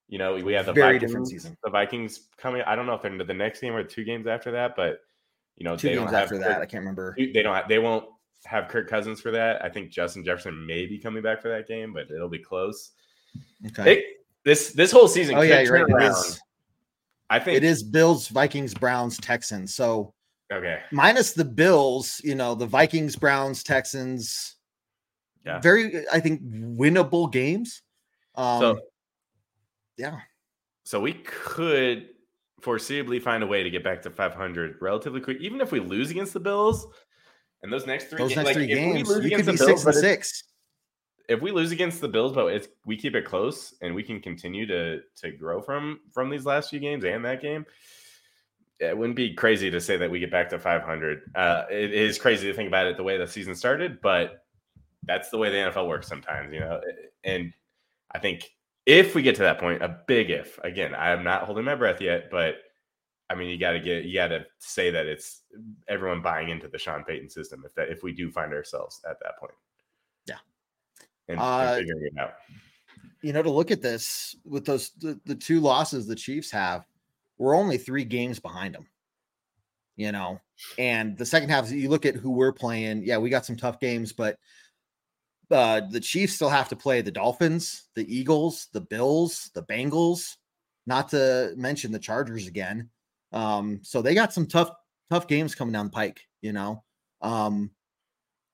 You 0.08 0.18
know, 0.18 0.34
we 0.36 0.54
have 0.54 0.66
the 0.66 0.72
Very 0.72 0.94
Vikings, 0.94 1.10
different 1.10 1.28
season. 1.28 1.56
The 1.62 1.70
Vikings 1.70 2.28
coming. 2.38 2.62
I 2.62 2.74
don't 2.74 2.86
know 2.86 2.94
if 2.94 3.02
they're 3.02 3.12
into 3.12 3.24
the 3.24 3.34
next 3.34 3.60
game 3.60 3.74
or 3.74 3.84
two 3.84 4.04
games 4.04 4.26
after 4.26 4.50
that, 4.52 4.76
but 4.76 5.00
you 5.56 5.64
know, 5.64 5.76
Two 5.76 5.88
they 5.88 5.94
games 5.94 6.06
don't 6.06 6.14
have 6.14 6.22
after 6.24 6.36
Kirk- 6.36 6.44
that, 6.44 6.60
I 6.62 6.66
can't 6.66 6.80
remember. 6.80 7.14
They 7.18 7.42
don't. 7.42 7.54
Have, 7.54 7.68
they 7.68 7.78
won't 7.78 8.06
have 8.44 8.68
Kirk 8.68 8.88
Cousins 8.88 9.20
for 9.20 9.30
that. 9.30 9.62
I 9.64 9.68
think 9.68 9.90
Justin 9.90 10.24
Jefferson 10.24 10.66
may 10.66 10.86
be 10.86 10.98
coming 10.98 11.22
back 11.22 11.42
for 11.42 11.48
that 11.48 11.68
game, 11.68 11.92
but 11.92 12.10
it'll 12.10 12.28
be 12.28 12.38
close. 12.38 12.92
Okay. 13.66 13.92
It, 13.94 14.04
this 14.44 14.72
this 14.72 14.92
whole 14.92 15.08
season. 15.08 15.36
Oh 15.36 15.40
yeah, 15.40 15.60
you're 15.60 15.72
right. 15.72 15.90
around. 15.90 16.12
is, 16.12 16.40
I 17.30 17.38
think 17.38 17.56
it 17.56 17.64
is 17.64 17.82
Bills, 17.82 18.28
Vikings, 18.28 18.74
Browns, 18.74 19.16
Texans. 19.18 19.74
So 19.74 20.12
okay. 20.52 20.80
minus 20.92 21.32
the 21.32 21.44
Bills, 21.44 22.20
you 22.22 22.34
know, 22.34 22.54
the 22.54 22.66
Vikings, 22.66 23.16
Browns, 23.16 23.62
Texans. 23.62 24.56
Yeah. 25.44 25.60
Very, 25.60 26.08
I 26.10 26.20
think, 26.20 26.42
winnable 26.42 27.30
games. 27.30 27.82
Um, 28.34 28.60
So 28.60 28.80
yeah. 29.96 30.20
so 30.84 31.00
we 31.00 31.14
could 31.14 32.08
foreseeably 32.60 33.20
find 33.20 33.42
a 33.42 33.46
way 33.46 33.62
to 33.62 33.70
get 33.70 33.84
back 33.84 34.02
to 34.02 34.10
500 34.10 34.76
relatively 34.80 35.20
quick, 35.20 35.38
even 35.40 35.60
if 35.60 35.70
we 35.70 35.80
lose 35.80 36.10
against 36.10 36.32
the 36.32 36.40
Bills. 36.40 36.86
And 37.62 37.72
those 37.72 37.86
next 37.86 38.06
three, 38.06 38.18
those 38.18 38.30
ga- 38.30 38.36
next 38.36 38.46
like, 38.46 38.54
three 38.54 38.66
we 38.66 38.74
games, 38.74 39.08
you 39.08 39.36
could 39.36 39.46
be 39.46 39.56
Bills, 39.56 39.60
six 39.60 39.84
and 39.84 39.94
six. 39.94 40.44
If 41.28 41.40
we 41.40 41.50
lose 41.50 41.72
against 41.72 42.00
the 42.00 42.08
Bills, 42.08 42.32
but 42.32 42.46
it's 42.46 42.68
we 42.84 42.96
keep 42.96 43.14
it 43.14 43.24
close 43.24 43.74
and 43.80 43.94
we 43.94 44.02
can 44.02 44.20
continue 44.20 44.66
to 44.66 45.00
to 45.16 45.30
grow 45.30 45.60
from 45.60 46.00
from 46.12 46.30
these 46.30 46.46
last 46.46 46.70
few 46.70 46.80
games 46.80 47.04
and 47.04 47.24
that 47.24 47.40
game. 47.40 47.64
It 48.80 48.96
wouldn't 48.96 49.16
be 49.16 49.34
crazy 49.34 49.70
to 49.70 49.80
say 49.80 49.96
that 49.96 50.10
we 50.10 50.18
get 50.18 50.32
back 50.32 50.48
to 50.50 50.58
500. 50.58 51.30
Uh, 51.34 51.64
it 51.70 51.92
is 51.92 52.18
crazy 52.18 52.48
to 52.48 52.54
think 52.54 52.66
about 52.66 52.86
it 52.86 52.96
the 52.96 53.04
way 53.04 53.16
the 53.16 53.26
season 53.26 53.54
started, 53.54 54.00
but 54.02 54.44
that's 55.04 55.30
the 55.30 55.38
way 55.38 55.48
the 55.48 55.70
NFL 55.70 55.88
works 55.88 56.08
sometimes, 56.08 56.52
you 56.52 56.60
know. 56.60 56.80
And 57.22 57.52
I 58.10 58.18
think 58.18 58.50
if 58.84 59.14
we 59.14 59.22
get 59.22 59.36
to 59.36 59.42
that 59.42 59.60
point, 59.60 59.82
a 59.82 60.00
big 60.06 60.30
if. 60.30 60.58
Again, 60.64 60.94
I'm 60.94 61.22
not 61.22 61.44
holding 61.44 61.64
my 61.64 61.76
breath 61.76 62.00
yet, 62.00 62.30
but 62.30 62.56
I 63.30 63.34
mean, 63.34 63.48
you 63.48 63.58
got 63.58 63.72
to 63.72 63.80
get 63.80 64.04
you 64.04 64.14
got 64.14 64.28
to 64.28 64.44
say 64.58 64.90
that 64.90 65.06
it's 65.06 65.42
everyone 65.88 66.20
buying 66.20 66.50
into 66.50 66.68
the 66.68 66.78
Sean 66.78 67.04
Payton 67.04 67.30
system 67.30 67.62
if 67.64 67.74
that 67.74 67.88
if 67.88 68.02
we 68.02 68.12
do 68.12 68.30
find 68.30 68.52
ourselves 68.52 69.00
at 69.08 69.18
that 69.22 69.38
point. 69.38 69.54
And, 71.28 71.38
Uh, 71.40 71.76
and 71.76 71.80
figuring 71.80 72.10
it 72.12 72.18
out. 72.18 72.34
you 73.22 73.32
know, 73.32 73.42
to 73.42 73.50
look 73.50 73.70
at 73.70 73.82
this 73.82 74.36
with 74.44 74.64
those 74.64 74.90
the, 75.00 75.18
the 75.24 75.34
two 75.34 75.60
losses 75.60 76.06
the 76.06 76.14
Chiefs 76.14 76.50
have, 76.50 76.84
we're 77.38 77.56
only 77.56 77.78
three 77.78 78.04
games 78.04 78.38
behind 78.38 78.74
them. 78.74 78.86
You 79.96 80.10
know, 80.10 80.40
and 80.76 81.16
the 81.16 81.24
second 81.24 81.50
half, 81.50 81.70
you 81.70 81.88
look 81.88 82.04
at 82.04 82.16
who 82.16 82.32
we're 82.32 82.52
playing. 82.52 83.04
Yeah, 83.04 83.18
we 83.18 83.30
got 83.30 83.46
some 83.46 83.56
tough 83.56 83.78
games, 83.78 84.12
but 84.12 84.38
uh, 85.52 85.82
the 85.88 86.00
Chiefs 86.00 86.34
still 86.34 86.48
have 86.48 86.68
to 86.70 86.76
play 86.76 87.00
the 87.00 87.12
Dolphins, 87.12 87.84
the 87.94 88.04
Eagles, 88.12 88.68
the 88.72 88.80
Bills, 88.80 89.50
the 89.54 89.62
Bengals, 89.62 90.36
not 90.86 91.10
to 91.10 91.54
mention 91.56 91.92
the 91.92 91.98
Chargers 92.00 92.48
again. 92.48 92.90
Um, 93.32 93.80
so 93.82 94.02
they 94.02 94.14
got 94.14 94.32
some 94.32 94.46
tough, 94.46 94.70
tough 95.10 95.28
games 95.28 95.54
coming 95.54 95.72
down 95.72 95.86
the 95.86 95.92
pike, 95.92 96.22
you 96.42 96.52
know. 96.52 96.82
Um, 97.20 97.70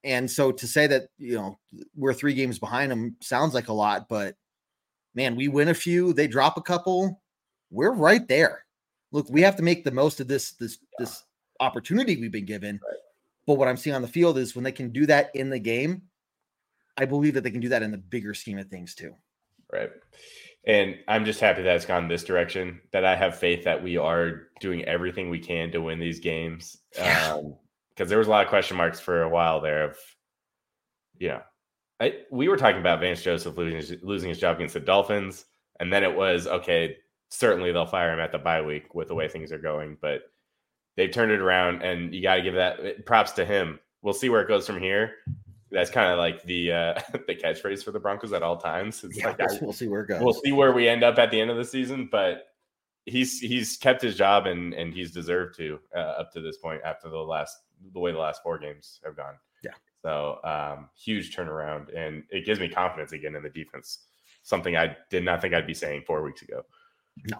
and 0.04 0.30
so 0.30 0.52
to 0.52 0.66
say 0.66 0.86
that, 0.86 1.08
you 1.18 1.34
know, 1.34 1.58
we're 1.94 2.14
three 2.14 2.34
games 2.34 2.58
behind 2.58 2.90
them 2.90 3.16
sounds 3.20 3.54
like 3.54 3.68
a 3.68 3.72
lot, 3.72 4.08
but 4.08 4.36
man, 5.14 5.36
we 5.36 5.48
win 5.48 5.68
a 5.68 5.74
few, 5.74 6.12
they 6.12 6.26
drop 6.26 6.56
a 6.56 6.62
couple, 6.62 7.20
we're 7.70 7.92
right 7.92 8.26
there. 8.28 8.64
Look, 9.12 9.28
we 9.28 9.42
have 9.42 9.56
to 9.56 9.62
make 9.62 9.84
the 9.84 9.90
most 9.90 10.20
of 10.20 10.28
this 10.28 10.52
this 10.52 10.78
this 10.98 11.24
opportunity 11.58 12.16
we've 12.16 12.32
been 12.32 12.44
given. 12.44 12.80
But 13.46 13.54
what 13.54 13.68
I'm 13.68 13.76
seeing 13.76 13.96
on 13.96 14.02
the 14.02 14.08
field 14.08 14.38
is 14.38 14.54
when 14.54 14.64
they 14.64 14.72
can 14.72 14.90
do 14.90 15.06
that 15.06 15.30
in 15.34 15.50
the 15.50 15.58
game, 15.58 16.02
I 16.96 17.04
believe 17.04 17.34
that 17.34 17.42
they 17.42 17.50
can 17.50 17.60
do 17.60 17.70
that 17.70 17.82
in 17.82 17.90
the 17.90 17.98
bigger 17.98 18.34
scheme 18.34 18.58
of 18.58 18.68
things 18.68 18.94
too. 18.94 19.14
Right. 19.72 19.90
And 20.66 20.96
I'm 21.08 21.24
just 21.24 21.40
happy 21.40 21.62
that 21.62 21.76
it's 21.76 21.86
gone 21.86 22.06
this 22.06 22.24
direction, 22.24 22.80
that 22.92 23.04
I 23.04 23.16
have 23.16 23.38
faith 23.38 23.64
that 23.64 23.82
we 23.82 23.96
are 23.96 24.48
doing 24.60 24.84
everything 24.84 25.30
we 25.30 25.38
can 25.38 25.72
to 25.72 25.80
win 25.80 25.98
these 25.98 26.20
games. 26.20 26.76
Yeah. 26.96 27.34
Um, 27.34 27.56
because 28.00 28.08
there 28.08 28.16
was 28.18 28.28
a 28.28 28.30
lot 28.30 28.42
of 28.42 28.48
question 28.48 28.78
marks 28.78 28.98
for 28.98 29.24
a 29.24 29.28
while 29.28 29.60
there 29.60 29.84
of, 29.84 29.98
you 31.18 31.28
know, 31.28 31.42
I, 32.00 32.14
we 32.30 32.48
were 32.48 32.56
talking 32.56 32.80
about 32.80 32.98
Vance 33.00 33.20
Joseph 33.22 33.58
losing 33.58 33.76
his, 33.76 33.94
losing 34.02 34.30
his 34.30 34.38
job 34.38 34.56
against 34.56 34.72
the 34.72 34.80
Dolphins. 34.80 35.44
And 35.80 35.92
then 35.92 36.02
it 36.02 36.16
was, 36.16 36.46
okay, 36.46 36.96
certainly 37.28 37.72
they'll 37.72 37.84
fire 37.84 38.10
him 38.10 38.18
at 38.18 38.32
the 38.32 38.38
bye 38.38 38.62
week 38.62 38.94
with 38.94 39.08
the 39.08 39.14
way 39.14 39.28
things 39.28 39.52
are 39.52 39.58
going. 39.58 39.98
But 40.00 40.22
they've 40.96 41.10
turned 41.12 41.30
it 41.30 41.40
around 41.42 41.82
and 41.82 42.14
you 42.14 42.22
got 42.22 42.36
to 42.36 42.42
give 42.42 42.54
that 42.54 43.04
props 43.04 43.32
to 43.32 43.44
him. 43.44 43.78
We'll 44.00 44.14
see 44.14 44.30
where 44.30 44.40
it 44.40 44.48
goes 44.48 44.66
from 44.66 44.80
here. 44.80 45.16
That's 45.70 45.90
kind 45.90 46.10
of 46.10 46.16
like 46.16 46.42
the 46.44 46.72
uh, 46.72 47.00
the 47.26 47.34
catchphrase 47.34 47.84
for 47.84 47.90
the 47.90 48.00
Broncos 48.00 48.32
at 48.32 48.42
all 48.42 48.56
times. 48.56 49.04
It's 49.04 49.18
Yeah, 49.18 49.26
like, 49.26 49.42
I- 49.42 49.58
we'll 49.60 49.74
see 49.74 49.88
where 49.88 50.00
it 50.00 50.06
goes. 50.08 50.22
we'll 50.22 50.32
see 50.32 50.52
where 50.52 50.72
we 50.72 50.88
end 50.88 51.04
up 51.04 51.18
at 51.18 51.30
the 51.30 51.38
end 51.38 51.50
of 51.50 51.58
the 51.58 51.66
season, 51.66 52.08
but 52.10 52.46
he's 53.04 53.40
he's 53.40 53.76
kept 53.76 54.00
his 54.00 54.16
job 54.16 54.46
and 54.46 54.72
and 54.72 54.94
he's 54.94 55.12
deserved 55.12 55.54
to 55.58 55.78
uh, 55.94 55.98
up 55.98 56.32
to 56.32 56.40
this 56.40 56.56
point 56.56 56.80
after 56.82 57.10
the 57.10 57.18
last 57.18 57.58
the 57.92 57.98
way 57.98 58.12
the 58.12 58.18
last 58.18 58.42
four 58.42 58.58
games 58.58 59.00
have 59.04 59.16
gone. 59.16 59.34
Yeah. 59.62 59.72
So 60.02 60.38
um, 60.44 60.88
huge 60.96 61.34
turnaround, 61.34 61.94
and 61.96 62.24
it 62.30 62.46
gives 62.46 62.60
me 62.60 62.68
confidence 62.68 63.12
again 63.12 63.34
in 63.34 63.42
the 63.42 63.50
defense. 63.50 64.06
Something 64.42 64.76
I 64.76 64.96
did 65.10 65.24
not 65.24 65.40
think 65.40 65.54
I'd 65.54 65.66
be 65.66 65.74
saying 65.74 66.04
four 66.06 66.22
weeks 66.22 66.42
ago. 66.42 66.64
No. 67.26 67.38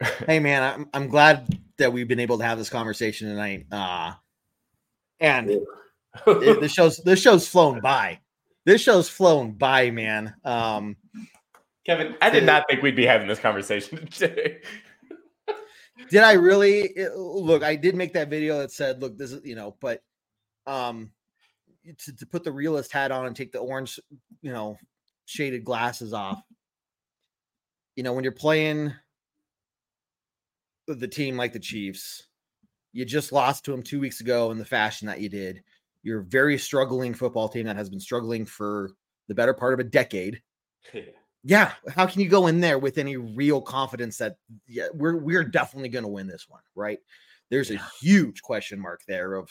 hey 0.26 0.40
man, 0.40 0.62
I'm 0.62 0.88
I'm 0.92 1.08
glad 1.08 1.58
that 1.78 1.92
we've 1.92 2.08
been 2.08 2.20
able 2.20 2.38
to 2.38 2.44
have 2.44 2.58
this 2.58 2.70
conversation 2.70 3.28
tonight. 3.28 3.66
Uh 3.70 4.12
and 5.20 5.50
it, 6.26 6.60
this 6.60 6.72
show's 6.72 6.98
this 6.98 7.20
show's 7.20 7.46
flown 7.46 7.80
by. 7.82 8.20
This 8.64 8.80
show's 8.80 9.08
flown 9.08 9.52
by, 9.52 9.90
man. 9.90 10.34
Um 10.44 10.96
Kevin, 11.86 12.16
I 12.22 12.30
did 12.30 12.44
not 12.44 12.64
think 12.68 12.82
we'd 12.82 12.96
be 12.96 13.06
having 13.06 13.28
this 13.28 13.38
conversation 13.38 14.06
today. 14.10 14.60
Did 16.10 16.22
I 16.22 16.32
really 16.34 16.82
it- 16.82 17.16
look? 17.16 17.62
I 17.62 17.76
did 17.76 17.94
make 17.94 18.12
that 18.14 18.30
video 18.30 18.58
that 18.58 18.70
said, 18.70 19.00
"Look, 19.00 19.16
this 19.18 19.32
is 19.32 19.44
you 19.44 19.54
know," 19.54 19.76
but 19.80 20.02
um, 20.66 21.10
to, 21.98 22.16
to 22.16 22.26
put 22.26 22.44
the 22.44 22.52
realist 22.52 22.92
hat 22.92 23.10
on 23.12 23.26
and 23.26 23.36
take 23.36 23.52
the 23.52 23.58
orange, 23.58 24.00
you 24.42 24.52
know, 24.52 24.76
shaded 25.26 25.64
glasses 25.64 26.12
off. 26.12 26.40
you 27.96 28.02
know, 28.02 28.12
when 28.12 28.24
you're 28.24 28.32
playing 28.32 28.92
the 30.86 31.08
team 31.08 31.36
like 31.36 31.52
the 31.52 31.58
Chiefs, 31.60 32.26
you 32.92 33.04
just 33.04 33.32
lost 33.32 33.64
to 33.64 33.70
them 33.70 33.82
two 33.82 34.00
weeks 34.00 34.20
ago 34.20 34.50
in 34.50 34.58
the 34.58 34.64
fashion 34.64 35.06
that 35.06 35.20
you 35.20 35.28
did. 35.28 35.62
You're 36.02 36.20
a 36.20 36.24
very 36.24 36.58
struggling 36.58 37.14
football 37.14 37.48
team 37.48 37.66
that 37.66 37.76
has 37.76 37.88
been 37.88 38.00
struggling 38.00 38.44
for 38.44 38.90
the 39.28 39.34
better 39.34 39.54
part 39.54 39.74
of 39.74 39.80
a 39.80 39.84
decade. 39.84 40.42
yeah, 41.44 41.72
how 41.94 42.06
can 42.06 42.22
you 42.22 42.28
go 42.28 42.46
in 42.46 42.60
there 42.60 42.78
with 42.78 42.96
any 42.96 43.16
real 43.16 43.60
confidence 43.60 44.16
that 44.16 44.36
yeah, 44.66 44.86
we're 44.94 45.18
we're 45.18 45.44
definitely 45.44 45.90
going 45.90 46.04
to 46.04 46.08
win 46.08 46.26
this 46.26 46.46
one, 46.48 46.62
right? 46.74 46.98
There's 47.50 47.70
a 47.70 47.78
huge 48.00 48.40
question 48.40 48.80
mark 48.80 49.02
there 49.06 49.34
of 49.34 49.50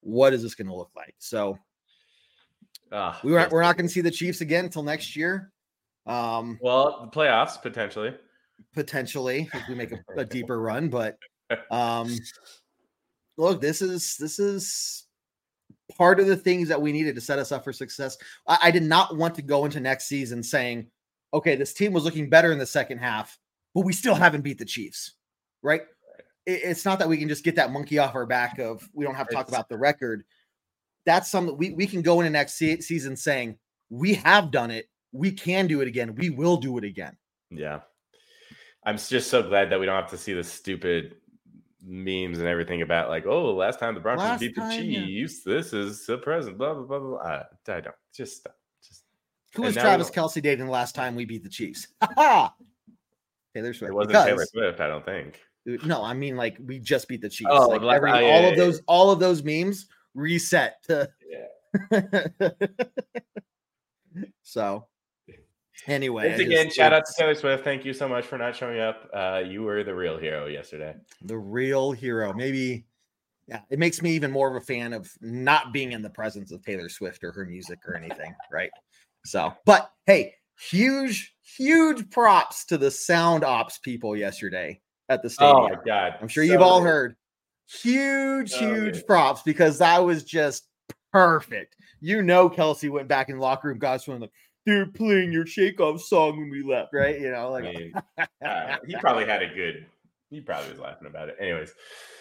what 0.00 0.32
is 0.32 0.42
this 0.42 0.54
going 0.54 0.68
to 0.68 0.74
look 0.74 0.90
like. 0.96 1.14
So 1.18 1.58
uh, 2.90 3.14
we 3.22 3.32
were, 3.32 3.46
we're 3.50 3.62
not 3.62 3.76
going 3.76 3.86
to 3.86 3.92
see 3.92 4.00
the 4.00 4.10
Chiefs 4.10 4.40
again 4.40 4.64
until 4.64 4.82
next 4.82 5.14
year. 5.14 5.52
Um, 6.06 6.58
well, 6.62 7.02
the 7.02 7.18
playoffs 7.18 7.60
potentially, 7.60 8.14
potentially 8.74 9.50
if 9.52 9.68
we 9.68 9.74
make 9.74 9.92
a, 9.92 9.98
a 10.16 10.24
deeper 10.24 10.58
run, 10.60 10.88
but 10.88 11.18
um, 11.70 12.16
look, 13.36 13.60
this 13.60 13.82
is 13.82 14.16
this 14.16 14.38
is 14.38 15.06
part 15.96 16.18
of 16.18 16.26
the 16.26 16.36
things 16.36 16.68
that 16.68 16.80
we 16.80 16.92
needed 16.92 17.14
to 17.14 17.20
set 17.20 17.38
us 17.38 17.52
up 17.52 17.62
for 17.62 17.72
success. 17.72 18.16
I, 18.46 18.58
I, 18.64 18.70
did 18.70 18.82
not 18.82 19.16
want 19.16 19.34
to 19.36 19.42
go 19.42 19.64
into 19.64 19.78
next 19.78 20.08
season 20.08 20.42
saying, 20.42 20.88
okay, 21.32 21.56
this 21.56 21.72
team 21.72 21.92
was 21.92 22.04
looking 22.04 22.28
better 22.28 22.52
in 22.52 22.58
the 22.58 22.66
second 22.66 22.98
half, 22.98 23.38
but 23.74 23.84
we 23.84 23.92
still 23.92 24.14
haven't 24.14 24.42
beat 24.42 24.58
the 24.58 24.64
Chiefs, 24.64 25.14
right? 25.62 25.82
It's 26.46 26.84
not 26.84 26.98
that 27.00 27.08
we 27.08 27.16
can 27.16 27.28
just 27.28 27.44
get 27.44 27.56
that 27.56 27.72
monkey 27.72 27.98
off 27.98 28.14
our 28.14 28.26
back 28.26 28.58
of 28.58 28.88
we 28.94 29.04
don't 29.04 29.16
have 29.16 29.28
to 29.28 29.34
talk 29.34 29.48
about 29.48 29.68
the 29.68 29.76
record. 29.76 30.24
That's 31.04 31.30
something 31.30 31.56
we, 31.56 31.70
we 31.70 31.86
can 31.86 32.02
go 32.02 32.20
into 32.20 32.30
next 32.30 32.54
se- 32.54 32.80
season 32.80 33.16
saying, 33.16 33.58
we 33.90 34.14
have 34.14 34.50
done 34.50 34.70
it. 34.70 34.88
We 35.12 35.32
can 35.32 35.66
do 35.66 35.80
it 35.80 35.88
again. 35.88 36.14
We 36.14 36.30
will 36.30 36.56
do 36.56 36.78
it 36.78 36.84
again. 36.84 37.16
Yeah. 37.50 37.80
I'm 38.84 38.98
just 38.98 39.30
so 39.30 39.42
glad 39.42 39.70
that 39.70 39.80
we 39.80 39.86
don't 39.86 40.00
have 40.00 40.10
to 40.10 40.18
see 40.18 40.32
the 40.32 40.44
stupid 40.44 41.16
memes 41.84 42.38
and 42.38 42.48
everything 42.48 42.82
about 42.82 43.08
like, 43.08 43.26
oh, 43.26 43.54
last 43.54 43.78
time 43.78 43.94
the 43.94 44.00
Broncos 44.00 44.24
last 44.24 44.40
beat 44.40 44.54
the 44.54 44.60
time, 44.60 44.82
Chiefs, 44.82 45.42
yeah. 45.44 45.54
this 45.54 45.72
is 45.72 46.06
the 46.06 46.18
present, 46.18 46.58
blah 46.58 46.74
blah 46.74 46.84
blah 46.84 46.98
blah. 46.98 47.18
I, 47.18 47.42
I 47.68 47.80
don't 47.80 47.94
just 48.14 48.38
stop. 48.38 48.54
Who 49.56 49.62
was 49.62 49.74
Travis 49.74 50.10
Kelce 50.10 50.42
dating 50.42 50.66
the 50.66 50.72
last 50.72 50.94
time 50.94 51.14
we 51.14 51.24
beat 51.24 51.42
the 51.42 51.48
Chiefs? 51.48 51.88
Taylor 52.18 52.52
Swift. 53.72 53.82
It 53.82 53.94
wasn't 53.94 54.08
because, 54.08 54.26
Taylor 54.26 54.46
Swift, 54.46 54.80
I 54.80 54.86
don't 54.86 55.04
think. 55.04 55.40
No, 55.84 56.04
I 56.04 56.14
mean 56.14 56.36
like 56.36 56.58
we 56.64 56.78
just 56.78 57.08
beat 57.08 57.22
the 57.22 57.28
Chiefs. 57.28 57.50
Oh, 57.52 57.68
like 57.68 57.82
every, 57.82 58.10
oh, 58.10 58.18
yeah, 58.18 58.34
all 58.34 58.42
yeah, 58.42 58.48
of 58.48 58.56
those, 58.56 58.82
all 58.86 59.10
of 59.10 59.18
those 59.18 59.42
memes 59.42 59.86
reset 60.14 60.82
to. 60.84 61.10
Yeah. 61.90 62.10
so 64.42 64.86
Anyway, 65.86 66.28
Once 66.28 66.40
again, 66.40 66.66
just, 66.66 66.76
shout 66.76 66.92
out 66.92 67.04
to 67.06 67.12
Taylor 67.16 67.34
Swift. 67.34 67.62
Thank 67.62 67.84
you 67.84 67.92
so 67.92 68.08
much 68.08 68.26
for 68.26 68.36
not 68.38 68.56
showing 68.56 68.80
up. 68.80 69.08
Uh, 69.14 69.42
you 69.46 69.62
were 69.62 69.84
the 69.84 69.94
real 69.94 70.18
hero 70.18 70.46
yesterday. 70.46 70.94
The 71.22 71.36
real 71.36 71.92
hero. 71.92 72.32
Maybe, 72.32 72.86
yeah, 73.46 73.60
it 73.70 73.78
makes 73.78 74.02
me 74.02 74.10
even 74.12 74.32
more 74.32 74.48
of 74.50 74.60
a 74.60 74.64
fan 74.64 74.92
of 74.92 75.08
not 75.20 75.72
being 75.72 75.92
in 75.92 76.02
the 76.02 76.10
presence 76.10 76.50
of 76.50 76.64
Taylor 76.64 76.88
Swift 76.88 77.22
or 77.22 77.30
her 77.30 77.44
music 77.44 77.78
or 77.86 77.94
anything, 77.96 78.34
right? 78.50 78.70
So, 79.26 79.52
but 79.64 79.90
hey, 80.06 80.34
huge, 80.58 81.34
huge 81.56 82.08
props 82.10 82.64
to 82.66 82.78
the 82.78 82.90
sound 82.90 83.44
ops 83.44 83.78
people 83.78 84.16
yesterday 84.16 84.80
at 85.08 85.22
the 85.22 85.30
stadium. 85.30 85.56
Oh 85.56 85.68
my 85.68 85.76
god! 85.84 86.14
I'm 86.20 86.28
sure 86.28 86.46
so 86.46 86.52
you've 86.52 86.62
all 86.62 86.80
good. 86.80 86.86
heard. 86.86 87.16
Huge, 87.82 88.50
so 88.50 88.58
huge 88.58 88.94
good. 88.94 89.06
props 89.06 89.42
because 89.42 89.78
that 89.78 89.98
was 89.98 90.24
just 90.24 90.68
perfect. 91.12 91.76
You 92.00 92.22
know, 92.22 92.48
Kelce 92.48 92.90
went 92.90 93.08
back 93.08 93.28
in 93.28 93.36
the 93.36 93.42
locker 93.42 93.68
room, 93.68 93.78
guys, 93.78 94.04
from 94.04 94.20
the 94.20 94.28
they're 94.66 94.86
playing 94.86 95.32
your 95.32 95.46
shake 95.46 95.80
off 95.80 96.00
song 96.02 96.38
when 96.38 96.50
we 96.50 96.62
left, 96.62 96.92
right? 96.92 97.18
You 97.18 97.30
know, 97.30 97.50
like 97.52 97.64
I 97.64 97.72
mean, 97.72 97.92
uh, 98.44 98.76
he 98.86 98.96
probably 98.96 99.24
had 99.24 99.42
a 99.42 99.54
good. 99.54 99.86
He 100.28 100.40
probably 100.40 100.70
was 100.70 100.80
laughing 100.80 101.06
about 101.06 101.28
it. 101.28 101.36
Anyways, 101.40 101.72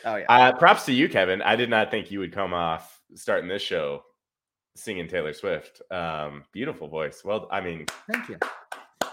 oh 0.06 0.16
yeah. 0.16 0.26
Uh, 0.30 0.56
props 0.56 0.86
to 0.86 0.94
you, 0.94 1.10
Kevin. 1.10 1.42
I 1.42 1.56
did 1.56 1.70
not 1.70 1.90
think 1.90 2.12
you 2.12 2.20
would 2.20 2.32
come 2.32 2.54
off 2.54 3.02
starting 3.16 3.50
this 3.50 3.64
show 3.64 4.04
singing 4.76 5.08
Taylor 5.08 5.34
Swift. 5.34 5.82
Um, 5.92 6.44
beautiful 6.52 6.88
voice. 6.88 7.24
Well, 7.24 7.48
I 7.52 7.62
mean, 7.62 7.86
thank 8.12 8.30
you, 8.30 8.38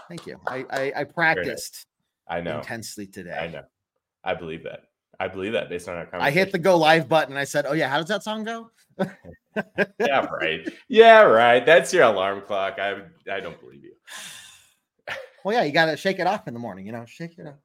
thank 0.07 0.27
you. 0.27 0.39
I 0.47 0.65
I, 0.69 0.93
I 0.97 1.03
practiced. 1.05 1.87
I 2.27 2.41
know 2.41 2.59
intensely 2.59 3.07
today. 3.07 3.37
I 3.37 3.47
know. 3.47 3.63
I 4.23 4.33
believe 4.33 4.63
that. 4.63 4.83
I 5.19 5.27
believe 5.27 5.53
that 5.53 5.69
based 5.69 5.87
on 5.87 5.95
our 5.95 6.05
conversation. 6.05 6.27
I 6.27 6.31
hit 6.31 6.51
the 6.51 6.59
go 6.59 6.77
live 6.77 7.07
button. 7.07 7.37
I 7.37 7.43
said, 7.43 7.65
"Oh 7.67 7.73
yeah, 7.73 7.89
how 7.89 7.97
does 7.97 8.07
that 8.07 8.23
song 8.23 8.43
go?" 8.43 8.71
yeah, 9.99 10.25
right. 10.31 10.67
Yeah, 10.87 11.21
right. 11.21 11.65
That's 11.65 11.93
your 11.93 12.03
alarm 12.03 12.41
clock. 12.41 12.79
I 12.79 13.01
I 13.31 13.39
don't 13.39 13.59
believe 13.59 13.83
you. 13.83 13.93
well, 15.43 15.55
yeah, 15.55 15.63
you 15.63 15.71
got 15.71 15.85
to 15.85 15.97
shake 15.97 16.19
it 16.19 16.27
off 16.27 16.47
in 16.47 16.53
the 16.53 16.59
morning. 16.59 16.85
You 16.85 16.91
know, 16.91 17.05
shake 17.05 17.37
it 17.37 17.47
off. 17.47 17.55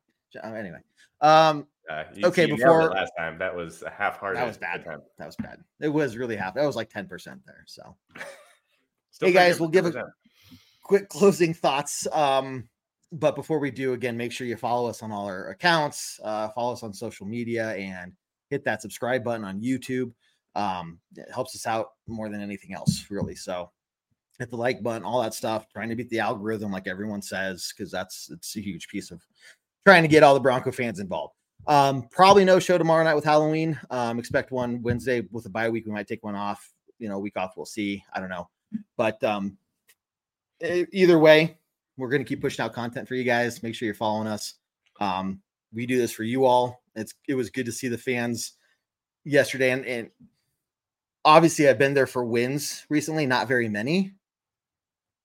Uh, 0.42 0.52
anyway, 0.54 0.80
um, 1.20 1.66
uh, 1.88 2.04
okay. 2.24 2.46
Before 2.46 2.90
last 2.90 3.12
time, 3.18 3.38
that 3.38 3.54
was 3.54 3.82
a 3.82 3.90
half-hearted. 3.90 4.38
That 4.38 4.46
was 4.46 4.58
bad. 4.58 4.80
Attempt. 4.80 5.06
That 5.18 5.26
was 5.26 5.36
bad. 5.36 5.58
It 5.80 5.88
was 5.88 6.16
really 6.16 6.36
half. 6.36 6.54
That 6.54 6.66
was 6.66 6.76
like 6.76 6.90
ten 6.90 7.06
percent 7.06 7.40
there. 7.46 7.64
So, 7.66 7.96
hey 9.20 9.32
guys, 9.32 9.60
we'll 9.60 9.68
give 9.68 9.86
a 9.86 10.06
quick 10.82 11.08
closing 11.08 11.54
thoughts. 11.54 12.06
Um, 12.12 12.68
but 13.12 13.34
before 13.34 13.58
we 13.58 13.70
do, 13.70 13.94
again, 13.94 14.16
make 14.16 14.32
sure 14.32 14.46
you 14.46 14.56
follow 14.56 14.88
us 14.88 15.02
on 15.02 15.12
all 15.12 15.26
our 15.26 15.48
accounts, 15.48 16.20
uh, 16.22 16.48
follow 16.50 16.72
us 16.72 16.82
on 16.82 16.92
social 16.92 17.26
media, 17.26 17.70
and 17.70 18.12
hit 18.50 18.64
that 18.64 18.82
subscribe 18.82 19.24
button 19.24 19.44
on 19.44 19.60
YouTube. 19.60 20.12
Um, 20.54 20.98
it 21.16 21.30
helps 21.32 21.54
us 21.54 21.66
out 21.66 21.90
more 22.06 22.28
than 22.28 22.40
anything 22.40 22.74
else, 22.74 23.06
really. 23.10 23.34
So 23.34 23.70
hit 24.38 24.50
the 24.50 24.56
like 24.56 24.82
button, 24.82 25.04
all 25.04 25.22
that 25.22 25.34
stuff, 25.34 25.66
trying 25.72 25.88
to 25.88 25.96
beat 25.96 26.10
the 26.10 26.20
algorithm, 26.20 26.72
like 26.72 26.86
everyone 26.86 27.22
says, 27.22 27.72
because 27.76 27.90
that's 27.90 28.30
it's 28.30 28.56
a 28.56 28.60
huge 28.60 28.88
piece 28.88 29.10
of 29.10 29.20
trying 29.86 30.02
to 30.02 30.08
get 30.08 30.22
all 30.22 30.34
the 30.34 30.40
Bronco 30.40 30.70
fans 30.70 31.00
involved. 31.00 31.34
Um, 31.68 32.08
probably 32.10 32.46
no 32.46 32.58
show 32.58 32.78
tomorrow 32.78 33.04
night 33.04 33.14
with 33.14 33.24
Halloween. 33.24 33.78
Um, 33.90 34.18
expect 34.18 34.50
one 34.50 34.82
Wednesday 34.82 35.20
with 35.30 35.44
a 35.44 35.50
bye 35.50 35.68
week. 35.68 35.84
We 35.84 35.92
might 35.92 36.08
take 36.08 36.24
one 36.24 36.34
off, 36.34 36.72
you 36.98 37.10
know, 37.10 37.18
week 37.18 37.36
off. 37.36 37.52
We'll 37.56 37.66
see. 37.66 38.02
I 38.14 38.20
don't 38.20 38.30
know. 38.30 38.48
But 38.96 39.22
um, 39.22 39.58
either 40.62 41.18
way, 41.18 41.58
we're 41.98 42.08
going 42.08 42.24
to 42.24 42.28
keep 42.28 42.40
pushing 42.40 42.64
out 42.64 42.72
content 42.72 43.06
for 43.06 43.14
you 43.14 43.24
guys. 43.24 43.62
Make 43.62 43.74
sure 43.74 43.84
you're 43.84 43.94
following 43.94 44.26
us. 44.26 44.54
Um, 44.98 45.42
we 45.72 45.84
do 45.84 45.98
this 45.98 46.10
for 46.12 46.24
you 46.24 46.46
all. 46.46 46.82
It's 46.94 47.12
it 47.28 47.34
was 47.34 47.50
good 47.50 47.66
to 47.66 47.72
see 47.72 47.88
the 47.88 47.98
fans 47.98 48.54
yesterday, 49.24 49.70
and, 49.72 49.84
and 49.84 50.10
obviously 51.24 51.68
I've 51.68 51.78
been 51.78 51.94
there 51.94 52.06
for 52.06 52.24
wins 52.24 52.86
recently, 52.88 53.26
not 53.26 53.46
very 53.46 53.68
many. 53.68 54.14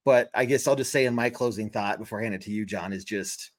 But 0.03 0.29
I 0.33 0.43
guess 0.43 0.67
I'll 0.67 0.75
just 0.75 0.91
say 0.91 1.05
in 1.05 1.15
my 1.15 1.29
closing 1.29 1.69
thought 1.69 1.99
before 1.99 2.19
I 2.19 2.23
hand 2.23 2.35
it 2.35 2.41
to 2.41 2.51
you, 2.51 2.65
Jon, 2.65 2.91
is 2.91 3.05
just 3.05 3.52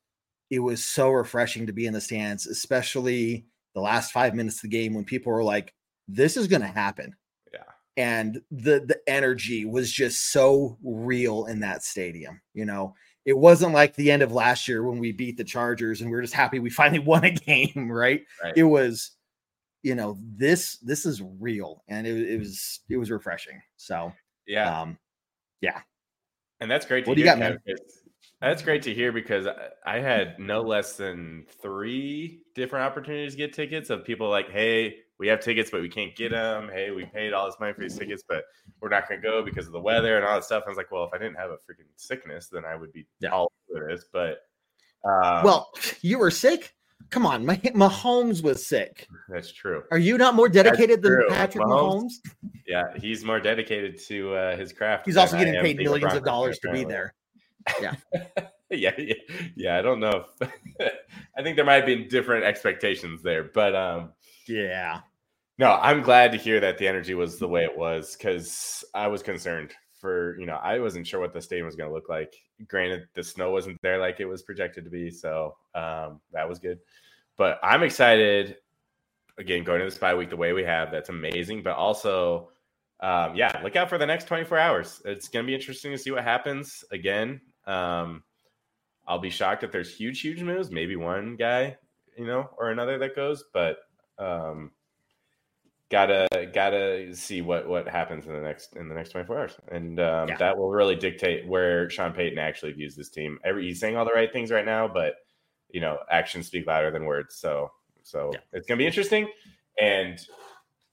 it 0.50 0.58
was 0.58 0.84
so 0.84 1.10
refreshing 1.10 1.66
to 1.66 1.72
be 1.72 1.86
in 1.86 1.92
the 1.92 2.00
stands, 2.00 2.46
especially 2.46 3.46
the 3.74 3.80
last 3.80 4.12
five 4.12 4.34
minutes 4.34 4.56
of 4.56 4.62
the 4.62 4.68
game 4.68 4.94
when 4.94 5.04
people 5.04 5.32
were 5.32 5.44
like, 5.44 5.74
"This 6.08 6.36
is 6.36 6.46
going 6.46 6.62
to 6.62 6.68
happen." 6.68 7.14
Yeah, 7.52 7.64
and 7.96 8.40
the 8.50 8.84
the 8.86 9.00
energy 9.06 9.64
was 9.64 9.90
just 9.90 10.32
so 10.32 10.78
real 10.82 11.46
in 11.46 11.60
that 11.60 11.82
stadium. 11.82 12.40
You 12.52 12.66
know, 12.66 12.94
it 13.24 13.36
wasn't 13.36 13.72
like 13.74 13.94
the 13.94 14.10
end 14.10 14.22
of 14.22 14.32
last 14.32 14.68
year 14.68 14.82
when 14.82 14.98
we 14.98 15.12
beat 15.12 15.36
the 15.36 15.44
Chargers 15.44 16.00
and 16.00 16.10
we 16.10 16.16
are 16.16 16.22
just 16.22 16.34
happy 16.34 16.58
we 16.58 16.70
finally 16.70 17.00
won 17.00 17.24
a 17.24 17.30
game, 17.30 17.90
right? 17.90 18.22
right. 18.42 18.54
It 18.56 18.64
was 18.64 19.12
you 19.84 19.94
know 19.94 20.18
this 20.36 20.78
this 20.78 21.06
is 21.06 21.22
real 21.38 21.84
and 21.86 22.06
it, 22.06 22.30
it 22.30 22.38
was 22.38 22.80
it 22.88 22.96
was 22.96 23.10
refreshing 23.10 23.60
so 23.76 24.12
yeah 24.46 24.80
um 24.80 24.98
yeah 25.60 25.80
and 26.58 26.70
that's 26.70 26.86
great 26.86 27.04
to 27.04 27.10
what 27.10 27.18
hear, 27.18 27.26
do 27.26 27.28
you 27.28 27.36
got 27.36 27.38
man 27.38 27.76
that's 28.48 28.62
great 28.62 28.82
to 28.82 28.94
hear 28.94 29.12
because 29.12 29.46
I 29.86 29.98
had 29.98 30.38
no 30.38 30.60
less 30.60 30.96
than 30.96 31.46
three 31.62 32.42
different 32.54 32.84
opportunities 32.84 33.32
to 33.32 33.38
get 33.38 33.52
tickets 33.52 33.90
of 33.90 34.04
people 34.04 34.28
like, 34.28 34.50
hey, 34.50 34.96
we 35.18 35.28
have 35.28 35.40
tickets, 35.40 35.70
but 35.70 35.80
we 35.80 35.88
can't 35.88 36.14
get 36.16 36.32
them. 36.32 36.68
Hey, 36.72 36.90
we 36.90 37.04
paid 37.06 37.32
all 37.32 37.46
this 37.46 37.56
money 37.60 37.72
for 37.72 37.80
these 37.82 37.96
tickets, 37.96 38.22
but 38.28 38.44
we're 38.80 38.88
not 38.88 39.08
going 39.08 39.20
to 39.20 39.26
go 39.26 39.42
because 39.42 39.66
of 39.66 39.72
the 39.72 39.80
weather 39.80 40.16
and 40.16 40.26
all 40.26 40.34
that 40.34 40.44
stuff. 40.44 40.64
I 40.66 40.68
was 40.68 40.76
like, 40.76 40.90
well, 40.90 41.04
if 41.04 41.10
I 41.14 41.18
didn't 41.18 41.36
have 41.36 41.50
a 41.50 41.54
freaking 41.54 41.86
sickness, 41.96 42.48
then 42.48 42.64
I 42.64 42.74
would 42.76 42.92
be 42.92 43.06
yeah. 43.20 43.30
all 43.30 43.50
over 43.74 43.88
this. 43.88 44.06
But 44.12 44.38
um, 45.04 45.44
well, 45.44 45.70
you 46.02 46.18
were 46.18 46.30
sick. 46.30 46.74
Come 47.10 47.26
on, 47.26 47.44
my 47.44 47.56
Mahomes 47.56 48.42
was 48.42 48.66
sick. 48.66 49.06
That's 49.28 49.52
true. 49.52 49.82
Are 49.90 49.98
you 49.98 50.16
not 50.16 50.34
more 50.34 50.48
dedicated 50.48 51.02
than 51.02 51.24
Patrick 51.28 51.64
Mahomes, 51.64 52.12
Mahomes? 52.26 52.50
Yeah, 52.66 52.84
he's 52.96 53.24
more 53.24 53.40
dedicated 53.40 54.00
to 54.08 54.34
uh, 54.34 54.56
his 54.56 54.72
craft. 54.72 55.06
He's 55.06 55.16
also 55.16 55.36
getting 55.38 55.60
paid 55.60 55.76
millions 55.76 56.14
of 56.14 56.24
dollars 56.24 56.58
to 56.60 56.72
be 56.72 56.84
there. 56.84 57.14
Yeah. 57.80 57.94
yeah, 58.70 58.92
yeah, 58.98 59.14
yeah. 59.56 59.78
I 59.78 59.82
don't 59.82 60.00
know. 60.00 60.26
If, 60.40 60.50
I 61.38 61.42
think 61.42 61.56
there 61.56 61.64
might 61.64 61.74
have 61.74 61.86
been 61.86 62.08
different 62.08 62.44
expectations 62.44 63.22
there, 63.22 63.44
but 63.44 63.74
um, 63.74 64.12
yeah. 64.46 65.00
No, 65.58 65.78
I'm 65.80 66.02
glad 66.02 66.32
to 66.32 66.38
hear 66.38 66.58
that 66.60 66.78
the 66.78 66.88
energy 66.88 67.14
was 67.14 67.38
the 67.38 67.48
way 67.48 67.64
it 67.64 67.76
was 67.76 68.16
because 68.16 68.84
I 68.92 69.06
was 69.06 69.22
concerned 69.22 69.72
for 70.00 70.38
you 70.38 70.46
know 70.46 70.56
I 70.56 70.78
wasn't 70.80 71.06
sure 71.06 71.20
what 71.20 71.32
the 71.32 71.40
stadium 71.40 71.66
was 71.66 71.76
going 71.76 71.88
to 71.88 71.94
look 71.94 72.08
like. 72.08 72.34
Granted, 72.68 73.08
the 73.14 73.22
snow 73.22 73.50
wasn't 73.50 73.80
there 73.80 73.98
like 73.98 74.20
it 74.20 74.26
was 74.26 74.42
projected 74.42 74.84
to 74.84 74.90
be, 74.90 75.10
so 75.10 75.56
um, 75.74 76.20
that 76.32 76.48
was 76.48 76.58
good. 76.58 76.78
But 77.36 77.58
I'm 77.62 77.82
excited. 77.82 78.56
Again, 79.38 79.64
going 79.64 79.80
to 79.80 79.84
this 79.84 79.98
bye 79.98 80.14
week 80.14 80.30
the 80.30 80.36
way 80.36 80.52
we 80.52 80.62
have, 80.62 80.92
that's 80.92 81.08
amazing. 81.08 81.62
But 81.64 81.74
also, 81.74 82.50
um, 83.00 83.34
yeah, 83.34 83.60
look 83.64 83.74
out 83.74 83.88
for 83.88 83.98
the 83.98 84.06
next 84.06 84.28
24 84.28 84.58
hours. 84.58 85.02
It's 85.04 85.28
going 85.28 85.44
to 85.44 85.46
be 85.46 85.54
interesting 85.56 85.90
to 85.90 85.98
see 85.98 86.12
what 86.12 86.22
happens. 86.22 86.84
Again, 86.92 87.40
um, 87.66 88.22
I'll 89.06 89.18
be 89.18 89.30
shocked 89.30 89.64
if 89.64 89.72
there's 89.72 89.94
huge, 89.94 90.20
huge 90.20 90.42
moves. 90.42 90.70
Maybe 90.70 90.96
one 90.96 91.36
guy, 91.36 91.76
you 92.16 92.26
know, 92.26 92.48
or 92.58 92.70
another 92.70 92.98
that 92.98 93.14
goes, 93.16 93.44
but 93.52 93.78
um, 94.18 94.70
gotta 95.90 96.26
gotta 96.52 97.14
see 97.14 97.42
what 97.42 97.68
what 97.68 97.86
happens 97.88 98.26
in 98.26 98.32
the 98.32 98.40
next 98.40 98.74
in 98.76 98.88
the 98.88 98.94
next 98.94 99.10
24 99.10 99.38
hours, 99.38 99.56
and 99.70 100.00
um, 100.00 100.28
Yeah. 100.28 100.36
that 100.38 100.56
will 100.56 100.70
really 100.70 100.96
dictate 100.96 101.46
where 101.46 101.88
Sean 101.90 102.12
Payton 102.12 102.38
actually 102.38 102.72
views 102.72 102.96
this 102.96 103.10
team. 103.10 103.38
Every 103.44 103.66
he's 103.66 103.80
saying 103.80 103.96
all 103.96 104.04
the 104.04 104.12
right 104.12 104.32
things 104.32 104.50
right 104.50 104.64
now, 104.64 104.88
but 104.88 105.14
you 105.70 105.80
know, 105.80 105.98
actions 106.10 106.46
speak 106.46 106.66
louder 106.66 106.90
than 106.90 107.04
words. 107.04 107.36
So 107.36 107.70
so 108.02 108.30
Yeah. 108.32 108.40
it's 108.52 108.66
gonna 108.66 108.78
be 108.78 108.86
interesting, 108.86 109.28
and 109.78 110.18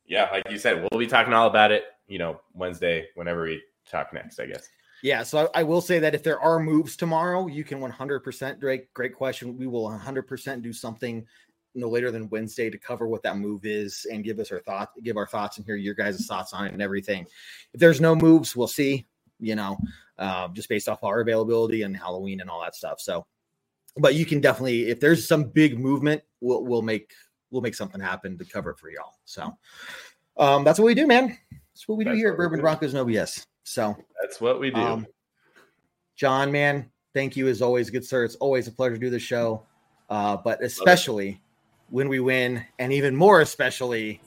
yeah, 0.06 0.30
like 0.32 0.50
you 0.50 0.58
said, 0.58 0.88
we'll 0.92 1.00
be 1.00 1.08
talking 1.08 1.34
all 1.34 1.48
about 1.48 1.72
it. 1.72 1.84
You 2.08 2.20
know, 2.20 2.42
Wednesday 2.54 3.08
whenever 3.16 3.44
we 3.44 3.62
talk 3.90 4.14
next, 4.14 4.40
I 4.40 4.46
guess. 4.48 4.68
Yeah, 5.04 5.24
so 5.24 5.50
I, 5.54 5.62
I 5.62 5.64
will 5.64 5.82
say 5.82 6.00
that 6.00 6.14
if 6.14 6.24
there 6.24 6.40
are 6.40 6.60
moves 6.60 6.96
tomorrow, 6.96 7.48
you 7.48 7.64
can 7.64 7.80
100% 7.80 8.60
Drake. 8.60 8.94
Great 8.94 9.16
question. 9.16 9.58
We 9.58 9.68
will 9.68 9.90
100% 9.90 10.62
do 10.62 10.72
something 10.74 11.26
no 11.74 11.90
later 11.90 12.12
than 12.12 12.30
Wednesday 12.30 12.70
to 12.70 12.78
cover 12.78 13.08
what 13.08 13.24
that 13.24 13.38
move 13.38 13.66
is 13.66 14.06
and 14.12 14.24
give 14.24 14.40
us 14.40 14.52
our 14.52 14.60
thought, 14.60 14.90
give 15.04 15.18
our 15.18 15.28
thoughts 15.28 15.58
and 15.58 15.66
hear 15.66 15.76
your 15.76 15.94
guys' 15.94 16.26
thoughts 16.26 16.54
on 16.54 16.66
it 16.66 16.74
and 16.74 16.82
everything. 16.82 17.26
If 17.74 17.80
there's 17.80 18.02
no 18.02 18.16
moves, 18.16 18.56
we'll 18.56 18.68
see. 18.68 19.08
You 19.40 19.56
know, 19.56 19.78
uh, 20.20 20.50
just 20.50 20.70
based 20.70 20.88
off 20.88 21.04
our 21.04 21.22
availability 21.22 21.82
and 21.82 21.98
Halloween 21.98 22.42
and 22.42 22.50
all 22.50 22.62
that 22.62 22.76
stuff. 22.76 23.02
So, 23.02 23.26
but 23.98 24.14
you 24.14 24.24
can 24.24 24.40
definitely, 24.40 24.90
if 24.90 25.00
there's 25.00 25.28
some 25.28 25.46
big 25.46 25.80
movement, 25.80 26.22
we'll 26.42 26.64
we'll 26.64 26.84
make 26.84 27.12
we'll 27.50 27.64
make 27.64 27.74
something 27.74 28.00
happen 28.00 28.38
to 28.38 28.46
cover 28.46 28.70
it 28.70 28.78
for 28.78 28.92
y'all. 28.92 29.16
So, 29.26 29.58
um, 30.38 30.64
that's 30.64 30.78
what 30.78 30.86
we 30.86 30.94
do, 30.94 31.08
man. 31.08 31.38
That's 31.74 31.88
what 31.88 31.98
we 31.98 32.04
do 32.04 32.12
That's 32.12 32.20
here 32.20 32.32
at 32.34 32.38
Bourbon. 32.38 32.62
Broncos 32.62 32.94
No 32.94 33.04
BS. 33.04 33.48
So. 33.64 33.96
That's 34.22 34.40
what 34.40 34.60
we 34.60 34.72
do. 34.72 34.80
Um, 34.80 35.08
Jon, 36.16 36.52
man, 36.52 36.90
thank 37.14 37.36
you 37.36 37.48
as 37.48 37.62
always, 37.62 37.90
good 37.90 38.06
sir. 38.06 38.24
It's 38.24 38.36
always 38.36 38.68
a 38.68 38.72
pleasure 38.72 38.96
to 38.96 39.00
do 39.00 39.10
the 39.10 39.20
show, 39.20 39.64
uh, 40.10 40.38
but 40.38 40.64
especially 40.64 41.42
when 41.90 42.08
we 42.10 42.20
win, 42.20 42.64
and 42.80 42.94
even 42.94 43.16
more 43.16 43.42
especially 43.42 44.22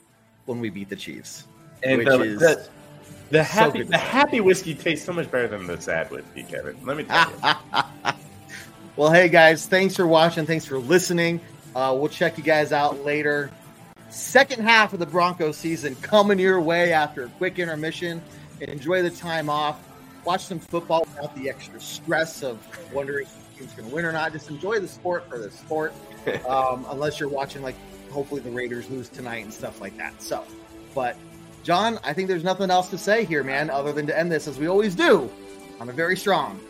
when 0.46 0.60
we 0.60 0.70
beat 0.70 0.88
the 0.88 0.96
Chiefs. 0.96 1.44
and 1.82 1.98
which 1.98 2.08
the, 2.08 2.20
is 2.22 2.40
the, 2.40 2.68
the 3.30 3.42
happy 3.42 3.78
good. 3.78 3.88
the 3.88 3.98
happy 3.98 4.40
whiskey 4.40 4.74
tastes 4.74 5.06
so 5.06 5.12
much 5.12 5.30
better 5.30 5.48
than 5.48 5.66
the 5.66 5.80
sad 5.80 6.10
whiskey, 6.10 6.42
Kevin. 6.42 6.76
Let 6.84 6.96
me 6.96 7.04
tell 7.04 7.30
you. 7.30 8.12
well, 8.96 9.10
hey 9.10 9.28
guys, 9.28 9.66
thanks 9.66 9.96
for 9.96 10.06
watching. 10.06 10.46
Thanks 10.46 10.66
for 10.66 10.78
listening. 10.78 11.40
Uh, 11.74 11.96
we'll 11.98 12.08
check 12.08 12.38
you 12.38 12.44
guys 12.44 12.72
out 12.72 13.04
later. 13.04 13.50
Second 14.10 14.62
half 14.62 14.92
of 14.92 15.00
the 15.00 15.06
Broncos 15.06 15.56
season 15.56 15.96
coming 15.96 16.38
your 16.38 16.60
way 16.60 16.92
after 16.92 17.24
a 17.24 17.28
quick 17.30 17.58
intermission. 17.58 18.22
Enjoy 18.60 19.02
the 19.02 19.10
time 19.10 19.48
off. 19.48 19.80
Watch 20.24 20.44
some 20.44 20.58
football 20.58 21.00
without 21.00 21.34
the 21.36 21.48
extra 21.48 21.80
stress 21.80 22.42
of 22.42 22.58
wondering 22.92 23.26
if 23.26 23.52
the 23.52 23.58
team's 23.58 23.72
going 23.74 23.88
to 23.88 23.94
win 23.94 24.04
or 24.04 24.12
not. 24.12 24.32
Just 24.32 24.48
enjoy 24.48 24.80
the 24.80 24.88
sport 24.88 25.28
for 25.28 25.38
the 25.38 25.50
sport. 25.50 25.92
um, 26.48 26.86
unless 26.88 27.20
you're 27.20 27.28
watching, 27.28 27.62
like, 27.62 27.76
hopefully 28.10 28.40
the 28.40 28.50
Raiders 28.50 28.88
lose 28.88 29.08
tonight 29.08 29.44
and 29.44 29.52
stuff 29.52 29.80
like 29.80 29.96
that. 29.98 30.22
So, 30.22 30.44
but 30.94 31.16
Jon, 31.62 31.98
I 32.04 32.12
think 32.12 32.28
there's 32.28 32.44
nothing 32.44 32.70
else 32.70 32.88
to 32.90 32.98
say 32.98 33.24
here, 33.24 33.42
man, 33.42 33.68
other 33.68 33.92
than 33.92 34.06
to 34.06 34.18
end 34.18 34.32
this 34.32 34.48
as 34.48 34.58
we 34.58 34.66
always 34.66 34.94
do 34.94 35.30
on 35.80 35.88
a 35.88 35.92
very 35.92 36.16
strong 36.16 36.60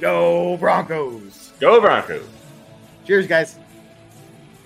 Go 0.00 0.56
Broncos. 0.58 1.52
Go 1.58 1.80
Broncos. 1.80 2.26
Cheers, 3.06 3.26
guys. 3.26 3.58